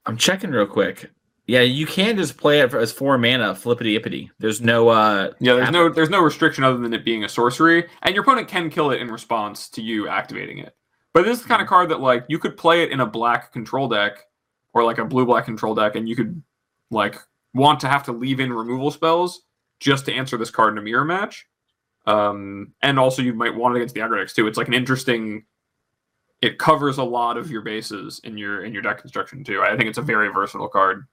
I'm 0.05 0.17
checking 0.17 0.51
real 0.51 0.67
quick. 0.67 1.11
Yeah, 1.47 1.61
you 1.61 1.87
can 1.87 2.17
just 2.17 2.37
play 2.37 2.61
it 2.61 2.73
as 2.73 2.93
four 2.93 3.19
mana, 3.19 3.55
flippity 3.55 3.99
ippity. 3.99 4.31
There's 4.39 4.61
no 4.61 4.89
uh 4.89 5.33
Yeah, 5.41 5.55
there's 5.55 5.71
no 5.71 5.89
there's 5.89 6.11
no 6.11 6.21
restriction 6.21 6.63
other 6.63 6.79
than 6.79 6.93
it 6.95 7.05
being 7.05 7.25
a 7.25 7.29
sorcery, 7.29 7.89
and 8.03 8.15
your 8.15 8.23
opponent 8.23 8.49
can 8.49 8.71
kill 8.71 8.91
it 8.91 9.01
in 9.01 9.11
response 9.11 9.69
to 9.71 9.83
you 9.83 10.09
activating 10.09 10.59
it. 10.59 10.77
But 11.13 11.25
this 11.25 11.39
is 11.39 11.43
the 11.43 11.49
kind 11.49 11.61
of 11.61 11.69
card 11.69 11.89
that 11.91 12.01
like 12.01 12.25
you 12.29 12.39
could 12.39 12.57
play 12.57 12.83
it 12.83 12.91
in 12.91 13.01
a 13.01 13.07
black 13.07 13.53
control 13.53 13.89
deck 13.89 14.19
or 14.73 14.85
like 14.85 14.99
a 14.99 15.05
blue 15.05 15.27
black 15.27 15.45
control 15.45 15.75
deck, 15.75 15.97
and 15.97 16.09
you 16.09 16.17
could 16.17 16.43
like 16.91 17.17
want 17.55 17.81
to 17.81 17.89
have 17.89 18.05
to 18.05 18.13
leave 18.13 18.41
in 18.41 18.53
removal 18.53 18.91
spells 18.91 19.43
just 19.81 20.07
to 20.07 20.15
answer 20.15 20.37
this 20.37 20.51
card 20.51 20.73
in 20.73 20.79
a 20.79 20.83
mirror 20.83 21.05
match. 21.05 21.47
Um, 22.07 22.73
and 22.83 22.99
also 22.99 23.21
you 23.23 23.35
might 23.35 23.55
want 23.55 23.75
it 23.75 23.79
against 23.79 23.95
the 23.95 24.01
aggro 24.01 24.19
decks 24.19 24.33
too. 24.33 24.47
It's 24.47 24.59
like 24.59 24.69
an 24.69 24.75
interesting. 24.75 25.45
It 26.41 26.59
covers 26.59 26.99
a 26.99 27.05
lot 27.05 27.37
of 27.37 27.51
your 27.51 27.63
bases 27.63 28.21
in 28.25 28.39
your 28.39 28.65
in 28.65 28.73
your 28.73 28.83
deck 28.83 29.01
construction 29.01 29.45
too. 29.45 29.61
I 29.63 29.77
think 29.77 29.89
it's 29.89 29.99
a 29.99 30.03
very 30.03 30.29
versatile 30.29 30.69
card. 30.69 31.07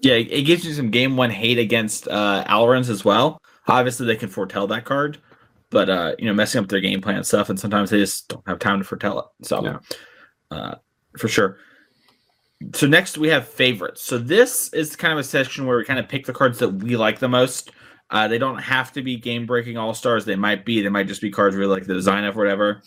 Yeah, 0.00 0.14
it 0.14 0.42
gives 0.42 0.64
you 0.64 0.72
some 0.74 0.90
game 0.90 1.16
one 1.16 1.30
hate 1.30 1.58
against 1.58 2.06
uh 2.08 2.44
as 2.48 3.04
well. 3.04 3.40
Obviously, 3.66 4.06
they 4.06 4.16
can 4.16 4.28
foretell 4.28 4.66
that 4.68 4.84
card, 4.84 5.18
but 5.70 5.90
uh, 5.90 6.14
you 6.18 6.26
know, 6.26 6.34
messing 6.34 6.62
up 6.62 6.68
their 6.68 6.80
game 6.80 7.00
plan 7.00 7.16
and 7.16 7.26
stuff, 7.26 7.50
and 7.50 7.58
sometimes 7.60 7.90
they 7.90 7.98
just 7.98 8.28
don't 8.28 8.46
have 8.46 8.58
time 8.58 8.78
to 8.78 8.84
foretell 8.84 9.18
it. 9.18 9.46
So, 9.46 9.62
Yeah. 9.64 9.78
uh, 10.50 10.74
for 11.18 11.28
sure. 11.28 11.58
So 12.74 12.86
next 12.86 13.18
we 13.18 13.28
have 13.28 13.46
favorites. 13.46 14.02
So 14.02 14.18
this 14.18 14.72
is 14.72 14.96
kind 14.96 15.12
of 15.12 15.18
a 15.18 15.24
section 15.24 15.66
where 15.66 15.78
we 15.78 15.84
kind 15.84 16.00
of 16.00 16.08
pick 16.08 16.26
the 16.26 16.32
cards 16.32 16.58
that 16.58 16.70
we 16.70 16.96
like 16.96 17.18
the 17.18 17.28
most. 17.28 17.70
Uh, 18.10 18.26
they 18.26 18.38
don't 18.38 18.58
have 18.58 18.92
to 18.94 19.02
be 19.02 19.16
game 19.16 19.46
breaking 19.46 19.76
all 19.76 19.94
stars. 19.94 20.24
They 20.24 20.34
might 20.34 20.64
be. 20.64 20.80
They 20.80 20.88
might 20.88 21.06
just 21.06 21.20
be 21.20 21.30
cards 21.30 21.54
we 21.56 21.66
like 21.66 21.86
the 21.86 21.94
design 21.94 22.24
of, 22.24 22.36
or 22.36 22.40
whatever. 22.40 22.82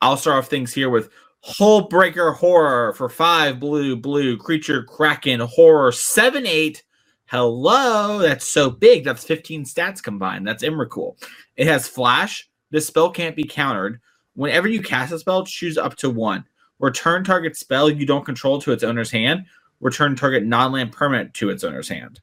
I'll 0.00 0.16
start 0.16 0.38
off 0.38 0.48
things 0.48 0.72
here 0.72 0.88
with 0.90 1.10
Hullbreaker 1.46 2.34
Horror 2.34 2.92
for 2.94 3.08
five 3.08 3.60
blue, 3.60 3.94
blue, 3.94 4.36
creature, 4.36 4.82
kraken, 4.82 5.38
horror, 5.40 5.92
seven, 5.92 6.44
eight. 6.44 6.82
Hello, 7.26 8.18
that's 8.18 8.48
so 8.48 8.68
big. 8.68 9.04
That's 9.04 9.24
15 9.24 9.64
stats 9.64 10.02
combined. 10.02 10.46
That's 10.46 10.64
Emrakul. 10.64 11.16
It 11.56 11.68
has 11.68 11.88
flash. 11.88 12.48
This 12.70 12.86
spell 12.86 13.10
can't 13.10 13.36
be 13.36 13.44
countered. 13.44 14.00
Whenever 14.34 14.66
you 14.66 14.82
cast 14.82 15.12
a 15.12 15.18
spell, 15.18 15.46
choose 15.46 15.78
up 15.78 15.96
to 15.96 16.10
one. 16.10 16.44
Return 16.80 17.22
target 17.22 17.56
spell 17.56 17.88
you 17.88 18.06
don't 18.06 18.24
control 18.24 18.60
to 18.60 18.72
its 18.72 18.82
owner's 18.82 19.10
hand. 19.10 19.46
Return 19.80 20.16
target 20.16 20.44
non 20.44 20.72
land 20.72 20.92
permanent 20.92 21.32
to 21.34 21.50
its 21.50 21.62
owner's 21.62 21.88
hand. 21.88 22.20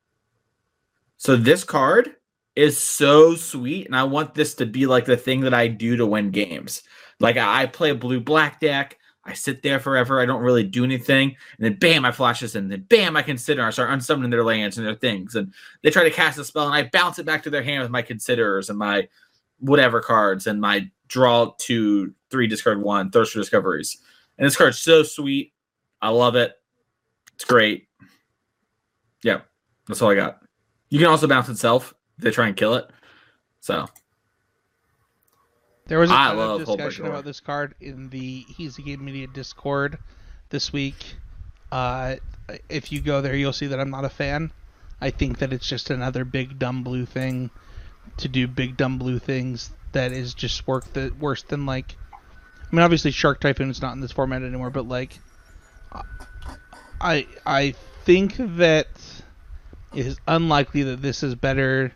So 1.17 1.37
this 1.37 1.63
card 1.63 2.15
is 2.55 2.77
so 2.77 3.35
sweet, 3.35 3.85
and 3.85 3.95
I 3.95 4.03
want 4.03 4.33
this 4.33 4.53
to 4.55 4.65
be 4.65 4.85
like 4.85 5.05
the 5.05 5.17
thing 5.17 5.41
that 5.41 5.53
I 5.53 5.67
do 5.67 5.95
to 5.95 6.05
win 6.05 6.31
games. 6.31 6.83
Like 7.19 7.37
I 7.37 7.65
play 7.67 7.91
a 7.91 7.95
blue 7.95 8.19
black 8.19 8.59
deck. 8.59 8.97
I 9.25 9.33
sit 9.33 9.63
there 9.63 9.79
forever. 9.79 10.19
I 10.19 10.25
don't 10.25 10.41
really 10.41 10.63
do 10.63 10.83
anything. 10.83 11.29
And 11.57 11.65
then 11.65 11.75
bam, 11.79 12.03
I 12.03 12.11
flash 12.11 12.41
this 12.41 12.55
and 12.55 12.71
then 12.71 12.81
bam, 12.81 13.15
I 13.15 13.21
consider. 13.21 13.63
I 13.63 13.69
start 13.69 13.89
unsummoning 13.89 14.31
their 14.31 14.43
lands 14.43 14.77
and 14.77 14.85
their 14.85 14.95
things. 14.95 15.35
And 15.35 15.53
they 15.81 15.91
try 15.91 16.03
to 16.03 16.11
cast 16.11 16.39
a 16.39 16.43
spell 16.43 16.65
and 16.65 16.75
I 16.75 16.89
bounce 16.91 17.19
it 17.19 17.25
back 17.25 17.43
to 17.43 17.49
their 17.49 17.63
hand 17.63 17.81
with 17.81 17.91
my 17.91 18.01
considerers 18.01 18.69
and 18.69 18.77
my 18.77 19.07
whatever 19.59 20.01
cards 20.01 20.47
and 20.47 20.59
my 20.59 20.89
draw 21.07 21.53
two, 21.57 22.13
three, 22.29 22.47
discard 22.47 22.81
one, 22.81 23.11
thirst 23.11 23.31
for 23.31 23.39
discoveries. 23.39 23.97
And 24.37 24.45
this 24.45 24.57
card's 24.57 24.79
so 24.79 25.03
sweet. 25.03 25.53
I 26.01 26.09
love 26.09 26.35
it. 26.35 26.53
It's 27.35 27.45
great. 27.45 27.87
Yeah, 29.23 29.41
that's 29.87 30.01
all 30.01 30.11
I 30.11 30.15
got. 30.15 30.39
You 30.89 30.99
can 30.99 31.07
also 31.07 31.27
bounce 31.27 31.47
itself. 31.47 31.93
They 32.17 32.29
try 32.29 32.47
and 32.47 32.57
kill 32.57 32.75
it. 32.75 32.89
So 33.61 33.87
There 35.87 35.99
was 35.99 36.09
a 36.09 36.13
I 36.13 36.33
ton 36.33 36.61
of 36.61 36.65
discussion 36.65 37.05
about 37.05 37.25
this 37.25 37.39
card 37.39 37.75
in 37.81 38.09
the 38.09 38.45
He's 38.47 38.77
the 38.77 38.83
Game 38.83 39.03
Media 39.03 39.27
Discord 39.27 39.97
this 40.49 40.71
week. 40.71 41.15
Uh, 41.71 42.15
if 42.69 42.91
you 42.91 43.01
go 43.01 43.21
there, 43.21 43.35
you'll 43.35 43.53
see 43.53 43.67
that 43.67 43.79
I'm 43.79 43.89
not 43.89 44.05
a 44.05 44.09
fan. 44.09 44.51
I 45.01 45.09
think 45.09 45.39
that 45.39 45.51
it's 45.51 45.67
just 45.67 45.89
another 45.89 46.23
big 46.23 46.57
dumb 46.57 46.83
blue 46.83 47.05
thing 47.05 47.49
to 48.17 48.27
do 48.29 48.47
big 48.47 48.77
dumb 48.77 48.97
blue 48.97 49.19
things 49.19 49.71
that 49.91 50.11
is 50.11 50.33
just 50.33 50.65
work 50.67 50.91
that 50.93 51.17
worse 51.19 51.43
than 51.43 51.65
like. 51.65 51.95
I 52.13 52.75
mean, 52.75 52.83
obviously 52.83 53.11
Shark 53.11 53.41
Typhoon 53.41 53.69
is 53.69 53.81
not 53.81 53.93
in 53.93 53.99
this 53.99 54.11
format 54.11 54.41
anymore, 54.41 54.69
but 54.69 54.87
like, 54.87 55.19
I 57.01 57.27
I 57.45 57.75
think 58.05 58.35
that 58.57 58.87
it 59.93 60.05
is 60.05 60.17
unlikely 60.27 60.83
that 60.83 61.01
this 61.01 61.23
is 61.23 61.35
better 61.35 61.91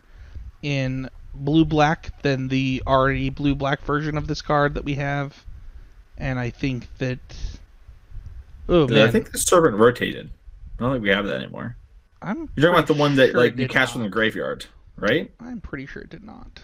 in 0.62 1.08
blue 1.38 1.64
black 1.64 2.20
than 2.22 2.48
the 2.48 2.82
already 2.86 3.30
blue 3.30 3.54
black 3.54 3.80
version 3.82 4.16
of 4.16 4.26
this 4.26 4.42
card 4.42 4.74
that 4.74 4.84
we 4.84 4.94
have, 4.94 5.44
and 6.16 6.38
I 6.38 6.50
think 6.50 6.86
that. 6.98 7.18
Oh 8.68 8.88
Yeah, 8.88 8.96
man, 8.96 9.08
I 9.08 9.10
think 9.10 9.32
the 9.32 9.38
servant 9.38 9.76
rotated. 9.76 10.30
I 10.78 10.82
don't 10.82 10.92
think 10.92 11.02
we 11.02 11.10
have 11.10 11.26
that 11.26 11.36
anymore. 11.42 11.76
I'm. 12.22 12.48
You're 12.56 12.66
talking 12.66 12.78
about 12.78 12.86
the 12.86 12.94
one 12.94 13.14
that 13.16 13.30
sure 13.30 13.40
like 13.40 13.52
you 13.52 13.58
did 13.58 13.70
cast 13.70 13.92
from 13.92 14.02
the 14.02 14.08
graveyard, 14.08 14.66
right? 14.96 15.30
I'm 15.40 15.60
pretty 15.60 15.86
sure 15.86 16.02
it 16.02 16.10
did 16.10 16.24
not. 16.24 16.60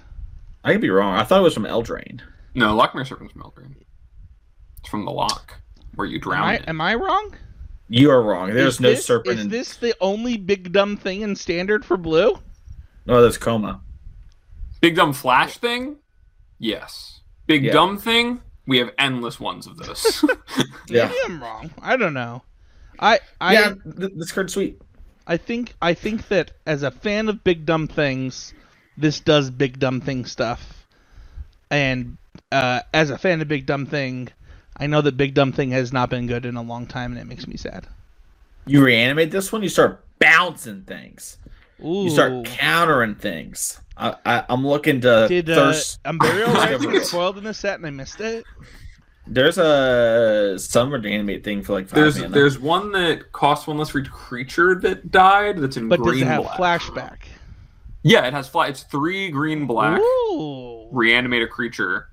I 0.64 0.72
could 0.72 0.80
be 0.80 0.90
wrong. 0.90 1.14
I 1.16 1.24
thought 1.24 1.40
it 1.40 1.44
was 1.44 1.54
from 1.54 1.64
Eldraine. 1.64 2.20
No, 2.54 2.76
Lochmere 2.76 3.06
Serpent's 3.06 3.34
Meldrain. 3.36 3.76
It's 4.80 4.88
from 4.88 5.04
the 5.04 5.10
lock 5.10 5.60
where 5.94 6.06
you 6.06 6.16
Am 6.16 6.20
drown 6.20 6.42
I, 6.44 6.54
it. 6.54 6.64
am 6.66 6.80
I 6.80 6.94
wrong? 6.94 7.34
You 7.88 8.10
are 8.10 8.22
wrong. 8.22 8.52
There's 8.52 8.74
Is 8.74 8.80
no 8.80 8.90
this, 8.90 9.04
serpent 9.04 9.38
Is 9.38 9.44
in. 9.44 9.50
this 9.50 9.76
the 9.76 9.94
only 10.00 10.36
big 10.36 10.72
dumb 10.72 10.96
thing 10.96 11.20
in 11.20 11.36
standard 11.36 11.84
for 11.84 11.96
blue? 11.96 12.38
No, 13.06 13.22
that's 13.22 13.36
Koma. 13.36 13.80
Big 14.84 14.96
dumb 14.96 15.14
flash 15.14 15.56
thing? 15.56 15.96
Yes. 16.58 17.20
Big 17.46 17.64
Yeah. 17.64 17.72
dumb 17.72 17.96
thing? 17.96 18.42
We 18.66 18.76
have 18.80 18.90
endless 18.98 19.40
ones 19.40 19.66
of 19.66 19.78
those. 19.78 20.22
Yeah. 20.88 21.06
Maybe 21.06 21.18
I'm 21.24 21.42
wrong. 21.42 21.70
I 21.80 21.96
don't 21.96 22.12
know. 22.12 22.42
I 22.98 23.18
I 23.40 23.54
yeah, 23.54 23.74
th- 23.98 24.12
this 24.14 24.30
card's 24.30 24.52
sweet. 24.52 24.78
I 25.26 25.38
think 25.38 25.74
I 25.80 25.94
think 25.94 26.28
that 26.28 26.50
as 26.66 26.82
a 26.82 26.90
fan 26.90 27.30
of 27.30 27.42
big 27.42 27.64
dumb 27.64 27.88
things, 27.88 28.52
this 28.98 29.20
does 29.20 29.48
big 29.50 29.78
dumb 29.78 30.02
thing 30.02 30.26
stuff. 30.26 30.86
And 31.70 32.18
uh, 32.52 32.80
as 32.92 33.08
a 33.08 33.16
fan 33.16 33.40
of 33.40 33.48
big 33.48 33.64
dumb 33.64 33.86
thing, 33.86 34.28
I 34.76 34.86
know 34.86 35.00
that 35.00 35.16
big 35.16 35.32
dumb 35.32 35.52
thing 35.52 35.70
has 35.70 35.94
not 35.94 36.10
been 36.10 36.26
good 36.26 36.44
in 36.44 36.56
a 36.56 36.62
long 36.62 36.86
time, 36.86 37.12
and 37.12 37.20
it 37.20 37.24
makes 37.26 37.46
me 37.48 37.56
sad. 37.56 37.86
You 38.66 38.84
reanimate 38.84 39.30
this 39.30 39.50
one, 39.50 39.62
you 39.62 39.70
start 39.70 40.04
bouncing 40.18 40.82
things. 40.82 41.38
Ooh. 41.82 42.04
You 42.04 42.10
start 42.10 42.44
countering 42.44 43.14
things. 43.14 43.80
I, 43.96 44.16
I, 44.26 44.44
I'm 44.48 44.66
looking 44.66 45.00
to 45.02 45.26
Did 45.28 45.48
uh, 45.50 45.54
thirst. 45.72 46.00
Imperial 46.04 46.48
Rising 46.52 46.72
Discovery. 46.78 46.98
get 46.98 47.06
spoiled 47.06 47.38
in 47.38 47.44
this 47.44 47.58
set 47.58 47.76
and 47.76 47.86
I 47.86 47.90
missed 47.90 48.20
it? 48.20 48.44
There's 49.26 49.56
a 49.56 50.56
summer 50.58 50.96
animate 50.98 51.44
thing 51.44 51.62
for 51.62 51.72
like 51.72 51.88
five 51.88 51.94
there's 51.94 52.16
mana. 52.18 52.28
there's 52.28 52.58
one 52.58 52.92
that 52.92 53.32
costs 53.32 53.66
one 53.66 53.78
less 53.78 53.88
for 53.88 54.00
each 54.00 54.10
creature 54.10 54.74
that 54.80 55.10
died 55.10 55.58
that's 55.58 55.76
in 55.78 55.88
But 55.88 56.02
does 56.02 56.20
it 56.20 56.26
have 56.26 56.42
black. 56.42 56.80
flashback? 56.82 57.16
Yeah, 58.02 58.26
it 58.26 58.34
has 58.34 58.48
fly. 58.48 58.66
It's 58.66 58.82
three 58.82 59.30
green 59.30 59.66
black. 59.66 59.98
Ooh. 59.98 60.88
Reanimate 60.92 61.42
a 61.42 61.46
creature, 61.46 62.08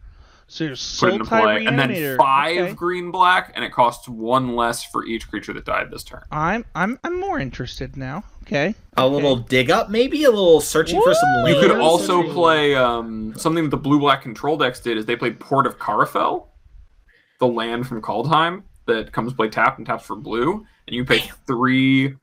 So 0.52 0.66
there's 0.66 1.00
put 1.00 1.08
it 1.08 1.12
Soul 1.12 1.14
into 1.14 1.26
play, 1.26 1.66
and 1.66 1.80
then 1.80 2.18
five 2.18 2.58
Okay. 2.58 2.74
green 2.74 3.10
black, 3.10 3.54
and 3.56 3.64
it 3.64 3.72
costs 3.72 4.10
one 4.10 4.58
less 4.58 4.84
for 4.84 5.06
each 5.06 5.30
creature 5.30 5.54
that 5.54 5.64
died 5.64 5.90
this 5.90 6.04
turn. 6.04 6.24
I'm 6.30 6.66
I'm 6.76 7.00
I'm 7.06 7.18
more 7.22 7.40
interested 7.40 7.96
now. 7.96 8.26
Okay. 8.44 8.76
a 8.98 9.08
little 9.08 9.38
dig 9.38 9.72
up, 9.72 9.90
maybe 9.90 10.26
a 10.26 10.30
little 10.30 10.60
searching 10.60 11.02
for 11.02 11.14
some 11.14 11.44
Woo! 11.44 11.50
You 11.52 11.56
could 11.62 11.72
also 11.80 12.34
play 12.34 12.76
um, 12.76 13.34
something 13.38 13.64
that 13.64 13.70
the 13.70 13.78
blue 13.78 13.98
black 13.98 14.22
control 14.24 14.58
decks 14.58 14.82
did 14.82 14.98
is 14.98 15.06
they 15.06 15.16
played 15.16 15.40
Port 15.40 15.66
of 15.66 15.80
Karfell, 15.80 16.48
the 17.40 17.48
land 17.48 17.88
from 17.88 18.02
Kaldheim 18.02 18.64
that 18.88 19.14
comes 19.14 19.32
play 19.34 19.48
tap 19.48 19.78
and 19.78 19.88
taps 19.88 20.04
for 20.04 20.18
blue, 20.18 20.66
and 20.86 20.94
you 20.94 21.06
pay 21.06 21.20
three 21.48 22.16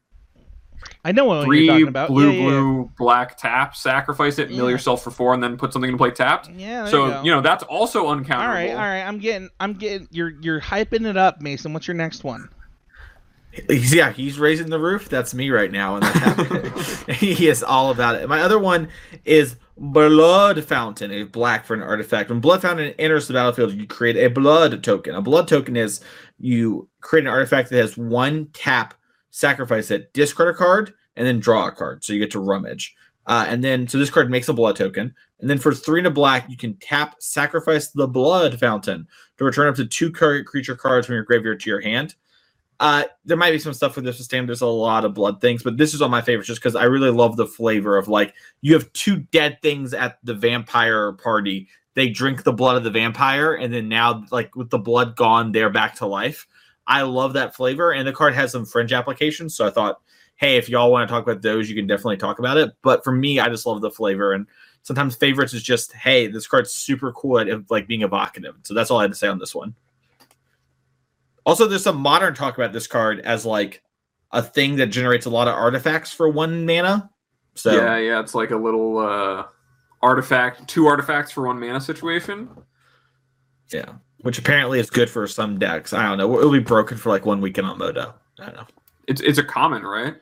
I 1.04 1.12
know 1.12 1.24
what 1.24 1.34
you're 1.36 1.44
three 1.46 1.66
talking 1.66 1.88
about. 1.88 2.08
blue 2.08 2.30
yeah, 2.30 2.38
yeah, 2.40 2.44
blue 2.48 2.90
black 2.98 3.36
tap, 3.38 3.76
sacrifice 3.76 4.38
it, 4.38 4.50
mill 4.50 4.66
Yeah. 4.66 4.72
yourself 4.72 5.02
for 5.02 5.10
four, 5.10 5.34
and 5.34 5.42
then 5.42 5.56
put 5.56 5.72
something 5.72 5.90
to 5.90 5.96
play 5.96 6.10
tapped. 6.10 6.50
Yeah. 6.50 6.82
there 6.82 6.90
so 6.90 7.06
you, 7.06 7.12
go. 7.12 7.22
you 7.24 7.30
know 7.30 7.40
that's 7.40 7.64
also 7.64 8.06
uncounterable. 8.06 8.40
All 8.40 8.48
right, 8.48 8.70
all 8.70 8.76
right. 8.76 9.02
I'm 9.02 9.18
getting, 9.18 9.48
I'm 9.60 9.74
getting. 9.74 10.08
You're, 10.10 10.34
you're 10.40 10.60
hyping 10.60 11.06
it 11.06 11.16
up, 11.16 11.40
Mason. 11.40 11.72
What's 11.72 11.86
your 11.88 11.94
next 11.96 12.24
one? 12.24 12.48
He's- 13.52 13.92
Yeah, 13.94 14.12
he's 14.12 14.38
raising 14.38 14.70
the 14.70 14.78
roof. 14.78 15.08
That's 15.08 15.34
me 15.34 15.50
right 15.50 15.70
now, 15.72 15.96
and 15.96 16.02
that's 16.04 16.18
happening. 16.18 16.72
he 17.14 17.48
is 17.48 17.62
all 17.62 17.90
about 17.90 18.16
it. 18.16 18.28
My 18.28 18.42
other 18.42 18.58
one 18.58 18.88
is 19.24 19.56
Blood 19.76 20.62
Fountain, 20.64 21.10
a 21.12 21.22
black 21.24 21.64
for 21.64 21.74
an 21.74 21.82
artifact. 21.82 22.30
When 22.30 22.40
Blood 22.40 22.62
Fountain 22.62 22.94
enters 22.98 23.26
the 23.28 23.34
battlefield, 23.34 23.72
you 23.72 23.86
create 23.86 24.16
a 24.16 24.28
blood 24.28 24.82
token. 24.82 25.14
A 25.14 25.22
blood 25.22 25.48
token 25.48 25.76
is 25.76 26.00
you 26.38 26.88
create 27.00 27.24
an 27.24 27.28
artifact 27.30 27.70
that 27.70 27.76
has 27.78 27.96
one 27.96 28.46
tap, 28.52 28.94
sacrifice 29.38 29.92
it, 29.92 30.12
discard 30.14 30.52
a 30.52 30.58
card, 30.58 30.92
and 31.14 31.24
then 31.24 31.38
draw 31.38 31.68
a 31.68 31.72
card. 31.72 32.02
So 32.02 32.12
you 32.12 32.18
get 32.18 32.32
to 32.32 32.40
rummage. 32.40 32.94
Uh, 33.26 33.44
and 33.46 33.62
then, 33.62 33.86
so 33.86 33.96
this 33.96 34.10
card 34.10 34.30
makes 34.30 34.48
a 34.48 34.52
blood 34.52 34.74
token. 34.74 35.14
And 35.38 35.48
then 35.48 35.58
for 35.58 35.72
three 35.72 36.00
and 36.00 36.08
a 36.08 36.10
black, 36.10 36.50
you 36.50 36.56
can 36.56 36.74
tap, 36.78 37.14
sacrifice 37.20 37.88
the 37.88 38.08
Blood 38.08 38.58
Fountain 38.58 39.06
to 39.36 39.44
return 39.44 39.68
up 39.68 39.76
to 39.76 39.86
two 39.86 40.10
creature 40.10 40.74
cards 40.74 41.06
from 41.06 41.14
your 41.14 41.22
graveyard 41.22 41.60
to 41.60 41.70
your 41.70 41.80
hand. 41.80 42.16
Uh, 42.80 43.04
there 43.24 43.36
might 43.36 43.52
be 43.52 43.60
some 43.60 43.74
stuff 43.74 43.94
with 43.94 44.04
this 44.04 44.18
system. 44.18 44.46
There's 44.46 44.60
a 44.60 44.66
lot 44.66 45.04
of 45.04 45.14
blood 45.14 45.40
things, 45.40 45.62
but 45.62 45.76
this 45.76 45.94
is 45.94 46.02
all 46.02 46.08
my 46.08 46.22
favorites 46.22 46.48
just 46.48 46.60
because 46.60 46.74
I 46.74 46.84
really 46.84 47.10
love 47.10 47.36
the 47.36 47.46
flavor 47.46 47.96
of 47.96 48.08
like 48.08 48.34
you 48.60 48.72
have 48.74 48.92
two 48.92 49.18
dead 49.18 49.58
things 49.62 49.94
at 49.94 50.18
the 50.24 50.34
vampire 50.34 51.12
party. 51.12 51.68
They 51.94 52.08
drink 52.08 52.44
the 52.44 52.52
blood 52.52 52.76
of 52.76 52.84
the 52.84 52.90
vampire, 52.90 53.54
and 53.54 53.72
then 53.72 53.88
now, 53.88 54.24
like 54.30 54.54
with 54.54 54.70
the 54.70 54.78
blood 54.78 55.16
gone, 55.16 55.50
they're 55.50 55.70
back 55.70 55.96
to 55.96 56.06
life. 56.06 56.46
I 56.88 57.02
love 57.02 57.34
that 57.34 57.54
flavor, 57.54 57.92
and 57.92 58.08
the 58.08 58.12
card 58.12 58.34
has 58.34 58.50
some 58.50 58.64
fringe 58.64 58.92
applications. 58.92 59.54
So 59.54 59.66
I 59.66 59.70
thought, 59.70 60.00
hey, 60.36 60.56
if 60.56 60.68
y'all 60.68 60.90
want 60.90 61.06
to 61.06 61.12
talk 61.12 61.22
about 61.22 61.42
those, 61.42 61.68
you 61.68 61.76
can 61.76 61.86
definitely 61.86 62.16
talk 62.16 62.38
about 62.38 62.56
it. 62.56 62.72
But 62.82 63.04
for 63.04 63.12
me, 63.12 63.38
I 63.38 63.48
just 63.48 63.66
love 63.66 63.80
the 63.82 63.90
flavor, 63.90 64.32
and 64.32 64.46
sometimes 64.82 65.14
favorites 65.14 65.52
is 65.52 65.62
just, 65.62 65.92
hey, 65.92 66.26
this 66.26 66.46
card's 66.48 66.72
super 66.72 67.12
cool 67.12 67.38
at 67.38 67.70
like 67.70 67.86
being 67.86 68.02
evocative. 68.02 68.56
So 68.62 68.74
that's 68.74 68.90
all 68.90 68.98
I 68.98 69.02
had 69.02 69.12
to 69.12 69.16
say 69.16 69.28
on 69.28 69.38
this 69.38 69.54
one. 69.54 69.74
Also, 71.44 71.66
there's 71.66 71.84
some 71.84 71.98
modern 71.98 72.34
talk 72.34 72.56
about 72.56 72.72
this 72.72 72.86
card 72.86 73.20
as 73.20 73.44
like 73.44 73.82
a 74.32 74.42
thing 74.42 74.76
that 74.76 74.86
generates 74.86 75.26
a 75.26 75.30
lot 75.30 75.48
of 75.48 75.54
artifacts 75.54 76.12
for 76.12 76.28
one 76.28 76.64
mana. 76.66 77.10
So 77.54 77.72
yeah, 77.72 77.98
yeah, 77.98 78.20
it's 78.20 78.34
like 78.34 78.50
a 78.50 78.56
little 78.56 78.98
uh, 78.98 79.44
artifact, 80.02 80.68
two 80.68 80.86
artifacts 80.86 81.32
for 81.32 81.46
one 81.46 81.58
mana 81.58 81.80
situation. 81.80 82.48
yeah, 83.72 83.92
which 84.22 84.38
apparently 84.38 84.80
is 84.80 84.90
good 84.90 85.08
for 85.10 85.26
some 85.26 85.58
decks. 85.58 85.92
I 85.92 86.08
don't 86.08 86.18
know. 86.18 86.38
It'll 86.38 86.52
be 86.52 86.58
broken 86.58 86.96
for 86.96 87.10
like 87.10 87.24
one 87.26 87.40
weekend 87.40 87.66
on 87.66 87.78
Moto. 87.78 88.14
I 88.38 88.46
don't 88.46 88.56
know. 88.56 88.66
It's 89.06 89.20
it's 89.20 89.38
a 89.38 89.44
common, 89.44 89.82
right? 89.82 90.14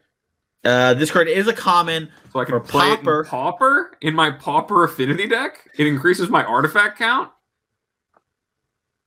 Uh, 0.64 0.94
this 0.94 1.10
card 1.10 1.28
is 1.28 1.46
a 1.46 1.52
common. 1.52 2.10
So 2.32 2.40
I 2.40 2.44
can 2.44 2.54
For 2.54 2.60
play 2.60 2.96
Pauper. 2.96 3.20
it 3.20 3.24
in 3.24 3.30
Pauper 3.30 3.90
in 4.00 4.14
my 4.14 4.30
Pauper 4.30 4.84
affinity 4.84 5.28
deck. 5.28 5.68
It 5.78 5.86
increases 5.86 6.28
my 6.28 6.44
artifact 6.44 6.98
count. 6.98 7.30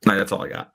No, 0.06 0.18
that's 0.18 0.32
all 0.32 0.44
I 0.44 0.50
got. 0.50 0.74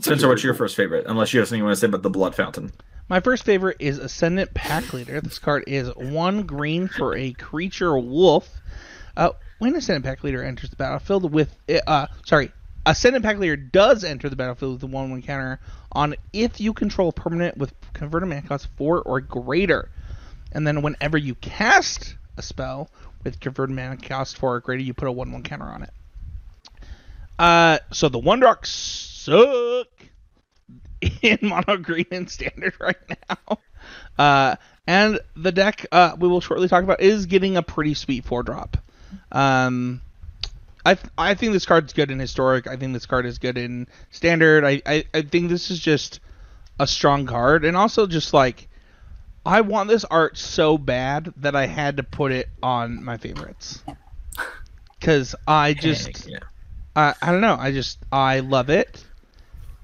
Spencer, 0.00 0.28
what's 0.28 0.42
your 0.42 0.54
first 0.54 0.76
favorite? 0.76 1.06
Unless 1.06 1.32
you 1.32 1.40
have 1.40 1.48
something 1.48 1.58
you 1.60 1.64
want 1.64 1.76
to 1.76 1.80
say 1.80 1.86
about 1.86 2.02
the 2.02 2.10
Blood 2.10 2.34
Fountain. 2.34 2.72
My 3.08 3.20
first 3.20 3.44
favorite 3.44 3.76
is 3.80 3.98
Ascendant 3.98 4.54
Pack 4.54 4.92
Leader. 4.92 5.20
This 5.20 5.38
card 5.38 5.64
is 5.66 5.88
one 5.96 6.44
green 6.44 6.88
for 6.88 7.16
a 7.16 7.32
creature 7.32 7.98
wolf. 7.98 8.48
Uh, 9.16 9.30
when 9.58 9.74
Ascendant 9.76 10.04
Pack 10.04 10.24
Leader 10.24 10.42
enters 10.42 10.70
the 10.70 10.76
battlefield 10.76 11.32
with, 11.32 11.54
uh, 11.86 12.06
sorry, 12.24 12.50
Ascendant 12.86 13.38
Leader 13.38 13.56
does 13.56 14.04
enter 14.04 14.28
the 14.28 14.36
battlefield 14.36 14.74
with 14.74 14.82
a 14.82 14.86
one-one 14.86 15.22
counter 15.22 15.60
on 15.92 16.14
if 16.32 16.60
you 16.60 16.72
control 16.72 17.12
permanent 17.12 17.58
with 17.58 17.74
converted 17.92 18.28
mana 18.28 18.42
cost 18.42 18.68
four 18.76 19.02
or 19.02 19.20
greater, 19.20 19.90
and 20.52 20.66
then 20.66 20.82
whenever 20.82 21.18
you 21.18 21.34
cast 21.34 22.16
a 22.36 22.42
spell 22.42 22.90
with 23.22 23.40
converted 23.40 23.74
mana 23.74 23.96
cost 23.96 24.36
four 24.38 24.56
or 24.56 24.60
greater, 24.60 24.82
you 24.82 24.94
put 24.94 25.08
a 25.08 25.12
one-one 25.12 25.42
counter 25.42 25.66
on 25.66 25.82
it. 25.82 25.90
Uh, 27.38 27.78
so 27.90 28.08
the 28.08 28.18
one 28.18 28.42
suck 28.64 29.86
in 31.22 31.38
mono 31.42 31.76
green 31.76 32.06
and 32.10 32.30
standard 32.30 32.74
right 32.80 32.96
now. 33.28 33.58
Uh, 34.18 34.56
And 34.86 35.20
the 35.36 35.52
deck 35.52 35.86
uh, 35.92 36.16
we 36.18 36.28
will 36.28 36.40
shortly 36.40 36.66
talk 36.66 36.82
about 36.82 37.00
is 37.00 37.26
getting 37.26 37.56
a 37.56 37.62
pretty 37.62 37.94
sweet 37.94 38.24
four 38.24 38.42
drop. 38.42 38.76
Um, 39.30 40.00
I 40.84 40.96
I 41.18 41.34
think 41.34 41.52
this 41.52 41.66
card's 41.66 41.92
good 41.92 42.10
in 42.10 42.18
historic. 42.18 42.66
I 42.66 42.76
think 42.76 42.92
this 42.92 43.06
card 43.06 43.26
is 43.26 43.38
good 43.38 43.58
in 43.58 43.86
standard. 44.10 44.64
I, 44.64 44.82
I, 44.86 45.04
I 45.12 45.22
think 45.22 45.48
this 45.48 45.70
is 45.70 45.78
just 45.78 46.20
a 46.78 46.86
strong 46.86 47.26
card, 47.26 47.64
and 47.64 47.76
also 47.76 48.06
just 48.06 48.32
like 48.32 48.68
I 49.44 49.60
want 49.60 49.88
this 49.88 50.04
art 50.04 50.38
so 50.38 50.78
bad 50.78 51.32
that 51.38 51.54
I 51.54 51.66
had 51.66 51.98
to 51.98 52.02
put 52.02 52.32
it 52.32 52.48
on 52.62 53.04
my 53.04 53.16
favorites 53.16 53.82
because 55.00 55.34
I 55.46 55.74
just 55.74 56.28
Yeah. 56.28 56.38
I 56.96 57.14
I 57.20 57.32
don't 57.32 57.40
know. 57.42 57.56
I 57.58 57.72
just 57.72 57.98
I 58.10 58.40
love 58.40 58.70
it, 58.70 59.04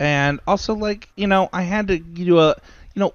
and 0.01 0.41
also 0.47 0.75
like 0.75 1.09
you 1.17 1.27
know 1.27 1.49
I 1.53 1.63
had 1.63 1.89
to 1.89 1.99
do 1.99 2.39
a 2.39 2.57
you 2.95 3.01
know 3.01 3.15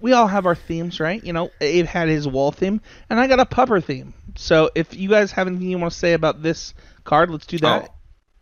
we 0.00 0.12
all 0.12 0.26
have 0.28 0.46
our 0.46 0.54
themes 0.54 1.00
right. 1.00 1.22
You 1.24 1.32
know 1.32 1.50
Abe 1.60 1.86
had 1.86 2.08
his 2.08 2.28
wall 2.28 2.52
theme, 2.52 2.80
and 3.10 3.18
I 3.18 3.26
got 3.26 3.40
a 3.40 3.46
pupper 3.46 3.82
theme. 3.82 4.14
So 4.36 4.70
if 4.74 4.94
you 4.94 5.08
guys 5.08 5.32
have 5.32 5.46
anything 5.46 5.68
you 5.68 5.78
want 5.78 5.92
to 5.92 5.98
say 5.98 6.12
about 6.12 6.42
this 6.42 6.74
card, 7.06 7.30
let's 7.30 7.46
do 7.46 7.58
that. 7.58 7.84
Oh, 7.90 7.94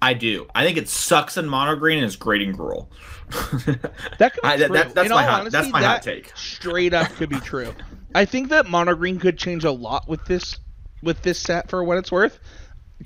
I 0.02 0.12
do. 0.14 0.46
I 0.54 0.64
think 0.64 0.76
it 0.76 0.88
sucks 0.88 1.36
in 1.36 1.46
mono 1.48 1.76
green 1.76 1.98
and 1.98 2.06
is 2.06 2.16
great 2.16 2.42
in 2.42 2.56
Gruul. 2.56 2.88
That 4.18 4.34
could 4.34 4.42
be 4.42 4.48
I- 4.48 4.56
true. 4.56 4.68
that- 4.76 4.94
that's 4.94 5.08
my 5.10 5.22
hot- 5.24 5.40
honesty, 5.40 5.56
that's 5.58 5.70
my 5.72 5.80
that 5.80 5.86
hot 5.86 6.02
take. 6.02 6.32
Straight 6.36 6.92
up 6.92 7.08
could 7.12 7.28
be 7.30 7.40
true. 7.40 7.72
I 8.14 8.24
think 8.26 8.50
that 8.50 8.66
mono 8.66 8.94
green 8.94 9.18
could 9.18 9.38
change 9.38 9.64
a 9.64 9.70
lot 9.72 10.06
with 10.08 10.24
this 10.26 10.58
with 11.02 11.22
this 11.22 11.38
set 11.38 11.68
for 11.70 11.82
what 11.84 11.98
it's 11.98 12.12
worth. 12.12 12.38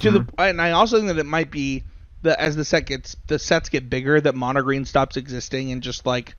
To 0.01 0.11
Mm-hmm. 0.11 0.25
the 0.37 0.43
and 0.43 0.61
I 0.63 0.73
also 0.73 0.97
think 0.99 1.09
that 1.09 1.19
it 1.19 1.25
might 1.27 1.51
be 1.51 1.85
that 2.23 2.39
as 2.41 2.57
the 2.57 2.65
set 2.65 2.87
gets 2.87 3.17
the 3.27 3.39
sets 3.39 3.69
get 3.69 3.89
bigger 3.89 4.21
that 4.21 4.35
mono 4.35 4.61
green 4.63 4.85
stops 4.85 5.17
existing 5.17 5.71
and 5.73 5.83
just 5.83 6.05
like 6.05 6.35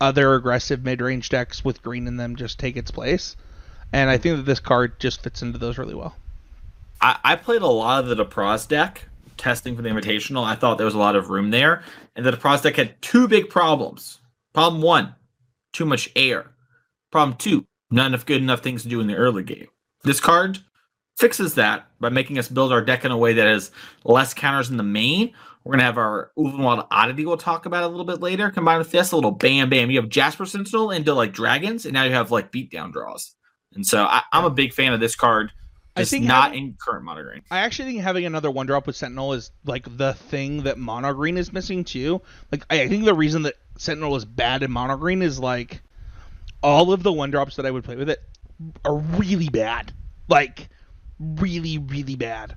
other 0.00 0.34
aggressive 0.34 0.82
mid 0.82 1.00
range 1.00 1.28
decks 1.28 1.64
with 1.64 1.82
green 1.82 2.06
in 2.06 2.16
them 2.16 2.36
just 2.36 2.58
take 2.58 2.76
its 2.76 2.90
place. 2.90 3.36
And 3.92 4.10
I 4.10 4.18
think 4.18 4.36
that 4.36 4.42
this 4.42 4.60
card 4.60 4.98
just 4.98 5.22
fits 5.22 5.42
into 5.42 5.58
those 5.58 5.78
really 5.78 5.94
well. 5.94 6.16
I, 7.00 7.18
I 7.24 7.36
played 7.36 7.62
a 7.62 7.66
lot 7.66 8.04
of 8.04 8.08
the 8.08 8.24
DePros 8.24 8.66
deck 8.68 9.08
testing 9.36 9.76
for 9.76 9.82
the 9.82 9.88
Invitational. 9.88 10.44
I 10.44 10.54
thought 10.54 10.78
there 10.78 10.86
was 10.86 10.94
a 10.94 10.98
lot 10.98 11.16
of 11.16 11.30
room 11.30 11.50
there, 11.50 11.82
and 12.14 12.24
the 12.24 12.32
DePros 12.32 12.62
deck 12.62 12.76
had 12.76 13.00
two 13.02 13.28
big 13.28 13.48
problems. 13.48 14.20
Problem 14.54 14.82
one, 14.82 15.14
too 15.72 15.84
much 15.84 16.10
air. 16.16 16.52
Problem 17.12 17.36
two, 17.38 17.66
not 17.90 18.06
enough 18.06 18.26
good 18.26 18.42
enough 18.42 18.60
things 18.60 18.82
to 18.82 18.88
do 18.88 19.00
in 19.00 19.06
the 19.06 19.16
early 19.16 19.42
game. 19.42 19.68
This 20.04 20.20
card 20.20 20.58
fixes 21.16 21.54
that 21.54 21.86
by 22.00 22.08
making 22.08 22.38
us 22.38 22.48
build 22.48 22.72
our 22.72 22.82
deck 22.82 23.04
in 23.04 23.10
a 23.10 23.16
way 23.16 23.32
that 23.32 23.46
has 23.46 23.70
less 24.04 24.34
counters 24.34 24.70
in 24.70 24.76
the 24.76 24.82
main. 24.82 25.32
We're 25.64 25.72
gonna 25.72 25.84
have 25.84 25.98
our 25.98 26.30
Ulvenwald 26.38 26.86
Oddity 26.90 27.26
we'll 27.26 27.36
talk 27.36 27.66
about 27.66 27.84
a 27.84 27.88
little 27.88 28.04
bit 28.04 28.20
later. 28.20 28.50
Combined 28.50 28.78
with 28.78 28.92
this, 28.92 29.12
a 29.12 29.16
little 29.16 29.32
bam 29.32 29.68
bam. 29.68 29.90
You 29.90 30.00
have 30.00 30.08
Jasper 30.08 30.46
Sentinel 30.46 30.92
into 30.92 31.12
like 31.12 31.32
dragons, 31.32 31.84
and 31.84 31.94
now 31.94 32.04
you 32.04 32.12
have 32.12 32.30
like 32.30 32.52
beatdown 32.52 32.92
draws. 32.92 33.34
And 33.74 33.84
so 33.84 34.04
I, 34.04 34.22
I'm 34.32 34.44
a 34.44 34.50
big 34.50 34.72
fan 34.72 34.92
of 34.92 35.00
this 35.00 35.16
card. 35.16 35.50
I 35.96 36.04
think 36.04 36.24
not 36.24 36.48
having- 36.48 36.66
in 36.66 36.76
current 36.78 37.04
mono 37.04 37.22
green. 37.22 37.42
I 37.50 37.58
actually 37.60 37.92
think 37.92 38.02
having 38.02 38.26
another 38.26 38.50
one 38.50 38.66
drop 38.66 38.86
with 38.86 38.96
Sentinel 38.96 39.32
is 39.32 39.50
like 39.64 39.96
the 39.96 40.14
thing 40.14 40.62
that 40.64 40.78
Mono 40.78 41.12
Green 41.14 41.36
is 41.38 41.52
missing 41.52 41.84
too. 41.84 42.20
Like 42.52 42.64
I 42.70 42.86
think 42.88 43.04
the 43.04 43.14
reason 43.14 43.42
that 43.42 43.54
Sentinel 43.78 44.14
is 44.16 44.24
bad 44.24 44.62
in 44.62 44.70
Mono 44.70 44.96
Green 44.96 45.22
is 45.22 45.38
like 45.38 45.80
all 46.62 46.92
of 46.92 47.02
the 47.02 47.12
one 47.12 47.30
drops 47.30 47.56
that 47.56 47.66
I 47.66 47.70
would 47.70 47.84
play 47.84 47.96
with 47.96 48.10
it 48.10 48.22
are 48.84 48.96
really 48.96 49.48
bad. 49.48 49.92
Like 50.28 50.68
really, 51.18 51.78
really 51.78 52.16
bad. 52.16 52.56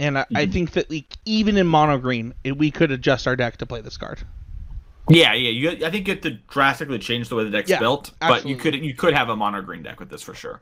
And 0.00 0.18
I, 0.18 0.22
I 0.22 0.24
mm-hmm. 0.24 0.52
think 0.52 0.72
that 0.72 0.90
like 0.90 1.16
even 1.24 1.56
in 1.56 1.66
Mono 1.66 1.98
Green, 1.98 2.34
it, 2.42 2.58
we 2.58 2.70
could 2.70 2.90
adjust 2.90 3.26
our 3.26 3.36
deck 3.36 3.58
to 3.58 3.66
play 3.66 3.80
this 3.80 3.96
card. 3.96 4.20
Yeah, 5.08 5.34
yeah. 5.34 5.50
You, 5.50 5.86
I 5.86 5.90
think 5.90 6.08
you 6.08 6.14
have 6.14 6.22
to 6.22 6.30
drastically 6.30 6.98
change 6.98 7.28
the 7.28 7.36
way 7.36 7.44
the 7.44 7.50
deck's 7.50 7.70
Yeah, 7.70 7.78
built, 7.78 8.12
but 8.20 8.46
you 8.46 8.56
could 8.56 8.74
you 8.74 8.94
could 8.94 9.14
have 9.14 9.28
a 9.28 9.36
mono 9.36 9.60
green 9.62 9.82
deck 9.82 10.00
with 10.00 10.08
this 10.08 10.22
for 10.22 10.34
sure. 10.34 10.60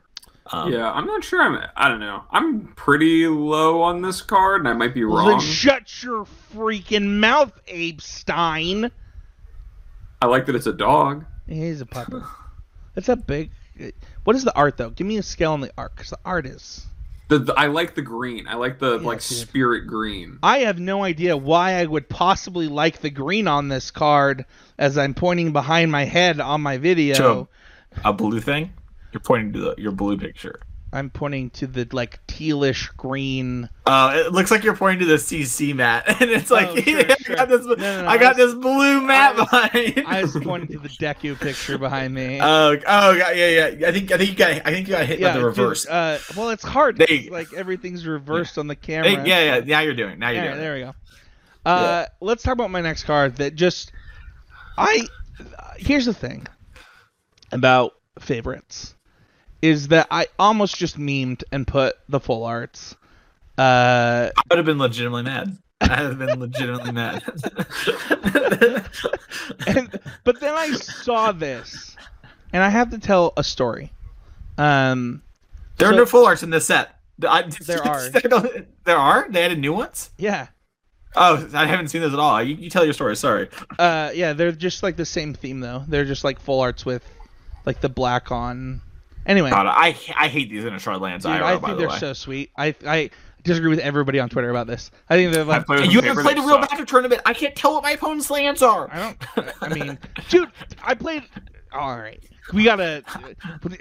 Um, 0.51 0.71
yeah, 0.73 0.91
I'm 0.91 1.05
not 1.05 1.23
sure. 1.23 1.41
I'm. 1.41 1.57
I 1.77 1.87
don't 1.87 1.99
know. 2.01 2.23
I'm 2.31 2.67
pretty 2.75 3.27
low 3.27 3.81
on 3.81 4.01
this 4.01 4.21
card, 4.21 4.61
and 4.61 4.67
I 4.67 4.73
might 4.73 4.93
be 4.93 5.03
wrong. 5.03 5.27
Then 5.27 5.39
shut 5.39 6.03
your 6.03 6.25
freaking 6.53 7.19
mouth, 7.19 7.53
Abe 7.67 8.01
Stein. 8.01 8.91
I 10.21 10.25
like 10.25 10.45
that 10.47 10.55
it's 10.55 10.67
a 10.67 10.73
dog. 10.73 11.25
He's 11.47 11.81
a 11.81 11.85
puppet. 11.85 12.23
It's 12.95 13.09
a 13.09 13.15
big. 13.15 13.49
What 14.23 14.35
is 14.35 14.43
the 14.43 14.55
art 14.55 14.77
though? 14.77 14.91
Give 14.91 15.07
me 15.07 15.17
a 15.17 15.23
scale 15.23 15.53
on 15.53 15.61
the 15.61 15.71
art, 15.79 15.95
because 15.95 16.11
the 16.11 16.19
art 16.23 16.45
is. 16.45 16.85
The, 17.29 17.39
the- 17.39 17.53
I 17.55 17.65
like 17.65 17.95
the 17.95 18.03
green. 18.03 18.47
I 18.47 18.53
like 18.53 18.77
the 18.77 18.99
Yeah, 18.99 19.07
like 19.07 19.17
dude. 19.17 19.39
spirit 19.39 19.87
green. 19.87 20.37
I 20.43 20.59
have 20.59 20.77
no 20.77 21.03
idea 21.03 21.35
why 21.35 21.79
I 21.81 21.85
would 21.87 22.07
possibly 22.07 22.67
like 22.67 22.99
the 23.01 23.09
green 23.09 23.47
on 23.47 23.69
this 23.69 23.89
card, 23.89 24.45
as 24.77 24.95
I'm 24.95 25.15
pointing 25.15 25.53
behind 25.53 25.91
my 25.91 26.03
head 26.05 26.39
on 26.39 26.61
my 26.61 26.77
video. 26.77 27.15
So- 27.15 27.47
a 28.05 28.13
blue 28.13 28.39
thing. 28.39 28.71
You're 29.13 29.21
pointing 29.21 29.53
to 29.53 29.59
the, 29.59 29.75
your 29.77 29.91
blue 29.91 30.17
picture. 30.17 30.59
I'm 30.91 31.09
pointing 31.09 31.49
to 31.51 31.65
the 31.65 31.87
like 31.91 32.19
tealish 32.27 32.95
green. 32.97 33.67
Uh, 33.87 34.13
it 34.27 34.31
looks 34.31 34.51
like 34.51 34.63
you're 34.63 34.75
pointing 34.75 34.99
to 34.99 35.05
the 35.07 35.15
CC 35.17 35.73
mat, 35.73 36.03
and 36.21 36.29
it's 36.29 36.51
like 36.51 36.67
Oh, 36.67 36.75
sure, 36.75 36.99
I 37.09 37.15
sure. 37.15 37.35
got 37.35 37.49
this. 37.49 37.65
No, 37.65 37.73
no, 37.73 38.01
no, 38.03 38.07
I 38.07 38.11
I 38.13 38.17
got 38.19 38.37
was- 38.37 38.53
this 38.53 38.61
blue 38.61 39.01
mat 39.01 39.35
was- 39.35 39.49
behind. 39.49 40.03
I 40.05 40.21
was 40.21 40.37
pointing 40.43 40.69
to 40.77 40.79
the 40.79 40.89
Deku 40.89 41.39
picture 41.39 41.79
behind 41.79 42.13
me. 42.13 42.39
Oh, 42.43 42.77
oh, 42.87 43.11
yeah, 43.13 43.31
yeah, 43.31 43.67
yeah. 43.69 43.87
I 43.87 43.91
think, 43.91 44.11
I 44.11 44.17
think 44.17 44.29
you 44.31 44.35
got, 44.35 44.51
I 44.67 44.71
think 44.71 44.87
you 44.87 44.93
got 44.93 45.05
hit 45.07 45.19
by 45.19 45.29
the 45.29 45.39
dude, 45.39 45.45
reverse. 45.45 45.87
uh, 45.87 46.19
well, 46.37 46.51
it's 46.51 46.63
hard. 46.63 47.03
You 47.09 47.31
like 47.31 47.51
everything's 47.53 48.05
reversed 48.05 48.59
on 48.59 48.67
the 48.67 48.75
camera. 48.75 49.09
yeah, 49.25 49.55
yeah. 49.55 49.59
Now 49.65 49.79
you're 49.79 49.95
doing. 49.95 50.19
Now 50.19 50.29
you're 50.29 50.43
doing. 50.43 50.57
there 50.57 50.73
we 50.75 50.81
go. 50.81 50.93
Uh, 51.65 52.05
Let's 52.21 52.43
talk 52.43 52.53
about 52.53 52.69
my 52.69 52.81
next 52.81 53.05
card. 53.05 53.37
That 53.37 53.55
just, 53.55 53.91
I. 54.77 55.07
Here's 55.77 56.05
the 56.05 56.13
thing 56.13 56.45
about 57.51 57.93
favorites, 58.19 58.93
is 59.63 59.87
that 59.87 60.07
I 60.11 60.27
almost 60.37 60.75
just 60.75 60.99
memed 60.99 61.41
and 61.53 61.65
put 61.65 61.95
the 62.09 62.19
full 62.19 62.43
arts. 62.43 62.97
Uh, 63.57 64.29
I 64.35 64.41
would 64.49 64.57
have 64.57 64.65
been 64.65 64.77
legitimately 64.77 65.23
mad. 65.23 65.57
I 65.79 66.01
would 66.03 66.09
have 66.09 66.19
been 66.19 66.39
legitimately 66.39 66.91
mad. 66.91 67.23
and 69.67 69.99
but 70.25 70.41
then 70.41 70.53
I 70.53 70.71
saw 70.73 71.31
this, 71.31 71.95
and 72.51 72.61
I 72.61 72.67
have 72.67 72.89
to 72.91 72.99
tell 72.99 73.31
a 73.37 73.43
story. 73.43 73.93
Um, 74.57 75.23
there 75.77 75.87
are 75.89 75.93
no 75.93 76.05
full 76.05 76.25
arts 76.25 76.43
in 76.43 76.49
this 76.49 76.65
set. 76.67 76.99
I, 77.25 77.43
There 77.43 77.81
are. 77.87 78.09
there 78.09 78.97
are. 78.97 79.27
They 79.29 79.43
added 79.45 79.59
new 79.59 79.71
ones. 79.73 80.09
yeah. 80.17 80.47
Oh, 81.15 81.47
I 81.53 81.67
haven't 81.67 81.89
seen 81.89 82.01
those 82.01 82.13
at 82.13 82.19
all. 82.19 82.41
You, 82.41 82.55
you 82.55 82.69
tell 82.71 82.83
your 82.83 82.93
story. 82.93 83.15
Sorry. 83.15 83.47
Uh, 83.77 84.09
yeah, 84.15 84.33
they're 84.33 84.51
just 84.51 84.81
like 84.81 84.95
the 84.95 85.05
same 85.05 85.35
theme 85.35 85.59
though. 85.59 85.83
They're 85.87 86.05
just 86.05 86.23
like 86.23 86.39
full 86.39 86.59
arts 86.59 86.85
with, 86.87 87.07
like 87.67 87.81
the 87.81 87.87
black 87.89 88.31
on. 88.31 88.81
Anyway, 89.25 89.49
God, 89.49 89.67
I 89.67 89.95
I 90.15 90.27
hate 90.27 90.49
these 90.49 90.63
Innistrad 90.63 90.99
lands. 91.01 91.25
dude, 91.25 91.33
IRL, 91.33 91.41
I 91.43 91.55
by 91.57 91.67
think 91.67 91.77
the 91.77 91.81
they're 91.81 91.89
way. 91.89 91.99
so 91.99 92.13
sweet. 92.13 92.51
I 92.57 92.75
I 92.85 93.09
disagree 93.43 93.69
with 93.69 93.79
everybody 93.79 94.19
on 94.19 94.29
Twitter 94.29 94.49
about 94.49 94.67
this. 94.67 94.91
I 95.09 95.15
think 95.15 95.33
they're 95.33 95.43
like. 95.43 95.65
you 95.69 96.01
haven't 96.01 96.23
played 96.23 96.37
a 96.37 96.41
real 96.41 96.59
suck. 96.61 96.71
Magic 96.71 96.87
tournament. 96.87 97.21
I 97.25 97.33
can't 97.33 97.55
tell 97.55 97.73
what 97.73 97.83
my 97.83 97.91
opponent's 97.91 98.29
lands 98.29 98.61
are. 98.61 98.89
I 98.91 99.15
don't. 99.35 99.53
I 99.61 99.69
mean, 99.69 99.97
dude, 100.29 100.49
I 100.83 100.93
played. 100.93 101.23
All 101.71 101.97
right, 101.97 102.21
we 102.53 102.63
gotta 102.63 103.03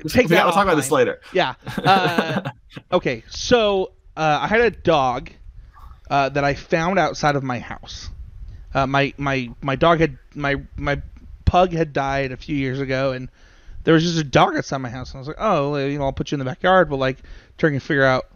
take 0.09 0.24
we 0.24 0.28
that. 0.28 0.28
gotta 0.30 0.53
talk 0.53 0.64
about 0.64 0.76
this 0.76 0.90
later. 0.90 1.20
Yeah. 1.32 1.55
Uh, 1.76 2.51
okay, 2.93 3.22
so 3.28 3.93
uh, 4.16 4.38
I 4.43 4.47
had 4.49 4.61
a 4.61 4.70
dog 4.70 5.30
uh, 6.11 6.28
that 6.30 6.45
I 6.45 6.55
found 6.55 6.99
outside 6.99 7.36
of 7.36 7.43
my 7.43 7.59
house. 7.59 8.09
Uh, 8.74 8.86
my 8.86 9.12
my 9.18 9.51
my 9.61 9.76
dog 9.76 10.01
had 10.01 10.18
my 10.34 10.57
my 10.76 11.03
pug 11.45 11.72
had 11.72 11.93
died 11.93 12.32
a 12.32 12.36
few 12.36 12.57
years 12.57 12.80
ago, 12.80 13.12
and 13.12 13.28
there 13.85 13.95
was 13.95 14.03
just 14.03 14.18
a 14.18 14.24
dog 14.24 14.57
outside 14.57 14.78
my 14.78 14.91
house. 14.91 15.11
And 15.11 15.18
I 15.18 15.20
was 15.20 15.28
like, 15.28 15.37
oh, 15.39 15.76
you 15.76 15.99
know, 15.99 16.05
I'll 16.05 16.12
put 16.12 16.30
you 16.30 16.37
in 16.37 16.39
the 16.41 16.45
backyard. 16.45 16.91
But 16.91 16.97
like, 16.97 17.18
trying 17.59 17.74
to 17.74 17.80
figure 17.80 18.05
out, 18.05 18.26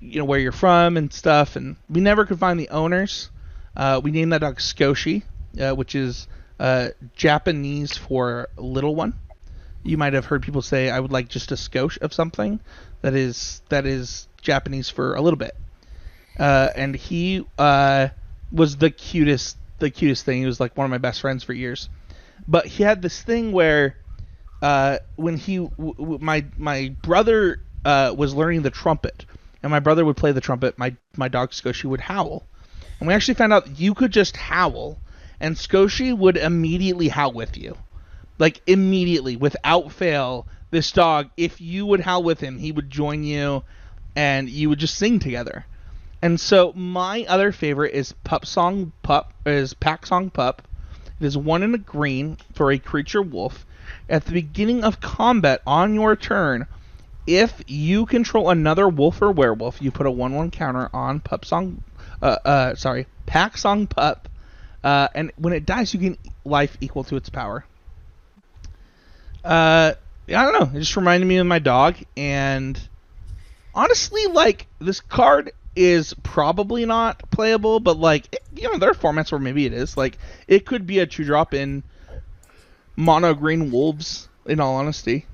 you 0.00 0.18
know, 0.18 0.24
where 0.24 0.38
you're 0.38 0.52
from 0.52 0.96
and 0.96 1.12
stuff. 1.12 1.56
And 1.56 1.76
we 1.88 2.00
never 2.00 2.26
could 2.26 2.38
find 2.38 2.58
the 2.58 2.68
owners. 2.70 3.30
Uh, 3.76 4.00
we 4.02 4.10
named 4.10 4.32
that 4.32 4.40
dog 4.40 4.58
Skoshi, 4.58 5.22
uh, 5.60 5.74
which 5.74 5.94
is 5.94 6.28
uh, 6.60 6.88
Japanese 7.16 7.96
for 7.96 8.48
little 8.56 8.94
one. 8.94 9.14
You 9.82 9.96
might 9.96 10.12
have 10.12 10.26
heard 10.26 10.42
people 10.42 10.62
say, 10.62 10.90
"I 10.90 11.00
would 11.00 11.10
like 11.10 11.28
just 11.28 11.50
a 11.50 11.56
skosh 11.56 11.98
of 12.00 12.12
something." 12.12 12.60
That 13.00 13.14
is 13.14 13.62
that 13.68 13.84
is 13.84 14.28
Japanese 14.40 14.88
for 14.88 15.14
a 15.14 15.20
little 15.20 15.38
bit. 15.38 15.56
Uh, 16.38 16.68
and 16.76 16.94
he 16.94 17.44
uh, 17.58 18.08
was 18.50 18.76
the 18.76 18.90
cutest, 18.90 19.56
the 19.78 19.90
cutest 19.90 20.24
thing. 20.24 20.40
He 20.40 20.46
was 20.46 20.60
like 20.60 20.76
one 20.76 20.84
of 20.84 20.90
my 20.90 20.98
best 20.98 21.20
friends 21.20 21.42
for 21.42 21.52
years. 21.52 21.88
But 22.46 22.66
he 22.66 22.82
had 22.82 23.02
this 23.02 23.22
thing 23.22 23.52
where, 23.52 23.96
uh, 24.62 24.98
when 25.16 25.36
he, 25.36 25.56
w- 25.56 25.94
w- 25.94 26.18
my 26.20 26.44
my 26.56 26.94
brother 27.02 27.60
uh, 27.84 28.14
was 28.16 28.34
learning 28.34 28.62
the 28.62 28.70
trumpet, 28.70 29.26
and 29.62 29.70
my 29.70 29.80
brother 29.80 30.04
would 30.04 30.16
play 30.16 30.32
the 30.32 30.40
trumpet. 30.40 30.78
My 30.78 30.96
my 31.16 31.28
dog 31.28 31.50
Skoshi 31.50 31.84
would 31.84 32.00
howl, 32.00 32.46
and 33.00 33.08
we 33.08 33.12
actually 33.12 33.34
found 33.34 33.52
out 33.52 33.80
you 33.80 33.92
could 33.92 34.12
just 34.12 34.36
howl, 34.36 34.98
and 35.40 35.56
Skoshi 35.56 36.16
would 36.16 36.36
immediately 36.36 37.08
howl 37.08 37.32
with 37.32 37.58
you, 37.58 37.76
like 38.38 38.62
immediately 38.66 39.36
without 39.36 39.92
fail. 39.92 40.46
This 40.70 40.90
dog, 40.92 41.28
if 41.36 41.60
you 41.60 41.84
would 41.84 42.00
howl 42.00 42.22
with 42.22 42.40
him, 42.40 42.58
he 42.58 42.72
would 42.72 42.88
join 42.88 43.24
you, 43.24 43.64
and 44.16 44.48
you 44.48 44.68
would 44.68 44.78
just 44.78 44.94
sing 44.94 45.18
together. 45.18 45.66
And 46.22 46.40
so 46.40 46.72
my 46.74 47.26
other 47.28 47.50
favorite 47.50 47.94
is 47.94 48.14
Pup 48.24 48.46
Song 48.46 48.92
Pup 49.02 49.34
is 49.44 49.74
Pack 49.74 50.06
Song 50.06 50.30
Pup. 50.30 50.62
It 51.20 51.26
is 51.26 51.36
one 51.36 51.64
in 51.64 51.74
a 51.74 51.78
green 51.78 52.38
for 52.54 52.70
a 52.70 52.78
creature 52.78 53.22
wolf. 53.22 53.66
At 54.12 54.26
the 54.26 54.32
beginning 54.32 54.84
of 54.84 55.00
combat 55.00 55.62
on 55.66 55.94
your 55.94 56.16
turn, 56.16 56.66
if 57.26 57.62
you 57.66 58.04
control 58.04 58.50
another 58.50 58.86
wolf 58.86 59.22
or 59.22 59.32
werewolf, 59.32 59.80
you 59.80 59.90
put 59.90 60.04
a 60.04 60.10
one-one 60.10 60.50
counter 60.50 60.90
on 60.92 61.20
Pup 61.20 61.46
Song. 61.46 61.82
Uh, 62.20 62.36
uh, 62.44 62.74
sorry, 62.74 63.06
Pack 63.24 63.56
Song 63.56 63.86
Pup. 63.86 64.28
Uh, 64.84 65.08
and 65.14 65.32
when 65.36 65.54
it 65.54 65.64
dies, 65.64 65.94
you 65.94 66.00
gain 66.00 66.18
life 66.44 66.76
equal 66.82 67.04
to 67.04 67.16
its 67.16 67.30
power. 67.30 67.64
Uh, 69.42 69.94
I 70.28 70.44
don't 70.44 70.60
know. 70.60 70.76
It 70.76 70.80
just 70.80 70.96
reminded 70.96 71.24
me 71.24 71.38
of 71.38 71.46
my 71.46 71.58
dog, 71.58 71.96
and 72.14 72.78
honestly, 73.74 74.26
like 74.26 74.66
this 74.78 75.00
card 75.00 75.52
is 75.74 76.12
probably 76.22 76.84
not 76.84 77.30
playable, 77.30 77.80
but 77.80 77.96
like 77.96 78.28
it, 78.30 78.42
you 78.54 78.70
know, 78.70 78.76
there 78.76 78.90
are 78.90 78.94
formats 78.94 79.32
where 79.32 79.38
maybe 79.38 79.64
it 79.64 79.72
is. 79.72 79.96
Like 79.96 80.18
it 80.46 80.66
could 80.66 80.86
be 80.86 80.98
a 80.98 81.06
two 81.06 81.24
drop 81.24 81.54
in 81.54 81.82
mono 82.96 83.34
green 83.34 83.70
wolves. 83.70 84.28
In 84.44 84.58
all 84.58 84.74
honesty, 84.74 85.24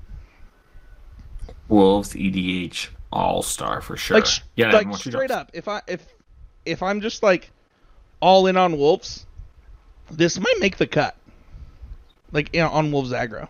Wolves 1.67 2.13
EDH 2.13 2.89
All 3.11 3.41
Star 3.41 3.81
for 3.81 3.97
sure. 3.97 4.19
like 4.19 4.27
yeah, 4.55 4.71
like 4.71 4.93
straight 4.95 5.29
drops. 5.29 5.31
up, 5.31 5.51
if 5.53 5.67
I 5.67 5.81
if 5.87 6.05
if 6.65 6.83
I'm 6.83 7.01
just 7.01 7.23
like 7.23 7.51
all 8.19 8.47
in 8.47 8.57
on 8.57 8.77
wolves, 8.77 9.25
this 10.11 10.39
might 10.39 10.55
make 10.59 10.77
the 10.77 10.87
cut. 10.87 11.15
Like 12.31 12.53
you 12.53 12.61
know, 12.61 12.69
on 12.69 12.91
wolves 12.91 13.11
aggro. 13.11 13.47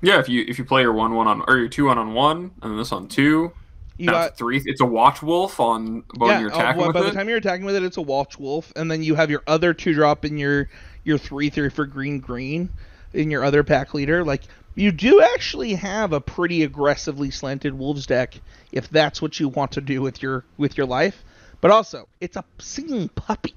Yeah, 0.00 0.20
if 0.20 0.28
you 0.28 0.44
if 0.46 0.58
you 0.58 0.64
play 0.64 0.82
your 0.82 0.92
one 0.92 1.14
one 1.14 1.26
on 1.26 1.42
or 1.48 1.56
your 1.56 1.68
two 1.68 1.86
one 1.86 1.98
on 1.98 2.14
one 2.14 2.52
and 2.62 2.70
then 2.70 2.76
this 2.76 2.92
on 2.92 3.08
two, 3.08 3.52
You 3.96 4.06
that's 4.06 4.28
got 4.28 4.38
three. 4.38 4.62
It's 4.64 4.80
a 4.80 4.84
Watchwolf 4.84 5.58
on 5.58 6.04
when 6.16 6.30
yeah. 6.30 6.40
you're 6.40 6.52
uh, 6.52 6.54
attacking 6.54 6.78
well, 6.78 6.88
with 6.88 6.94
by 6.94 7.00
it. 7.00 7.04
the 7.06 7.12
time 7.12 7.28
you're 7.28 7.38
attacking 7.38 7.66
with 7.66 7.74
it, 7.74 7.82
it's 7.82 7.96
a 7.96 8.02
Watchwolf, 8.02 8.70
and 8.76 8.88
then 8.88 9.02
you 9.02 9.16
have 9.16 9.30
your 9.30 9.42
other 9.48 9.74
two 9.74 9.94
drop 9.94 10.24
in 10.24 10.38
your 10.38 10.68
your 11.02 11.18
three 11.18 11.50
three 11.50 11.68
for 11.68 11.84
green 11.84 12.20
green 12.20 12.70
in 13.12 13.30
your 13.30 13.44
other 13.44 13.62
pack 13.64 13.94
leader. 13.94 14.24
Like 14.24 14.42
you 14.74 14.92
do 14.92 15.20
actually 15.20 15.74
have 15.74 16.12
a 16.12 16.20
pretty 16.20 16.62
aggressively 16.62 17.30
slanted 17.30 17.74
wolves 17.74 18.06
deck 18.06 18.40
if 18.72 18.88
that's 18.90 19.20
what 19.20 19.40
you 19.40 19.48
want 19.48 19.72
to 19.72 19.80
do 19.80 20.00
with 20.00 20.22
your 20.22 20.44
with 20.56 20.76
your 20.76 20.86
life. 20.86 21.24
But 21.60 21.70
also, 21.70 22.08
it's 22.20 22.36
a 22.36 22.44
singing 22.58 23.08
puppy. 23.10 23.54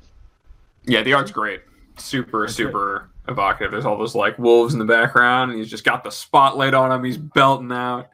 Yeah, 0.85 1.03
the 1.03 1.13
art's 1.13 1.31
great. 1.31 1.61
Super, 1.97 2.47
super 2.47 3.09
evocative. 3.27 3.71
There's 3.71 3.85
all 3.85 3.97
those 3.97 4.15
like 4.15 4.39
wolves 4.39 4.73
in 4.73 4.79
the 4.79 4.85
background, 4.85 5.51
and 5.51 5.59
he's 5.59 5.69
just 5.69 5.83
got 5.83 6.03
the 6.03 6.09
spotlight 6.09 6.73
on 6.73 6.91
him. 6.91 7.03
He's 7.03 7.17
belting 7.17 7.71
out. 7.71 8.09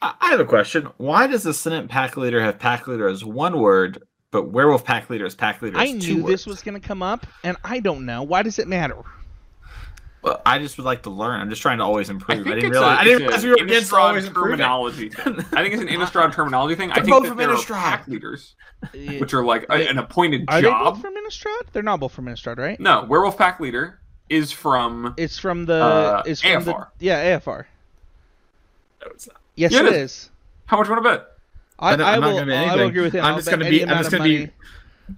I 0.00 0.14
I 0.20 0.30
have 0.30 0.40
a 0.40 0.44
question. 0.44 0.88
Why 0.98 1.26
does 1.26 1.42
the 1.42 1.50
Ascendant 1.50 1.90
pack 1.90 2.16
leader 2.16 2.40
have 2.40 2.58
pack 2.58 2.86
leader 2.86 3.08
as 3.08 3.24
one 3.24 3.58
word, 3.58 4.02
but 4.30 4.50
werewolf 4.50 4.84
pack 4.84 5.10
leader 5.10 5.26
is 5.26 5.34
pack 5.34 5.60
leader 5.62 5.76
as 5.76 5.82
I 5.82 5.98
two 5.98 6.16
knew 6.16 6.22
words? 6.24 6.32
this 6.32 6.46
was 6.46 6.62
going 6.62 6.80
to 6.80 6.86
come 6.86 7.02
up, 7.02 7.26
and 7.42 7.56
I 7.64 7.80
don't 7.80 8.06
know. 8.06 8.22
Why 8.22 8.42
does 8.42 8.60
it 8.60 8.68
matter? 8.68 9.02
Well, 10.22 10.40
I 10.46 10.60
just 10.60 10.76
would 10.76 10.84
like 10.84 11.02
to 11.02 11.10
learn. 11.10 11.40
I'm 11.40 11.50
just 11.50 11.62
trying 11.62 11.78
to 11.78 11.84
always 11.84 12.08
improve. 12.08 12.38
I, 12.38 12.42
think 12.42 12.54
didn't 12.54 12.64
it's 12.66 12.72
realize. 12.74 12.96
a, 12.96 13.00
I 13.00 13.04
didn't 13.04 13.22
realize 13.22 13.42
we 13.44 13.50
were 13.50 13.56
against 13.56 13.92
always 13.92 14.28
terminology 14.28 15.08
thing. 15.08 15.34
I 15.52 15.62
think 15.62 15.74
it's 15.74 15.82
an 15.82 15.88
Innistrad 15.88 16.32
terminology 16.32 16.76
thing. 16.76 16.88
They're 16.90 16.96
think 17.02 17.08
both 17.08 17.22
that 17.24 17.28
from 17.30 17.38
there 17.38 17.50
are 17.50 17.56
Innistrad. 17.56 17.74
pack 17.80 18.06
leaders, 18.06 18.54
which 19.18 19.34
are 19.34 19.44
like 19.44 19.64
a- 19.64 19.78
they- 19.78 19.88
an 19.88 19.98
appointed 19.98 20.44
Are 20.48 20.62
they 20.62 20.68
job. 20.68 20.94
both 20.94 21.02
from 21.02 21.14
Innistrad? 21.16 21.66
They're 21.72 21.82
not 21.82 21.98
both 21.98 22.12
from 22.12 22.26
Innistrad, 22.26 22.58
right? 22.58 22.78
No, 22.78 23.04
werewolf 23.04 23.36
pack 23.36 23.58
leader 23.58 23.98
is 24.28 24.52
from. 24.52 25.12
It's 25.16 25.38
from 25.38 25.64
the. 25.66 25.74
Uh, 25.82 26.22
it's 26.24 26.40
from 26.40 26.62
AFR. 26.62 26.86
the. 26.98 27.04
Yeah, 27.04 27.38
AFR. 27.40 27.64
No, 29.04 29.10
it's 29.10 29.26
not. 29.26 29.36
Yes, 29.56 29.72
Yeah, 29.72 29.80
it 29.80 29.86
it 29.86 29.92
is. 29.94 30.10
is. 30.12 30.30
How 30.66 30.78
much 30.78 30.88
want 30.88 31.02
to 31.02 31.10
bet? 31.10 31.26
I, 31.80 31.94
I 31.94 31.96
don't- 31.96 32.06
I 32.06 32.12
I'm 32.14 32.20
not 32.20 32.26
will. 32.28 32.38
gonna 32.38 32.46
bet 32.52 32.68
I 32.68 32.76
will 32.76 32.86
agree 32.86 33.02
with 33.02 33.12
him. 33.14 33.24
I'm 33.24 33.32
I'll 33.32 33.38
just 33.38 33.50
gonna 33.50 33.68
be- 33.68 33.82
I'm 33.84 33.98
just 33.98 34.10
gonna 34.12 34.22
be- 34.24 34.50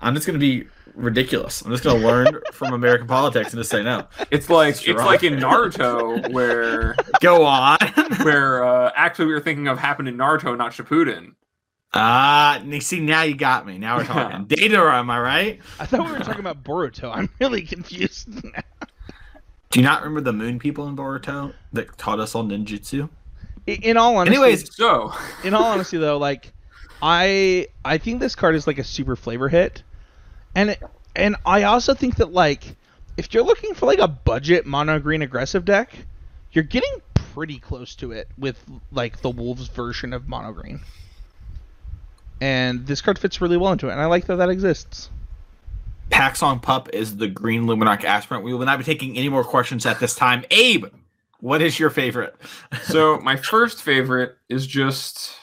I'm 0.00 0.14
just 0.14 0.26
going 0.26 0.40
to 0.40 0.44
be 0.44 0.66
ridiculous. 0.95 1.62
I'm 1.62 1.70
just 1.70 1.84
going 1.84 2.01
to 2.01 2.07
learn 2.07 2.40
from 2.53 2.72
American 2.74 3.07
politics 3.07 3.53
and 3.53 3.61
just 3.61 3.70
say 3.70 3.82
no. 3.82 4.07
It's 4.30 4.49
like 4.51 4.76
Sure. 4.76 4.95
it's 4.95 5.05
like 5.05 5.22
in 5.22 5.34
Naruto 5.34 6.32
where 6.32 6.95
Go 7.20 7.45
on. 7.45 7.78
where 8.22 8.64
uh, 8.64 8.90
actually 8.97 9.26
we 9.26 9.32
were 9.34 9.40
thinking 9.40 9.68
of 9.68 9.78
happened 9.78 10.09
in 10.09 10.16
Naruto, 10.16 10.57
not 10.57 10.72
Shippuden. 10.72 11.34
Ah, 11.97 12.61
you 12.62 12.80
see, 12.80 12.99
now 12.99 13.22
you 13.22 13.36
got 13.36 13.66
me. 13.66 13.78
Now 13.78 13.99
we're 13.99 14.05
talking 14.05 14.47
data. 14.47 14.78
Am 14.80 15.09
I 15.11 15.20
right? 15.20 15.61
I 15.78 15.86
thought 15.86 16.07
we 16.07 16.12
were 16.12 16.18
talking 16.18 16.40
about 16.40 16.64
Boruto. 16.64 17.14
I'm 17.14 17.30
really 17.40 17.62
confused 17.62 18.28
now. 18.42 18.62
Do 19.70 19.78
you 19.80 19.84
not 19.84 20.03
remember 20.03 20.20
the 20.20 20.32
moon 20.32 20.59
people 20.59 20.88
in 20.88 20.97
Boruto 20.97 21.53
that 21.72 21.97
taught 21.97 22.18
us 22.18 22.34
all 22.34 22.45
ninjutsu? 22.45 23.09
In 23.66 23.97
all 23.97 24.16
honesty, 24.16 24.36
Anyways, 24.36 24.74
So 24.74 25.12
in 25.45 25.55
all 25.55 25.64
honesty 25.64 25.97
though, 25.99 26.18
like 26.18 26.53
I 27.01 27.68
I 27.84 27.99
think 27.99 28.18
this 28.20 28.34
card 28.34 28.57
is 28.57 28.66
like 28.66 28.78
a 28.78 28.84
super 28.84 29.14
flavor 29.16 29.49
hit, 29.49 29.82
and 30.55 30.70
it, 30.70 30.82
and 31.16 31.36
I 31.44 31.64
also 31.64 31.94
think 31.94 32.16
that 32.16 32.32
like 32.32 32.76
if 33.16 33.32
you're 33.32 33.44
looking 33.44 33.74
for 33.74 33.86
like 33.86 33.98
a 33.98 34.09
budget 34.09 34.66
mono 34.66 34.98
green 34.98 35.22
aggressive 35.22 35.64
deck, 35.64 35.92
you're 36.52 36.64
getting 36.64 37.00
pretty 37.14 37.59
close 37.59 37.94
to 37.96 38.12
it 38.12 38.28
with 38.38 38.62
like 38.92 39.20
the 39.20 39.30
wolves 39.30 39.68
version 39.68 40.12
of 40.12 40.28
mono 40.28 40.52
green, 40.52 40.80
and 42.40 42.86
this 42.86 43.00
card 43.00 43.18
fits 43.18 43.40
really 43.40 43.57
well 43.57 43.72
into 43.72 43.88
it, 43.88 43.92
and 43.92 44.00
I 44.00 44.07
like 44.07 44.26
that 44.26 44.36
that 44.36 44.50
exists. 44.50 45.11
Pack 46.11 46.36
Song 46.36 46.61
Pup 46.61 46.90
is 46.92 47.16
the 47.16 47.28
green 47.28 47.64
Luminarch 47.64 48.05
aspirant. 48.05 48.44
We 48.44 48.52
will 48.52 48.66
not 48.66 48.78
be 48.78 48.84
taking 48.84 49.16
any 49.16 49.28
more 49.28 49.42
questions 49.42 49.86
at 49.86 50.00
this 50.00 50.14
time. 50.14 50.44
Abe, 50.50 50.86
what 51.40 51.62
is 51.62 51.78
your 51.78 51.90
favorite? 51.90 52.36
so 52.82 53.18
my 53.20 53.36
first 53.36 53.82
favorite 53.82 54.36
is 54.48 54.66
just 54.66 55.34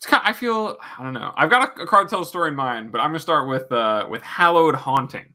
it's 0.00 0.06
kind 0.06 0.22
I 0.24 0.32
feel 0.32 0.78
I 0.98 1.02
don't 1.02 1.12
know. 1.12 1.34
I've 1.36 1.50
got 1.50 1.76
a, 1.78 1.82
a 1.82 1.86
card 1.86 2.08
to 2.08 2.10
tell 2.10 2.22
a 2.22 2.26
story 2.26 2.48
in 2.48 2.56
mind, 2.56 2.90
but 2.90 3.02
I'm 3.02 3.10
gonna 3.10 3.18
start 3.18 3.48
with 3.48 3.70
uh 3.70 4.06
with 4.08 4.22
Hallowed 4.22 4.74
Haunting, 4.74 5.34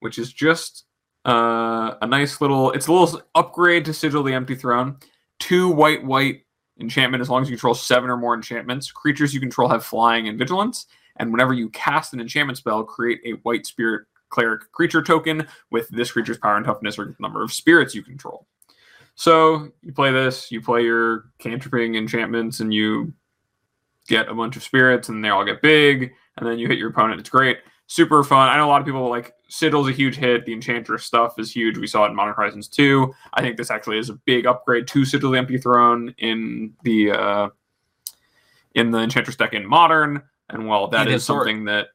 which 0.00 0.18
is 0.18 0.30
just 0.30 0.84
uh 1.24 1.94
a 2.02 2.06
nice 2.06 2.42
little 2.42 2.72
it's 2.72 2.88
a 2.88 2.92
little 2.92 3.22
upgrade 3.34 3.86
to 3.86 3.94
Sigil 3.94 4.22
the 4.22 4.34
Empty 4.34 4.54
Throne. 4.54 4.98
Two 5.38 5.70
white 5.70 6.04
white 6.04 6.42
enchantment 6.78 7.22
as 7.22 7.30
long 7.30 7.40
as 7.40 7.48
you 7.48 7.56
control 7.56 7.72
seven 7.72 8.10
or 8.10 8.18
more 8.18 8.34
enchantments. 8.34 8.92
Creatures 8.92 9.32
you 9.32 9.40
control 9.40 9.66
have 9.70 9.82
flying 9.82 10.28
and 10.28 10.38
vigilance, 10.38 10.84
and 11.16 11.32
whenever 11.32 11.54
you 11.54 11.70
cast 11.70 12.12
an 12.12 12.20
enchantment 12.20 12.58
spell, 12.58 12.84
create 12.84 13.20
a 13.24 13.32
white 13.44 13.64
spirit 13.64 14.06
cleric 14.28 14.70
creature 14.72 15.02
token 15.02 15.46
with 15.70 15.88
this 15.88 16.12
creature's 16.12 16.36
power 16.36 16.56
and 16.56 16.66
toughness 16.66 16.98
or 16.98 17.16
number 17.18 17.42
of 17.42 17.50
spirits 17.50 17.94
you 17.94 18.02
control. 18.02 18.46
So 19.14 19.70
you 19.82 19.92
play 19.92 20.12
this, 20.12 20.52
you 20.52 20.60
play 20.60 20.84
your 20.84 21.30
cantripping 21.38 21.94
enchantments, 21.94 22.60
and 22.60 22.74
you 22.74 23.14
get 24.08 24.28
a 24.28 24.34
bunch 24.34 24.56
of 24.56 24.62
spirits, 24.62 25.08
and 25.08 25.24
they 25.24 25.28
all 25.28 25.44
get 25.44 25.62
big, 25.62 26.12
and 26.36 26.46
then 26.48 26.58
you 26.58 26.66
hit 26.66 26.78
your 26.78 26.90
opponent. 26.90 27.20
It's 27.20 27.30
great, 27.30 27.58
super 27.86 28.24
fun. 28.24 28.48
I 28.48 28.56
know 28.56 28.66
a 28.66 28.68
lot 28.70 28.80
of 28.80 28.86
people 28.86 29.08
like 29.08 29.34
Sigil's 29.48 29.88
a 29.88 29.92
huge 29.92 30.16
hit. 30.16 30.44
The 30.46 30.52
Enchantress 30.52 31.04
stuff 31.04 31.38
is 31.38 31.52
huge. 31.52 31.78
We 31.78 31.86
saw 31.86 32.04
it 32.04 32.08
in 32.10 32.16
Modern 32.16 32.34
Horizons 32.34 32.68
2. 32.68 33.12
I 33.34 33.40
think 33.42 33.56
this 33.56 33.70
actually 33.70 33.98
is 33.98 34.10
a 34.10 34.14
big 34.14 34.46
upgrade 34.46 34.86
to 34.88 35.04
Sigil 35.04 35.30
the 35.30 35.38
Empty 35.38 35.58
Throne 35.58 36.14
in 36.18 36.74
the 36.82 37.12
uh, 37.12 37.48
in 38.74 38.90
the 38.90 38.98
Enchantress 38.98 39.36
deck 39.36 39.54
in 39.54 39.66
Modern. 39.66 40.22
And 40.50 40.66
while 40.66 40.88
that 40.88 41.02
And 41.02 41.08
is 41.10 41.14
historic. 41.22 41.48
something 41.48 41.64
that, 41.66 41.88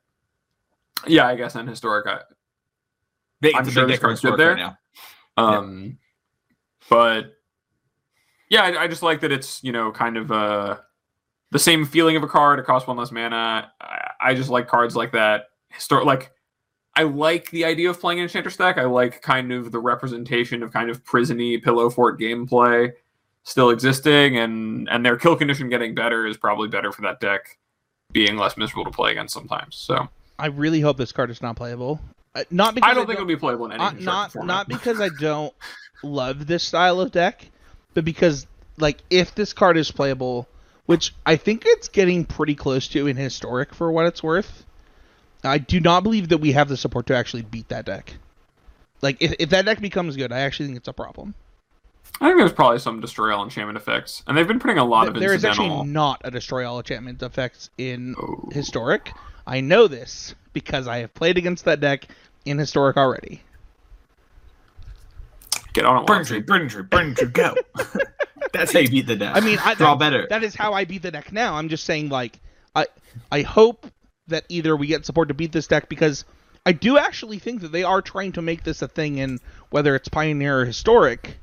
yeah, 1.07 1.27
I 1.27 1.35
guess 1.35 1.55
in 1.55 1.65
historic, 1.67 2.05
I, 2.07 2.19
Big, 3.41 3.55
I'm 3.55 3.67
a 3.67 3.71
sure 3.71 3.83
big 3.85 3.93
this 3.95 3.99
card's 3.99 4.21
good 4.21 4.37
there. 4.39 4.49
right 4.55 4.57
now. 4.57 4.77
Um, 5.37 5.97
but 6.89 7.33
yeah, 8.49 8.61
I, 8.63 8.83
I 8.83 8.87
just 8.87 9.01
like 9.03 9.21
that 9.21 9.31
it's 9.31 9.63
you 9.63 9.71
know 9.71 9.91
kind 9.91 10.15
of 10.17 10.31
uh 10.31 10.77
the 11.53 11.59
same 11.59 11.85
feeling 11.85 12.17
of 12.17 12.23
a 12.23 12.27
card. 12.27 12.59
It 12.59 12.65
costs 12.65 12.87
one 12.87 12.97
less 12.97 13.11
mana. 13.11 13.71
I, 13.79 14.11
I 14.19 14.33
just 14.33 14.49
like 14.49 14.67
cards 14.67 14.95
like 14.95 15.13
that. 15.13 15.45
Histor- 15.73 16.03
like 16.03 16.31
I 16.95 17.03
like 17.03 17.49
the 17.51 17.63
idea 17.63 17.89
of 17.89 17.99
playing 17.99 18.19
an 18.19 18.23
Enchantress 18.23 18.57
deck. 18.57 18.77
I 18.77 18.83
like 18.83 19.21
kind 19.21 19.53
of 19.53 19.71
the 19.71 19.79
representation 19.79 20.61
of 20.61 20.73
kind 20.73 20.89
of 20.89 21.03
prisony 21.05 21.63
pillow 21.63 21.89
fort 21.89 22.19
gameplay 22.19 22.91
still 23.43 23.69
existing, 23.69 24.37
and 24.37 24.89
and 24.89 25.05
their 25.05 25.15
kill 25.17 25.35
condition 25.35 25.69
getting 25.69 25.93
better 25.93 26.25
is 26.25 26.37
probably 26.37 26.67
better 26.67 26.91
for 26.91 27.03
that 27.03 27.19
deck 27.19 27.57
being 28.11 28.37
less 28.37 28.57
miserable 28.57 28.85
to 28.85 28.91
play 28.91 29.11
against 29.11 29.33
sometimes. 29.33 29.75
So 29.75 30.07
I 30.39 30.47
really 30.47 30.81
hope 30.81 30.97
this 30.97 31.11
card 31.11 31.29
is 31.29 31.41
not 31.41 31.55
playable. 31.55 31.99
Uh, 32.35 32.43
not 32.49 32.73
because 32.73 32.89
I 32.89 32.93
don't 32.93 33.05
think 33.05 33.17
it'll 33.17 33.27
be 33.27 33.35
playable 33.35 33.65
in 33.65 33.73
any 33.73 33.83
uh, 33.83 33.91
not 33.91 34.31
format. 34.31 34.47
not 34.47 34.67
because 34.67 34.99
I 34.99 35.09
don't 35.19 35.53
love 36.03 36.47
this 36.47 36.63
style 36.63 36.99
of 36.99 37.11
deck, 37.11 37.47
but 37.93 38.05
because 38.05 38.47
like 38.77 38.99
if 39.09 39.35
this 39.35 39.53
card 39.53 39.77
is 39.77 39.91
playable, 39.91 40.47
which 40.85 41.13
I 41.25 41.35
think 41.35 41.63
it's 41.65 41.87
getting 41.87 42.25
pretty 42.25 42.55
close 42.55 42.87
to 42.89 43.07
in 43.07 43.17
historic 43.17 43.73
for 43.73 43.91
what 43.91 44.05
it's 44.05 44.21
worth, 44.23 44.65
I 45.43 45.57
do 45.57 45.79
not 45.79 46.03
believe 46.03 46.29
that 46.29 46.37
we 46.39 46.51
have 46.53 46.69
the 46.69 46.77
support 46.77 47.05
to 47.07 47.15
actually 47.15 47.43
beat 47.43 47.69
that 47.69 47.85
deck. 47.85 48.15
Like 49.01 49.17
if, 49.21 49.33
if 49.39 49.49
that 49.49 49.65
deck 49.65 49.81
becomes 49.81 50.15
good, 50.15 50.31
I 50.31 50.39
actually 50.39 50.67
think 50.67 50.77
it's 50.77 50.87
a 50.87 50.93
problem. 50.93 51.35
I 52.21 52.27
think 52.27 52.37
there's 52.37 52.53
probably 52.53 52.79
some 52.79 53.01
destroy 53.01 53.35
all 53.35 53.43
enchantment 53.43 53.77
effects, 53.77 54.23
and 54.27 54.37
they've 54.37 54.47
been 54.47 54.59
putting 54.59 54.77
a 54.77 54.85
lot 54.85 55.07
of 55.07 55.15
there 55.15 55.33
is 55.33 55.43
incidental. 55.43 55.79
actually 55.79 55.89
not 55.91 56.21
a 56.23 56.31
destroy 56.31 56.65
all 56.69 56.77
enchantment 56.77 57.21
effects 57.23 57.69
in 57.77 58.15
Oh. 58.17 58.49
historic. 58.51 59.11
I 59.47 59.61
know 59.61 59.87
this 59.87 60.35
because 60.53 60.87
I 60.87 60.99
have 60.99 61.13
played 61.13 61.37
against 61.37 61.65
that 61.65 61.79
deck 61.81 62.07
in 62.45 62.57
historic 62.59 62.95
already. 62.97 63.41
Get 65.73 65.85
on 65.85 66.03
it, 66.03 66.05
Burn 66.05 66.19
Watson. 66.19 66.35
tree, 66.37 66.41
burn 66.43 66.69
tree, 66.69 66.83
burn 66.83 67.15
tree, 67.15 67.27
go. 67.29 67.55
That's 68.63 68.73
how 68.73 68.79
you 68.79 68.89
beat 68.89 69.07
the 69.07 69.15
deck. 69.15 69.35
I 69.35 69.39
mean, 69.39 69.59
I, 69.59 69.75
that- 69.75 69.99
better. 69.99 70.27
That 70.29 70.43
is 70.43 70.55
how 70.55 70.73
I 70.73 70.85
beat 70.85 71.01
the 71.01 71.11
deck 71.11 71.31
now. 71.31 71.55
I'm 71.55 71.69
just 71.69 71.83
saying, 71.83 72.09
like, 72.09 72.39
I 72.75 72.87
I 73.31 73.41
hope 73.41 73.87
that 74.27 74.45
either 74.49 74.75
we 74.75 74.87
get 74.87 75.05
support 75.05 75.27
to 75.27 75.33
beat 75.33 75.51
this 75.51 75.67
deck 75.67 75.89
because 75.89 76.25
I 76.65 76.71
do 76.71 76.97
actually 76.97 77.39
think 77.39 77.61
that 77.61 77.71
they 77.71 77.83
are 77.83 78.01
trying 78.01 78.31
to 78.33 78.41
make 78.41 78.63
this 78.63 78.81
a 78.81 78.87
thing 78.87 79.17
in 79.17 79.39
whether 79.69 79.95
it's 79.95 80.07
Pioneer 80.07 80.61
or 80.61 80.65
Historic, 80.65 81.35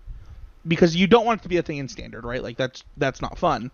because 0.67 0.97
you 0.97 1.07
don't 1.07 1.27
want 1.27 1.41
it 1.41 1.43
to 1.43 1.49
be 1.49 1.59
a 1.59 1.63
thing 1.63 1.79
in 1.79 1.89
Standard, 1.89 2.25
right? 2.25 2.43
Like 2.43 2.57
that's 2.57 2.83
that's 2.97 3.21
not 3.21 3.39
fun. 3.39 3.71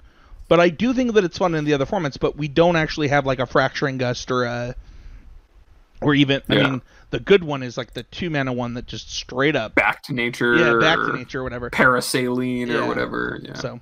But 0.48 0.60
I 0.60 0.68
do 0.68 0.92
think 0.92 1.14
that 1.14 1.24
it's 1.24 1.38
fun 1.38 1.54
in 1.54 1.64
the 1.64 1.74
other 1.74 1.86
formats. 1.86 2.18
But 2.18 2.36
we 2.36 2.48
don't 2.48 2.76
actually 2.76 3.08
have 3.08 3.26
like 3.26 3.38
a 3.38 3.46
Fracturing 3.46 3.98
Gust 3.98 4.30
or 4.30 4.44
a, 4.44 4.74
or 6.02 6.14
even 6.14 6.42
I 6.48 6.54
mean 6.56 6.82
the 7.10 7.20
good 7.20 7.44
one 7.44 7.62
is 7.62 7.76
like 7.76 7.94
the 7.94 8.02
two 8.04 8.30
mana 8.30 8.52
one 8.52 8.74
that 8.74 8.86
just 8.86 9.10
straight 9.10 9.56
up 9.56 9.74
Back 9.74 10.02
to 10.04 10.12
nature. 10.12 10.56
yeah 10.56 10.78
back 10.78 10.98
to 10.98 11.12
nature 11.16 11.40
or 11.40 11.44
whatever. 11.44 11.70
Parasaline 11.70 12.68
Yeah. 12.68 12.84
or 12.84 12.86
whatever. 12.88 13.38
Yeah. 13.42 13.54
So 13.54 13.80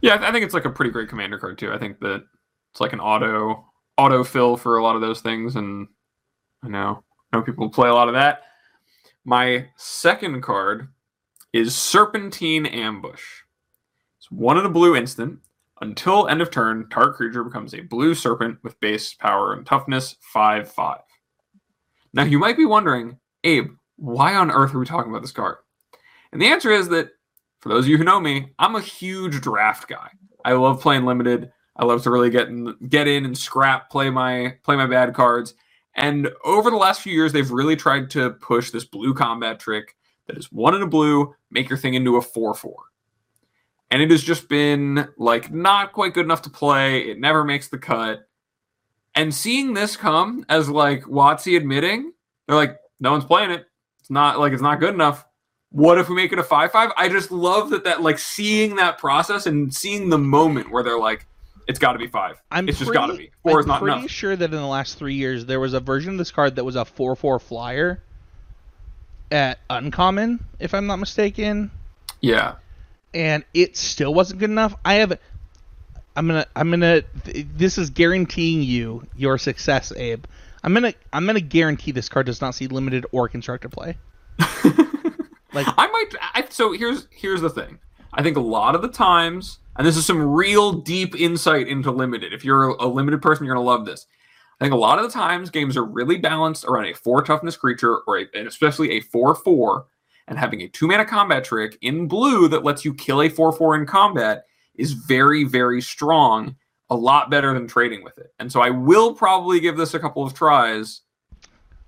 Yeah, 0.00 0.18
I 0.20 0.32
think 0.32 0.44
it's 0.44 0.54
like 0.54 0.64
a 0.64 0.70
pretty 0.70 0.90
great 0.90 1.08
commander 1.08 1.38
card 1.38 1.58
too. 1.58 1.72
I 1.72 1.78
think 1.78 2.00
that 2.00 2.24
it's 2.72 2.80
like 2.80 2.92
an 2.92 3.00
auto 3.00 3.64
auto 3.96 4.24
fill 4.24 4.56
for 4.56 4.76
a 4.78 4.82
lot 4.82 4.96
of 4.96 5.02
those 5.02 5.20
things, 5.20 5.56
and 5.56 5.88
I 6.62 6.68
know 6.68 7.02
I 7.32 7.36
know 7.36 7.42
people 7.42 7.68
play 7.68 7.88
a 7.88 7.94
lot 7.94 8.08
of 8.08 8.14
that. 8.14 8.42
My 9.24 9.68
second 9.76 10.42
card 10.42 10.88
is 11.52 11.74
Serpentine 11.74 12.66
Ambush. 12.66 13.22
It's 14.18 14.30
one 14.30 14.58
in 14.58 14.66
a 14.66 14.70
blue 14.70 14.96
instant. 14.96 15.38
Until 15.80 16.28
end 16.28 16.40
of 16.40 16.50
turn, 16.50 16.88
target 16.88 17.16
creature 17.16 17.44
becomes 17.44 17.74
a 17.74 17.80
blue 17.80 18.14
serpent 18.14 18.58
with 18.62 18.78
base 18.80 19.14
power 19.14 19.54
and 19.54 19.66
toughness 19.66 20.16
5 20.20 20.70
5. 20.70 21.00
Now, 22.12 22.24
you 22.24 22.38
might 22.38 22.56
be 22.56 22.64
wondering, 22.64 23.18
Abe, 23.42 23.70
why 23.96 24.34
on 24.34 24.50
earth 24.50 24.74
are 24.74 24.78
we 24.78 24.86
talking 24.86 25.10
about 25.10 25.22
this 25.22 25.32
card? 25.32 25.56
And 26.32 26.40
the 26.40 26.46
answer 26.46 26.70
is 26.70 26.88
that 26.90 27.10
for 27.60 27.68
those 27.70 27.84
of 27.84 27.88
you 27.88 27.98
who 27.98 28.04
know 28.04 28.20
me, 28.20 28.50
I'm 28.58 28.76
a 28.76 28.80
huge 28.80 29.40
draft 29.40 29.88
guy. 29.88 30.10
I 30.44 30.52
love 30.52 30.80
playing 30.80 31.06
limited. 31.06 31.50
I 31.76 31.84
love 31.84 32.02
to 32.04 32.10
really 32.10 32.30
get 32.30 32.48
in, 32.48 32.76
get 32.88 33.08
in 33.08 33.24
and 33.24 33.36
scrap, 33.36 33.90
play 33.90 34.10
my 34.10 34.56
play 34.62 34.76
my 34.76 34.86
bad 34.86 35.14
cards. 35.14 35.54
And 35.96 36.28
over 36.44 36.70
the 36.70 36.76
last 36.76 37.00
few 37.00 37.12
years, 37.12 37.32
they've 37.32 37.50
really 37.50 37.76
tried 37.76 38.10
to 38.10 38.30
push 38.30 38.70
this 38.70 38.84
blue 38.84 39.14
combat 39.14 39.58
trick 39.58 39.96
that 40.26 40.36
is 40.36 40.52
one 40.52 40.74
in 40.74 40.82
a 40.82 40.86
blue, 40.86 41.34
make 41.50 41.68
your 41.68 41.78
thing 41.78 41.94
into 41.94 42.16
a 42.16 42.22
four 42.22 42.54
four. 42.54 42.76
And 43.94 44.02
it 44.02 44.10
has 44.10 44.24
just 44.24 44.48
been 44.48 45.06
like 45.18 45.52
not 45.52 45.92
quite 45.92 46.14
good 46.14 46.24
enough 46.24 46.42
to 46.42 46.50
play. 46.50 47.02
It 47.02 47.20
never 47.20 47.44
makes 47.44 47.68
the 47.68 47.78
cut. 47.78 48.26
And 49.14 49.32
seeing 49.32 49.72
this 49.72 49.96
come 49.96 50.44
as 50.48 50.68
like 50.68 51.04
WotC 51.04 51.56
admitting, 51.56 52.12
they're 52.48 52.56
like, 52.56 52.76
no 52.98 53.12
one's 53.12 53.24
playing 53.24 53.52
it. 53.52 53.66
It's 54.00 54.10
not 54.10 54.40
like 54.40 54.52
it's 54.52 54.60
not 54.60 54.80
good 54.80 54.94
enough. 54.94 55.24
What 55.70 55.98
if 55.98 56.08
we 56.08 56.16
make 56.16 56.32
it 56.32 56.40
a 56.40 56.42
5-5 56.42 56.90
i 56.96 57.08
just 57.08 57.30
love 57.30 57.70
that 57.70 57.84
that 57.84 58.02
like 58.02 58.18
seeing 58.18 58.74
that 58.76 58.98
process 58.98 59.46
and 59.46 59.72
seeing 59.72 60.08
the 60.08 60.18
moment 60.18 60.72
where 60.72 60.82
they're 60.82 60.98
like 60.98 61.28
it's 61.68 61.78
got 61.78 61.92
to 61.92 61.98
be 62.00 62.08
five. 62.08 62.42
I'm 62.50 62.68
it's 62.68 62.78
just 62.80 62.88
pretty- 62.88 62.98
got 62.98 63.12
to 63.12 63.16
be. 63.16 63.30
4 63.44 63.60
is 63.60 63.66
I'm 63.66 63.68
not 63.68 63.80
pretty 63.80 63.98
enough. 63.98 64.10
sure 64.10 64.34
that 64.34 64.44
in 64.52 64.60
the 64.60 64.66
last 64.66 64.98
three 64.98 65.14
years 65.14 65.46
there 65.46 65.60
was 65.60 65.72
a 65.72 65.78
version 65.78 66.10
of 66.10 66.18
this 66.18 66.32
card 66.32 66.56
that 66.56 66.64
was 66.64 66.74
a 66.74 66.84
four 66.84 67.14
four 67.14 67.38
flyer 67.38 68.02
at 69.30 69.60
uncommon, 69.70 70.44
if 70.58 70.74
I'm 70.74 70.88
not 70.88 70.96
mistaken, 70.96 71.70
yeah 72.20 72.56
and 73.14 73.44
it 73.54 73.76
still 73.76 74.12
wasn't 74.12 74.40
good 74.40 74.50
enough. 74.50 74.74
I 74.84 74.94
have. 74.94 75.18
I'm 76.16 76.26
gonna. 76.26 76.46
I'm 76.54 76.70
gonna. 76.70 77.02
This 77.56 77.78
is 77.78 77.90
guaranteeing 77.90 78.62
you 78.62 79.06
your 79.16 79.38
success, 79.38 79.92
Abe. 79.96 80.24
I'm 80.62 80.74
gonna. 80.74 80.94
I'm 81.12 81.26
gonna 81.26 81.40
guarantee 81.40 81.92
this 81.92 82.08
card 82.08 82.26
does 82.26 82.40
not 82.40 82.54
see 82.54 82.66
limited 82.66 83.06
or 83.12 83.28
constructed 83.28 83.70
play. 83.70 83.96
Like- 85.52 85.66
i 85.78 85.86
might 85.86 86.06
I, 86.34 86.44
so 86.50 86.72
here's 86.72 87.06
here's 87.12 87.40
the 87.40 87.48
thing 87.48 87.78
i 88.12 88.24
think 88.24 88.36
a 88.36 88.40
lot 88.40 88.74
of 88.74 88.82
the 88.82 88.88
times 88.88 89.60
and 89.76 89.86
this 89.86 89.96
is 89.96 90.04
some 90.04 90.20
real 90.20 90.72
deep 90.72 91.14
insight 91.14 91.68
into 91.68 91.92
limited 91.92 92.32
if 92.32 92.44
you're 92.44 92.70
a, 92.70 92.86
limited 92.86 93.22
person 93.22 93.46
you're 93.46 93.54
to 93.54 93.60
love 93.60 93.86
this 93.86 94.06
i 94.60 94.64
think 94.64 94.74
a 94.74 94.76
lot 94.76 94.98
of 94.98 95.04
the 95.04 95.12
times 95.12 95.50
games 95.50 95.76
are 95.76 95.84
really 95.84 96.18
balanced 96.18 96.64
around 96.64 96.86
a 96.86 96.92
four 96.92 97.22
toughness 97.22 97.56
creature 97.56 97.98
or 97.98 98.18
a, 98.18 98.26
and 98.34 98.48
especially 98.48 98.90
a 98.96 99.00
four 99.00 99.32
four 99.36 99.86
and 100.28 100.38
having 100.38 100.62
a 100.62 100.68
two 100.68 100.86
mana 100.86 101.04
combat 101.04 101.44
trick 101.44 101.76
in 101.82 102.08
blue 102.08 102.48
that 102.48 102.64
lets 102.64 102.84
you 102.84 102.94
kill 102.94 103.22
a 103.22 103.28
4 103.28 103.52
4 103.52 103.76
in 103.76 103.86
combat 103.86 104.44
is 104.76 104.92
very, 104.92 105.44
very 105.44 105.80
strong, 105.80 106.56
a 106.90 106.96
lot 106.96 107.30
better 107.30 107.52
than 107.54 107.66
trading 107.66 108.02
with 108.02 108.16
it. 108.18 108.32
And 108.38 108.50
so 108.50 108.60
I 108.60 108.70
will 108.70 109.14
probably 109.14 109.60
give 109.60 109.76
this 109.76 109.94
a 109.94 109.98
couple 110.00 110.24
of 110.24 110.34
tries, 110.34 111.02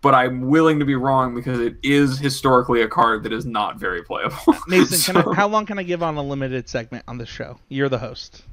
but 0.03 0.15
I'm 0.15 0.43
willing 0.49 0.79
to 0.79 0.85
be 0.85 0.95
wrong 0.95 1.35
because 1.35 1.59
it 1.61 1.77
is 1.83 2.19
historically 2.19 2.83
a 2.83 2.89
card 2.89 3.23
that 3.25 3.33
is 3.33 3.45
not 3.47 3.79
very 3.81 4.03
playable. 4.03 4.37
Mason, 4.69 5.15
can 5.15 5.25
So- 5.25 5.33
I, 5.33 5.35
how 5.35 5.49
long 5.49 5.67
can 5.67 5.79
I 5.79 5.83
give 5.83 6.03
on 6.03 6.17
a 6.17 6.23
limited 6.23 6.69
segment 6.69 7.05
on 7.09 7.19
this 7.19 7.29
show? 7.29 7.59
You're 7.69 7.89
the 7.89 7.99
host. 7.99 8.45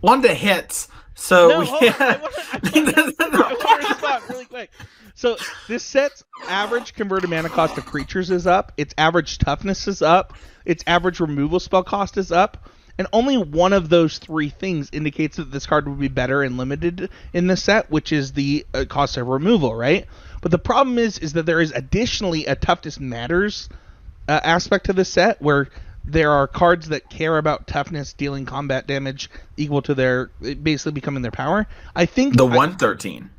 One 0.00 0.22
to 0.22 0.32
hits. 0.34 0.88
So 1.14 1.48
No, 1.48 1.60
we- 1.60 1.66
hold 1.66 1.82
on. 1.82 1.92
I 2.00 2.20
wanna- 2.22 2.22
I 2.58 3.02
wanna- 3.18 3.46
I 3.46 3.56
wanna 3.64 3.88
respond 3.88 4.24
really 4.30 4.44
quick. 4.46 4.70
So 5.14 5.36
this 5.68 5.82
set's 5.82 6.24
average 6.48 6.94
converted 6.94 7.30
mana 7.30 7.48
cost 7.48 7.76
of 7.78 7.86
creatures 7.86 8.30
is 8.30 8.46
up. 8.46 8.72
Its 8.76 8.94
average 8.98 9.38
toughness 9.38 9.86
is 9.86 10.02
up. 10.02 10.34
Its 10.64 10.82
average 10.86 11.20
removal 11.20 11.60
spell 11.60 11.84
cost 11.84 12.16
is 12.16 12.32
up. 12.32 12.68
And 12.98 13.06
only 13.12 13.36
one 13.38 13.72
of 13.72 13.88
those 13.88 14.18
three 14.18 14.50
things 14.50 14.90
indicates 14.92 15.38
that 15.38 15.50
this 15.50 15.66
card 15.66 15.88
would 15.88 15.98
be 15.98 16.08
better 16.08 16.42
and 16.42 16.58
limited 16.58 17.08
in 17.32 17.46
this 17.46 17.62
set, 17.62 17.90
which 17.90 18.12
is 18.12 18.32
the 18.32 18.66
uh, 18.74 18.84
cost 18.88 19.16
of 19.16 19.26
removal, 19.26 19.74
right? 19.74 20.06
But 20.42 20.50
the 20.50 20.58
problem 20.58 20.98
is, 20.98 21.18
is 21.18 21.32
that 21.32 21.46
there 21.46 21.60
is 21.60 21.72
additionally 21.72 22.44
a 22.46 22.54
toughness 22.54 23.00
matters 23.00 23.68
uh, 24.28 24.40
aspect 24.44 24.86
to 24.86 24.92
this 24.92 25.08
set 25.08 25.40
where 25.40 25.68
there 26.04 26.32
are 26.32 26.46
cards 26.46 26.88
that 26.88 27.08
care 27.08 27.38
about 27.38 27.66
toughness 27.66 28.12
dealing 28.12 28.44
combat 28.44 28.86
damage 28.86 29.30
equal 29.56 29.82
to 29.82 29.94
their 29.94 30.26
basically 30.40 30.92
becoming 30.92 31.22
their 31.22 31.30
power. 31.30 31.66
I 31.96 32.06
think 32.06 32.36
the 32.36 32.46
I- 32.46 32.56
one 32.56 32.76
thirteen. 32.76 33.30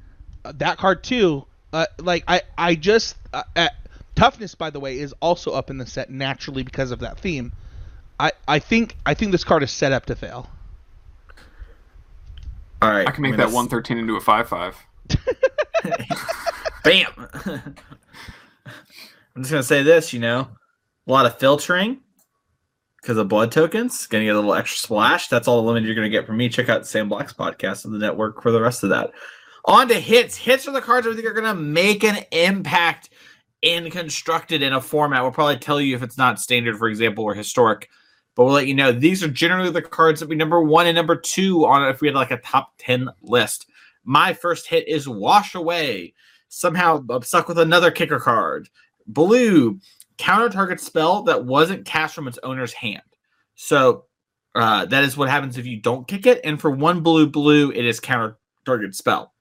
that 0.43 0.77
card 0.77 1.03
too. 1.03 1.45
Uh, 1.73 1.87
like 1.97 2.23
I, 2.27 2.41
I 2.55 2.75
just 2.75 3.17
uh, 3.33 3.43
uh, 3.55 3.69
toughness 4.15 4.53
by 4.53 4.69
the 4.69 4.79
way 4.79 4.99
is 4.99 5.13
also 5.21 5.51
up 5.51 5.71
in 5.71 5.79
the 5.79 5.87
set 5.87 6.11
naturally 6.11 6.61
because 6.63 6.91
of 6.91 6.99
that 6.99 7.19
theme. 7.19 7.51
I, 8.19 8.31
I 8.47 8.59
think 8.59 8.95
I 9.07 9.15
think 9.15 9.31
this 9.31 9.43
card 9.43 9.63
is 9.63 9.71
set 9.71 9.91
up 9.91 10.05
to 10.05 10.15
fail. 10.15 10.49
All 12.81 12.91
right, 12.91 13.07
I 13.07 13.11
can 13.11 13.23
make 13.23 13.31
mean, 13.31 13.39
that 13.39 13.47
113 13.47 13.97
into 13.97 14.15
a 14.15 14.21
5 14.21 14.47
5. 14.47 14.77
Bam. 16.83 17.07
I'm 19.35 19.41
just 19.41 19.51
gonna 19.51 19.63
say 19.63 19.81
this. 19.81 20.13
You 20.13 20.19
know, 20.19 20.49
a 21.07 21.11
lot 21.11 21.25
of 21.25 21.39
filtering 21.39 22.01
because 23.01 23.17
of 23.17 23.27
blood 23.29 23.51
tokens. 23.51 24.05
Gonna 24.05 24.25
get 24.25 24.35
a 24.35 24.39
little 24.39 24.53
extra 24.53 24.77
splash. 24.77 25.27
That's 25.27 25.47
all 25.47 25.61
the 25.61 25.67
limit 25.67 25.85
you're 25.85 25.95
gonna 25.95 26.09
get 26.09 26.27
from 26.27 26.37
me. 26.37 26.49
Check 26.49 26.69
out 26.69 26.85
Sam 26.85 27.09
Black's 27.09 27.33
podcast 27.33 27.85
on 27.85 27.93
the 27.93 27.99
network 27.99 28.43
for 28.43 28.51
the 28.51 28.61
rest 28.61 28.83
of 28.83 28.89
that. 28.91 29.11
On 29.65 29.88
to 29.88 29.99
hits. 29.99 30.35
Hits 30.35 30.68
are 30.68 30.73
the 30.73 30.81
cards 30.81 31.07
I 31.07 31.14
think 31.14 31.26
are 31.26 31.34
gonna 31.34 31.56
make 31.56 32.03
an 32.03 32.23
impact 32.31 33.10
in 33.61 33.90
constructed 33.90 34.61
in 34.61 34.73
a 34.73 34.81
format. 34.81 35.22
We'll 35.23 35.31
probably 35.31 35.57
tell 35.57 35.80
you 35.80 35.95
if 35.95 36.03
it's 36.03 36.18
not 36.18 36.40
standard, 36.40 36.77
for 36.77 36.88
example, 36.88 37.23
or 37.23 37.34
historic. 37.34 37.90
But 38.35 38.45
we'll 38.45 38.53
let 38.53 38.68
you 38.68 38.73
know 38.73 38.91
these 38.91 39.23
are 39.23 39.27
generally 39.27 39.69
the 39.69 39.81
cards 39.81 40.19
that 40.19 40.27
be 40.27 40.35
number 40.35 40.61
one 40.61 40.88
and 40.88 40.95
number 40.95 41.15
two 41.15 41.65
on 41.65 41.88
if 41.88 42.02
we 42.02 42.07
had 42.07 42.15
like 42.15 42.31
a 42.31 42.38
top 42.38 42.73
10 42.80 43.10
list. 43.22 43.68
My 44.03 44.34
first 44.34 44.68
hit 44.68 44.88
is 44.88 45.07
Wash 45.07 45.56
Away. 45.56 46.14
Somehow 46.49 47.03
I'm 47.10 47.22
stuck 47.22 47.48
with 47.48 47.60
another 47.60 47.91
kicker 47.91 48.19
card. 48.19 48.69
Blue, 49.07 49.80
counter 50.18 50.49
target 50.49 50.80
spell 50.80 51.23
that 51.23 51.45
wasn't 51.45 51.85
cast 51.85 52.15
from 52.15 52.27
its 52.27 52.40
owner's 52.44 52.73
hand. 52.73 53.02
So 53.56 54.06
uh, 54.56 54.85
that 54.85 55.03
is 55.03 55.15
what 55.15 55.30
happens 55.30 55.57
if 55.57 55.65
you 55.65 55.80
don't 55.80 56.07
kick 56.07 56.26
it. 56.26 56.41
And 56.44 56.60
for 56.60 56.72
one 56.72 57.02
blue, 57.02 57.27
blue, 57.27 57.72
it 57.72 57.85
is 57.85 57.99
counter 57.99 58.38
target 58.65 58.95
spell. 58.95 59.32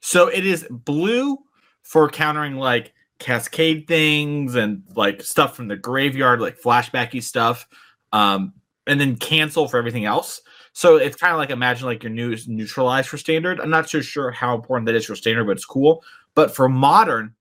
So 0.00 0.28
it 0.28 0.46
is 0.46 0.66
blue 0.70 1.38
for 1.82 2.08
countering 2.08 2.56
like 2.56 2.92
cascade 3.18 3.86
things 3.86 4.54
and 4.54 4.82
like 4.96 5.22
stuff 5.22 5.54
from 5.54 5.68
the 5.68 5.76
graveyard, 5.76 6.40
like 6.40 6.60
flashbacky 6.60 7.22
stuff. 7.22 7.66
Um, 8.12 8.54
and 8.86 9.00
then 9.00 9.16
cancel 9.16 9.68
for 9.68 9.78
everything 9.78 10.04
else. 10.04 10.40
So 10.72 10.96
it's 10.96 11.16
kind 11.16 11.32
of 11.32 11.38
like 11.38 11.50
imagine 11.50 11.86
like 11.86 12.02
your 12.02 12.10
new 12.10 12.32
is 12.32 12.48
neutralized 12.48 13.08
for 13.08 13.18
standard. 13.18 13.60
I'm 13.60 13.70
not 13.70 13.88
so 13.88 14.00
sure 14.00 14.30
how 14.30 14.54
important 14.54 14.86
that 14.86 14.94
is 14.94 15.06
for 15.06 15.14
standard, 15.14 15.44
but 15.44 15.52
it's 15.52 15.64
cool. 15.64 16.02
But 16.34 16.54
for 16.54 16.68
modern, 16.68 17.34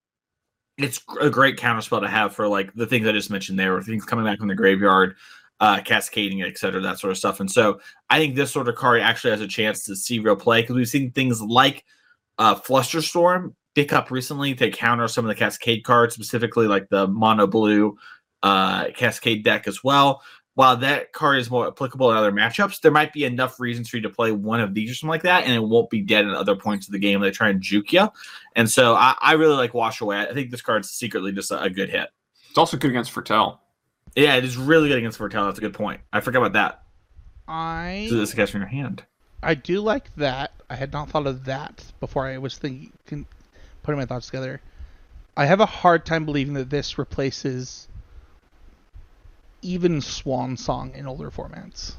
it's 0.77 1.01
a 1.19 1.29
great 1.29 1.57
counter 1.57 1.81
spell 1.81 2.01
to 2.01 2.07
have 2.07 2.35
for 2.35 2.47
like 2.47 2.73
the 2.73 2.85
things 2.85 3.07
I 3.07 3.13
just 3.13 3.29
mentioned 3.31 3.57
there, 3.57 3.75
or 3.75 3.81
things 3.81 4.05
coming 4.05 4.25
back 4.25 4.39
from 4.39 4.47
the 4.47 4.55
graveyard, 4.55 5.15
uh, 5.59 5.81
cascading, 5.81 6.41
et 6.41 6.57
cetera, 6.57 6.81
that 6.81 6.99
sort 6.99 7.11
of 7.11 7.17
stuff. 7.17 7.39
And 7.39 7.49
so 7.49 7.79
I 8.09 8.19
think 8.19 8.35
this 8.35 8.51
sort 8.51 8.67
of 8.67 8.75
card 8.75 9.01
actually 9.01 9.31
has 9.31 9.41
a 9.41 9.47
chance 9.47 9.83
to 9.85 9.95
see 9.95 10.19
real 10.19 10.35
play 10.35 10.61
because 10.61 10.75
we've 10.75 10.87
seen 10.87 11.11
things 11.11 11.41
like 11.41 11.83
uh, 12.39 12.55
Flusterstorm 12.55 13.53
pick 13.75 13.93
up 13.93 14.09
recently 14.09 14.55
to 14.55 14.71
counter 14.71 15.07
some 15.07 15.25
of 15.25 15.29
the 15.29 15.35
Cascade 15.35 15.83
cards, 15.83 16.15
specifically 16.15 16.67
like 16.67 16.89
the 16.89 17.07
mono 17.07 17.45
blue 17.45 17.97
uh, 18.41 18.85
Cascade 18.95 19.43
deck 19.43 19.67
as 19.67 19.83
well. 19.83 20.23
While 20.55 20.77
that 20.77 21.13
card 21.13 21.37
is 21.37 21.49
more 21.49 21.67
applicable 21.67 22.11
in 22.11 22.17
other 22.17 22.31
matchups, 22.31 22.81
there 22.81 22.91
might 22.91 23.13
be 23.13 23.23
enough 23.23 23.59
reasons 23.59 23.89
for 23.89 23.97
you 23.97 24.03
to 24.03 24.09
play 24.09 24.31
one 24.31 24.59
of 24.59 24.73
these 24.73 24.91
or 24.91 24.95
something 24.95 25.11
like 25.11 25.21
that, 25.21 25.45
and 25.45 25.53
it 25.53 25.63
won't 25.63 25.89
be 25.89 26.01
dead 26.01 26.25
in 26.25 26.31
other 26.31 26.55
points 26.55 26.87
of 26.87 26.91
the 26.91 26.99
game. 26.99 27.21
They 27.21 27.31
try 27.31 27.49
and 27.49 27.61
juke 27.61 27.93
you, 27.93 28.09
and 28.55 28.69
so 28.69 28.95
I, 28.95 29.15
I 29.21 29.33
really 29.33 29.55
like 29.55 29.73
Wash 29.73 30.01
Away. 30.01 30.19
I 30.19 30.33
think 30.33 30.49
this 30.49 30.61
card's 30.61 30.89
secretly 30.89 31.31
just 31.31 31.51
a, 31.51 31.61
a 31.61 31.69
good 31.69 31.89
hit. 31.89 32.09
It's 32.49 32.57
also 32.57 32.75
good 32.75 32.91
against 32.91 33.11
Foretell. 33.11 33.61
Yeah, 34.15 34.35
it 34.35 34.43
is 34.43 34.57
really 34.57 34.89
good 34.89 34.97
against 34.97 35.17
Foretell. 35.17 35.45
That's 35.45 35.59
a 35.59 35.61
good 35.61 35.73
point. 35.73 36.01
I 36.11 36.19
forgot 36.19 36.39
about 36.39 36.53
that. 36.53 36.83
I 37.47 38.07
So 38.09 38.15
this 38.15 38.33
cast 38.33 38.51
from 38.51 38.61
your 38.61 38.69
hand. 38.69 39.03
I 39.41 39.55
do 39.55 39.81
like 39.81 40.13
that. 40.15 40.51
I 40.69 40.75
had 40.75 40.91
not 40.91 41.09
thought 41.09 41.27
of 41.27 41.45
that 41.45 41.83
before 41.99 42.27
I 42.27 42.37
was 42.37 42.57
thinking, 42.57 43.25
putting 43.83 43.99
my 43.99 44.05
thoughts 44.05 44.27
together. 44.27 44.61
I 45.37 45.45
have 45.45 45.61
a 45.61 45.65
hard 45.65 46.05
time 46.05 46.25
believing 46.25 46.53
that 46.55 46.69
this 46.69 46.97
replaces 46.97 47.87
even 49.61 50.01
Swan 50.01 50.57
Song 50.57 50.91
in 50.93 51.07
older 51.07 51.31
formats. 51.31 51.93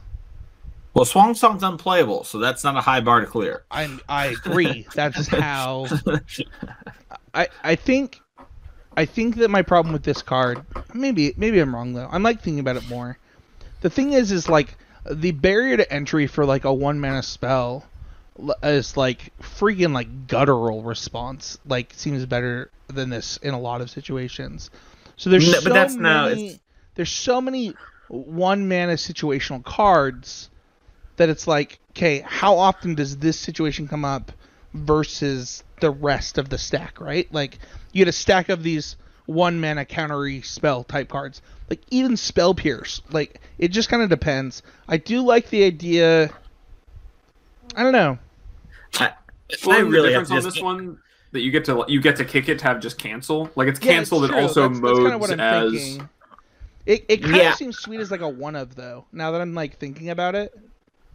Well, 0.93 1.05
Swan 1.05 1.35
Song's 1.35 1.63
unplayable, 1.63 2.25
so 2.25 2.39
that's 2.39 2.65
not 2.65 2.77
a 2.77 2.81
high 2.81 3.01
bar 3.01 3.21
to 3.21 3.27
clear. 3.27 3.63
I 3.71 3.99
I 4.09 4.27
agree. 4.27 4.87
That's 4.95 5.29
how. 5.29 5.87
I 7.35 7.49
I 7.63 7.77
think 7.77 8.21
I 8.97 9.05
think 9.05 9.37
that 9.37 9.51
my 9.51 9.63
problem 9.63 9.93
with 9.93 10.03
this 10.03 10.21
card, 10.21 10.65
maybe 10.93 11.33
maybe 11.37 11.61
I'm 11.61 11.75
wrong 11.75 11.93
though. 11.93 12.09
I'm 12.11 12.25
like 12.25 12.43
thinking 12.43 12.59
about 12.59 12.77
it 12.77 12.89
more. 12.89 13.19
The 13.83 13.91
thing 13.91 14.13
is, 14.15 14.33
is 14.33 14.49
like 14.49 14.77
the 15.09 15.33
barrier 15.33 15.77
to 15.77 15.93
entry 15.93 16.27
for 16.27 16.45
like 16.45 16.65
a 16.65 16.73
one 16.73 17.01
mana 17.01 17.23
spell 17.23 17.85
is 18.63 18.97
like 18.97 19.33
freaking 19.41 19.93
like 19.93 20.27
guttural 20.27 20.83
response. 20.83 21.59
Like 21.67 21.93
seems 21.95 22.25
better 22.27 22.71
than 22.89 23.11
this 23.11 23.37
in 23.39 23.55
a 23.55 23.61
lot 23.61 23.81
of 23.81 23.91
situations. 23.91 24.71
So 25.17 25.31
there's 25.31 25.47
No, 25.47 25.59
so 25.59 25.65
but 25.65 25.75
that's 25.75 25.95
no, 25.95 26.29
many, 26.29 26.47
it's- 26.47 26.61
there's 26.95 27.11
so 27.11 27.41
many 27.41 27.75
one 28.09 28.69
mana 28.69 28.95
situational 28.95 29.65
cards 29.65 30.51
that 31.17 31.29
it's 31.29 31.47
like, 31.47 31.79
okay, 31.91 32.25
how 32.27 32.57
often 32.57 32.95
does 32.95 33.19
this 33.19 33.39
situation 33.39 33.87
come 33.87 34.05
up 34.05 34.33
versus 34.75 35.63
the 35.81 35.91
rest 35.91 36.39
of 36.39 36.49
the 36.49 36.59
stack, 36.59 37.01
right? 37.01 37.33
Like 37.33 37.59
you 37.93 38.05
get 38.05 38.09
a 38.09 38.13
stack 38.13 38.49
of 38.49 38.63
these 38.63 38.97
one 39.31 39.61
mana 39.61 39.85
countery 39.85 40.43
spell 40.43 40.85
type 40.85 41.09
cards. 41.09 41.41
Like 41.69 41.81
even 41.91 42.17
spell 42.17 42.55
pierce. 42.55 43.01
Like 43.11 43.41
it 43.59 43.69
just 43.69 43.89
kind 43.89 44.03
of 44.03 44.09
depends. 44.09 44.63
I 44.89 44.97
do 44.97 45.23
like 45.23 45.51
the 45.51 45.65
idea. 45.65 46.31
I 47.77 47.83
don't 47.83 47.93
know. 47.93 48.19
I, 48.99 49.13
Well, 49.65 49.77
I 49.77 49.81
and 49.81 49.91
really 49.91 50.09
the 50.11 50.15
have 50.19 50.23
difference 50.25 50.31
on 50.31 50.37
this. 50.45 50.55
this 50.55 50.63
one 50.63 50.99
that 51.33 51.41
you 51.43 51.51
get 51.53 51.65
to 51.67 51.85
you 51.87 52.01
get 52.01 52.17
to 52.17 52.25
kick 52.25 52.49
it 52.49 52.59
to 52.59 52.65
have 52.67 52.81
just 52.81 52.99
cancel. 52.99 53.51
Like 53.55 53.69
it's 53.69 53.79
Yeah, 53.85 53.93
canceled 53.95 54.25
it's 54.25 54.33
and 54.33 54.41
also 54.43 54.63
that's, 54.69 54.81
that's 54.81 54.99
modes 54.99 55.21
what 55.21 55.31
I'm 55.31 55.41
as 55.41 55.73
thinking. 55.73 56.09
It 56.87 57.05
it 57.09 57.23
kind 57.23 57.37
Yeah. 57.37 57.51
of 57.51 57.57
seems 57.57 57.79
sweet 57.79 58.01
as 58.01 58.11
like 58.11 58.23
a 58.23 58.29
one 58.29 58.57
of 58.57 58.75
though. 58.75 59.05
Now 59.13 59.31
that 59.31 59.41
I'm 59.41 59.55
like 59.55 59.79
thinking 59.79 60.11
about 60.11 60.35
it. 60.35 60.53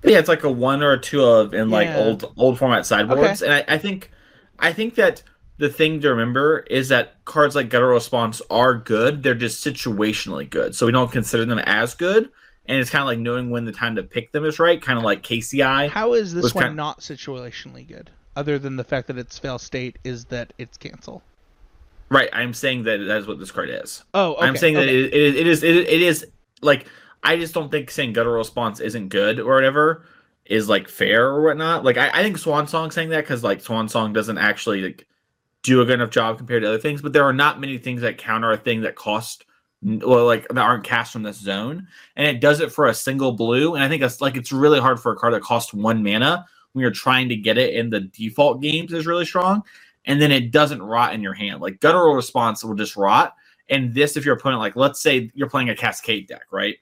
Yeah, 0.04 0.20
it's 0.20 0.30
like 0.30 0.44
a 0.44 0.52
one 0.52 0.84
or 0.84 0.94
a 0.94 1.00
two 1.02 1.22
of 1.24 1.54
in 1.54 1.70
like 1.70 1.88
Yeah. 1.88 1.98
old 1.98 2.34
old 2.38 2.58
format 2.60 2.86
sideboards, 2.86 3.42
and 3.42 3.54
I, 3.54 3.66
I 3.68 3.78
think 3.78 4.12
I 4.60 4.72
think 4.72 4.96
that 4.96 5.22
the 5.58 5.70
thing 5.70 6.02
to 6.02 6.10
remember 6.10 6.60
is 6.70 6.90
that 6.90 7.24
cards 7.26 7.56
like 7.56 7.70
Guttural 7.70 7.94
Response 7.94 8.42
are 8.50 8.76
good. 8.76 9.24
They're 9.24 9.36
just 9.36 9.66
situationally 9.66 10.50
good, 10.50 10.76
so 10.76 10.86
we 10.86 10.92
don't 10.92 11.12
consider 11.12 11.46
them 11.46 11.60
as 11.60 11.96
good. 11.96 12.30
And 12.68 12.80
it's 12.80 12.90
kind 12.90 13.02
of 13.02 13.08
like 13.08 13.20
knowing 13.20 13.52
when 13.52 13.66
the 13.66 13.72
time 13.72 13.96
to 13.96 14.04
pick 14.04 14.32
them 14.32 14.44
is 14.44 14.60
right, 14.60 14.82
kind 14.82 14.98
of 14.98 15.04
like 15.06 15.22
KCI. 15.22 15.90
How 15.90 16.14
is 16.14 16.34
this 16.34 16.54
one 16.54 16.64
kind- 16.64 16.76
not 16.76 17.00
situationally 17.00 17.88
good? 17.88 18.10
Other 18.36 18.60
than 18.60 18.76
the 18.76 18.84
fact 18.84 19.08
that 19.08 19.18
its 19.18 19.40
fail 19.40 19.60
state 19.60 19.98
is 20.04 20.26
that 20.26 20.52
it's 20.58 20.78
cancel. 20.78 21.24
Right, 22.10 22.30
I'm 22.34 22.54
saying 22.54 22.84
that 22.84 22.98
that 22.98 23.18
is 23.18 23.28
what 23.28 23.40
this 23.40 23.52
card 23.52 23.70
is. 23.70 24.04
Oh, 24.14 24.34
okay, 24.34 24.46
I'm 24.46 24.58
saying 24.58 24.74
that 24.76 24.84
okay. 24.84 25.06
it, 25.06 25.14
it, 25.14 25.14
is, 25.14 25.36
it 25.36 25.48
is 25.48 25.64
it, 25.64 25.76
it 25.76 26.02
is 26.02 26.26
like 26.62 26.88
I 27.24 27.38
just 27.38 27.54
don't 27.54 27.72
think 27.72 27.90
saying 27.90 28.14
guttural 28.14 28.36
response 28.36 28.80
isn't 28.80 29.10
good 29.10 29.40
or 29.40 29.56
whatever 29.56 30.06
is 30.46 30.70
like 30.70 30.88
fair 30.88 31.28
or 31.28 31.44
whatnot. 31.44 31.84
Like 31.84 31.98
I, 31.98 32.10
I 32.14 32.24
think 32.24 32.38
Swan 32.38 32.68
Song 32.68 32.92
saying 32.92 33.10
that 33.10 33.22
because 33.22 33.44
like 33.44 33.62
Swan 33.62 33.90
Song 33.90 34.14
doesn't 34.14 34.38
actually 34.38 34.82
like 34.82 35.08
do 35.66 35.82
a 35.82 35.86
good 35.86 35.96
enough 35.96 36.10
job 36.10 36.38
compared 36.38 36.64
to 36.64 36.70
other 36.70 36.80
things, 36.80 37.02
but 37.02 37.14
there 37.14 37.24
are 37.24 37.34
not 37.34 37.60
many 37.60 37.78
things 37.78 38.02
that 38.02 38.18
counter 38.18 38.52
a 38.52 38.58
thing 38.58 38.82
that 38.82 38.96
cost 38.96 39.46
well 39.82 40.26
like 40.26 40.48
that 40.48 40.58
aren't 40.58 40.84
cast 40.84 41.14
from 41.14 41.24
this 41.24 41.38
zone, 41.38 41.88
and 42.16 42.28
it 42.28 42.40
does 42.40 42.60
it 42.60 42.72
for 42.72 42.88
a 42.88 42.94
single 42.94 43.34
blue. 43.34 43.76
And 43.76 43.84
I 43.84 43.90
think 43.90 44.02
it's 44.02 44.22
like 44.22 44.36
it's 44.36 44.52
really 44.52 44.80
hard 44.80 45.00
for 45.00 45.12
a 45.12 45.16
card 45.16 45.34
that 45.34 45.42
costs 45.42 45.74
one 45.74 46.04
mana 46.04 46.46
when 46.74 46.82
you're 46.82 46.92
trying 46.92 47.30
to 47.30 47.36
get 47.36 47.58
it 47.58 47.74
in 47.74 47.90
the 47.90 48.02
default 48.02 48.62
games 48.62 48.92
is 48.94 49.08
really 49.08 49.26
strong 49.26 49.64
and 50.06 50.22
then 50.22 50.32
it 50.32 50.52
doesn't 50.52 50.82
rot 50.82 51.14
in 51.14 51.22
your 51.22 51.34
hand. 51.34 51.62
Like 51.62 51.80
guttural 51.80 52.16
response 52.16 52.64
will 52.64 52.76
just 52.76 52.96
rot. 52.96 53.34
And 53.70 53.94
this, 53.94 54.16
if 54.16 54.26
your 54.26 54.36
opponent, 54.36 54.62
like 54.62 54.76
let's 54.76 55.02
say 55.02 55.32
you're 55.34 55.50
playing 55.50 55.70
a 55.70 55.76
cascade 55.76 56.28
deck, 56.28 56.46
right? 56.52 56.78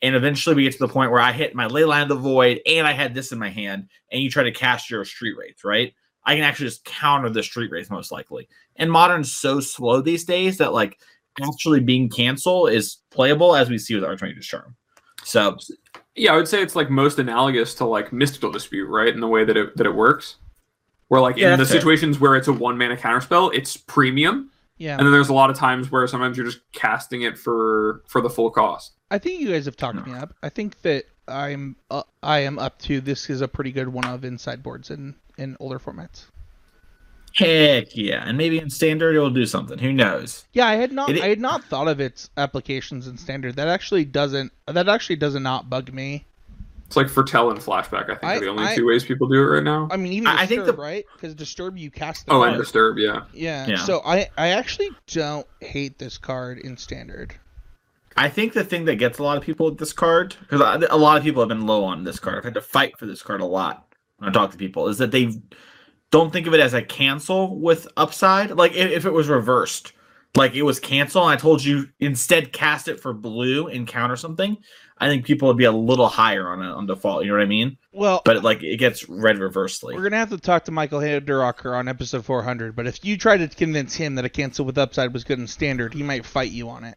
And 0.00 0.14
eventually 0.14 0.54
we 0.54 0.62
get 0.62 0.72
to 0.74 0.78
the 0.78 0.88
point 0.88 1.10
where 1.10 1.20
I 1.20 1.32
hit 1.32 1.56
my 1.56 1.66
Leyline 1.66 2.02
of 2.02 2.08
the 2.08 2.14
Void 2.14 2.60
and 2.66 2.86
I 2.86 2.92
had 2.92 3.14
this 3.14 3.32
in 3.32 3.38
my 3.38 3.48
hand, 3.48 3.88
and 4.12 4.22
you 4.22 4.30
try 4.30 4.44
to 4.44 4.52
cast 4.52 4.90
your 4.90 5.04
street 5.04 5.36
wraith, 5.36 5.64
right? 5.64 5.92
I 6.28 6.34
can 6.34 6.44
actually 6.44 6.66
just 6.66 6.84
counter 6.84 7.30
the 7.30 7.42
street 7.42 7.70
wraith 7.70 7.90
most 7.90 8.12
likely. 8.12 8.50
And 8.76 8.92
modern's 8.92 9.34
so 9.34 9.60
slow 9.60 10.02
these 10.02 10.26
days 10.26 10.58
that 10.58 10.74
like 10.74 11.00
actually 11.42 11.80
being 11.80 12.10
cancel 12.10 12.66
is 12.66 12.98
playable 13.10 13.56
as 13.56 13.70
we 13.70 13.78
see 13.78 13.94
with 13.94 14.04
Archmage's 14.04 14.46
Charm. 14.46 14.76
So 15.24 15.56
yeah, 16.14 16.34
I 16.34 16.36
would 16.36 16.46
say 16.46 16.62
it's 16.62 16.76
like 16.76 16.90
most 16.90 17.18
analogous 17.18 17.74
to 17.76 17.86
like 17.86 18.12
mystical 18.12 18.52
dispute, 18.52 18.88
right? 18.88 19.08
In 19.08 19.20
the 19.20 19.26
way 19.26 19.44
that 19.44 19.56
it 19.56 19.74
that 19.78 19.86
it 19.86 19.94
works. 19.94 20.36
Where 21.08 21.22
like 21.22 21.38
Yeah, 21.38 21.54
in 21.54 21.58
the 21.58 21.64
fair. 21.64 21.80
situations 21.80 22.20
where 22.20 22.36
it's 22.36 22.48
a 22.48 22.52
one 22.52 22.76
mana 22.76 22.96
counterspell, 22.96 23.54
it's 23.54 23.78
premium. 23.78 24.50
Yeah, 24.78 24.96
And 24.96 25.04
then 25.06 25.12
there's 25.12 25.28
a 25.28 25.34
lot 25.34 25.50
of 25.50 25.56
times 25.56 25.90
where 25.90 26.06
sometimes 26.06 26.36
you're 26.36 26.46
just 26.46 26.60
casting 26.72 27.22
it 27.22 27.36
for 27.36 28.02
for 28.06 28.20
the 28.20 28.30
full 28.30 28.50
cost. 28.50 28.92
I 29.10 29.18
think 29.18 29.40
you 29.40 29.48
guys 29.50 29.64
have 29.64 29.76
talked 29.76 30.06
me 30.06 30.14
up. 30.14 30.34
I 30.42 30.48
think 30.48 30.80
that 30.82 31.04
I'm 31.26 31.76
uh, 31.90 32.04
I 32.22 32.40
am 32.40 32.58
up 32.58 32.78
to 32.82 33.00
this 33.00 33.28
is 33.28 33.40
a 33.40 33.48
pretty 33.48 33.72
good 33.72 33.88
one 33.88 34.06
of 34.06 34.24
inside 34.24 34.62
boards 34.62 34.90
in 34.90 35.16
in 35.36 35.56
older 35.60 35.78
formats. 35.78 36.26
heck 37.34 37.96
yeah. 37.96 38.24
And 38.26 38.36
maybe 38.38 38.58
in 38.58 38.70
standard 38.70 39.14
it 39.16 39.20
will 39.20 39.30
do 39.30 39.46
something. 39.46 39.78
Who 39.78 39.92
knows? 39.92 40.44
Yeah, 40.52 40.66
I 40.66 40.74
had 40.76 40.92
not 40.92 41.10
It- 41.10 41.22
I 41.22 41.28
had 41.28 41.40
not 41.40 41.64
thought 41.64 41.88
of 41.88 42.00
its 42.00 42.30
applications 42.36 43.06
in 43.06 43.16
standard. 43.18 43.56
That 43.56 43.68
actually 43.68 44.04
doesn't 44.04 44.52
that 44.66 44.88
actually 44.88 45.16
does 45.16 45.34
not 45.34 45.68
bug 45.70 45.92
me. 45.92 46.24
It's 46.88 46.96
like 46.96 47.10
Foretell 47.10 47.50
and 47.50 47.60
Flashback, 47.60 48.04
I 48.04 48.14
think, 48.14 48.24
I- 48.24 48.36
are 48.36 48.40
the 48.40 48.48
only 48.48 48.64
I- 48.64 48.74
two 48.74 48.86
ways 48.86 49.04
people 49.04 49.28
do 49.28 49.34
it 49.34 49.44
right 49.44 49.62
now. 49.62 49.88
I 49.90 49.98
mean, 49.98 50.14
even 50.14 50.26
I- 50.26 50.42
I 50.42 50.46
think 50.46 50.64
the- 50.64 50.72
right? 50.72 51.04
Because 51.14 51.34
disturb 51.34 51.76
you 51.76 51.90
cast 51.90 52.24
the 52.24 52.32
oh, 52.32 52.38
card. 52.38 52.54
and 52.54 52.58
Disturb, 52.58 52.96
yeah. 52.96 53.24
Yeah. 53.34 53.66
Yeah. 53.66 53.76
So 53.76 54.00
I 54.06 54.28
I 54.38 54.48
actually 54.48 54.88
don't 55.06 55.46
hate 55.60 55.98
this 55.98 56.16
card 56.16 56.58
in 56.60 56.78
standard. 56.78 57.34
I 58.16 58.30
think 58.30 58.54
the 58.54 58.64
thing 58.64 58.86
that 58.86 58.96
gets 58.96 59.18
a 59.18 59.22
lot 59.22 59.36
of 59.36 59.44
people 59.44 59.66
with 59.66 59.78
this 59.78 59.92
card, 59.92 60.34
because 60.40 60.62
a 60.90 60.96
lot 60.96 61.18
of 61.18 61.22
people 61.22 61.42
have 61.42 61.50
been 61.50 61.66
low 61.66 61.84
on 61.84 62.04
this 62.04 62.18
card. 62.18 62.38
I've 62.38 62.44
had 62.44 62.54
to 62.54 62.62
fight 62.62 62.98
for 62.98 63.04
this 63.04 63.22
card 63.22 63.42
a 63.42 63.44
lot 63.44 63.86
when 64.16 64.30
I 64.30 64.32
talk 64.32 64.50
to 64.52 64.56
people, 64.56 64.88
is 64.88 64.96
that 64.96 65.10
they 65.10 65.30
don't 66.10 66.32
think 66.32 66.46
of 66.46 66.54
it 66.54 66.60
as 66.60 66.72
a 66.72 66.80
cancel 66.80 67.60
with 67.60 67.86
upside. 67.98 68.52
Like 68.52 68.72
if, 68.74 68.90
if 68.90 69.04
it 69.04 69.12
was 69.12 69.28
reversed, 69.28 69.92
like 70.36 70.54
it 70.54 70.62
was 70.62 70.80
cancel, 70.80 71.22
and 71.22 71.32
I 71.32 71.36
told 71.36 71.62
you 71.62 71.90
instead 72.00 72.52
cast 72.52 72.88
it 72.88 72.98
for 72.98 73.12
blue 73.12 73.68
and 73.68 73.86
counter 73.86 74.16
something. 74.16 74.56
I 75.00 75.08
think 75.08 75.24
people 75.24 75.48
would 75.48 75.56
be 75.56 75.64
a 75.64 75.72
little 75.72 76.08
higher 76.08 76.48
on 76.48 76.62
it 76.62 76.66
on 76.70 76.86
default. 76.86 77.24
You 77.24 77.30
know 77.30 77.36
what 77.36 77.42
I 77.42 77.46
mean? 77.46 77.76
Well, 77.92 78.22
But 78.24 78.42
like 78.42 78.62
it 78.62 78.78
gets 78.78 79.08
read 79.08 79.38
reversely. 79.38 79.94
we're 79.94 80.02
gonna 80.02 80.16
have 80.16 80.30
to 80.30 80.38
talk 80.38 80.64
to 80.64 80.70
Michael 80.72 81.00
Hederacher 81.00 81.76
on 81.76 81.88
episode 81.88 82.24
400. 82.24 82.74
But 82.76 82.86
if 82.86 83.04
you 83.04 83.16
try 83.16 83.36
to 83.36 83.48
convince 83.48 83.94
him 83.94 84.14
that 84.16 84.24
a 84.24 84.28
cancel 84.28 84.64
with 84.64 84.78
upside 84.78 85.12
was 85.12 85.24
good 85.24 85.38
in 85.38 85.46
standard, 85.46 85.94
he 85.94 86.02
might 86.02 86.24
fight 86.26 86.50
you 86.50 86.68
on 86.68 86.84
it. 86.84 86.96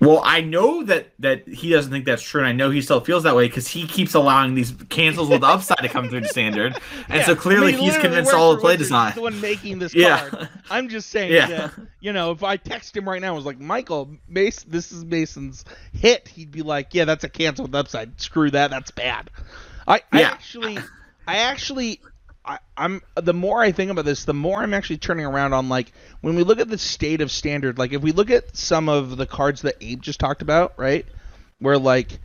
Well, 0.00 0.20
I 0.24 0.42
know 0.42 0.84
that 0.84 1.08
that 1.18 1.48
he 1.48 1.70
doesn't 1.70 1.90
think 1.90 2.04
that's 2.04 2.22
true, 2.22 2.40
and 2.40 2.48
I 2.48 2.52
know 2.52 2.70
he 2.70 2.80
still 2.82 3.00
feels 3.00 3.24
that 3.24 3.34
way 3.34 3.48
because 3.48 3.66
he 3.66 3.84
keeps 3.86 4.14
allowing 4.14 4.54
these 4.54 4.72
cancels 4.90 5.28
with 5.28 5.42
upside 5.42 5.78
to 5.78 5.88
come 5.88 6.08
through 6.08 6.20
the 6.20 6.28
standard, 6.28 6.78
and 7.08 7.24
so 7.24 7.34
clearly 7.34 7.74
I 7.74 7.76
mean, 7.76 7.84
he's 7.84 7.98
convinced 7.98 8.32
all 8.32 8.54
the 8.54 8.60
play 8.60 8.76
design. 8.76 9.08
He's 9.08 9.16
the 9.16 9.22
one 9.22 9.40
making 9.40 9.80
this 9.80 9.94
Yeah. 9.96 10.28
card. 10.28 10.48
I'm 10.70 10.88
just 10.88 11.10
saying 11.10 11.32
Yeah. 11.32 11.46
that 11.48 11.72
you 12.00 12.12
know, 12.12 12.30
if 12.30 12.44
I 12.44 12.56
text 12.56 12.96
him 12.96 13.08
right 13.08 13.20
now, 13.20 13.32
I 13.32 13.36
was 13.36 13.44
like, 13.44 13.58
Michael, 13.58 14.08
Mason, 14.28 14.70
this 14.70 14.92
is 14.92 15.04
Mason's 15.04 15.64
hit. 15.92 16.28
He'd 16.28 16.52
be 16.52 16.62
like, 16.62 16.94
Yeah, 16.94 17.04
that's 17.04 17.24
a 17.24 17.28
cancel 17.28 17.64
with 17.64 17.74
upside. 17.74 18.20
Screw 18.20 18.52
that. 18.52 18.70
That's 18.70 18.92
bad. 18.92 19.30
I, 19.88 20.02
I 20.12 20.22
actually, 20.22 20.78
I 21.26 21.38
actually, 21.38 22.00
I, 22.48 22.58
I'm 22.78 23.02
the 23.14 23.34
more 23.34 23.60
I 23.60 23.72
think 23.72 23.90
about 23.90 24.06
this, 24.06 24.24
the 24.24 24.32
more 24.32 24.62
I'm 24.62 24.72
actually 24.72 24.96
turning 24.96 25.26
around 25.26 25.52
on 25.52 25.68
like 25.68 25.92
when 26.22 26.34
we 26.34 26.42
look 26.42 26.58
at 26.58 26.68
the 26.68 26.78
state 26.78 27.20
of 27.20 27.30
standard. 27.30 27.78
Like 27.78 27.92
if 27.92 28.00
we 28.00 28.10
look 28.10 28.30
at 28.30 28.56
some 28.56 28.88
of 28.88 29.18
the 29.18 29.26
cards 29.26 29.62
that 29.62 29.76
Abe 29.82 30.00
just 30.00 30.18
talked 30.18 30.40
about, 30.40 30.72
right, 30.78 31.04
where 31.58 31.78
like 31.78 32.18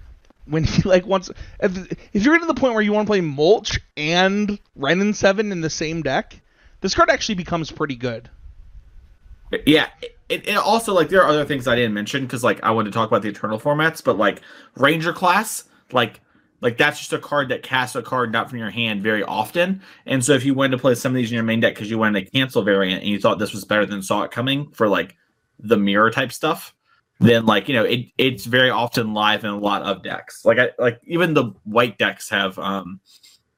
when 0.46 0.64
he 0.64 0.82
like 0.90 1.06
wants 1.06 1.30
if, 1.60 1.92
if 2.14 2.24
you're 2.24 2.40
to 2.40 2.46
the 2.46 2.54
point 2.54 2.74
where 2.74 2.82
you 2.82 2.94
want 2.94 3.06
to 3.06 3.10
play 3.10 3.20
mulch 3.20 3.80
and 3.98 4.58
Wrenn 4.78 5.02
and 5.02 5.16
Seven 5.16 5.52
in 5.52 5.60
the 5.60 5.70
same 5.70 6.02
deck, 6.02 6.40
this 6.80 6.96
card 6.96 7.10
actually 7.10 7.36
becomes 7.36 7.70
pretty 7.70 7.98
good. 7.98 8.30
Yeah, 9.66 9.90
it, 10.30 10.48
it 10.48 10.56
also 10.56 10.94
like 10.94 11.10
there 11.10 11.22
are 11.22 11.28
other 11.28 11.46
things 11.46 11.68
I 11.68 11.76
didn't 11.76 11.94
mention 11.94 12.24
because 12.24 12.46
like 12.46 12.64
I 12.64 12.72
wanted 12.72 12.92
to 12.92 12.96
talk 12.96 13.10
about 13.10 13.24
the 13.24 13.30
eternal 13.30 13.60
formats, 13.60 14.02
but 14.02 14.18
like 14.18 14.42
Ranger 14.76 15.12
class, 15.12 15.66
like 15.92 16.22
like 16.64 16.78
that's 16.78 16.98
just 16.98 17.12
a 17.12 17.20
card 17.20 17.50
that 17.50 17.62
casts 17.62 17.96
a 17.98 18.02
card 18.02 18.32
not 18.32 18.50
from 18.50 18.58
your 18.58 18.70
hand 18.70 19.04
very 19.04 19.22
often. 19.22 19.82
And 20.06 20.24
so 20.24 20.32
if 20.32 20.46
you 20.46 20.54
wanted 20.54 20.72
to 20.72 20.78
play 20.78 20.96
some 20.96 21.12
of 21.12 21.18
these 21.18 21.30
in 21.30 21.36
your 21.36 21.44
main 21.44 21.60
deck 21.60 21.76
because 21.76 21.92
you 21.92 21.98
wanted 21.98 22.26
a 22.26 22.32
cancel 22.32 22.64
variant 22.64 23.02
and 23.02 23.10
you 23.10 23.20
thought 23.20 23.38
this 23.38 23.54
was 23.54 23.66
better 23.66 23.86
than 23.86 24.02
saw 24.02 24.24
it 24.24 24.32
coming 24.32 24.72
for 24.72 24.88
like 24.88 25.18
the 25.60 25.76
mirror 25.76 26.10
type 26.10 26.32
stuff, 26.32 26.74
then 27.20 27.46
like 27.46 27.68
you 27.68 27.76
know 27.76 27.84
it 27.84 28.06
it's 28.18 28.46
very 28.46 28.70
often 28.70 29.14
live 29.14 29.44
in 29.44 29.50
a 29.50 29.60
lot 29.60 29.82
of 29.82 30.04
decks. 30.04 30.46
Like 30.46 30.58
I 30.58 30.72
like 30.80 31.02
even 31.04 31.34
the 31.34 31.52
white 31.66 31.98
decks 31.98 32.30
have 32.30 32.58
um 32.58 33.02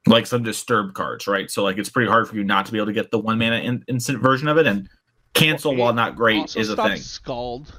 like 0.08 0.26
some 0.26 0.42
disturb 0.42 0.94
cards, 0.94 1.28
right? 1.28 1.48
So 1.48 1.62
like 1.62 1.78
it's 1.78 1.88
pretty 1.88 2.10
hard 2.10 2.28
for 2.28 2.34
you 2.34 2.42
not 2.42 2.66
to 2.66 2.72
be 2.72 2.78
able 2.78 2.86
to 2.86 2.92
get 2.92 3.12
the 3.12 3.20
one 3.20 3.38
mana 3.38 3.58
in, 3.58 3.84
instant 3.86 4.20
version 4.20 4.48
of 4.48 4.58
it 4.58 4.66
and 4.66 4.88
cancel 5.32 5.72
Well, 5.72 5.80
while 5.80 5.94
not 5.94 6.16
great 6.16 6.40
also 6.40 6.58
is 6.58 6.70
a 6.70 6.76
thing. 6.76 6.96
Scald. 6.96 7.78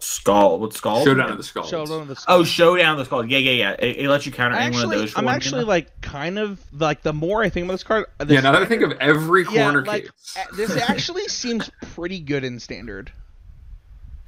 Skull. 0.00 0.58
What's 0.58 0.76
skull? 0.76 1.04
Showdown 1.04 1.30
of 1.30 1.36
the 1.36 1.42
Skulls. 1.42 1.68
Showdown 1.68 2.02
of 2.02 2.08
the 2.08 2.16
skull. 2.16 2.34
Oh, 2.36 2.38
Skulls. 2.44 2.48
Showdown 2.48 2.92
of 2.92 2.98
the 2.98 3.04
Skull. 3.04 3.24
Yeah, 3.24 3.38
yeah, 3.38 3.50
yeah. 3.50 3.72
It, 3.78 3.96
it 4.04 4.08
lets 4.08 4.26
you 4.26 4.32
counter 4.32 4.56
any 4.56 4.74
one 4.76 4.84
of 4.84 4.90
those. 4.90 5.12
for 5.12 5.18
I'm 5.18 5.24
one 5.24 5.34
actually 5.34 5.60
mana. 5.62 5.68
like 5.68 6.00
kind 6.00 6.38
of 6.38 6.60
like 6.72 7.02
the 7.02 7.12
more 7.12 7.42
I 7.42 7.48
think 7.48 7.64
about 7.64 7.74
this 7.74 7.82
card. 7.84 8.06
yeah, 8.26 8.40
now 8.40 8.52
that 8.52 8.62
I 8.62 8.66
think 8.66 8.82
of 8.82 8.92
every 9.00 9.44
yeah, 9.50 9.64
corner 9.64 9.84
like 9.84 10.04
case. 10.04 10.36
uh, 10.38 10.56
this 10.56 10.76
actually 10.88 11.26
seems 11.28 11.70
pretty 11.94 12.20
good 12.20 12.44
in 12.44 12.58
standard. 12.60 13.12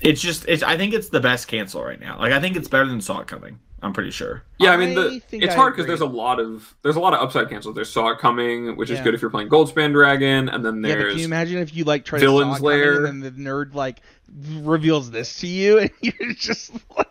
it's 0.01 0.21
just. 0.21 0.45
It's. 0.49 0.63
I 0.63 0.77
think 0.77 0.95
it's 0.95 1.09
the 1.09 1.21
best 1.21 1.49
cancel 1.49 1.85
right 1.85 2.01
now. 2.01 2.19
Like 2.19 2.33
I 2.33 2.41
think 2.41 2.57
it's 2.57 2.69
better 2.69 2.87
than 2.87 3.01
Saw 3.01 3.21
It 3.21 3.27
Coming. 3.27 3.59
I'm 3.83 3.95
pretty 3.95 4.11
sure. 4.11 4.43
Yeah, 4.59 4.73
I 4.73 4.77
mean, 4.77 4.91
I 4.91 4.95
the, 5.03 5.21
think 5.21 5.43
it's 5.43 5.55
I 5.55 5.57
hard 5.57 5.73
because 5.73 5.87
there's 5.87 6.03
a 6.03 6.07
lot 6.07 6.39
of 6.39 6.75
there's 6.83 6.97
a 6.97 7.01
lot 7.01 7.15
of 7.15 7.21
upside 7.21 7.49
cancels. 7.49 7.75
There's 7.75 7.91
Saw 7.91 8.11
It 8.11 8.19
Coming, 8.19 8.77
which 8.77 8.91
is 8.91 9.01
good 9.01 9.15
if 9.15 9.23
you're 9.23 9.31
playing 9.31 9.49
Goldspan 9.49 9.93
Dragon, 9.93 10.51
and 10.51 10.63
then 10.63 10.85
Yeah, 10.85 10.97
but 10.97 10.99
there's 10.99 11.13
can 11.13 11.19
you 11.21 11.25
imagine 11.25 11.59
if 11.61 11.75
you 11.75 11.85
like 11.85 12.05
try 12.05 12.19
Villain's 12.19 12.57
to 12.57 12.61
saw 12.61 12.69
it 12.69 12.73
coming 12.73 12.85
Lair. 12.85 13.07
and 13.07 13.23
then 13.23 13.35
the 13.35 13.43
nerd 13.43 13.73
like 13.75 14.01
reveals 14.39 15.11
this 15.11 15.39
to 15.41 15.47
you 15.47 15.79
and 15.79 15.91
you're 16.01 16.35
just 16.35 16.73
like 16.97 17.09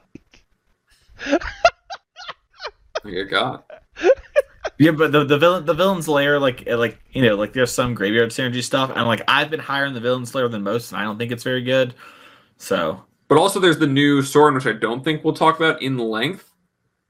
oh 3.06 3.24
God. 3.30 3.64
Yeah, 4.78 4.92
but 4.92 5.12
the 5.12 5.26
the 5.26 5.38
villain 5.38 5.66
the 5.66 5.74
villain's 5.74 6.08
lair 6.08 6.40
like 6.40 6.66
like 6.68 7.00
you 7.12 7.22
know 7.22 7.36
like 7.36 7.52
there's 7.54 7.74
some 7.74 7.94
graveyard 7.94 8.30
synergy 8.30 8.64
stuff 8.64 8.92
and 8.96 9.06
like 9.06 9.22
I've 9.28 9.50
been 9.50 9.60
higher 9.60 9.86
in 9.86 9.94
the 9.94 10.00
villain's 10.00 10.34
lair 10.34 10.48
than 10.48 10.64
most 10.64 10.92
and 10.92 11.02
I 11.02 11.04
don't 11.04 11.18
think 11.18 11.32
it's 11.32 11.44
very 11.44 11.64
good. 11.64 11.94
So 12.58 13.04
But 13.28 13.38
also 13.38 13.60
there's 13.60 13.80
the 13.80 13.88
new 13.88 14.22
Sorin, 14.22 14.56
which 14.56 14.66
I 14.66 14.74
don't 14.74 15.04
think 15.04 15.24
we'll 15.24 15.34
talk 15.34 15.58
about 15.58 15.82
in 15.82 15.98
length. 15.98 16.46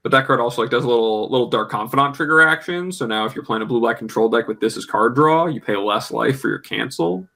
But 0.02 0.12
that 0.12 0.26
card 0.26 0.40
also 0.40 0.62
like 0.62 0.70
does 0.70 0.84
a 0.84 0.88
little 0.88 1.30
little 1.30 1.48
Dark 1.48 1.70
Confidant 1.70 2.14
trigger 2.14 2.40
action. 2.40 2.90
So 2.90 3.06
now 3.06 3.26
if 3.26 3.34
you're 3.34 3.44
playing 3.44 3.62
a 3.62 3.66
blue 3.66 3.80
black 3.80 3.98
control 3.98 4.28
deck 4.28 4.48
with 4.48 4.58
this 4.58 4.76
as 4.76 4.86
card 4.86 5.14
draw, 5.14 5.46
you 5.46 5.60
pay 5.60 5.76
less 5.76 6.10
life 6.10 6.40
for 6.40 6.48
your 6.48 6.58
cancel. 6.58 7.28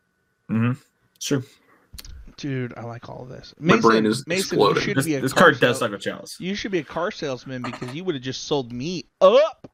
Mm-hmm. 0.51 0.73
sure. 1.21 1.43
Dude, 2.45 2.75
I 2.77 2.83
like 2.83 3.09
all 3.09 3.23
of 3.23 3.31
this. 3.31 3.55
My 3.59 3.79
brain 3.81 4.05
is 4.05 4.23
Mason, 4.27 4.59
you 4.59 4.65
exploding. 4.67 4.83
should 4.83 4.97
This, 4.99 5.07
be 5.07 5.15
a 5.15 5.21
this 5.23 5.33
car 5.33 5.45
card 5.45 5.61
does 5.61 5.79
sale- 5.79 5.87
suck 5.87 5.93
with 5.93 6.03
chalice. 6.03 6.37
You 6.39 6.55
should 6.55 6.73
be 6.73 6.81
a 6.81 6.85
car 6.85 7.11
salesman 7.11 7.63
because 7.63 7.95
you 7.95 8.05
would 8.05 8.15
have 8.15 8.23
just 8.23 8.45
sold 8.45 8.71
me 8.71 9.07
up. 9.23 9.67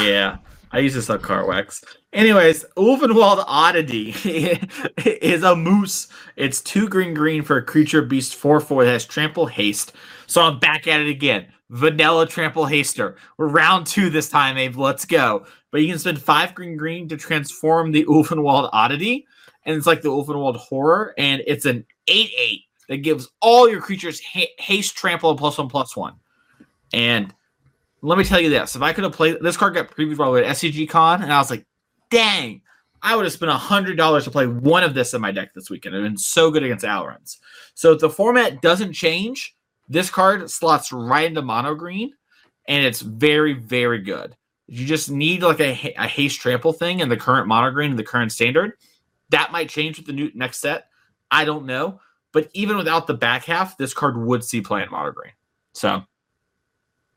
yeah. 0.00 0.36
I 0.72 0.78
used 0.80 0.94
to 0.94 1.02
suck 1.02 1.22
car 1.22 1.44
wax. 1.46 1.82
Anyways, 2.12 2.64
Ulvenwald 2.76 3.42
Oddity 3.48 4.10
is 5.04 5.42
a 5.42 5.56
moose. 5.56 6.06
It's 6.36 6.60
two 6.60 6.88
green 6.88 7.14
green 7.14 7.42
for 7.42 7.56
a 7.56 7.64
creature 7.64 8.02
beast 8.02 8.36
4 8.36 8.60
4 8.60 8.84
that 8.84 8.92
has 8.92 9.04
trample 9.06 9.46
haste. 9.46 9.92
So 10.28 10.42
I'm 10.42 10.58
back 10.60 10.86
at 10.86 11.00
it 11.00 11.08
again. 11.08 11.46
Vanilla 11.70 12.26
trample 12.26 12.64
haster. 12.66 13.16
We're 13.38 13.48
round 13.48 13.86
two 13.88 14.08
this 14.10 14.28
time, 14.28 14.56
Abe. 14.56 14.76
Let's 14.76 15.04
go. 15.04 15.46
But 15.72 15.82
you 15.82 15.88
can 15.88 15.98
spend 15.98 16.20
five 16.22 16.54
green 16.54 16.76
green 16.76 17.08
to 17.08 17.16
transform 17.16 17.90
the 17.90 18.04
Ulvenwald 18.04 18.70
Oddity. 18.72 19.26
And 19.66 19.76
it's 19.76 19.86
like 19.86 20.00
the 20.00 20.08
Ulvenwald 20.08 20.56
Horror. 20.56 21.12
And 21.18 21.42
it's 21.46 21.66
an 21.66 21.84
8 22.06 22.30
8 22.38 22.60
that 22.88 22.98
gives 22.98 23.28
all 23.40 23.68
your 23.68 23.80
creatures 23.80 24.20
ha- 24.22 24.54
haste, 24.58 24.96
trample, 24.96 25.30
and 25.30 25.38
plus 25.38 25.58
one, 25.58 25.68
plus 25.68 25.96
one. 25.96 26.14
And 26.92 27.34
let 28.02 28.18
me 28.18 28.24
tell 28.24 28.40
you 28.40 28.50
this: 28.50 28.76
if 28.76 28.82
I 28.82 28.92
could 28.92 29.04
have 29.04 29.12
played 29.12 29.38
this 29.40 29.56
card, 29.56 29.74
got 29.74 29.90
previewed 29.90 30.16
probably 30.16 30.44
at 30.44 30.56
SCG 30.56 30.88
Con, 30.88 31.22
and 31.22 31.32
I 31.32 31.38
was 31.38 31.50
like, 31.50 31.64
"Dang, 32.10 32.62
I 33.02 33.16
would 33.16 33.24
have 33.24 33.32
spent 33.32 33.50
hundred 33.50 33.96
dollars 33.96 34.24
to 34.24 34.30
play 34.30 34.46
one 34.46 34.84
of 34.84 34.94
this 34.94 35.14
in 35.14 35.20
my 35.20 35.32
deck 35.32 35.52
this 35.54 35.70
weekend. 35.70 35.94
It'd 35.94 36.06
been 36.06 36.16
so 36.16 36.50
good 36.50 36.62
against 36.62 36.84
Alrund's." 36.84 37.38
So 37.74 37.92
if 37.92 38.00
the 38.00 38.10
format 38.10 38.62
doesn't 38.62 38.92
change, 38.92 39.56
this 39.88 40.10
card 40.10 40.48
slots 40.50 40.92
right 40.92 41.26
into 41.26 41.42
mono 41.42 41.74
green, 41.74 42.12
and 42.68 42.84
it's 42.84 43.00
very, 43.00 43.54
very 43.54 44.00
good. 44.00 44.36
You 44.68 44.84
just 44.84 45.10
need 45.10 45.42
like 45.42 45.60
a, 45.60 45.94
a 45.96 46.08
haste 46.08 46.40
trample 46.40 46.72
thing 46.72 47.00
in 47.00 47.08
the 47.08 47.16
current 47.16 47.46
mono 47.46 47.70
green 47.70 47.90
and 47.90 47.98
the 47.98 48.04
current 48.04 48.32
standard. 48.32 48.72
That 49.30 49.52
might 49.52 49.68
change 49.68 49.96
with 49.98 50.06
the 50.06 50.12
new 50.12 50.30
next 50.34 50.58
set. 50.58 50.88
I 51.30 51.44
don't 51.44 51.66
know, 51.66 52.00
but 52.32 52.48
even 52.54 52.76
without 52.76 53.06
the 53.06 53.14
back 53.14 53.44
half, 53.44 53.76
this 53.76 53.92
card 53.94 54.16
would 54.16 54.44
see 54.44 54.60
play 54.60 54.82
in 54.82 54.90
mono 54.90 55.10
green. 55.12 55.32
So 55.74 56.02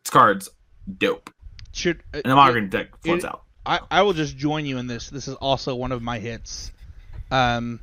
this 0.04 0.10
card's 0.12 0.50
dope. 0.98 1.30
Should 1.72 1.98
uh, 2.14 2.22
And 2.24 2.32
the 2.32 2.36
mono 2.36 2.52
green 2.54 2.70
deck 2.70 2.90
floats 3.04 3.24
it- 3.24 3.30
out. 3.30 3.44
I, 3.66 3.80
I 3.92 4.02
will 4.02 4.14
just 4.14 4.36
join 4.36 4.66
you 4.66 4.78
in 4.80 4.88
this. 4.88 5.10
This 5.12 5.28
is 5.28 5.36
also 5.36 5.76
one 5.76 5.92
of 5.92 6.02
my 6.02 6.18
hits. 6.18 6.72
Um, 7.30 7.80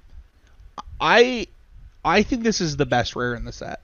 I 1.01 1.47
I 2.05 2.23
think 2.25 2.43
this 2.43 2.61
is 2.61 2.77
the 2.77 2.87
best 2.87 3.15
rare 3.15 3.35
in 3.35 3.45
the 3.45 3.53
set. 3.53 3.83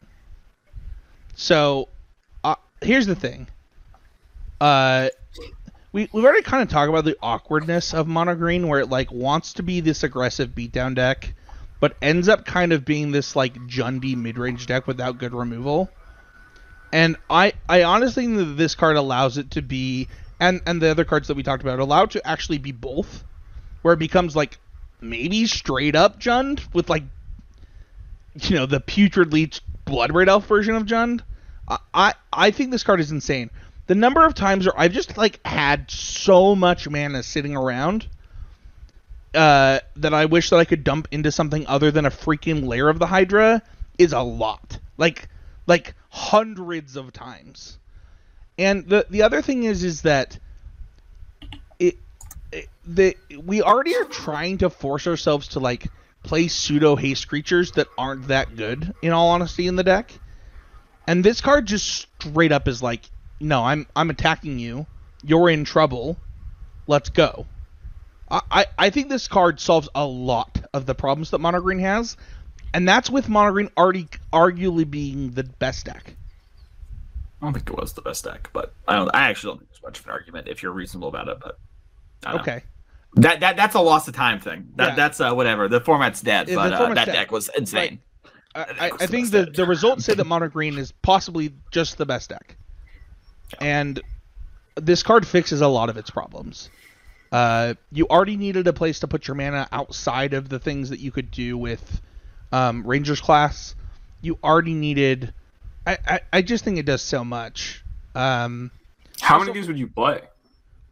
So, 1.37 1.89
uh, 2.43 2.57
here's 2.81 3.07
the 3.07 3.15
thing. 3.15 3.47
Uh, 4.61 5.11
we 5.93 6.09
we've 6.13 6.25
already 6.25 6.43
kind 6.43 6.63
of 6.63 6.69
talked 6.69 6.89
about 6.89 7.05
the 7.05 7.17
awkwardness 7.23 7.95
of 7.95 8.09
mono 8.09 8.35
green, 8.35 8.67
where 8.69 8.81
it 8.81 8.89
like 8.89 9.13
wants 9.13 9.55
to 9.55 9.63
be 9.63 9.81
this 9.81 10.03
aggressive 10.03 10.51
beatdown 10.51 10.95
deck, 10.95 11.35
but 11.81 11.97
ends 12.01 12.29
up 12.29 12.45
kind 12.45 12.73
of 12.73 12.85
being 12.85 13.13
this 13.13 13.37
like 13.37 13.55
Jundy 13.67 14.17
mid 14.17 14.39
range 14.39 14.67
deck 14.67 14.87
without 14.87 15.19
good 15.19 15.35
removal. 15.35 15.91
And 16.93 17.17
I 17.29 17.53
I 17.69 17.83
honestly 17.85 18.25
think 18.25 18.39
that 18.39 18.57
this 18.57 18.75
card 18.75 18.97
allows 18.97 19.39
it 19.39 19.53
to 19.53 19.63
be 19.63 20.09
and 20.41 20.61
and 20.67 20.81
the 20.81 20.89
other 20.89 21.05
cards 21.05 21.29
that 21.29 21.37
we 21.37 21.43
talked 21.43 21.63
about 21.63 21.79
allow 21.79 22.07
to 22.07 22.27
actually 22.27 22.59
be 22.59 22.73
both, 22.73 23.25
where 23.83 23.95
it 23.95 23.99
becomes 23.99 24.35
like 24.35 24.59
maybe 25.01 25.47
straight 25.47 25.95
up 25.95 26.19
Jund 26.19 26.63
with 26.75 26.89
like 26.89 27.05
you 28.41 28.57
know 28.57 28.67
the 28.67 28.81
putrid 28.81 29.33
leech 29.33 29.61
Bloodbraid 29.85 30.29
Elf 30.29 30.47
version 30.47 30.75
of 30.75 30.85
Jund. 30.85 31.21
I, 31.69 31.79
I 31.93 32.15
I 32.33 32.51
think 32.51 32.71
this 32.71 32.83
card 32.83 33.01
is 33.01 33.11
insane. 33.11 33.51
The 33.93 33.99
number 33.99 34.25
of 34.25 34.33
times 34.33 34.65
where 34.65 34.81
I've 34.81 34.93
just 34.93 35.19
like 35.19 35.39
had 35.47 35.91
so 35.91 36.55
much 36.55 36.89
mana 36.89 37.23
sitting 37.23 37.55
around 37.55 38.09
uh, 39.35 39.81
that 39.97 40.15
I 40.15 40.25
wish 40.25 40.49
that 40.49 40.57
I 40.57 40.65
could 40.65 40.83
dump 40.83 41.09
into 41.11 41.31
something 41.31 41.67
other 41.67 41.91
than 41.91 42.07
a 42.07 42.11
freaking 42.11 42.67
Lair 42.67 42.89
of 42.89 42.99
the 42.99 43.07
Hydra 43.07 43.61
is 43.99 44.15
a 44.15 44.23
lot. 44.23 44.79
Like 44.97 45.29
like 45.67 45.95
hundreds 46.09 46.97
of 46.97 47.13
times. 47.13 47.77
And 48.57 48.89
the 48.89 49.05
the 49.11 49.21
other 49.21 49.43
thing 49.43 49.65
is 49.65 49.85
is 49.85 50.01
that 50.01 50.39
it, 51.79 51.99
it 52.51 52.71
the 52.87 53.15
we 53.45 53.61
already 53.61 53.95
are 53.95 54.07
trying 54.07 54.57
to 54.57 54.71
force 54.71 55.07
ourselves 55.07 55.49
to 55.49 55.61
like 55.61 55.89
play 56.23 56.49
pseudo 56.49 56.97
haste 56.97 57.29
creatures 57.29 57.73
that 57.73 57.89
aren't 57.99 58.29
that 58.29 58.57
good 58.57 58.95
in 59.03 59.13
all 59.13 59.29
honesty 59.29 59.67
in 59.67 59.77
the 59.77 59.85
deck. 59.85 60.19
And 61.07 61.23
this 61.23 61.43
card 61.43 61.67
just 61.67 62.07
straight 62.19 62.53
up 62.53 62.69
is 62.69 62.83
like, 62.83 63.03
no, 63.43 63.65
I'm 63.65 63.87
I'm 63.95 64.11
attacking 64.11 64.59
you. 64.59 64.87
You're 65.23 65.51
in 65.51 65.65
trouble. 65.65 66.17
Let's 66.87 67.11
go. 67.11 67.47
I, 68.31 68.65
I, 68.79 68.89
think 68.89 69.11
this 69.11 69.29
card 69.29 69.61
solves 69.61 69.91
a 69.95 70.07
lot 70.07 70.65
of 70.73 70.87
the 70.87 70.95
problems 70.95 71.31
that 71.33 71.39
Mono 71.39 71.61
Green 71.61 71.81
has, 71.81 72.17
and 72.73 72.89
that's 72.89 73.11
with 73.11 73.29
Mono 73.29 73.53
Green 73.53 73.69
already 73.77 74.09
arguably 74.33 74.91
being 74.91 75.33
the 75.33 75.45
best 75.45 75.85
deck. 75.85 76.17
I 77.41 77.45
don't 77.45 77.53
think 77.53 77.69
it 77.69 77.77
was 77.77 77.93
the 77.93 78.01
best 78.01 78.25
deck, 78.25 78.49
but 78.55 78.73
I 78.89 78.97
don't. 78.97 79.11
I 79.15 79.29
actually 79.29 79.51
don't 79.51 79.59
think 79.59 79.71
there's 79.71 79.83
much 79.83 80.01
of 80.01 80.07
an 80.07 80.13
argument 80.13 80.49
if 80.49 80.63
you're 80.63 80.73
reasonable 80.73 81.09
about 81.09 81.29
it. 81.29 81.39
But 81.43 81.59
I 82.25 82.33
don't 82.33 82.37
know. 82.37 82.53
Okay. 82.53 82.63
that 83.17 83.41
that 83.41 83.57
that's 83.57 83.75
a 83.75 83.81
loss 83.81 84.09
of 84.09 84.15
time 84.15 84.41
thing. 84.41 84.69
That 84.77 84.91
Yeah. 84.91 84.95
that's 84.95 85.21
uh, 85.21 85.35
whatever. 85.35 85.69
The 85.69 85.81
format's 85.81 86.23
dead, 86.23 86.49
Yeah, 86.49 86.55
but 86.55 86.71
the 86.71 86.77
uh, 86.77 86.95
that 86.95 87.05
dead. 87.07 87.13
deck 87.13 87.31
was 87.33 87.51
insane. 87.55 88.01
I, 88.55 88.61
I, 88.61 88.91
I 89.01 89.07
think 89.07 89.31
the, 89.31 89.47
the 89.47 89.67
results 89.67 90.05
say 90.05 90.15
that 90.15 90.25
Mono 90.27 90.49
Green 90.49 90.79
is 90.79 90.93
possibly 90.93 91.53
just 91.71 91.99
the 91.99 92.07
best 92.07 92.31
deck. 92.31 92.57
And 93.61 94.01
this 94.77 95.03
card 95.03 95.27
fixes 95.27 95.61
a 95.61 95.69
lot 95.69 95.89
of 95.89 95.97
its 95.97 96.11
problems. 96.11 96.71
Uh, 97.31 97.75
you 97.91 98.07
already 98.09 98.37
needed 98.37 98.67
a 98.67 98.73
place 98.73 99.01
to 99.01 99.09
put 99.09 99.27
your 99.27 99.35
mana 99.35 99.67
outside 99.73 100.35
of 100.35 100.49
the 100.49 100.59
things 100.59 100.91
that 100.91 101.01
you 101.01 101.11
could 101.11 101.31
do 101.31 101.57
with 101.57 102.01
um, 102.53 102.87
Rangers 102.87 103.21
class. 103.21 103.75
You 104.21 104.39
already 104.45 104.75
needed. 104.75 105.33
I, 105.87 105.99
I, 106.07 106.21
I 106.33 106.43
just 106.43 106.65
think 106.65 106.79
it 106.79 106.87
does 106.87 107.03
so 107.03 107.25
much. 107.25 107.83
Um, 108.15 108.71
How 109.21 109.35
Also- 109.37 109.47
many 109.47 109.51
of 109.51 109.55
these 109.63 109.69
would 109.69 109.79
you 109.79 109.89
play? 109.89 110.21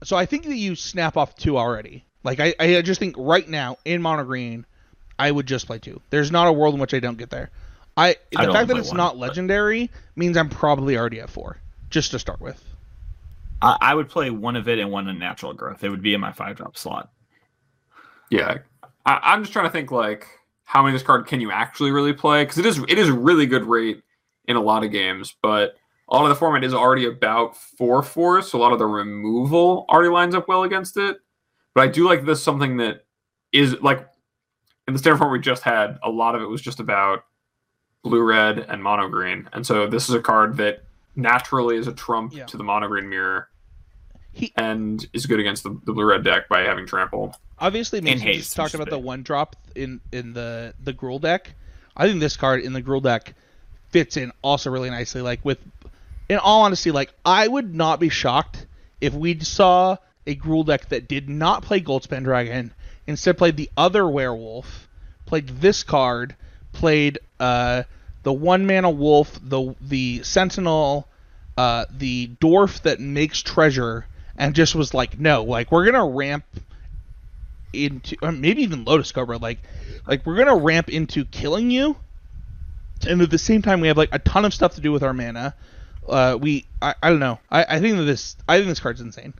so 0.02 0.16
I 0.16 0.24
think 0.24 0.44
that 0.44 0.56
you 0.56 0.74
snap 0.76 1.18
off 1.18 1.36
two 1.36 1.58
already. 1.58 2.04
Like 2.24 2.40
I, 2.40 2.54
I 2.58 2.80
just 2.80 2.98
think 3.00 3.16
right 3.18 3.46
now 3.46 3.76
in 3.84 4.00
mono 4.00 4.24
green, 4.24 4.64
I 5.18 5.30
would 5.30 5.44
just 5.46 5.66
play 5.66 5.78
two. 5.78 6.00
There's 6.08 6.30
not 6.32 6.46
a 6.48 6.52
world 6.52 6.72
in 6.74 6.80
which 6.80 6.94
I 6.94 7.00
don't 7.00 7.18
get 7.18 7.28
there. 7.28 7.50
I 7.98 8.16
the 8.32 8.40
I'd 8.40 8.52
fact 8.52 8.68
that 8.68 8.78
it's 8.78 8.88
one, 8.88 8.96
not 8.96 9.12
but- 9.12 9.18
legendary 9.18 9.90
means 10.16 10.38
I'm 10.38 10.48
probably 10.48 10.96
already 10.96 11.20
at 11.20 11.28
four, 11.28 11.58
just 11.90 12.10
to 12.12 12.18
start 12.18 12.40
with. 12.40 12.64
I, 13.62 13.76
I 13.80 13.94
would 13.94 14.08
play 14.08 14.30
one 14.30 14.56
of 14.56 14.68
it 14.68 14.78
and 14.78 14.90
one 14.90 15.08
in 15.08 15.18
natural 15.18 15.52
growth. 15.52 15.84
It 15.84 15.90
would 15.90 16.02
be 16.02 16.14
in 16.14 16.20
my 16.20 16.32
five 16.32 16.56
drop 16.56 16.76
slot. 16.76 17.10
Yeah, 18.30 18.58
I, 19.04 19.20
I'm 19.22 19.42
just 19.42 19.52
trying 19.52 19.66
to 19.66 19.72
think 19.72 19.90
like 19.90 20.26
how 20.64 20.82
many 20.82 20.94
of 20.94 21.00
this 21.00 21.06
card 21.06 21.26
can 21.26 21.40
you 21.40 21.50
actually 21.50 21.90
really 21.90 22.12
play? 22.12 22.44
Because 22.44 22.58
it 22.58 22.66
is 22.66 22.78
it 22.88 22.98
is 22.98 23.10
really 23.10 23.46
good 23.46 23.64
rate 23.64 24.02
in 24.46 24.56
a 24.56 24.60
lot 24.60 24.84
of 24.84 24.92
games, 24.92 25.34
but 25.42 25.74
a 26.08 26.14
lot 26.14 26.24
of 26.24 26.28
the 26.28 26.36
format 26.36 26.64
is 26.64 26.74
already 26.74 27.06
about 27.06 27.56
four 27.56 28.02
four, 28.02 28.40
so 28.42 28.58
a 28.58 28.60
lot 28.60 28.72
of 28.72 28.78
the 28.78 28.86
removal 28.86 29.84
already 29.88 30.10
lines 30.10 30.34
up 30.34 30.48
well 30.48 30.62
against 30.62 30.96
it. 30.96 31.18
But 31.74 31.82
I 31.82 31.88
do 31.88 32.06
like 32.06 32.24
this 32.24 32.42
something 32.42 32.76
that 32.78 33.04
is 33.52 33.80
like 33.80 34.06
in 34.86 34.92
the 34.92 34.98
standard 34.98 35.18
format 35.18 35.32
we 35.32 35.40
just 35.40 35.62
had. 35.62 35.98
A 36.02 36.10
lot 36.10 36.34
of 36.34 36.42
it 36.42 36.46
was 36.46 36.62
just 36.62 36.80
about 36.80 37.24
blue 38.02 38.22
red 38.22 38.60
and 38.60 38.82
mono 38.82 39.08
green, 39.08 39.48
and 39.52 39.66
so 39.66 39.86
this 39.86 40.08
is 40.08 40.14
a 40.14 40.20
card 40.20 40.56
that 40.56 40.84
naturally 41.16 41.76
is 41.76 41.86
a 41.86 41.92
trump 41.92 42.34
Yeah. 42.34 42.46
to 42.46 42.56
the 42.56 42.64
mono 42.64 42.88
green 42.88 43.08
mirror. 43.08 43.48
He- 44.32 44.52
and 44.56 45.04
is 45.12 45.26
good 45.26 45.40
against 45.40 45.64
the, 45.64 45.70
the 45.84 45.92
blue 45.92 46.04
red 46.04 46.22
deck 46.24 46.48
by 46.48 46.60
having 46.60 46.86
trample. 46.86 47.34
Obviously, 47.58 48.00
Mason 48.00 48.20
haste, 48.20 48.38
just 48.38 48.56
talked 48.56 48.74
about 48.74 48.88
the 48.88 48.98
one 48.98 49.22
drop 49.22 49.56
in 49.74 50.00
in 50.12 50.32
the 50.32 50.72
the 50.82 50.92
Gruul 50.94 51.20
deck. 51.20 51.52
I 51.96 52.06
think 52.06 52.20
this 52.20 52.36
card 52.36 52.62
in 52.62 52.72
the 52.72 52.80
Gruul 52.82 53.02
deck 53.02 53.34
fits 53.90 54.16
in 54.16 54.32
also 54.40 54.70
really 54.70 54.88
nicely. 54.88 55.20
Like 55.20 55.44
with, 55.44 55.58
in 56.28 56.38
all 56.38 56.62
honesty, 56.62 56.90
like 56.90 57.12
I 57.24 57.48
would 57.48 57.74
not 57.74 58.00
be 58.00 58.08
shocked 58.08 58.66
if 59.00 59.12
we 59.12 59.38
saw 59.40 59.96
a 60.26 60.36
Gruul 60.36 60.64
deck 60.64 60.88
that 60.90 61.08
did 61.08 61.28
not 61.28 61.62
play 61.62 61.80
Goldspan 61.80 62.22
Dragon, 62.22 62.72
instead 63.06 63.36
played 63.36 63.56
the 63.56 63.68
other 63.76 64.08
werewolf, 64.08 64.88
played 65.26 65.48
this 65.48 65.82
card, 65.82 66.36
played 66.72 67.18
uh, 67.40 67.82
the 68.22 68.32
one 68.32 68.66
mana 68.66 68.90
wolf, 68.90 69.38
the 69.42 69.74
the 69.80 70.22
sentinel, 70.22 71.08
uh, 71.56 71.84
the 71.90 72.28
dwarf 72.40 72.82
that 72.82 73.00
makes 73.00 73.40
treasure, 73.40 74.06
and 74.36 74.54
just 74.54 74.74
was 74.74 74.94
like, 74.94 75.18
no, 75.18 75.42
like 75.42 75.72
we're 75.72 75.84
gonna 75.84 76.06
ramp 76.06 76.44
into 77.72 78.16
or 78.22 78.32
maybe 78.32 78.62
even 78.62 78.84
Lotus 78.84 79.12
Cobra, 79.12 79.38
like 79.38 79.58
like 80.06 80.26
we're 80.26 80.36
gonna 80.36 80.56
ramp 80.56 80.88
into 80.88 81.24
killing 81.24 81.70
you, 81.70 81.96
and 83.06 83.22
at 83.22 83.30
the 83.30 83.38
same 83.38 83.62
time 83.62 83.80
we 83.80 83.88
have 83.88 83.96
like 83.96 84.10
a 84.12 84.18
ton 84.18 84.44
of 84.44 84.54
stuff 84.54 84.74
to 84.74 84.80
do 84.80 84.92
with 84.92 85.02
our 85.02 85.12
mana. 85.12 85.54
Uh, 86.08 86.36
we 86.40 86.66
I, 86.82 86.94
I 87.02 87.10
don't 87.10 87.20
know. 87.20 87.38
I, 87.50 87.76
I 87.76 87.80
think 87.80 87.96
that 87.96 88.04
this 88.04 88.36
I 88.48 88.56
think 88.56 88.68
this 88.68 88.80
card's 88.80 89.00
insane. 89.00 89.34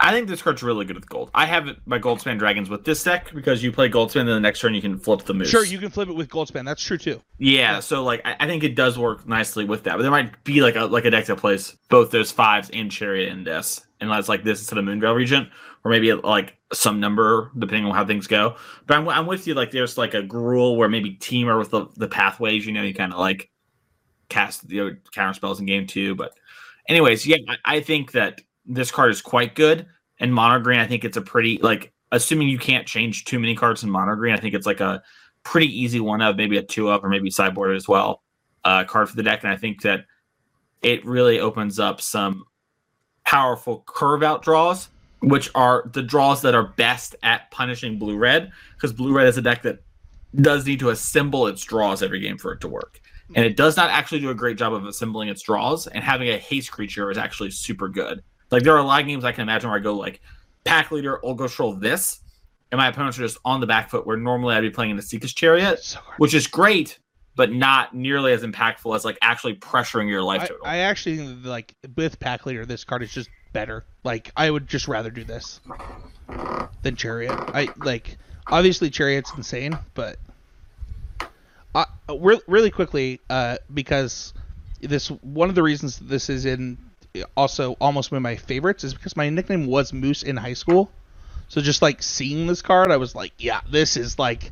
I 0.00 0.12
think 0.12 0.28
this 0.28 0.42
card's 0.42 0.62
really 0.62 0.84
good 0.84 0.94
with 0.94 1.08
gold. 1.08 1.30
I 1.34 1.44
have 1.46 1.68
my 1.84 1.98
Goldspan 1.98 2.38
Dragons 2.38 2.70
with 2.70 2.84
this 2.84 3.02
deck 3.02 3.32
because 3.34 3.64
you 3.64 3.72
play 3.72 3.88
Goldspan, 3.88 4.20
and 4.20 4.28
the 4.28 4.40
next 4.40 4.60
turn 4.60 4.74
you 4.74 4.80
can 4.80 4.96
flip 4.96 5.22
the 5.22 5.34
moose. 5.34 5.50
Sure, 5.50 5.64
you 5.64 5.78
can 5.78 5.90
flip 5.90 6.08
it 6.08 6.14
with 6.14 6.28
Goldspan. 6.28 6.64
That's 6.64 6.82
true 6.82 6.98
too. 6.98 7.20
Yeah, 7.38 7.80
so 7.80 8.04
like 8.04 8.22
I, 8.24 8.36
I 8.40 8.46
think 8.46 8.62
it 8.62 8.76
does 8.76 8.96
work 8.96 9.26
nicely 9.26 9.64
with 9.64 9.82
that. 9.84 9.96
But 9.96 10.02
there 10.02 10.10
might 10.10 10.44
be 10.44 10.62
like 10.62 10.76
a 10.76 10.84
like 10.84 11.04
a 11.04 11.10
deck 11.10 11.26
that 11.26 11.36
plays 11.36 11.76
both 11.88 12.12
those 12.12 12.30
fives 12.30 12.70
and 12.70 12.90
Chariot 12.90 13.32
and 13.32 13.44
this, 13.44 13.80
and 14.00 14.10
that's 14.10 14.28
like 14.28 14.44
this 14.44 14.60
instead 14.60 14.78
of 14.78 14.84
Moonveil 14.84 15.16
Regent, 15.16 15.48
or 15.84 15.90
maybe 15.90 16.12
like 16.12 16.56
some 16.72 17.00
number 17.00 17.50
depending 17.58 17.86
on 17.86 17.94
how 17.94 18.06
things 18.06 18.28
go. 18.28 18.54
But 18.86 18.98
I'm, 18.98 19.08
I'm 19.08 19.26
with 19.26 19.48
you. 19.48 19.54
Like 19.54 19.72
there's 19.72 19.98
like 19.98 20.14
a 20.14 20.22
Gruul 20.22 20.76
where 20.76 20.88
maybe 20.88 21.16
Temur 21.16 21.58
with 21.58 21.70
the, 21.70 21.86
the 21.96 22.08
pathways. 22.08 22.64
You 22.66 22.72
know, 22.72 22.82
you 22.82 22.94
kind 22.94 23.12
of 23.12 23.18
like 23.18 23.50
cast 24.28 24.68
the 24.68 24.76
know, 24.76 24.96
counter 25.12 25.34
spells 25.34 25.58
in 25.58 25.66
game 25.66 25.88
two. 25.88 26.14
But 26.14 26.34
anyways, 26.88 27.26
yeah, 27.26 27.38
I, 27.48 27.56
I 27.64 27.80
think 27.80 28.12
that 28.12 28.40
this 28.68 28.90
card 28.90 29.10
is 29.10 29.20
quite 29.20 29.54
good. 29.54 29.86
And 30.20 30.32
mono 30.32 30.60
green, 30.60 30.78
I 30.78 30.86
think 30.86 31.04
it's 31.04 31.16
a 31.16 31.22
pretty 31.22 31.58
like 31.58 31.92
assuming 32.12 32.48
you 32.48 32.58
can't 32.58 32.86
change 32.86 33.24
too 33.24 33.38
many 33.38 33.54
cards 33.54 33.82
in 33.82 33.90
mono 33.90 34.14
green, 34.14 34.34
I 34.34 34.38
think 34.38 34.54
it's 34.54 34.66
like 34.66 34.80
a 34.80 35.02
pretty 35.42 35.66
easy 35.66 36.00
one 36.00 36.20
of 36.20 36.36
maybe 36.36 36.58
a 36.58 36.62
two 36.62 36.88
up 36.88 37.04
or 37.04 37.08
maybe 37.08 37.30
sideboard 37.30 37.74
as 37.76 37.88
well 37.88 38.22
uh, 38.64 38.84
card 38.84 39.08
for 39.08 39.16
the 39.16 39.22
deck. 39.22 39.42
And 39.42 39.52
I 39.52 39.56
think 39.56 39.82
that 39.82 40.04
it 40.82 41.04
really 41.04 41.40
opens 41.40 41.78
up 41.78 42.00
some 42.00 42.44
powerful 43.24 43.82
curve 43.86 44.22
out 44.22 44.42
draws, 44.42 44.88
which 45.20 45.50
are 45.54 45.90
the 45.92 46.02
draws 46.02 46.42
that 46.42 46.54
are 46.54 46.68
best 46.76 47.16
at 47.22 47.50
punishing 47.50 47.98
blue 47.98 48.16
red, 48.16 48.52
because 48.74 48.92
blue 48.92 49.12
red 49.12 49.26
is 49.26 49.38
a 49.38 49.42
deck 49.42 49.62
that 49.62 49.82
does 50.36 50.66
need 50.66 50.80
to 50.80 50.90
assemble 50.90 51.46
its 51.46 51.64
draws 51.64 52.02
every 52.02 52.20
game 52.20 52.38
for 52.38 52.52
it 52.52 52.60
to 52.60 52.68
work. 52.68 53.00
And 53.34 53.44
it 53.44 53.56
does 53.56 53.76
not 53.76 53.90
actually 53.90 54.20
do 54.20 54.30
a 54.30 54.34
great 54.34 54.56
job 54.56 54.72
of 54.72 54.86
assembling 54.86 55.28
its 55.28 55.42
draws, 55.42 55.86
and 55.86 56.02
having 56.02 56.28
a 56.30 56.38
haste 56.38 56.72
creature 56.72 57.10
is 57.10 57.18
actually 57.18 57.50
super 57.50 57.88
good. 57.88 58.22
Like 58.50 58.62
there 58.62 58.74
are 58.74 58.78
a 58.78 58.84
lot 58.84 59.00
of 59.00 59.06
games 59.06 59.24
I 59.24 59.32
can 59.32 59.42
imagine 59.42 59.70
where 59.70 59.78
I 59.78 59.82
go 59.82 59.94
like 59.94 60.20
pack 60.64 60.90
leader, 60.90 61.24
I'll 61.24 61.34
go 61.34 61.48
troll 61.48 61.72
this, 61.74 62.20
and 62.70 62.78
my 62.78 62.88
opponents 62.88 63.18
are 63.18 63.22
just 63.22 63.38
on 63.44 63.60
the 63.60 63.66
back 63.66 63.90
foot 63.90 64.06
where 64.06 64.16
normally 64.16 64.54
I'd 64.54 64.60
be 64.60 64.70
playing 64.70 64.90
in 64.90 64.96
the 64.96 65.02
Esika's 65.02 65.32
Chariot, 65.32 65.80
so 65.82 66.00
which 66.18 66.34
is 66.34 66.46
great, 66.46 66.98
but 67.36 67.52
not 67.52 67.94
nearly 67.94 68.32
as 68.32 68.42
impactful 68.42 68.94
as 68.94 69.04
like 69.04 69.18
actually 69.22 69.54
pressuring 69.54 70.08
your 70.08 70.22
life 70.22 70.42
total. 70.42 70.58
I, 70.64 70.76
I 70.76 70.78
actually 70.78 71.18
think 71.18 71.44
like 71.44 71.74
with 71.96 72.18
pack 72.20 72.46
leader, 72.46 72.66
this 72.66 72.84
card 72.84 73.02
is 73.02 73.12
just 73.12 73.30
better. 73.52 73.84
Like 74.04 74.30
I 74.36 74.50
would 74.50 74.66
just 74.66 74.88
rather 74.88 75.10
do 75.10 75.24
this 75.24 75.60
than 76.82 76.96
Chariot. 76.96 77.32
I 77.32 77.68
like 77.78 78.18
obviously 78.46 78.90
Chariot's 78.90 79.32
insane, 79.36 79.78
but 79.94 80.16
uh, 81.74 81.84
re- 82.18 82.40
really 82.46 82.70
quickly 82.70 83.20
uh, 83.30 83.58
because 83.72 84.32
this 84.80 85.08
one 85.08 85.48
of 85.48 85.54
the 85.54 85.62
reasons 85.62 85.98
this 85.98 86.28
is 86.30 86.46
in 86.46 86.78
also 87.36 87.72
almost 87.80 88.10
one 88.10 88.16
of 88.16 88.22
my 88.22 88.36
favorites 88.36 88.84
is 88.84 88.94
because 88.94 89.16
my 89.16 89.28
nickname 89.28 89.66
was 89.66 89.92
Moose 89.92 90.22
in 90.22 90.36
high 90.36 90.54
school. 90.54 90.90
So 91.48 91.60
just 91.60 91.82
like 91.82 92.02
seeing 92.02 92.46
this 92.46 92.62
card, 92.62 92.90
I 92.90 92.96
was 92.96 93.14
like, 93.14 93.32
yeah, 93.38 93.60
this 93.70 93.96
is 93.96 94.18
like 94.18 94.50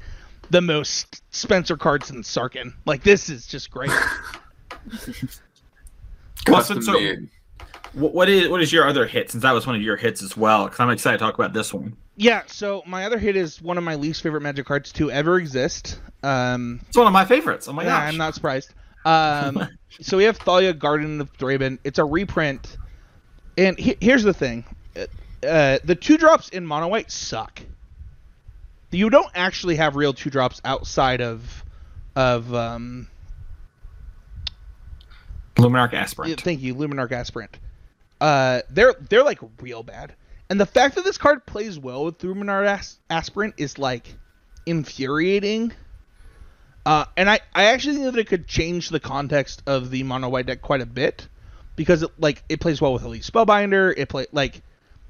the 0.51 0.61
most 0.61 1.23
Spencer 1.35 1.77
card 1.77 2.05
since 2.05 2.35
Sarkhan. 2.35 2.73
Like 2.85 3.03
this 3.03 3.29
is 3.29 3.47
just 3.47 3.71
great. 3.71 3.91
Custom 6.47 6.83
so, 6.83 6.93
made. 6.93 7.29
What 7.93 8.29
is 8.29 8.49
what 8.49 8.63
is 8.63 8.73
your 8.73 8.87
other 8.87 9.07
hit? 9.07 9.31
Since 9.31 9.43
that 9.43 9.53
was 9.53 9.67
one 9.67 9.77
of 9.77 9.83
your 9.83 9.97
hits 9.97 10.23
as 10.23 10.37
well, 10.37 10.65
because 10.65 10.81
I'm 10.81 10.91
excited 10.91 11.19
to 11.19 11.25
talk 11.25 11.35
about 11.35 11.53
this 11.53 11.73
one. 11.73 11.97
Yeah, 12.17 12.43
so 12.47 12.83
my 12.87 13.05
other 13.05 13.19
hit 13.19 13.37
is 13.37 13.61
one 13.61 13.79
of 13.79 13.85
my 13.85 13.95
least 13.95 14.23
favorite 14.23 14.43
Magic 14.43 14.67
cards 14.67 14.93
to 14.93 15.11
ever 15.11 15.39
exist. 15.39 16.01
Um, 16.23 16.81
it's 16.89 16.97
one 16.97 17.07
of 17.07 17.13
my 17.13 17.25
favorites. 17.25 17.69
Oh 17.69 17.73
my 17.73 17.85
yeah, 17.85 17.91
gosh! 17.91 18.09
I'm 18.09 18.17
not 18.17 18.35
surprised. 18.35 18.75
Um, 19.07 19.67
so 20.01 20.17
we 20.19 20.25
have 20.25 20.37
Thalia, 20.37 20.75
Guardian 20.75 21.21
of 21.21 21.33
Thraben. 21.39 21.79
It's 21.85 21.99
a 21.99 22.05
reprint, 22.05 22.77
and 23.57 23.79
he- 23.79 23.97
here's 24.01 24.23
the 24.25 24.35
thing: 24.35 24.65
uh, 24.97 25.79
the 25.85 25.95
two 25.95 26.19
drops 26.19 26.49
in 26.51 26.67
mono 26.67 26.89
white 26.89 27.11
suck. 27.11 27.61
You 28.91 29.11
don't 29.11 29.31
actually 29.35 29.77
have 29.77 29.95
real 29.97 30.13
two 30.13 30.31
drops 30.31 30.61
outside 30.65 31.21
of 31.21 31.65
of 32.15 32.53
um, 32.55 33.09
Luminarch 35.57 35.93
Aspirant. 35.95 36.31
Thank 36.41 36.63
you, 36.63 36.75
Luminarch 36.75 37.13
Aspirant. 37.13 37.59
Uh, 38.21 38.63
they're 38.71 38.95
they're 39.09 39.23
like 39.25 39.39
real 39.61 39.83
bad, 39.83 40.15
and 40.51 40.59
the 40.61 40.67
fact 40.67 40.95
that 40.95 41.05
this 41.05 41.19
card 41.19 41.45
plays 41.47 41.79
well 41.79 42.05
with 42.05 42.19
Luminarch 42.19 42.67
As- 42.67 42.99
Aspirant 43.11 43.55
is 43.59 43.79
like 43.79 44.15
infuriating 44.65 45.73
uh, 46.87 47.05
and 47.17 47.29
I, 47.29 47.41
I 47.53 47.65
actually 47.65 47.97
think 47.97 48.15
that 48.15 48.21
it 48.21 48.29
could 48.29 48.47
change 48.47 48.91
the 48.91 49.01
context 49.01 49.61
of 49.67 49.91
the 49.91 50.05
mono 50.05 50.29
white 50.29 50.47
deck 50.47 50.63
quite 50.63 50.81
a 50.81 50.87
bit 50.87 51.27
because 51.75 52.05
it, 52.05 52.11
like 52.17 52.45
it 52.49 52.61
plays 52.61 52.81
well 52.81 52.93
with 52.93 53.03
Elite 53.03 53.25
Spellbinder. 53.25 53.93
It 53.97 54.09
play 54.09 54.27
like 54.31 54.63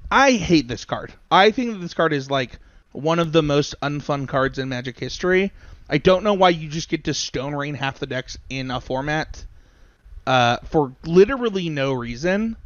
I 0.09 0.31
hate 0.31 0.67
this 0.67 0.85
card. 0.85 1.13
I 1.29 1.51
think 1.51 1.73
that 1.73 1.77
this 1.77 1.93
card 1.93 2.13
is 2.13 2.31
like 2.31 2.57
one 2.93 3.19
of 3.19 3.31
the 3.31 3.43
most 3.43 3.75
unfun 3.83 4.27
cards 4.27 4.57
in 4.57 4.69
Magic 4.69 4.97
history. 4.97 5.51
I 5.87 5.99
don't 5.99 6.23
know 6.23 6.33
why 6.33 6.49
you 6.49 6.67
just 6.67 6.89
get 6.89 7.03
to 7.03 7.13
Stone 7.13 7.53
Rain 7.53 7.75
half 7.75 7.99
the 7.99 8.07
decks 8.07 8.39
in 8.49 8.71
a 8.71 8.81
format 8.81 9.45
uh, 10.25 10.57
for 10.65 10.93
literally 11.05 11.69
no 11.69 11.93
reason, 11.93 12.57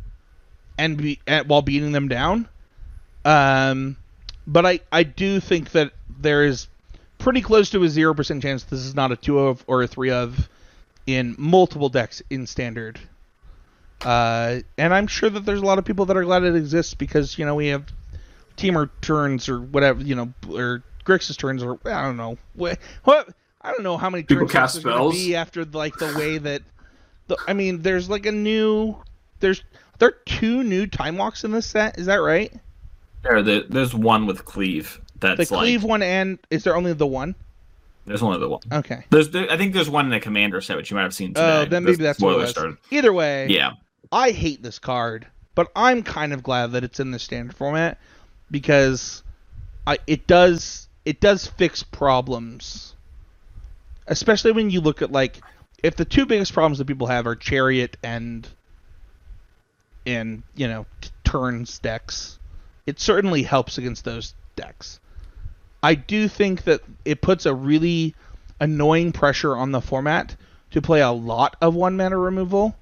and 0.77 0.97
be, 0.97 1.19
while 1.47 1.61
beating 1.61 1.91
them 1.91 2.07
down. 2.07 2.47
Um, 3.25 3.97
but 4.47 4.65
I 4.65 4.79
I 4.89 5.03
do 5.03 5.41
think 5.41 5.71
that 5.71 5.91
there 6.17 6.45
is 6.45 6.67
pretty 7.22 7.41
close 7.41 7.69
to 7.69 7.84
a 7.84 7.88
0% 7.88 8.41
chance 8.41 8.64
this 8.64 8.80
is 8.80 8.95
not 8.95 9.11
a 9.11 9.15
2 9.15 9.39
of 9.39 9.64
or 9.68 9.84
a 9.84 9.88
3 9.88 10.11
of 10.11 10.49
in 11.07 11.35
multiple 11.38 11.89
decks 11.89 12.22
in 12.30 12.45
standard. 12.45 12.99
Uh, 14.02 14.60
and 14.77 14.93
I'm 14.93 15.07
sure 15.07 15.30
that 15.30 15.45
there's 15.45 15.61
a 15.61 15.65
lot 15.65 15.77
of 15.77 15.85
people 15.85 16.06
that 16.07 16.18
are 16.18 16.23
glad 16.23 16.43
it 16.43 16.56
exists 16.56 16.93
because, 16.93 17.38
you 17.38 17.45
know, 17.45 17.56
we 17.56 17.68
have 17.68 17.85
Temur 18.57 18.89
turns 19.02 19.48
or 19.48 19.60
whatever, 19.60 20.02
you 20.02 20.15
know, 20.15 20.34
or 20.49 20.84
Grixis 21.06 21.38
turns 21.38 21.64
or 21.64 21.80
I 21.85 22.02
don't 22.02 22.18
know. 22.18 22.38
What, 22.56 22.80
what 23.03 23.30
I 23.61 23.72
don't 23.72 23.84
know 23.84 23.98
how 23.98 24.10
many 24.10 24.23
people 24.23 24.48
cast 24.48 24.76
spells 24.76 25.14
be 25.14 25.35
after 25.35 25.65
like 25.65 25.95
the 25.98 26.14
way 26.18 26.38
that 26.39 26.64
the, 27.27 27.38
I 27.48 27.53
mean, 27.53 27.81
there's 27.81 28.10
like 28.10 28.26
a 28.26 28.31
new 28.31 28.95
there's 29.39 29.64
there 29.99 30.10
are 30.10 30.18
two 30.26 30.64
new 30.64 30.88
time 30.88 31.18
walks 31.18 31.43
in 31.43 31.52
this 31.52 31.68
set, 31.68 31.99
is 31.99 32.07
that 32.07 32.18
right? 32.18 32.52
There, 33.22 33.43
there's 33.43 33.93
one 33.93 34.26
with 34.26 34.45
cleave 34.45 34.99
that's 35.22 35.49
the 35.49 35.56
Cleave 35.56 35.84
like, 35.84 35.89
one 35.89 36.03
and 36.03 36.39
is 36.49 36.64
there 36.64 36.76
only 36.76 36.93
the 36.93 37.07
one? 37.07 37.35
There's 38.06 38.23
only 38.23 38.39
the 38.39 38.49
one. 38.49 38.61
Okay. 38.72 39.06
There's 39.10 39.30
there, 39.30 39.49
I 39.49 39.57
think 39.57 39.73
there's 39.73 39.89
one 39.89 40.06
in 40.06 40.11
the 40.11 40.19
commander 40.19 40.60
set 40.61 40.76
which 40.77 40.89
you 40.89 40.95
might 40.95 41.03
have 41.03 41.14
seen 41.14 41.30
today. 41.30 41.61
Oh, 41.61 41.65
then 41.65 41.84
maybe 41.84 41.98
that's 41.98 42.19
was. 42.19 42.49
Started. 42.49 42.77
Either 42.89 43.14
way, 43.14 43.48
yeah. 43.48 43.73
I 44.11 44.31
hate 44.31 44.61
this 44.61 44.80
card, 44.80 45.27
but 45.56 45.72
I'm 45.76 46.03
kind 46.03 46.34
of 46.34 46.43
glad 46.43 46.73
that 46.73 46.84
it's 46.84 46.99
in 46.99 47.11
the 47.11 47.19
standard 47.19 47.56
format 47.56 47.99
because 48.49 49.23
I 49.85 49.99
it 50.07 50.27
does 50.27 50.88
it 51.06 51.19
does 51.19 51.48
fix 51.48 51.84
problems. 51.84 52.95
Especially 54.07 54.52
when 54.52 54.69
you 54.72 54.81
look 54.81 55.02
at 55.02 55.11
like 55.11 55.39
if 55.84 55.95
the 55.95 56.06
two 56.06 56.26
biggest 56.26 56.53
problems 56.53 56.80
that 56.80 56.85
people 56.85 57.07
have 57.07 57.27
are 57.27 57.35
chariot 57.35 57.98
and 58.03 58.48
and 60.06 60.41
you 60.56 60.68
know 60.68 60.85
turns 61.23 61.80
decks, 61.80 62.39
it 62.88 62.99
certainly 62.99 63.43
helps 63.43 63.77
against 63.77 64.03
those 64.03 64.34
decks. 64.56 64.99
I 65.83 65.95
do 65.95 66.27
think 66.27 66.63
that 66.63 66.81
it 67.05 67.21
puts 67.21 67.45
a 67.45 67.53
really 67.53 68.15
annoying 68.59 69.11
pressure 69.11 69.55
on 69.55 69.71
the 69.71 69.81
format 69.81 70.35
to 70.71 70.81
play 70.81 71.01
a 71.01 71.11
lot 71.11 71.55
of 71.61 71.75
one 71.75 71.97
mana 71.97 72.17
removal, 72.17 72.75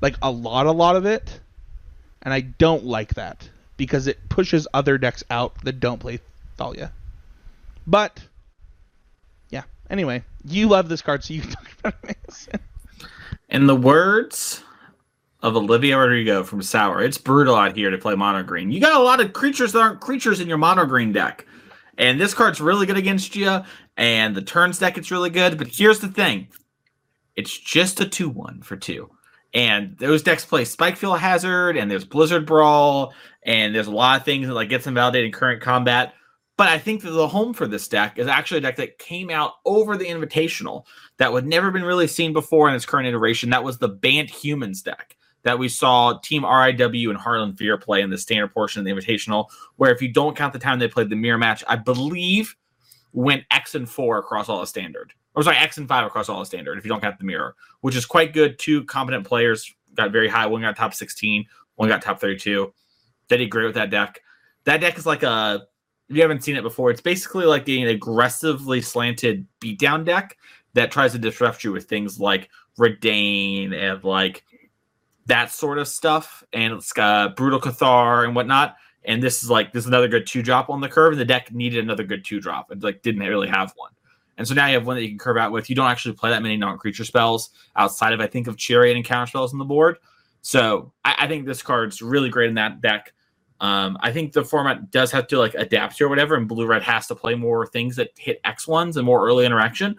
like 0.00 0.16
a 0.22 0.30
lot, 0.30 0.66
a 0.66 0.72
lot 0.72 0.96
of 0.96 1.06
it, 1.06 1.40
and 2.22 2.32
I 2.34 2.40
don't 2.40 2.84
like 2.84 3.14
that 3.14 3.48
because 3.76 4.06
it 4.06 4.28
pushes 4.28 4.66
other 4.74 4.98
decks 4.98 5.22
out 5.30 5.62
that 5.64 5.80
don't 5.80 5.98
play 5.98 6.20
Thalia. 6.56 6.92
But 7.86 8.20
yeah, 9.50 9.62
anyway, 9.88 10.24
you 10.44 10.68
love 10.68 10.88
this 10.88 11.02
card, 11.02 11.22
so 11.24 11.34
you 11.34 11.42
can 11.42 11.50
talk 11.52 11.68
about 11.80 11.94
it. 12.04 12.60
In 13.50 13.66
the 13.66 13.76
words 13.76 14.62
of 15.42 15.56
Olivia 15.56 15.96
Rodrigo 15.96 16.42
from 16.42 16.62
Sour, 16.62 17.02
it's 17.02 17.18
brutal 17.18 17.54
out 17.54 17.76
here 17.76 17.90
to 17.90 17.98
play 17.98 18.14
mono 18.14 18.42
green. 18.42 18.70
You 18.70 18.80
got 18.80 19.00
a 19.00 19.02
lot 19.02 19.20
of 19.20 19.32
creatures 19.32 19.72
that 19.72 19.80
aren't 19.80 20.00
creatures 20.00 20.40
in 20.40 20.48
your 20.48 20.58
mono 20.58 20.84
green 20.84 21.12
deck. 21.12 21.46
And 21.98 22.20
this 22.20 22.32
card's 22.32 22.60
really 22.60 22.86
good 22.86 22.96
against 22.96 23.34
you, 23.34 23.60
and 23.96 24.34
the 24.34 24.42
turn 24.42 24.72
stack 24.72 24.96
it's 24.96 25.10
really 25.10 25.30
good. 25.30 25.58
But 25.58 25.66
here's 25.66 25.98
the 25.98 26.08
thing: 26.08 26.48
It's 27.36 27.56
just 27.58 28.00
a 28.00 28.08
2 28.08 28.28
1 28.28 28.62
for 28.62 28.76
two. 28.76 29.10
And 29.52 29.96
those 29.98 30.22
decks 30.22 30.44
play 30.44 30.64
Spikefield 30.64 31.18
Hazard, 31.18 31.76
and 31.76 31.90
there's 31.90 32.04
Blizzard 32.04 32.46
Brawl, 32.46 33.14
and 33.42 33.74
there's 33.74 33.86
a 33.86 33.92
lot 33.92 34.20
of 34.20 34.24
things 34.24 34.46
that 34.46 34.54
like 34.54 34.68
gets 34.68 34.86
invalidated 34.86 35.26
in 35.26 35.32
current 35.32 35.60
combat. 35.60 36.14
But 36.56 36.68
I 36.68 36.78
think 36.78 37.02
that 37.02 37.10
the 37.10 37.28
home 37.28 37.54
for 37.54 37.66
this 37.66 37.88
deck 37.88 38.18
is 38.18 38.26
actually 38.26 38.58
a 38.58 38.62
deck 38.62 38.76
that 38.76 38.98
came 38.98 39.30
out 39.30 39.54
over 39.64 39.96
the 39.96 40.06
Invitational 40.06 40.84
that 41.18 41.32
would 41.32 41.46
never 41.46 41.70
been 41.70 41.84
really 41.84 42.08
seen 42.08 42.32
before 42.32 42.68
in 42.68 42.74
its 42.74 42.84
current 42.84 43.06
iteration. 43.06 43.50
That 43.50 43.64
was 43.64 43.78
the 43.78 43.88
Bant 43.88 44.28
Humans 44.28 44.82
deck 44.82 45.16
that 45.48 45.58
we 45.58 45.66
saw 45.66 46.18
Team 46.18 46.42
RIW 46.42 47.08
and 47.08 47.16
Harlan 47.16 47.54
Fear 47.54 47.78
play 47.78 48.02
in 48.02 48.10
the 48.10 48.18
standard 48.18 48.52
portion 48.52 48.80
of 48.80 48.84
the 48.84 48.92
Invitational, 48.92 49.46
where 49.76 49.90
if 49.90 50.02
you 50.02 50.12
don't 50.12 50.36
count 50.36 50.52
the 50.52 50.58
time 50.58 50.78
they 50.78 50.88
played 50.88 51.08
the 51.08 51.16
mirror 51.16 51.38
match, 51.38 51.64
I 51.66 51.76
believe 51.76 52.54
went 53.14 53.44
X 53.50 53.74
and 53.74 53.88
four 53.88 54.18
across 54.18 54.50
all 54.50 54.60
the 54.60 54.66
standard. 54.66 55.14
Or 55.34 55.42
sorry, 55.42 55.56
X 55.56 55.78
and 55.78 55.88
five 55.88 56.04
across 56.04 56.28
all 56.28 56.38
the 56.40 56.44
standard, 56.44 56.76
if 56.76 56.84
you 56.84 56.90
don't 56.90 57.00
count 57.00 57.18
the 57.18 57.24
mirror, 57.24 57.56
which 57.80 57.96
is 57.96 58.04
quite 58.04 58.34
good. 58.34 58.58
Two 58.58 58.84
competent 58.84 59.26
players 59.26 59.74
got 59.94 60.12
very 60.12 60.28
high. 60.28 60.44
One 60.44 60.60
got 60.60 60.76
top 60.76 60.92
16, 60.92 61.46
one 61.76 61.88
got 61.88 62.02
top 62.02 62.20
32. 62.20 62.70
They 63.28 63.38
did 63.38 63.48
great 63.48 63.64
with 63.64 63.76
that 63.76 63.88
deck. 63.88 64.20
That 64.64 64.82
deck 64.82 64.98
is 64.98 65.06
like 65.06 65.22
a 65.22 65.62
if 66.10 66.16
you 66.16 66.20
haven't 66.20 66.44
seen 66.44 66.56
it 66.56 66.62
before, 66.62 66.90
it's 66.90 67.00
basically 67.00 67.46
like 67.46 67.66
an 67.70 67.88
aggressively 67.88 68.82
slanted 68.82 69.46
beatdown 69.62 70.04
deck 70.04 70.36
that 70.74 70.90
tries 70.90 71.12
to 71.12 71.18
disrupt 71.18 71.64
you 71.64 71.72
with 71.72 71.88
things 71.88 72.20
like 72.20 72.50
Reidane 72.78 73.72
and 73.72 74.04
like 74.04 74.44
that 75.28 75.52
sort 75.52 75.78
of 75.78 75.86
stuff, 75.86 76.42
and 76.52 76.74
it's 76.74 76.92
got 76.92 77.36
brutal 77.36 77.60
Cathar 77.60 78.24
and 78.24 78.34
whatnot. 78.34 78.76
And 79.04 79.22
this 79.22 79.42
is 79.42 79.48
like 79.48 79.72
this 79.72 79.84
is 79.84 79.88
another 79.88 80.08
good 80.08 80.26
two 80.26 80.42
drop 80.42 80.68
on 80.68 80.80
the 80.80 80.88
curve. 80.88 81.12
And 81.12 81.20
the 81.20 81.24
deck 81.24 81.52
needed 81.52 81.84
another 81.84 82.04
good 82.04 82.24
two 82.24 82.40
drop. 82.40 82.70
It 82.70 82.82
like 82.82 83.02
didn't 83.02 83.22
really 83.22 83.48
have 83.48 83.72
one. 83.76 83.92
And 84.36 84.46
so 84.46 84.54
now 84.54 84.66
you 84.66 84.74
have 84.74 84.86
one 84.86 84.96
that 84.96 85.02
you 85.02 85.08
can 85.08 85.18
curve 85.18 85.36
out 85.36 85.52
with. 85.52 85.68
You 85.68 85.76
don't 85.76 85.90
actually 85.90 86.14
play 86.14 86.30
that 86.30 86.42
many 86.42 86.56
non-creature 86.56 87.04
spells 87.04 87.50
outside 87.76 88.12
of 88.12 88.20
I 88.20 88.26
think 88.26 88.46
of 88.46 88.56
Chariot 88.56 88.96
and 88.96 89.04
counter 89.04 89.28
spells 89.28 89.52
on 89.52 89.58
the 89.58 89.64
board. 89.64 89.98
So 90.42 90.92
I, 91.04 91.14
I 91.20 91.28
think 91.28 91.44
this 91.44 91.62
card's 91.62 92.00
really 92.00 92.28
great 92.28 92.48
in 92.48 92.54
that 92.54 92.80
deck. 92.80 93.12
Um, 93.60 93.98
I 94.00 94.12
think 94.12 94.32
the 94.32 94.44
format 94.44 94.92
does 94.92 95.10
have 95.10 95.26
to 95.28 95.38
like 95.38 95.54
adapt 95.54 96.00
or 96.00 96.08
whatever, 96.08 96.36
and 96.36 96.46
blue 96.46 96.66
red 96.66 96.82
has 96.82 97.08
to 97.08 97.14
play 97.14 97.34
more 97.34 97.66
things 97.66 97.96
that 97.96 98.10
hit 98.16 98.40
X 98.44 98.68
ones 98.68 98.96
and 98.96 99.04
more 99.04 99.26
early 99.26 99.44
interaction. 99.44 99.96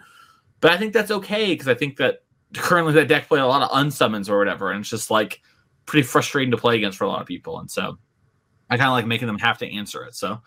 But 0.60 0.72
I 0.72 0.78
think 0.78 0.94
that's 0.94 1.10
okay 1.10 1.48
because 1.48 1.68
I 1.68 1.74
think 1.74 1.96
that 1.98 2.22
currently 2.54 2.94
that 2.94 3.08
deck 3.08 3.28
play 3.28 3.40
a 3.40 3.46
lot 3.46 3.62
of 3.62 3.70
unsummons 3.70 4.28
or 4.28 4.38
whatever, 4.38 4.70
and 4.70 4.80
it's 4.80 4.90
just 4.90 5.10
like 5.10 5.40
pretty 5.86 6.06
frustrating 6.06 6.50
to 6.50 6.56
play 6.56 6.76
against 6.76 6.98
for 6.98 7.04
a 7.04 7.08
lot 7.08 7.20
of 7.20 7.26
people. 7.26 7.58
And 7.58 7.70
so 7.70 7.98
I 8.68 8.76
kind 8.76 8.88
of 8.88 8.92
like 8.92 9.06
making 9.06 9.26
them 9.26 9.38
have 9.38 9.58
to 9.58 9.72
answer 9.72 10.04
it. 10.04 10.14
So 10.14 10.40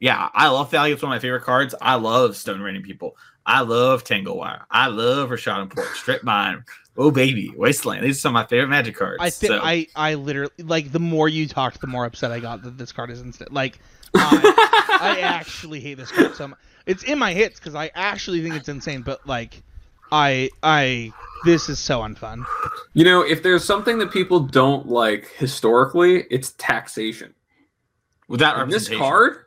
yeah, 0.00 0.28
I 0.34 0.48
love 0.48 0.70
Thalia. 0.70 0.94
It's 0.94 1.02
one 1.02 1.12
of 1.12 1.16
my 1.16 1.20
favorite 1.20 1.42
cards. 1.42 1.74
I 1.80 1.94
love 1.94 2.36
Stone 2.36 2.60
Raining 2.60 2.82
people. 2.82 3.16
I 3.46 3.60
love 3.60 4.04
Tangle 4.04 4.36
Wire. 4.36 4.66
I 4.70 4.88
love 4.88 5.30
Rishadan 5.30 5.74
Port, 5.74 5.88
Strip 5.94 6.24
Mine. 6.24 6.64
Oh 6.96 7.10
baby, 7.10 7.52
Wasteland. 7.56 8.04
These 8.04 8.18
are 8.18 8.20
some 8.20 8.36
of 8.36 8.42
my 8.42 8.46
favorite 8.46 8.68
Magic 8.68 8.96
cards. 8.96 9.18
I 9.20 9.30
think 9.30 9.52
so. 9.52 9.60
I 9.62 9.86
I 9.96 10.14
literally 10.14 10.52
like 10.58 10.92
the 10.92 11.00
more 11.00 11.28
you 11.28 11.48
talked, 11.48 11.80
the 11.80 11.86
more 11.86 12.04
upset 12.04 12.32
I 12.32 12.40
got 12.40 12.62
that 12.62 12.78
this 12.78 12.92
card 12.92 13.10
is 13.10 13.20
instant. 13.20 13.52
Like 13.52 13.78
I, 14.14 14.98
I 15.00 15.20
actually 15.20 15.80
hate 15.80 15.94
this 15.94 16.12
card 16.12 16.36
so 16.36 16.48
much. 16.48 16.58
It's 16.86 17.02
in 17.02 17.18
my 17.18 17.32
hits 17.32 17.58
because 17.58 17.74
I 17.74 17.90
actually 17.94 18.42
think 18.42 18.54
it's 18.54 18.68
insane, 18.68 19.02
but 19.02 19.26
like 19.26 19.62
I 20.14 20.48
I 20.62 21.12
this 21.44 21.68
is 21.68 21.80
so 21.80 22.00
unfun. 22.02 22.46
You 22.94 23.04
know, 23.04 23.22
if 23.22 23.42
there's 23.42 23.64
something 23.64 23.98
that 23.98 24.12
people 24.12 24.38
don't 24.38 24.86
like 24.86 25.28
historically, 25.36 26.22
it's 26.30 26.52
taxation. 26.52 27.34
without 28.28 28.60
And 28.60 28.70
this 28.70 28.88
card, 28.88 29.44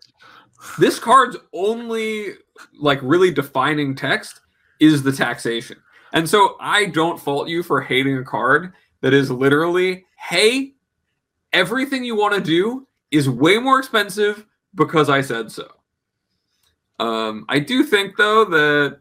this 0.77 0.99
card's 0.99 1.37
only 1.53 2.33
like 2.77 2.99
really 3.01 3.31
defining 3.31 3.95
text 3.95 4.41
is 4.81 5.03
the 5.03 5.11
taxation. 5.13 5.77
And 6.11 6.29
so 6.29 6.57
I 6.59 6.87
don't 6.87 7.17
fault 7.19 7.47
you 7.47 7.63
for 7.63 7.79
hating 7.79 8.17
a 8.17 8.23
card 8.23 8.73
that 9.01 9.13
is 9.13 9.31
literally, 9.31 10.05
hey, 10.17 10.73
everything 11.53 12.03
you 12.03 12.17
want 12.17 12.35
to 12.35 12.41
do 12.41 12.85
is 13.09 13.29
way 13.29 13.57
more 13.57 13.79
expensive 13.79 14.45
because 14.75 15.09
I 15.09 15.21
said 15.21 15.49
so. 15.49 15.67
Um, 16.99 17.45
I 17.47 17.59
do 17.59 17.83
think 17.83 18.17
though 18.17 18.43
that 18.43 18.99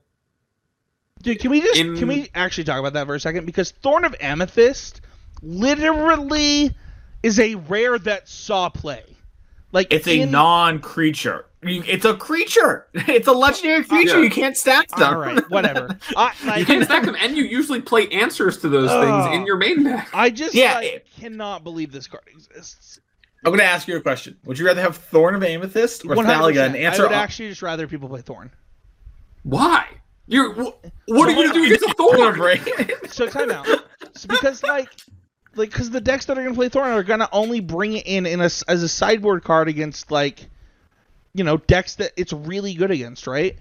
Dude, 1.27 1.41
can 1.41 1.51
we 1.51 1.61
just 1.61 1.77
In- 1.77 1.97
can 1.97 2.07
we 2.07 2.31
actually 2.37 2.63
talk 2.63 2.79
about 2.79 2.93
that 2.93 3.05
for 3.05 3.17
a 3.17 3.19
second? 3.21 3.47
Because 3.47 3.73
Thorn 3.73 4.05
of 4.05 4.15
Amethyst 4.21 5.01
literally 5.43 6.71
is 7.25 7.41
a 7.41 7.57
rare 7.57 7.99
that 7.99 8.29
saw 8.29 8.69
play. 8.69 9.03
Like 9.73 9.93
It's 9.93 10.07
a 10.07 10.25
non-creature. 10.25 11.47
It's 11.63 12.05
a 12.05 12.15
creature. 12.15 12.87
It's 12.95 13.27
a 13.27 13.33
legendary 13.33 13.83
creature. 13.83 14.19
Yeah. 14.19 14.23
You 14.23 14.31
can't 14.31 14.57
stack 14.57 14.87
them. 14.91 15.15
All 15.15 15.19
right, 15.19 15.51
whatever. 15.51 15.99
I, 16.17 16.33
you 16.43 16.47
like, 16.49 16.67
can 16.69 16.85
stack 16.85 17.05
them, 17.05 17.17
and 17.19 17.37
you 17.37 17.43
usually 17.43 17.81
play 17.81 18.07
answers 18.11 18.59
to 18.59 18.69
those 18.69 18.89
things 18.91 19.35
in 19.35 19.47
your 19.47 19.57
main 19.57 19.83
deck. 19.83 20.09
I 20.15 20.31
just 20.31 20.55
Yeah, 20.55 20.75
like, 20.75 20.85
it- 20.87 21.07
cannot 21.19 21.65
believe 21.65 21.91
this 21.91 22.07
card 22.07 22.23
exists. 22.33 23.01
I'm 23.45 23.51
going 23.51 23.59
to 23.59 23.65
ask 23.65 23.89
you 23.89 23.97
a 23.97 24.01
question. 24.01 24.37
Would 24.45 24.61
you 24.61 24.67
rather 24.67 24.81
have 24.81 24.97
Thorn 24.97 25.35
of 25.35 25.43
Amethyst 25.43 26.05
or 26.05 26.15
100%. 26.15 26.25
Thalia? 26.25 26.67
And 26.67 26.77
answer. 26.77 27.03
I 27.03 27.07
would 27.07 27.15
all- 27.15 27.21
actually 27.21 27.49
just 27.49 27.63
rather 27.63 27.89
people 27.89 28.09
play 28.09 28.21
Thorn. 28.21 28.53
Why? 29.43 29.87
You're 30.27 30.53
wh- 30.53 30.75
what 31.07 31.29
are 31.29 31.33
you 31.33 31.37
gonna 31.47 31.53
do 31.55 31.65
against 31.65 31.85
a 31.85 31.95
Thorn 31.95 32.17
thorn? 32.17 32.35
break. 32.37 33.07
So 33.09 33.27
time 33.29 33.51
out. 33.51 33.67
So 34.15 34.29
because 34.29 34.63
like 34.63 34.89
like 35.55 35.71
because 35.71 35.91
the 35.91 36.01
decks 36.01 36.27
that 36.27 36.37
are 36.39 36.43
gonna 36.43 36.55
play 36.55 36.69
Thorn 36.69 36.91
are 36.91 37.03
gonna 37.03 37.29
only 37.33 37.61
bring 37.61 37.93
it 37.95 38.07
in 38.07 38.27
in 38.27 38.41
a, 38.41 38.45
as 38.45 38.83
a 38.83 38.89
sideboard 38.89 39.45
card 39.45 39.69
against 39.69 40.11
like 40.11 40.49
you 41.35 41.45
know 41.45 41.57
decks 41.59 41.97
that 41.97 42.13
it's 42.17 42.33
really 42.33 42.75
good 42.75 42.91
against, 42.91 43.27
right? 43.27 43.57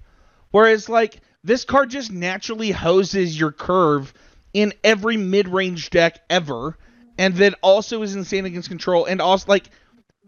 Whereas 0.52 0.90
like 0.90 1.22
this 1.44 1.64
card 1.66 1.90
just 1.92 2.12
naturally 2.12 2.72
hoses 2.72 3.40
your 3.40 3.52
curve 3.52 4.14
in 4.54 4.74
every 4.84 5.18
mid-range 5.18 5.90
deck 5.90 6.20
ever, 6.30 6.78
and 7.18 7.36
then 7.36 7.54
also 7.62 8.02
is 8.02 8.16
insane 8.16 8.46
against 8.46 8.70
control, 8.70 9.06
and 9.06 9.22
also 9.22 9.46
like 9.50 9.66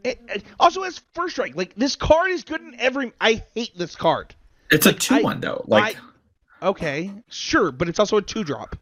it, 0.04 0.20
it 0.30 0.44
also 0.60 0.84
has 0.84 1.02
first 1.16 1.34
strike. 1.36 1.56
Like 1.56 1.74
this 1.76 1.96
card 1.96 2.30
is 2.32 2.44
good 2.44 2.62
in 2.62 2.76
every. 2.80 3.12
I 3.20 3.42
hate 3.56 3.76
this 3.78 3.96
card. 3.96 4.36
It's 4.70 4.86
a 4.86 4.90
Like, 4.90 4.96
I- 5.12 5.18
two-one 5.18 5.40
though. 5.40 5.64
Like 5.68 5.98
Okay, 6.62 7.12
sure, 7.30 7.72
but 7.72 7.88
it's 7.90 8.00
also 8.00 8.18
a 8.18 8.22
two 8.22 8.44
drop. 8.44 8.76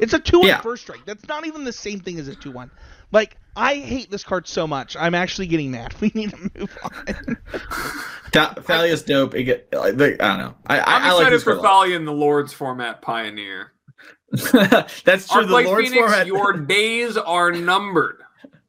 It's 0.00 0.12
a 0.12 0.18
two 0.18 0.40
one 0.40 0.48
Yeah. 0.48 0.60
first 0.60 0.82
strike. 0.82 1.04
That's 1.06 1.26
not 1.28 1.46
even 1.46 1.64
the 1.64 1.72
same 1.72 2.00
thing 2.00 2.18
as 2.18 2.28
a 2.28 2.34
two 2.34 2.50
one. 2.50 2.70
Like 3.12 3.36
I 3.56 3.76
hate 3.76 4.10
this 4.10 4.24
card 4.24 4.48
so 4.48 4.66
much. 4.66 4.96
I'm 4.98 5.14
actually 5.14 5.46
getting 5.46 5.70
mad. 5.70 5.94
We 6.00 6.10
need 6.14 6.30
to 6.30 6.50
move 6.58 6.78
on. 6.82 7.36
Tha- 8.32 8.54
Thalia's 8.66 9.02
dope. 9.02 9.34
It 9.36 9.44
get, 9.44 9.68
like, 9.72 9.94
I 10.20 10.28
don't 10.28 10.38
know. 10.38 10.54
I, 10.66 10.78
I, 10.80 10.96
I'm 10.96 11.02
I 11.02 11.12
like 11.12 11.20
excited 11.20 11.32
this 11.36 11.44
for 11.44 11.52
for 11.54 11.58
a 11.58 11.62
lot. 11.62 11.82
Thalia 11.84 11.96
in 11.96 12.04
the 12.04 12.12
Lords 12.12 12.52
format 12.52 13.00
pioneer. 13.02 13.72
That's 14.32 15.28
true. 15.28 15.46
The 15.46 15.52
Lord's 15.52 15.88
Phoenix, 15.90 15.94
format. 15.94 16.26
your 16.26 16.52
days 16.66 17.16
are 17.16 17.52
numbered. 17.52 18.20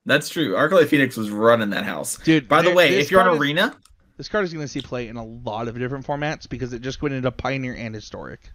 That's 0.06 0.30
true. 0.30 0.54
Arclight 0.54 0.88
Phoenix 0.90 1.18
was 1.18 1.32
running 1.32 1.72
that 1.72 1.84
house. 1.86 2.18
Dude, 2.20 2.48
By 2.48 2.62
the 2.62 2.72
way, 2.72 3.00
if 3.00 3.10
you're 3.10 3.22
on 3.22 3.26
card 3.26 3.38
is- 3.38 3.42
Arena, 3.42 3.76
This 4.18 4.30
card 4.30 4.46
is 4.46 4.54
going 4.54 4.66
to 4.66 4.72
see 4.72 4.82
play 4.82 5.08
in 5.08 5.18
a 5.18 5.26
lot 5.26 5.68
of 5.68 5.78
different 5.78 6.06
formats 6.06 6.48
because 6.48 6.72
it 6.74 6.82
just 6.82 7.02
went 7.02 7.16
into 7.16 7.32
Pioneer 7.32 7.76
and 7.76 7.94
Historic. 7.94 8.52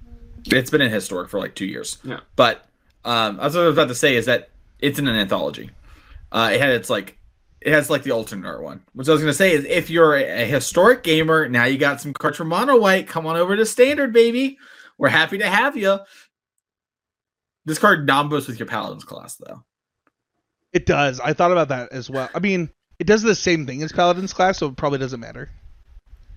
it's 0.46 0.70
been 0.70 0.80
in 0.80 0.90
historic 0.90 1.28
for 1.28 1.38
like 1.38 1.54
two 1.54 1.66
years. 1.66 1.98
Yeah. 2.02 2.20
But 2.36 2.66
um, 3.04 3.38
I 3.40 3.44
was 3.44 3.54
what 3.54 3.62
I 3.62 3.66
was 3.66 3.74
about 3.74 3.88
to 3.88 3.94
say 3.94 4.16
is 4.16 4.26
that 4.26 4.50
it's 4.78 4.98
in 4.98 5.06
an 5.06 5.16
anthology. 5.16 5.70
Uh, 6.32 6.50
it 6.52 6.60
had 6.60 6.70
its 6.70 6.88
like 6.88 7.18
it 7.60 7.72
has 7.72 7.90
like 7.90 8.02
the 8.02 8.12
alternate 8.12 8.46
art 8.46 8.62
one. 8.62 8.82
Which 8.94 9.08
I 9.08 9.12
was 9.12 9.20
gonna 9.20 9.34
say 9.34 9.52
is 9.52 9.64
if 9.64 9.90
you're 9.90 10.16
a, 10.16 10.42
a 10.42 10.46
historic 10.46 11.02
gamer, 11.02 11.48
now 11.48 11.64
you 11.64 11.78
got 11.78 12.00
some 12.00 12.12
cards 12.12 12.36
from 12.36 12.48
Mono 12.48 12.78
White. 12.78 13.06
Come 13.06 13.26
on 13.26 13.36
over 13.36 13.56
to 13.56 13.66
Standard, 13.66 14.12
baby. 14.12 14.58
We're 14.98 15.08
happy 15.08 15.38
to 15.38 15.48
have 15.48 15.76
you. 15.76 15.98
This 17.64 17.78
card 17.78 18.08
nombos 18.08 18.46
with 18.46 18.58
your 18.58 18.66
Paladins 18.66 19.04
class 19.04 19.36
though. 19.36 19.62
It 20.72 20.86
does. 20.86 21.20
I 21.20 21.32
thought 21.32 21.52
about 21.52 21.68
that 21.68 21.92
as 21.92 22.08
well. 22.08 22.28
I 22.34 22.38
mean, 22.38 22.70
it 23.00 23.06
does 23.06 23.22
the 23.22 23.34
same 23.34 23.66
thing 23.66 23.82
as 23.82 23.90
Paladin's 23.90 24.32
class, 24.32 24.58
so 24.58 24.68
it 24.68 24.76
probably 24.76 24.98
doesn't 24.98 25.18
matter. 25.18 25.48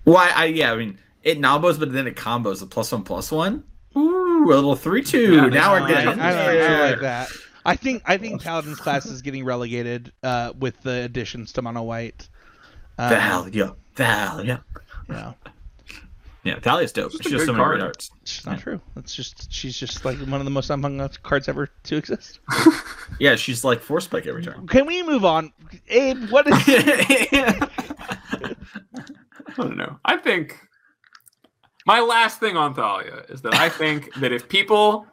Why? 0.02 0.32
I, 0.34 0.46
yeah, 0.46 0.72
I 0.72 0.76
mean 0.76 0.98
it 1.22 1.38
nombos, 1.38 1.78
but 1.78 1.92
then 1.92 2.06
it 2.06 2.16
combos 2.16 2.62
a 2.62 2.66
plus 2.66 2.90
one 2.90 3.04
plus 3.04 3.30
one. 3.30 3.64
Ooh, 3.96 4.46
a 4.46 4.54
little 4.54 4.74
three 4.74 5.02
two. 5.02 5.34
Yeah, 5.36 5.46
now 5.46 5.74
I, 5.74 5.80
we're 5.80 5.86
I, 5.86 6.04
getting. 6.04 6.20
I, 6.20 6.30
I 6.32 6.90
like 6.90 7.00
that. 7.00 7.28
I 7.66 7.76
think 7.76 8.02
I 8.06 8.16
think 8.16 8.42
Paladin's 8.42 8.80
class 8.80 9.06
is 9.06 9.22
getting 9.22 9.44
relegated 9.44 10.12
uh, 10.22 10.52
with 10.58 10.80
the 10.82 11.02
additions 11.04 11.52
to 11.52 11.62
Mono 11.62 11.82
White. 11.82 12.28
Um, 12.98 13.10
Thalia, 13.10 13.74
Thalia. 13.94 14.64
yeah. 15.08 15.32
Yeah, 15.36 15.52
Thalia's 16.44 16.92
dope. 16.92 17.12
Just 17.12 17.20
a 17.20 17.22
She's 17.24 17.32
just 17.32 17.46
good 17.46 17.46
so 17.46 17.52
many 17.52 17.64
card. 17.64 17.80
arts. 17.82 18.10
It's 18.22 18.44
not 18.44 18.58
true. 18.60 18.80
It's 18.96 19.14
just 19.14 19.50
she's 19.52 19.76
just 19.78 20.04
like 20.04 20.18
one 20.18 20.34
of 20.40 20.44
the 20.44 20.50
most 20.50 20.68
unhung 20.70 21.08
cards 21.22 21.48
ever 21.48 21.68
to 21.84 21.96
exist. 21.96 22.40
Yeah, 23.20 23.36
she's 23.36 23.62
like 23.64 23.80
Force 23.80 24.06
Spike 24.06 24.26
every 24.26 24.42
turn. 24.42 24.66
Can 24.66 24.86
we 24.86 25.02
move 25.02 25.24
on? 25.24 25.52
Abe, 25.88 26.30
what 26.30 26.46
is 26.48 26.54
I 26.66 27.66
don't 29.56 29.76
know. 29.76 29.98
I 30.04 30.16
think 30.16 30.58
my 31.86 32.00
last 32.00 32.40
thing 32.40 32.56
on 32.56 32.74
Thalia 32.74 33.24
is 33.28 33.42
that 33.42 33.54
I 33.54 33.68
think 33.68 34.12
that 34.20 34.32
if 34.32 34.48
people 34.48 35.06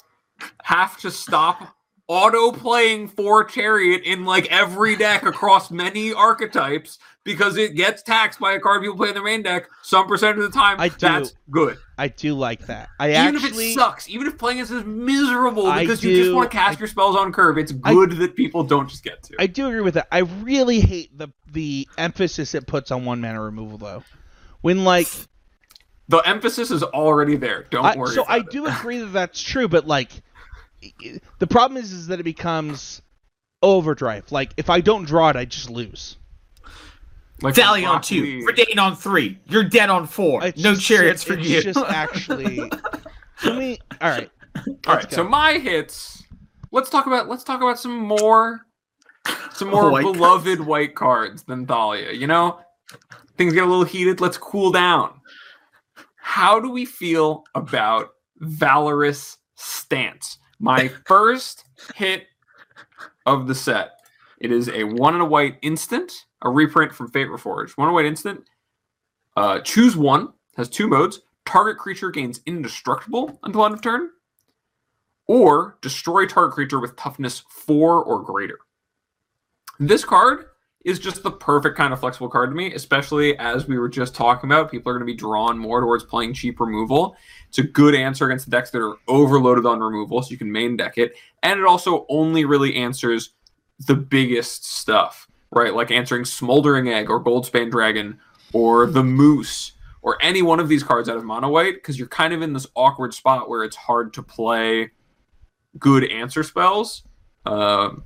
have 0.64 0.98
to 1.02 1.12
stop 1.12 1.76
auto 2.08 2.52
playing 2.52 3.10
for 3.10 3.44
Chariot 3.44 4.02
in 4.04 4.26
like 4.26 4.48
every 4.52 4.96
deck 4.96 5.24
across 5.24 5.70
many 5.70 6.12
archetypes 6.14 6.98
because 7.24 7.58
it 7.58 7.76
gets 7.76 8.02
taxed 8.02 8.40
by 8.40 8.54
a 8.54 8.60
card 8.60 8.82
people 8.82 8.98
play 8.98 9.10
in 9.10 9.16
the 9.16 9.22
main 9.22 9.44
deck 9.44 9.68
some 9.84 10.08
percent 10.08 10.38
of 10.38 10.44
the 10.44 10.50
time. 10.50 10.80
I 10.80 10.90
do. 10.90 10.96
That's 11.00 11.34
good. 11.50 11.78
I 11.98 12.08
do 12.08 12.34
like 12.34 12.66
that. 12.68 12.90
I 13.00 13.10
even 13.12 13.36
actually 13.36 13.66
if 13.66 13.72
it 13.72 13.80
sucks, 13.80 14.10
even 14.10 14.28
if 14.28 14.38
playing 14.38 14.58
this 14.60 14.72
is 14.72 14.84
miserable 14.86 15.68
I 15.68 15.82
because 15.82 16.04
you 16.04 16.16
just 16.16 16.34
want 16.34 16.50
to 16.50 16.58
cast 16.58 16.78
I- 16.78 16.80
your 16.80 16.88
spells 16.88 17.16
on 17.16 17.32
curve, 17.32 17.58
it's 17.58 17.74
I- 17.84 17.94
good 17.94 18.12
that 18.14 18.36
people 18.36 18.64
don't 18.64 18.90
just 18.90 19.04
get 19.04 19.22
to. 19.24 19.36
I 19.40 19.48
do 19.48 19.68
agree 19.68 19.82
with 19.82 19.94
that. 19.96 20.08
I 20.12 20.20
really 20.20 20.80
hate 20.80 21.16
the 21.18 21.30
the 21.52 21.88
emphasis 21.98 22.56
it 22.56 22.66
puts 22.66 22.92
on 22.92 23.06
one 23.06 23.22
mana 23.22 23.42
removal 23.42 23.78
though. 23.78 24.04
When 24.62 24.84
like 24.84 25.08
the 26.08 26.18
emphasis 26.20 26.72
is 26.72 26.84
already 26.84 27.38
there. 27.38 27.68
Don't 27.70 27.86
I, 27.86 27.96
worry. 27.96 28.14
so 28.14 28.24
I 28.24 28.38
it. 28.38 28.50
do 28.50 28.66
agree 28.66 29.00
that 29.00 29.14
that's 29.14 29.42
true, 29.42 29.68
but 29.68 29.86
like 29.88 30.10
the 31.40 31.48
problem 31.48 31.82
is 31.82 31.94
is 31.94 32.08
that 32.08 32.20
it 32.20 32.24
becomes 32.24 33.02
overdrive. 33.62 34.32
Like 34.32 34.54
if 34.58 34.70
I 34.70 34.82
don't 34.82 35.06
draw 35.06 35.30
it, 35.30 35.36
I 35.36 35.46
just 35.46 35.70
lose. 35.70 36.18
Like 37.42 37.56
Sally 37.56 37.86
on 37.86 38.02
two, 38.02 38.22
Lee. 38.22 38.44
Reidane 38.46 38.80
on 38.80 38.96
three. 38.96 39.40
You're 39.48 39.64
dead 39.64 39.90
on 39.90 40.06
four. 40.08 40.44
It's 40.44 40.62
no 40.62 40.74
just- 40.74 40.86
chariots 40.86 41.24
for 41.24 41.34
it's 41.34 41.48
you. 41.48 41.62
just 41.62 41.80
actually. 41.80 42.60
Let 43.44 43.58
me. 43.58 43.80
All 44.00 44.10
right. 44.10 44.30
All 44.56 44.64
right. 44.88 45.04
Let's 45.04 45.16
so 45.16 45.24
my 45.24 45.54
hits. 45.58 46.24
Let's 46.72 46.90
talk 46.90 47.08
about 47.08 47.28
let's 47.28 47.44
talk 47.44 47.62
about 47.62 47.80
some 47.80 47.98
more 47.98 48.66
some 49.54 49.70
more 49.70 49.92
White 49.92 50.04
beloved 50.04 50.60
white 50.62 50.96
cards 50.96 51.44
than 51.44 51.66
Thalia. 51.66 52.12
You 52.12 52.28
know, 52.28 52.60
things 53.38 53.54
get 53.54 53.64
a 53.64 53.68
little 53.68 53.84
heated. 53.84 54.22
Let's 54.22 54.38
cool 54.38 54.72
down. 54.72 55.20
How 56.18 56.60
do 56.60 56.70
we 56.70 56.86
feel 56.86 57.44
about 57.56 58.10
Valorous 58.38 59.38
Stance? 59.56 60.38
My 60.60 60.88
first 61.08 61.66
hit 61.96 62.28
of 63.26 63.48
the 63.48 63.56
set. 63.56 63.92
It 64.40 64.52
is 64.52 64.70
a 64.70 64.84
one 64.84 65.14
and 65.14 65.24
a 65.24 65.26
white 65.26 65.58
instant, 65.62 66.12
a 66.42 66.50
reprint 66.50 66.94
from 66.94 67.10
Fate 67.12 67.28
Reforged. 67.28 67.72
One 67.72 67.94
white 67.94 68.06
instant. 68.06 68.44
Uh, 69.36 69.60
choose 69.60 69.96
one. 69.96 70.30
Has 70.58 70.70
two 70.70 70.88
modes. 70.88 71.22
Target 71.46 71.78
creature 71.78 72.12
gains 72.12 72.42
indestructible 72.46 73.40
until 73.44 73.66
end 73.66 73.74
of 73.74 73.82
turn 73.82 74.10
or 75.28 75.78
destroy 75.82 76.26
target 76.26 76.54
creature 76.54 76.80
with 76.80 76.96
toughness 76.98 77.44
4 77.50 78.04
or 78.04 78.22
greater. 78.22 78.60
This 79.80 80.04
card 80.04 80.48
is 80.84 81.00
just 81.00 81.24
the 81.24 81.32
perfect 81.32 81.78
kind 81.78 81.94
of 81.94 82.00
flexible 82.00 82.28
card 82.28 82.50
to 82.50 82.56
me, 82.56 82.74
especially 82.74 83.38
as 83.38 83.68
we 83.68 83.78
were 83.78 83.90
just 83.90 84.16
talking 84.16 84.50
about. 84.50 84.72
People 84.72 84.90
are 84.90 84.94
going 84.94 85.08
to 85.08 85.12
be 85.12 85.18
drawn 85.18 85.58
more 85.58 85.80
towards 85.80 86.04
playing 86.04 86.34
cheap 86.34 86.60
removal. 86.60 87.16
It's 87.48 87.60
a 87.60 87.64
good 87.64 87.96
answer 87.96 88.26
against 88.26 88.46
the 88.46 88.52
decks 88.52 88.72
that 88.72 88.82
are 88.82 88.98
overloaded 89.08 89.66
on 89.66 89.80
removal, 89.80 90.22
so 90.22 90.32
you 90.32 90.38
can 90.38 90.52
main 90.52 90.76
deck 90.76 90.98
it. 90.98 91.14
And 91.44 91.60
it 91.60 91.66
also 91.66 92.06
only 92.10 92.46
really 92.46 92.76
answers 92.76 93.32
the 93.88 93.96
biggest 93.96 94.66
stuff, 94.66 95.28
right? 95.52 95.74
Like 95.74 95.92
answering 95.92 96.26
Smoldering 96.26 96.88
Egg 96.90 97.10
or 97.10 97.24
Goldspan 97.24 97.70
Dragon 97.70 98.20
or 98.54 98.86
the 98.86 99.04
Moose 99.04 99.74
or 100.02 100.18
any 100.22 100.42
one 100.42 100.60
of 100.60 100.68
these 100.68 100.84
cards 100.84 101.08
out 101.10 101.18
of 101.18 101.24
Mono 101.24 101.50
White, 101.50 101.76
because 101.76 102.00
you're 102.00 102.08
kind 102.08 102.34
of 102.34 102.42
in 102.42 102.54
this 102.54 102.68
awkward 102.76 103.14
spot 103.14 103.50
where 103.50 103.64
it's 103.64 103.76
hard 103.76 104.14
to 104.14 104.24
play 104.24 104.90
good 105.78 106.04
answer 106.10 106.44
spells. 106.44 107.04
Um, 107.46 108.04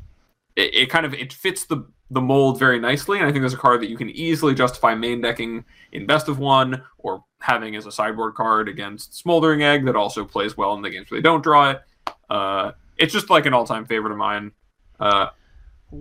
it, 0.55 0.73
it 0.73 0.89
kind 0.89 1.05
of 1.05 1.13
it 1.13 1.31
fits 1.34 1.65
the 1.65 1.88
the 2.11 2.22
mold 2.22 2.59
very 2.59 2.80
nicely, 2.80 3.17
and 3.17 3.27
I 3.27 3.31
think 3.31 3.41
there's 3.41 3.53
a 3.53 3.57
card 3.57 3.81
that 3.81 3.89
you 3.89 3.97
can 3.97 4.09
easily 4.11 4.53
justify 4.53 4.93
main 4.93 5.22
decking 5.22 5.65
in 5.91 6.05
best 6.05 6.27
of 6.27 6.38
one 6.38 6.84
or 6.99 7.23
having 7.39 7.76
as 7.76 7.85
a 7.85 7.91
sideboard 7.91 8.35
card 8.35 8.69
against 8.69 9.15
Smoldering 9.17 9.63
Egg 9.63 9.85
that 9.85 9.95
also 9.95 10.23
plays 10.23 10.55
well 10.55 10.73
in 10.76 10.81
the 10.81 10.89
games 10.89 11.09
where 11.09 11.19
they 11.19 11.23
don't 11.23 11.43
draw 11.43 11.72
it. 11.72 11.81
Uh, 12.30 12.72
it's 12.97 13.13
just 13.13 13.30
like 13.30 13.45
an 13.45 13.53
all 13.53 13.65
time 13.65 13.85
favorite 13.85 14.11
of 14.11 14.17
mine, 14.17 14.51
uh, 14.99 15.27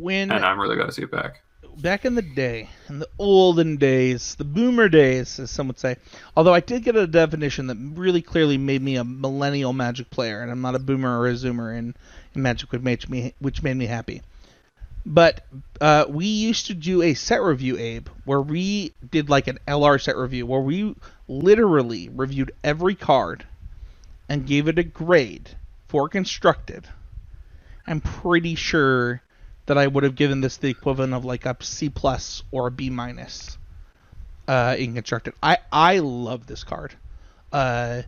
When 0.00 0.32
and 0.32 0.44
I'm 0.44 0.60
really 0.60 0.76
glad 0.76 0.86
to 0.86 0.92
see 0.92 1.02
it 1.02 1.10
back. 1.10 1.42
back 1.78 2.04
in 2.04 2.16
the 2.16 2.22
day, 2.22 2.68
in 2.88 2.98
the 2.98 3.08
olden 3.18 3.76
days, 3.76 4.34
the 4.34 4.44
boomer 4.44 4.88
days, 4.88 5.38
as 5.38 5.52
some 5.52 5.68
would 5.68 5.78
say. 5.78 5.96
Although 6.36 6.52
I 6.52 6.60
did 6.60 6.82
get 6.82 6.96
a 6.96 7.06
definition 7.06 7.68
that 7.68 7.76
really 7.78 8.20
clearly 8.20 8.58
made 8.58 8.82
me 8.82 8.96
a 8.96 9.04
millennial 9.04 9.72
Magic 9.72 10.10
player, 10.10 10.42
and 10.42 10.50
I'm 10.50 10.60
not 10.60 10.74
a 10.74 10.80
boomer 10.80 11.20
or 11.20 11.28
a 11.28 11.34
zoomer 11.34 11.76
in, 11.76 11.94
in 12.34 12.42
Magic, 12.42 12.72
which 12.72 12.82
made 12.82 13.08
me 13.08 13.34
which 13.38 13.62
made 13.62 13.76
me 13.76 13.86
happy. 13.86 14.22
But 15.06 15.46
uh, 15.80 16.06
we 16.08 16.26
used 16.26 16.66
to 16.66 16.74
do 16.74 17.02
a 17.02 17.14
set 17.14 17.40
review, 17.42 17.78
Abe, 17.78 18.08
where 18.24 18.40
we 18.40 18.94
did 19.10 19.28
like 19.28 19.46
an 19.46 19.58
LR 19.68 20.02
set 20.02 20.16
review, 20.16 20.46
where 20.46 20.60
we 20.60 20.96
literally 21.28 22.08
reviewed 22.08 22.52
every 22.64 22.96
card 22.96 23.46
and 24.28 24.46
gave 24.46 24.66
it 24.66 24.78
a 24.78 24.82
grade 24.82 25.50
for 25.86 26.08
constructed. 26.08 26.88
I'm 27.86 28.00
pretty 28.00 28.54
sure 28.54 29.22
that 29.66 29.78
I 29.78 29.86
would 29.86 30.04
have 30.04 30.14
given 30.14 30.40
this 30.40 30.56
the 30.56 30.68
equivalent 30.68 31.14
of 31.14 31.24
like 31.24 31.46
a 31.46 31.56
C 31.60 31.88
plus 31.88 32.42
or 32.50 32.66
a 32.66 32.70
B 32.70 32.90
minus 32.90 33.58
uh, 34.46 34.76
in 34.78 34.94
constructed. 34.94 35.34
I 35.42 35.58
I 35.72 35.98
love 35.98 36.46
this 36.46 36.64
card. 36.64 36.94
Uh, 37.52 38.02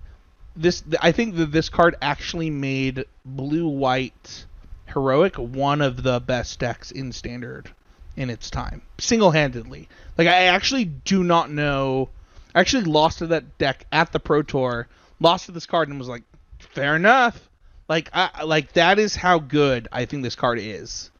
this 0.55 0.83
I 1.01 1.13
think 1.13 1.37
that 1.37 1.53
this 1.53 1.69
card 1.69 1.97
actually 2.01 2.51
made 2.51 3.05
blue 3.25 3.69
white 3.69 4.47
heroic 4.87 5.37
one 5.37 5.81
of 5.81 6.03
the 6.03 6.21
best 6.21 6.59
decks 6.59 6.91
in 6.91 7.13
standard 7.13 7.71
in 8.17 8.31
its 8.31 8.51
time, 8.51 8.83
single 8.99 9.31
handedly. 9.31 9.89
Like 10.17 10.29
I 10.29 10.45
actually 10.45 10.87
do 10.87 11.23
not 11.23 11.51
know. 11.51 12.09
I 12.55 12.61
actually 12.61 12.85
lost 12.85 13.19
to 13.19 13.27
that 13.29 13.59
deck 13.59 13.87
at 13.93 14.13
the 14.13 14.21
Pro 14.21 14.43
Tour, 14.43 14.89
lost 15.21 15.47
to 15.47 15.53
this 15.53 15.67
card, 15.67 15.89
and 15.89 15.99
was 15.99 16.09
like, 16.09 16.23
fair 16.59 16.97
enough. 16.97 17.49
Like 17.89 18.11
I 18.13 18.45
like 18.45 18.73
that 18.73 18.99
is 18.99 19.15
how 19.15 19.39
good 19.39 19.89
I 19.93 20.07
think 20.07 20.23
this 20.23 20.35
card 20.35 20.59
is. 20.59 21.11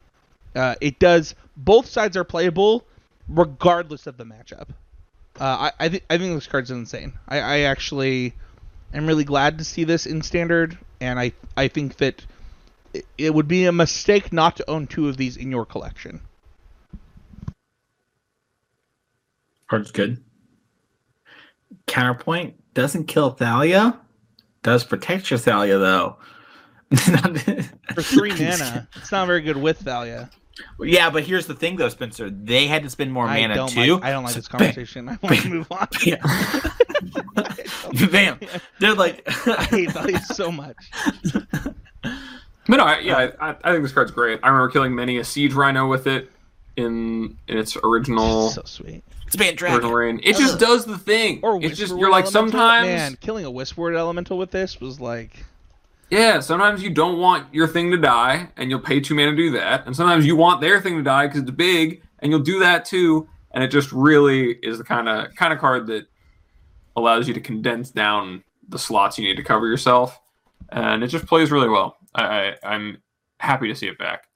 Uh, 0.57 0.75
it 0.81 0.97
does 0.97 1.35
both 1.55 1.85
sides 1.85 2.17
are 2.17 2.23
playable 2.23 2.83
regardless 3.27 4.07
of 4.07 4.17
the 4.17 4.25
matchup. 4.25 4.69
Uh, 5.39 5.69
I 5.69 5.71
I, 5.79 5.89
th- 5.89 6.03
I 6.09 6.17
think 6.17 6.33
this 6.33 6.47
card's 6.47 6.71
insane. 6.71 7.13
I, 7.27 7.39
I 7.39 7.59
actually 7.59 8.33
am 8.93 9.05
really 9.05 9.23
glad 9.23 9.59
to 9.59 9.63
see 9.63 9.83
this 9.83 10.05
in 10.05 10.21
standard, 10.23 10.77
and 10.99 11.19
I 11.19 11.31
I 11.55 11.67
think 11.67 11.97
that 11.97 12.25
it, 12.93 13.05
it 13.17 13.33
would 13.33 13.47
be 13.47 13.65
a 13.65 13.71
mistake 13.71 14.33
not 14.33 14.57
to 14.57 14.69
own 14.69 14.87
two 14.87 15.07
of 15.07 15.17
these 15.17 15.37
in 15.37 15.51
your 15.51 15.65
collection. 15.65 16.21
Card's 19.69 19.91
good. 19.91 20.23
Counterpoint 21.85 22.55
doesn't 22.73 23.05
kill 23.05 23.31
Thalia. 23.31 23.99
Does 24.63 24.83
protect 24.83 25.29
your 25.29 25.37
Thalia 25.37 25.77
though. 25.77 26.17
For 27.93 28.01
three 28.01 28.31
mana, 28.31 28.87
it's 28.95 29.11
not 29.11 29.27
very 29.27 29.41
good 29.41 29.57
with 29.57 29.79
Thalia. 29.79 30.29
Yeah, 30.79 31.09
but 31.09 31.23
here's 31.23 31.47
the 31.47 31.53
thing 31.55 31.75
though, 31.75 31.89
Spencer. 31.89 32.29
They 32.29 32.67
had 32.67 32.83
to 32.83 32.89
spend 32.89 33.11
more 33.13 33.25
I 33.25 33.41
mana 33.41 33.55
don't 33.55 33.69
too. 33.69 33.95
like. 33.95 34.03
I 34.03 34.11
don't 34.11 34.23
like 34.23 34.33
So 34.33 34.39
this 34.39 34.47
conversation. 34.49 35.09
I 35.09 35.17
want 35.21 35.39
to 35.41 35.49
move 35.49 35.71
on. 35.71 35.87
Yeah. 36.05 36.17
Bam. 38.11 38.39
They're 38.79 38.93
like 38.95 39.23
I 39.47 39.63
hate 39.65 39.91
Thalia 39.91 40.19
so 40.23 40.51
much. 40.51 40.75
But 42.69 42.75
no, 42.77 42.83
I, 42.83 42.99
yeah, 42.99 43.31
I, 43.39 43.55
I 43.63 43.71
think 43.71 43.83
this 43.83 43.93
card's 43.93 44.11
great. 44.11 44.39
I 44.43 44.47
remember 44.47 44.69
killing 44.69 44.93
many 44.93 45.17
a 45.19 45.23
siege 45.23 45.53
rhino 45.53 45.87
with 45.87 46.05
it 46.07 46.29
in 46.75 47.37
in 47.47 47.57
its 47.57 47.77
original 47.83 48.49
so 48.49 48.61
sweet. 48.65 49.03
Span 49.29 49.49
original 49.53 49.79
Dragon. 49.79 49.91
reign. 49.93 50.19
It 50.23 50.35
just 50.37 50.59
does 50.59 50.85
the 50.85 50.97
thing. 50.97 51.39
Or 51.43 51.61
it's 51.63 51.77
just 51.77 51.95
you're 51.97 52.09
like 52.11 52.25
Elemental. 52.25 52.31
sometimes 52.51 52.87
man, 52.87 53.17
killing 53.21 53.45
a 53.45 53.51
Whisperwood 53.51 53.95
elemental 53.97 54.37
with 54.37 54.51
this 54.51 54.79
was 54.81 54.99
like 54.99 55.45
Yeah, 56.09 56.39
sometimes 56.39 56.81
you 56.81 56.89
don't 56.89 57.19
want 57.19 57.53
your 57.53 57.67
thing 57.67 57.91
to 57.91 57.97
die, 57.97 58.49
and 58.55 58.69
you'll 58.69 58.79
pay 58.79 59.01
two 59.01 59.13
mana 59.13 59.31
to 59.31 59.35
do 59.35 59.51
that. 59.51 59.85
And 59.85 59.95
sometimes 59.95 60.25
you 60.25 60.35
want 60.35 60.61
their 60.61 60.79
thing 60.79 60.95
to 60.95 61.03
die 61.03 61.27
because 61.27 61.41
it's 61.41 61.51
big, 61.51 62.01
and 62.19 62.31
you'll 62.31 62.41
do 62.41 62.59
that 62.59 62.85
too. 62.85 63.27
And 63.51 63.63
it 63.63 63.69
just 63.69 63.91
really 63.91 64.53
is 64.63 64.77
the 64.77 64.83
kind 64.83 65.09
of 65.09 65.35
kind 65.35 65.51
of 65.51 65.59
card 65.59 65.87
that 65.87 66.07
allows 66.95 67.27
you 67.27 67.33
to 67.33 67.41
condense 67.41 67.91
down 67.91 68.43
the 68.69 68.79
slots 68.79 69.17
you 69.17 69.25
need 69.25 69.35
to 69.37 69.43
cover 69.43 69.67
yourself, 69.67 70.19
and 70.69 71.03
it 71.03 71.07
just 71.07 71.25
plays 71.25 71.51
really 71.51 71.69
well. 71.69 71.97
I, 72.15 72.23
I 72.23 72.55
I'm 72.63 72.97
happy 73.39 73.67
to 73.67 73.75
see 73.75 73.87
it 73.87 73.97
back. 73.97 74.27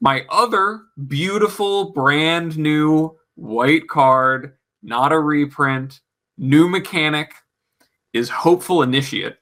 My 0.00 0.24
other 0.30 0.82
beautiful, 1.08 1.90
brand 1.92 2.56
new 2.56 3.16
white 3.34 3.88
card, 3.88 4.54
not 4.82 5.12
a 5.12 5.18
reprint, 5.18 6.00
new 6.38 6.68
mechanic, 6.68 7.32
is 8.12 8.28
Hopeful 8.28 8.82
Initiate, 8.82 9.36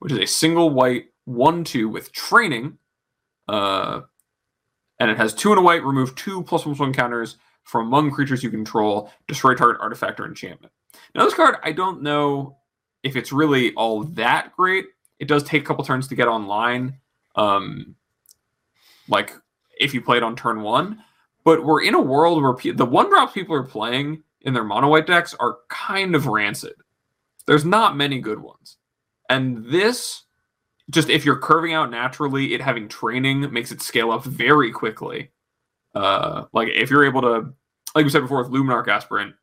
which 0.00 0.12
is 0.12 0.18
a 0.18 0.26
single 0.26 0.70
white 0.70 1.06
one 1.24 1.64
two 1.64 1.88
with 1.88 2.12
training. 2.12 2.78
Uh, 3.48 4.02
and 4.98 5.10
it 5.10 5.16
has 5.16 5.34
two 5.34 5.50
and 5.50 5.58
a 5.58 5.62
white, 5.62 5.84
remove 5.84 6.14
two 6.14 6.42
plus 6.42 6.64
one 6.64 6.74
plus 6.74 6.86
one 6.86 6.92
counters 6.92 7.36
from 7.64 7.86
among 7.86 8.10
creatures 8.10 8.42
you 8.42 8.50
control, 8.50 9.10
destroy 9.26 9.54
target 9.54 9.80
artifact 9.80 10.20
or 10.20 10.26
enchantment. 10.26 10.72
Now, 11.14 11.24
this 11.24 11.34
card, 11.34 11.56
I 11.62 11.72
don't 11.72 12.02
know 12.02 12.56
if 13.02 13.16
it's 13.16 13.32
really 13.32 13.74
all 13.74 14.04
that 14.04 14.54
great. 14.56 14.86
It 15.18 15.28
does 15.28 15.42
take 15.44 15.62
a 15.62 15.64
couple 15.64 15.84
turns 15.84 16.08
to 16.08 16.14
get 16.14 16.28
online. 16.28 16.98
Um, 17.36 17.94
like 19.08 19.32
if 19.78 19.94
you 19.94 20.00
play 20.00 20.16
it 20.16 20.22
on 20.22 20.36
turn 20.36 20.62
one, 20.62 21.02
but 21.44 21.64
we're 21.64 21.82
in 21.82 21.94
a 21.94 22.00
world 22.00 22.42
where 22.42 22.54
pe- 22.54 22.70
the 22.70 22.86
one 22.86 23.08
drops 23.08 23.32
people 23.32 23.54
are 23.54 23.64
playing 23.64 24.22
in 24.42 24.54
their 24.54 24.64
mono 24.64 24.88
white 24.88 25.06
decks 25.06 25.34
are 25.38 25.58
kind 25.68 26.14
of 26.14 26.26
rancid. 26.26 26.74
There's 27.46 27.64
not 27.64 27.96
many 27.96 28.20
good 28.20 28.40
ones. 28.40 28.76
And 29.28 29.64
this 29.64 30.22
just 30.90 31.08
if 31.08 31.24
you're 31.24 31.36
curving 31.36 31.72
out 31.72 31.90
naturally, 31.90 32.54
it 32.54 32.60
having 32.60 32.88
training 32.88 33.52
makes 33.52 33.72
it 33.72 33.82
scale 33.82 34.10
up 34.10 34.24
very 34.24 34.72
quickly. 34.72 35.30
Uh, 35.94 36.44
like 36.52 36.68
if 36.68 36.90
you're 36.90 37.04
able 37.04 37.22
to, 37.22 37.52
like 37.94 38.04
we 38.04 38.10
said 38.10 38.20
before 38.20 38.42
with 38.42 38.52
Luminarch 38.52 38.88
Aspirant, 38.88 39.34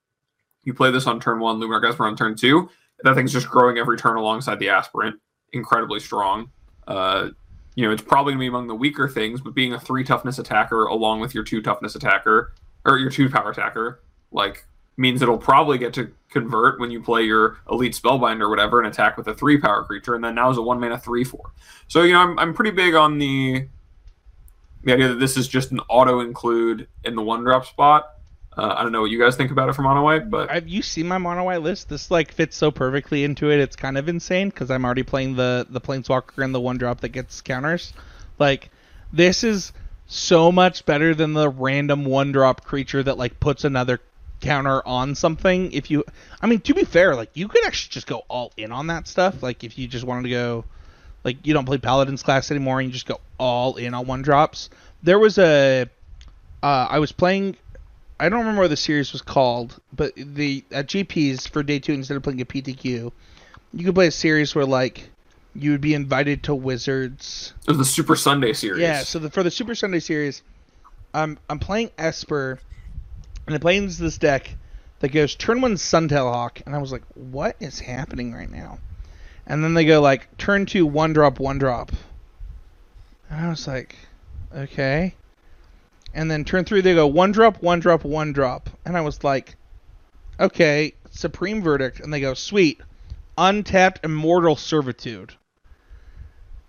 you 0.64 0.74
play 0.74 0.92
this 0.92 1.08
on 1.08 1.20
turn 1.20 1.40
one, 1.40 1.60
Luminarch 1.60 1.88
Aspirant 1.88 2.14
on 2.14 2.18
turn 2.18 2.36
two. 2.36 2.70
That 3.04 3.16
thing's 3.16 3.32
just 3.32 3.50
growing 3.50 3.78
every 3.78 3.98
turn 3.98 4.18
alongside 4.18 4.60
the 4.60 4.70
Aspirant, 4.70 5.20
incredibly 5.54 6.00
strong. 6.00 6.52
Uh, 6.88 7.30
you 7.76 7.86
know, 7.86 7.94
it's 7.94 8.02
probably 8.02 8.34
gonna 8.34 8.42
be 8.42 8.48
among 8.48 8.68
the 8.68 8.76
weaker 8.76 9.08
things, 9.08 9.40
but 9.40 9.54
being 9.54 9.74
a 9.74 9.80
three 9.80 10.04
toughness 10.04 10.40
attacker 10.40 10.86
along 10.86 11.22
with 11.22 11.34
your 11.34 11.44
two 11.44 11.62
toughness 11.62 11.96
attacker 11.96 12.54
or 12.86 12.98
your 12.98 13.10
two 13.10 13.30
power 13.30 13.52
attacker, 13.52 14.02
like 14.32 14.66
means 15.00 15.22
it'll 15.22 15.38
probably 15.38 15.78
get 15.78 15.94
to 15.94 16.12
convert 16.30 16.80
when 16.80 16.92
you 16.92 17.02
play 17.02 17.24
your 17.24 17.58
elite 17.72 17.94
spellbinder 17.94 18.42
or 18.42 18.50
whatever 18.50 18.80
and 18.80 18.88
attack 18.88 19.18
with 19.18 19.28
a 19.28 19.34
three 19.34 19.58
power 19.58 19.84
creature, 19.84 20.14
and 20.14 20.24
then 20.24 20.36
now 20.36 20.50
is 20.50 20.58
a 20.58 20.62
one 20.62 20.80
mana 20.80 21.00
three 21.00 21.24
four. 21.24 21.52
So 21.88 22.04
you 22.04 22.14
know, 22.14 22.20
I'm 22.20 22.38
I'm 22.38 22.54
pretty 22.54 22.72
big 22.72 22.94
on 22.94 23.18
the 23.18 23.68
the 24.84 24.94
idea 24.94 25.08
that 25.08 25.20
this 25.20 25.38
is 25.38 25.48
just 25.48 25.72
an 25.72 25.80
auto 25.90 26.20
include 26.20 26.88
in 27.04 27.16
the 27.16 27.22
one 27.22 27.44
drop 27.44 27.66
spot. 27.66 28.16
Uh, 28.58 28.76
I 28.78 28.84
don't 28.84 28.92
know 28.92 29.02
what 29.02 29.12
you 29.12 29.20
guys 29.20 29.38
think 29.38 29.52
about 29.52 29.70
it 29.70 29.74
from 29.74 29.86
Mono 29.86 30.04
White, 30.04 30.30
but 30.30 30.50
Have 30.50 30.68
you 30.68 30.82
seen 30.82 31.08
my 31.08 31.18
mono 31.18 31.46
white 31.46 31.62
list? 31.62 31.88
This 31.88 32.12
like 32.12 32.34
fits 32.34 32.58
so 32.58 32.72
perfectly 32.72 33.24
into 33.24 33.50
it. 33.52 33.60
It's 33.60 33.78
kind 33.78 33.98
of 33.98 34.10
insane 34.10 34.50
because 34.50 34.70
I'm 34.70 34.84
already 34.84 35.04
playing 35.04 35.38
the 35.38 35.66
the 35.70 35.80
planeswalker 35.80 36.44
and 36.44 36.54
the 36.54 36.60
one 36.60 36.78
drop 36.78 37.00
that 37.02 37.10
gets 37.10 37.40
counters. 37.40 37.94
Like 38.38 38.70
this 39.14 39.46
is 39.46 39.72
so 40.08 40.52
much 40.52 40.86
better 40.86 41.16
than 41.16 41.34
the 41.34 41.48
random 41.48 42.04
one 42.04 42.34
drop 42.34 42.66
creature 42.66 43.02
that 43.04 43.18
like 43.18 43.40
puts 43.40 43.64
another 43.64 44.02
counter 44.40 44.86
on 44.86 45.16
something. 45.16 45.72
If 45.72 45.92
you, 45.92 46.04
I 46.42 46.48
mean, 46.48 46.62
to 46.62 46.74
be 46.74 46.84
fair, 46.84 47.16
like 47.16 47.30
you 47.34 47.48
could 47.48 47.66
actually 47.66 47.92
just 47.92 48.08
go 48.08 48.24
all 48.28 48.52
in 48.58 48.72
on 48.72 48.88
that 48.88 49.08
stuff. 49.08 49.44
Like 49.44 49.64
if 49.64 49.78
you 49.78 49.88
just 49.88 50.06
wanted 50.06 50.24
to 50.24 50.30
go, 50.30 50.66
like 51.24 51.46
you 51.46 51.54
don't 51.54 51.66
play 51.66 51.78
Paladins 51.78 52.24
class 52.24 52.52
anymore 52.52 52.80
and 52.80 52.90
you 52.90 52.94
just 52.94 53.08
go 53.08 53.20
all 53.38 53.76
in 53.76 53.94
on 53.94 54.08
one 54.08 54.22
drops. 54.22 54.70
There 55.04 55.20
was 55.20 55.38
a, 55.38 55.88
uh, 56.62 56.88
I 56.90 57.00
was 57.00 57.12
playing 57.12 57.56
I 58.20 58.28
don't 58.28 58.40
remember 58.40 58.64
what 58.64 58.70
the 58.70 58.78
series 58.78 59.14
was 59.14 59.22
called, 59.22 59.80
but 59.94 60.14
the 60.16 60.64
at 60.72 60.88
GPs 60.88 61.48
for 61.48 61.64
day 61.64 61.80
two 61.80 61.94
instead 61.94 62.18
of 62.18 62.24
playing 62.24 62.42
a 62.42 62.46
PTQ, 62.46 63.12
you 63.74 63.86
could 63.86 63.96
play 63.96 64.08
a 64.08 64.12
series 64.12 64.54
where 64.54 64.66
like 64.66 65.10
you 65.56 65.72
would 65.72 65.82
be 65.82 65.94
invited 65.94 66.44
to 66.44 66.56
Wizards. 66.56 67.54
the 67.66 67.86
Super 67.86 68.18
Sunday 68.18 68.54
series. 68.54 68.82
Yeah, 68.82 69.04
so 69.04 69.20
the, 69.20 69.30
for 69.30 69.42
the 69.42 69.52
Super 69.52 69.74
Sunday 69.74 70.02
series, 70.02 70.42
I'm 71.14 71.40
I'm 71.50 71.60
playing 71.60 71.92
Esper, 71.98 72.60
and 73.48 73.56
it 73.56 73.62
plays 73.62 73.98
this 73.98 74.18
deck 74.18 74.56
that 75.00 75.10
goes 75.10 75.36
turn 75.36 75.62
one 75.62 75.76
Suntail 75.76 76.32
Hawk, 76.32 76.62
and 76.66 76.76
I 76.76 76.80
was 76.80 76.92
like, 76.92 77.04
what 77.16 77.56
is 77.60 77.80
happening 77.80 78.34
right 78.34 78.52
now? 78.52 78.80
And 79.48 79.64
then 79.64 79.74
they 79.74 79.86
go 79.86 80.02
like 80.02 80.38
turn 80.38 80.66
two 80.66 80.86
one 80.86 81.14
drop 81.14 81.40
one 81.40 81.58
drop, 81.58 81.92
and 83.30 83.46
I 83.46 83.50
was 83.50 83.68
like, 83.68 83.96
okay. 84.56 85.16
And 86.14 86.30
then 86.30 86.44
turn 86.44 86.66
three 86.66 86.82
they 86.82 86.96
go 86.96 87.08
one 87.08 87.32
drop 87.32 87.62
one 87.62 87.80
drop 87.80 88.04
one 88.04 88.34
drop, 88.34 88.70
and 88.86 88.98
I 88.98 89.02
was 89.02 89.24
like, 89.24 89.56
okay, 90.40 90.94
Supreme 91.12 91.62
Verdict, 91.62 92.00
and 92.00 92.14
they 92.14 92.22
go 92.22 92.34
sweet, 92.34 92.82
untapped 93.38 94.04
Immortal 94.04 94.56
Servitude, 94.56 95.34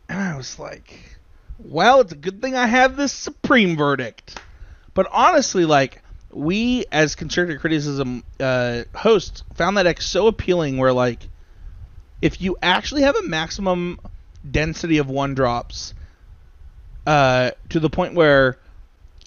and 0.09 0.18
I 0.18 0.36
was 0.36 0.59
like, 0.59 1.18
well, 1.59 2.01
it's 2.01 2.12
a 2.12 2.16
good 2.16 2.40
thing 2.40 2.56
I 2.56 2.66
have 2.66 2.97
this 2.97 3.12
Supreme 3.12 3.76
Verdict. 3.76 4.40
But 4.94 5.06
honestly, 5.12 5.64
like 5.64 6.02
we 6.32 6.85
as 6.93 7.15
constructive 7.15 7.61
criticism 7.61 8.24
uh, 8.39 8.85
hosts 8.94 9.43
found 9.55 9.77
that 9.77 9.86
X 9.86 10.07
so 10.07 10.27
appealing, 10.27 10.78
where 10.78 10.93
like 10.93 11.28
if 12.23 12.40
you 12.40 12.57
actually 12.62 13.02
have 13.02 13.16
a 13.16 13.23
maximum 13.23 13.98
density 14.48 14.98
of 14.98 15.09
one 15.09 15.35
drops, 15.35 15.94
uh, 17.07 17.51
to 17.70 17.81
the 17.81 17.90
point 17.90 18.15
where 18.15 18.59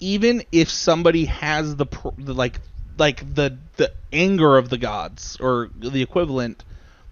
even 0.00 0.42
if 0.52 0.70
somebody 0.70 1.26
has 1.26 1.76
the, 1.76 1.86
pr- 1.86 2.08
the 2.18 2.34
like 2.34 2.60
like 2.98 3.34
the 3.34 3.58
the 3.76 3.92
anger 4.12 4.56
of 4.56 4.68
the 4.68 4.78
gods 4.78 5.36
or 5.40 5.70
the 5.76 6.02
equivalent, 6.02 6.64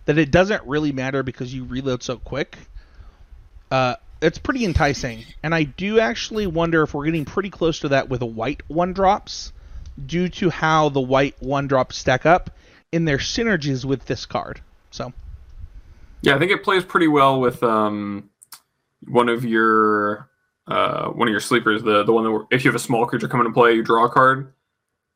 that 0.05 0.19
it 0.19 0.31
doesn't 0.31 0.65
really 0.65 0.93
matter 0.93 1.23
because 1.23 1.53
you 1.53 1.65
reload 1.65 2.03
so 2.03 2.17
quick. 2.19 2.57
Uh, 3.71 3.97
it's 4.21 4.39
pretty 4.39 4.65
enticing, 4.65 5.25
and 5.43 5.55
I 5.55 5.65
do 5.65 5.99
actually 5.99 6.47
wonder 6.47 6.83
if 6.83 6.95
we're 6.95 7.07
getting 7.07 7.25
pretty 7.25 7.51
close 7.51 7.81
to 7.81 7.89
that 7.89 8.09
with 8.09 8.23
white 8.23 8.63
one 8.69 8.93
drops, 8.93 9.53
due 10.07 10.29
to 10.29 10.51
how 10.51 10.89
the 10.89 11.01
white 11.01 11.37
one 11.41 11.67
drops 11.67 11.97
stack 11.97 12.27
up 12.27 12.51
in 12.91 13.05
their 13.05 13.19
synergies 13.19 13.85
with 13.85 14.07
this 14.07 14.27
card. 14.27 14.61
So 14.91 15.13
Yeah, 16.23 16.35
I 16.35 16.39
think 16.39 16.53
it 16.53 16.63
plays 16.63 16.85
pretty 16.85 17.09
well 17.09 17.41
with 17.41 17.63
um, 17.63 18.31
one 19.09 19.29
of 19.29 19.45
your 19.45 20.29
uh, 20.67 21.09
one 21.09 21.29
of 21.29 21.33
your 21.33 21.41
sleepers. 21.41 21.83
The 21.83 22.05
the 22.05 22.13
one 22.13 22.25
that 22.25 22.47
if 22.51 22.65
you 22.65 22.71
have 22.71 22.77
a 22.77 22.85
small 22.85 23.07
creature 23.07 23.29
come 23.29 23.41
into 23.41 23.53
play, 23.53 23.75
you 23.75 23.83
draw 23.83 24.05
a 24.05 24.11
card. 24.11 24.53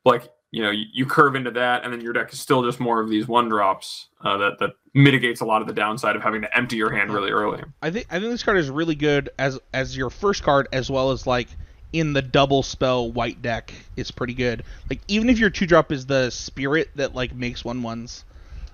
Like 0.05 0.29
you 0.51 0.63
know, 0.63 0.71
you, 0.71 0.85
you 0.93 1.05
curve 1.05 1.35
into 1.35 1.51
that, 1.51 1.83
and 1.83 1.91
then 1.91 2.01
your 2.01 2.13
deck 2.13 2.31
is 2.31 2.39
still 2.39 2.63
just 2.63 2.79
more 2.79 3.01
of 3.01 3.09
these 3.09 3.27
one 3.27 3.49
drops 3.49 4.07
uh, 4.23 4.37
that 4.37 4.59
that 4.59 4.71
mitigates 4.93 5.41
a 5.41 5.45
lot 5.45 5.61
of 5.61 5.67
the 5.67 5.73
downside 5.73 6.15
of 6.15 6.23
having 6.23 6.41
to 6.41 6.57
empty 6.57 6.77
your 6.77 6.89
hand 6.89 7.11
really 7.11 7.31
early. 7.31 7.63
I 7.81 7.91
think 7.91 8.07
I 8.09 8.19
think 8.19 8.31
this 8.31 8.43
card 8.43 8.57
is 8.57 8.69
really 8.69 8.95
good 8.95 9.29
as 9.37 9.59
as 9.73 9.95
your 9.95 10.09
first 10.09 10.43
card, 10.43 10.67
as 10.71 10.89
well 10.89 11.11
as 11.11 11.27
like 11.27 11.49
in 11.93 12.13
the 12.13 12.21
double 12.21 12.63
spell 12.63 13.11
white 13.11 13.41
deck 13.41 13.73
is 13.95 14.11
pretty 14.11 14.33
good. 14.33 14.63
Like 14.89 15.01
even 15.07 15.29
if 15.29 15.39
your 15.39 15.49
two 15.49 15.65
drop 15.65 15.91
is 15.91 16.05
the 16.05 16.29
spirit 16.29 16.89
that 16.95 17.15
like 17.15 17.33
makes 17.33 17.63
one 17.63 17.83
ones, 17.83 18.25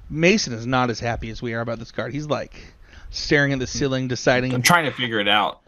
Mason 0.10 0.54
is 0.54 0.66
not 0.66 0.90
as 0.90 1.00
happy 1.00 1.30
as 1.30 1.42
we 1.42 1.54
are 1.54 1.62
about 1.62 1.80
this 1.80 1.92
card. 1.92 2.14
He's 2.14 2.28
like 2.28 2.56
staring 3.10 3.54
at 3.54 3.60
the 3.60 3.68
ceiling, 3.68 4.08
deciding. 4.08 4.54
I'm 4.54 4.62
trying 4.62 4.86
to 4.86 4.92
figure 4.92 5.20
it 5.20 5.28
out. 5.28 5.62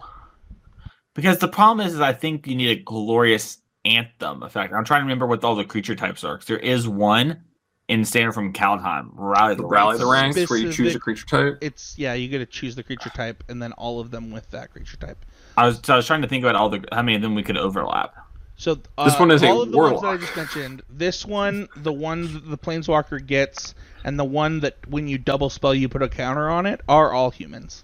Because 1.14 1.40
the 1.40 1.48
problem 1.48 1.86
is, 1.86 1.94
is 1.94 2.02
I 2.02 2.14
think 2.14 2.46
you 2.46 2.56
need 2.56 2.78
a 2.78 2.82
glorious 2.82 3.60
anthem 3.86 4.44
effect. 4.44 4.74
I'm 4.74 4.84
trying 4.84 5.02
to 5.02 5.06
remember 5.06 5.28
what 5.28 5.44
all 5.44 5.56
the 5.56 5.64
creature 5.64 5.96
types 5.96 6.24
are 6.24 6.34
because 6.34 6.48
there 6.48 6.58
is 6.58 6.88
one 6.88 7.44
in 7.88 8.04
standard 8.04 8.34
from 8.34 8.52
Kaldheim, 8.52 9.12
Rally 9.14 9.56
the 9.56 9.64
Rally 9.64 9.98
the 9.98 10.06
Ranks. 10.06 10.36
ranks, 10.38 10.50
where 10.50 10.60
you 10.60 10.74
choose 10.74 10.96
a 10.96 11.00
creature 11.00 11.26
type. 11.26 11.58
It's 11.62 11.98
yeah, 11.98 12.14
you 12.14 12.30
got 12.30 12.40
to 12.40 12.46
choose 12.46 12.76
the 12.76 12.84
creature 12.84 13.12
type 13.12 13.44
and 13.48 13.62
then 13.62 13.72
all 13.74 14.00
of 14.00 14.12
them 14.12 14.32
with 14.32 14.50
that 14.52 14.72
creature 14.72 14.98
type. 14.98 15.24
I 15.57 15.65
was, 15.68 15.90
I 15.90 15.95
was 15.95 16.06
trying 16.06 16.22
to 16.22 16.27
think 16.27 16.44
about 16.44 16.56
all 16.56 16.69
the 16.69 16.84
how 16.91 17.02
many 17.02 17.15
of 17.15 17.22
them 17.22 17.36
we 17.36 17.44
could 17.44 17.57
overlap. 17.57 18.15
So 18.57 18.80
uh, 18.98 19.06
This 19.10 19.19
one 19.19 19.32
is 19.32 19.44
a 19.44 19.48
all 19.48 19.61
of 19.64 19.72
the 19.72 19.77
ones 19.77 20.02
that 20.02 20.07
I 20.07 20.18
just 20.18 20.36
mentioned. 20.36 20.82
This 20.90 21.26
one, 21.26 21.68
the 21.76 21.91
one 21.91 22.34
that 22.34 22.49
the 22.49 22.57
planeswalker 22.57 23.26
gets, 23.26 23.76
and 24.06 24.18
the 24.18 24.23
one 24.26 24.61
that 24.61 24.77
when 24.90 25.07
you 25.07 25.18
double 25.18 25.49
spell 25.49 25.73
you 25.76 25.90
put 25.90 26.02
a 26.02 26.07
counter 26.10 26.49
on 26.49 26.65
it 26.65 26.80
are 26.88 27.11
all 27.11 27.32
humans. 27.32 27.84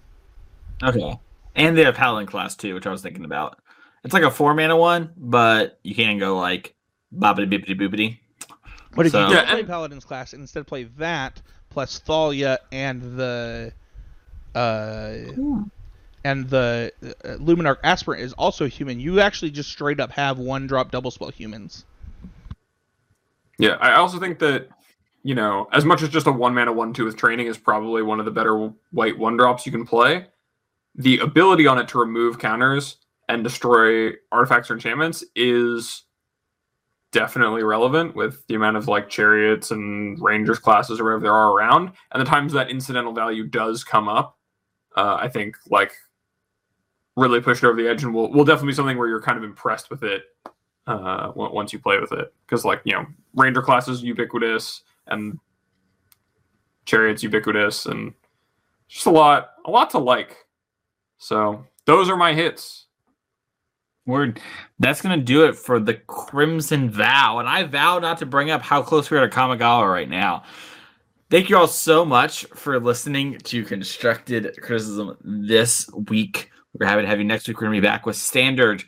Okay. 0.81 1.19
And 1.55 1.77
they 1.77 1.83
have 1.83 1.95
Paladin 1.95 2.27
class 2.27 2.55
too, 2.55 2.73
which 2.73 2.87
I 2.87 2.91
was 2.91 3.01
thinking 3.01 3.25
about. 3.25 3.57
It's 4.03 4.13
like 4.13 4.23
a 4.23 4.31
four 4.31 4.53
mana 4.53 4.77
one, 4.77 5.11
but 5.17 5.77
you 5.83 5.93
can 5.93 6.17
go 6.17 6.37
like 6.37 6.73
bobbity 7.13 7.51
bippity 7.51 7.77
boopity. 7.79 8.17
But 8.95 9.05
if 9.05 9.11
So- 9.11 9.27
you 9.27 9.33
Yeah, 9.33 9.41
don't 9.41 9.47
play 9.49 9.59
and- 9.59 9.67
Paladin's 9.67 10.05
class 10.05 10.33
and 10.33 10.41
instead 10.41 10.65
play 10.67 10.83
that 10.97 11.41
plus 11.69 11.99
Thalia 11.99 12.59
and 12.71 13.01
the 13.17 13.73
uh 14.55 15.15
and 16.23 16.49
the 16.49 16.91
uh, 17.03 17.37
Luminarch 17.37 17.77
Aspirant 17.83 18.21
is 18.21 18.33
also 18.33 18.67
human, 18.67 18.99
you 18.99 19.19
actually 19.19 19.51
just 19.51 19.69
straight 19.69 19.99
up 19.99 20.11
have 20.11 20.37
one 20.39 20.67
drop 20.67 20.91
double 20.91 21.11
spell 21.11 21.29
humans. 21.29 21.85
Yeah, 23.57 23.77
I 23.79 23.93
also 23.93 24.19
think 24.19 24.39
that 24.39 24.69
you 25.23 25.35
know, 25.35 25.67
as 25.71 25.85
much 25.85 26.01
as 26.01 26.09
just 26.09 26.27
a 26.27 26.31
one 26.31 26.53
mana 26.53 26.73
one 26.73 26.93
two 26.93 27.05
with 27.05 27.15
training 27.15 27.47
is 27.47 27.57
probably 27.57 28.01
one 28.01 28.19
of 28.19 28.25
the 28.25 28.31
better 28.31 28.71
white 28.91 29.17
one 29.17 29.37
drops 29.37 29.65
you 29.65 29.71
can 29.71 29.85
play. 29.85 30.27
The 30.95 31.19
ability 31.19 31.67
on 31.67 31.77
it 31.77 31.87
to 31.89 31.99
remove 31.99 32.39
counters 32.39 32.97
and 33.29 33.43
destroy 33.43 34.11
artifacts 34.31 34.69
or 34.69 34.73
enchantments 34.73 35.23
is 35.35 36.03
definitely 37.11 37.63
relevant 37.63 38.15
with 38.15 38.45
the 38.47 38.55
amount 38.55 38.77
of 38.77 38.87
like 38.87 39.09
chariots 39.09 39.71
and 39.71 40.19
rangers 40.21 40.59
classes 40.59 40.99
or 40.99 41.03
whatever 41.03 41.21
there 41.21 41.33
are 41.33 41.53
around, 41.53 41.91
and 42.11 42.21
the 42.21 42.25
times 42.25 42.53
that 42.53 42.69
incidental 42.69 43.13
value 43.13 43.45
does 43.45 43.83
come 43.83 44.07
up. 44.07 44.37
Uh, 44.95 45.17
I 45.19 45.27
think 45.29 45.55
like 45.69 45.93
really 47.15 47.41
push 47.41 47.63
it 47.63 47.67
over 47.67 47.81
the 47.81 47.87
edge, 47.87 48.03
and 48.03 48.13
will 48.13 48.31
will 48.31 48.45
definitely 48.45 48.69
be 48.69 48.75
something 48.75 48.97
where 48.97 49.07
you're 49.07 49.21
kind 49.21 49.37
of 49.37 49.43
impressed 49.43 49.89
with 49.89 50.03
it 50.03 50.23
uh, 50.87 51.31
on- 51.35 51.53
once 51.53 51.73
you 51.73 51.79
play 51.79 51.99
with 51.99 52.11
it. 52.11 52.33
Because 52.45 52.65
like 52.65 52.81
you 52.85 52.93
know, 52.93 53.05
ranger 53.35 53.61
classes 53.61 54.03
ubiquitous 54.03 54.83
and 55.07 55.39
chariots 56.85 57.23
ubiquitous, 57.23 57.85
and 57.85 58.13
just 58.87 59.05
a 59.05 59.11
lot, 59.11 59.51
a 59.65 59.71
lot 59.71 59.89
to 59.91 59.97
like. 59.97 60.37
So 61.17 61.65
those 61.85 62.09
are 62.09 62.17
my 62.17 62.33
hits. 62.33 62.85
We're 64.05 64.33
that's 64.79 65.01
gonna 65.01 65.17
do 65.17 65.45
it 65.45 65.55
for 65.55 65.79
the 65.79 65.93
Crimson 65.93 66.89
Vow, 66.89 67.39
and 67.39 67.47
I 67.47 67.63
vow 67.63 67.99
not 67.99 68.17
to 68.19 68.25
bring 68.25 68.49
up 68.49 68.61
how 68.61 68.81
close 68.81 69.11
we 69.11 69.17
are 69.17 69.27
to 69.27 69.35
Kamigawa 69.35 69.91
right 69.91 70.09
now. 70.09 70.43
Thank 71.29 71.49
you 71.49 71.57
all 71.57 71.67
so 71.67 72.03
much 72.03 72.43
for 72.55 72.77
listening 72.77 73.37
to 73.37 73.63
Constructed 73.63 74.53
Criticism 74.61 75.15
this 75.21 75.89
week. 76.09 76.51
We're 76.73 76.85
happy 76.87 77.01
to 77.01 77.07
have 77.07 77.19
you 77.19 77.25
next 77.25 77.47
week. 77.47 77.57
We're 77.57 77.67
gonna 77.67 77.77
be 77.77 77.85
back 77.85 78.05
with 78.05 78.15
Standard. 78.15 78.83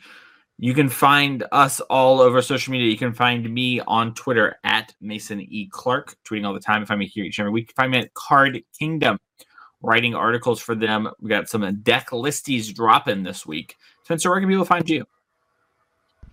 You 0.58 0.72
can 0.72 0.88
find 0.88 1.44
us 1.52 1.80
all 1.80 2.20
over 2.20 2.40
social 2.40 2.70
media. 2.72 2.88
You 2.88 2.96
can 2.96 3.12
find 3.12 3.52
me 3.52 3.80
on 3.80 4.14
Twitter 4.14 4.56
at 4.62 4.94
Mason 5.00 5.40
E. 5.40 5.68
Clark, 5.70 6.16
tweeting 6.24 6.46
all 6.46 6.54
the 6.54 6.60
time. 6.60 6.86
Find 6.86 7.00
me 7.00 7.06
here 7.06 7.24
each 7.24 7.38
and 7.38 7.44
every 7.44 7.52
week. 7.52 7.72
Find 7.76 7.90
me 7.90 7.98
at 7.98 8.14
Card 8.14 8.62
Kingdom. 8.78 9.18
writing 9.84 10.14
articles 10.14 10.60
for 10.60 10.74
them. 10.74 11.08
We 11.20 11.28
got 11.28 11.48
some 11.48 11.80
deck 11.82 12.10
listies 12.10 12.74
dropping 12.74 13.22
this 13.22 13.46
week. 13.46 13.76
Spencer, 14.04 14.30
where 14.30 14.40
can 14.40 14.48
people 14.48 14.64
find 14.64 14.88
you? 14.88 14.98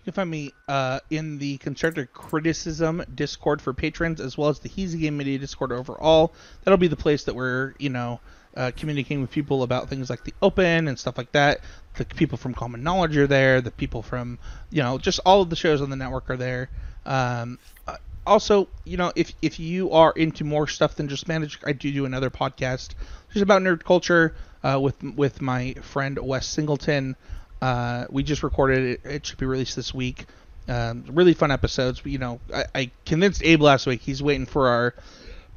You 0.04 0.06
can 0.06 0.12
find 0.14 0.30
me 0.30 0.52
uh, 0.66 0.98
in 1.10 1.38
the 1.38 1.58
constructive 1.58 2.12
criticism 2.12 3.04
Discord 3.14 3.62
for 3.62 3.72
patrons, 3.72 4.20
as 4.20 4.36
well 4.36 4.48
as 4.48 4.58
the 4.58 4.68
Heezy 4.68 5.00
Game 5.00 5.16
Media 5.16 5.38
Discord 5.38 5.70
overall. 5.70 6.34
That'll 6.64 6.78
be 6.78 6.88
the 6.88 6.96
place 6.96 7.22
that 7.24 7.34
we're, 7.34 7.74
you 7.78 7.88
know, 7.90 8.20
uh, 8.56 8.70
communicating 8.76 9.20
with 9.20 9.30
people 9.30 9.62
about 9.62 9.88
things 9.88 10.10
like 10.10 10.24
the 10.24 10.34
open 10.42 10.88
and 10.88 10.98
stuff 10.98 11.16
like 11.16 11.32
that. 11.32 11.60
The 11.94 12.04
people 12.04 12.38
from 12.38 12.54
Common 12.54 12.82
Knowledge 12.82 13.16
are 13.16 13.26
there. 13.26 13.60
The 13.60 13.70
people 13.70 14.02
from, 14.02 14.38
you 14.70 14.82
know, 14.82 14.98
just 14.98 15.20
all 15.24 15.42
of 15.42 15.50
the 15.50 15.56
shows 15.56 15.80
on 15.80 15.90
the 15.90 15.96
network 15.96 16.30
are 16.30 16.36
there. 16.36 16.70
Um, 17.04 17.58
uh, 17.86 17.96
also, 18.26 18.68
you 18.84 18.96
know, 18.96 19.12
if 19.16 19.32
if 19.42 19.58
you 19.58 19.92
are 19.92 20.12
into 20.12 20.44
more 20.44 20.66
stuff 20.66 20.94
than 20.96 21.08
just 21.08 21.28
Magic, 21.28 21.60
I 21.66 21.72
do 21.72 21.92
do 21.92 22.04
another 22.04 22.30
podcast 22.30 22.90
just 23.32 23.42
about 23.42 23.62
nerd 23.62 23.84
culture 23.84 24.34
uh, 24.62 24.78
with 24.80 25.02
with 25.02 25.40
my 25.42 25.74
friend 25.82 26.18
Wes 26.18 26.46
Singleton. 26.46 27.16
Uh, 27.60 28.06
we 28.10 28.22
just 28.22 28.42
recorded 28.42 28.78
it. 28.78 29.00
It 29.04 29.26
should 29.26 29.38
be 29.38 29.46
released 29.46 29.76
this 29.76 29.94
week. 29.94 30.26
Um, 30.68 31.04
really 31.08 31.34
fun 31.34 31.50
episodes. 31.50 32.02
You 32.04 32.18
know, 32.18 32.40
I, 32.54 32.64
I, 32.74 32.90
convinced 33.04 33.42
Abe 33.42 33.60
last 33.62 33.86
week. 33.86 34.00
He's 34.00 34.22
waiting 34.22 34.46
for 34.46 34.68
our 34.68 34.94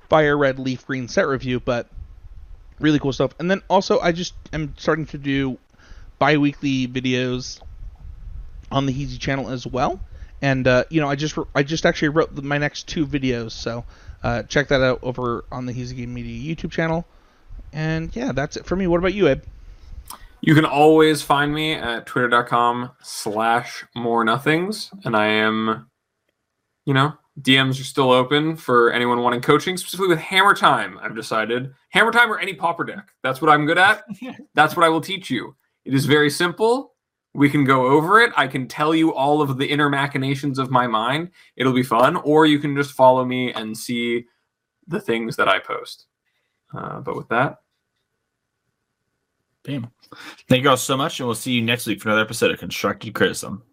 fire 0.10 0.38
red 0.38 0.58
leaf 0.58 0.86
green 0.86 1.08
set 1.08 1.28
review, 1.28 1.60
but 1.60 1.88
really 2.80 3.00
cool 3.00 3.14
stuff. 3.14 3.34
And 3.40 3.50
then 3.50 3.62
also, 3.70 4.00
I 4.00 4.12
just 4.12 4.34
am 4.54 4.74
starting 4.78 5.06
to 5.08 5.18
do 5.18 5.58
bi-weekly 6.20 6.88
videos 6.88 7.62
on 8.72 8.86
the 8.86 8.94
Heezy 8.94 9.20
channel 9.20 9.50
as 9.50 9.66
well. 9.68 10.00
And 10.42 10.68
uh, 10.68 10.84
you 10.90 11.02
know, 11.02 11.10
I 11.10 11.16
just 11.16 11.38
I 11.56 11.64
just 11.64 11.86
actually 11.86 12.10
wrote 12.10 12.34
my 12.44 12.58
next 12.58 12.88
two 12.88 13.08
videos, 13.08 13.52
so 13.52 13.86
uh, 14.24 14.44
check 14.44 14.68
that 14.68 14.82
out 14.82 15.00
over 15.02 15.46
on 15.52 15.66
the 15.66 15.74
Heezy 15.74 15.96
Game 15.96 16.14
Media 16.14 16.56
YouTube 16.56 16.72
channel. 16.72 17.06
And 17.72 18.16
yeah, 18.16 18.32
that's 18.32 18.58
it 18.58 18.66
for 18.66 18.76
me. 18.76 18.88
What 18.88 19.00
about 19.00 19.14
you, 19.14 19.28
Abe? 19.28 19.42
You 20.42 20.54
can 20.54 20.66
always 20.66 21.22
find 21.22 21.54
me 21.54 21.74
at 21.74 22.06
twitter.com 22.06 22.92
slash 23.02 23.86
more 23.96 24.24
nothings. 24.24 24.92
And 25.04 25.16
I 25.16 25.28
am, 25.28 25.90
you 26.86 26.94
know, 26.94 27.14
DMs 27.42 27.80
are 27.82 27.86
still 27.86 28.12
open 28.12 28.56
for 28.56 28.92
anyone 28.94 29.22
wanting 29.22 29.42
coaching, 29.42 29.76
specifically 29.76 30.08
with 30.08 30.20
Hammer 30.20 30.54
Time. 30.54 30.98
I've 31.02 31.16
decided 31.16 31.74
Hammer 31.90 32.12
Time 32.12 32.32
or 32.32 32.40
any 32.40 32.54
Pauper 32.54 32.86
deck. 32.86 33.10
That's 33.24 33.42
what 33.42 33.52
I'm 33.52 33.66
good 33.66 33.78
at. 33.78 34.04
That's 34.54 34.76
what 34.76 34.86
I 34.86 34.90
will 34.90 35.02
teach 35.02 35.30
you. 35.30 35.56
It 35.84 35.94
is 35.94 36.06
very 36.06 36.30
simple. 36.30 36.94
We 37.34 37.50
can 37.50 37.66
go 37.66 37.88
over 37.88 38.22
it. 38.22 38.32
I 38.38 38.48
can 38.48 38.68
tell 38.68 38.96
you 38.96 39.14
all 39.14 39.42
of 39.42 39.58
the 39.58 39.66
inner 39.66 39.90
machinations 39.90 40.58
of 40.58 40.72
my 40.72 40.88
mind. 40.88 41.32
It'll 41.58 41.74
be 41.74 41.84
fun. 41.84 42.16
Or 42.16 42.46
you 42.46 42.60
can 42.60 42.76
just 42.76 42.94
follow 42.94 43.26
me 43.26 43.52
and 43.52 43.78
see 43.78 44.26
the 44.88 45.02
things 45.02 45.36
that 45.36 45.50
I 45.50 45.60
post. 45.60 46.06
Uh, 46.74 47.02
but 47.02 47.18
with 47.18 47.28
that, 47.30 47.58
bam. 49.64 49.92
Thank 50.48 50.64
you 50.64 50.70
all 50.70 50.78
so 50.78 50.96
much, 50.96 51.20
and 51.20 51.28
we'll 51.28 51.36
see 51.36 51.52
you 51.52 51.62
next 51.62 51.86
week 51.88 52.02
for 52.02 52.10
another 52.10 52.22
episode 52.22 52.52
of 52.52 52.60
Constructed 52.60 53.14
Criticism. 53.14 53.64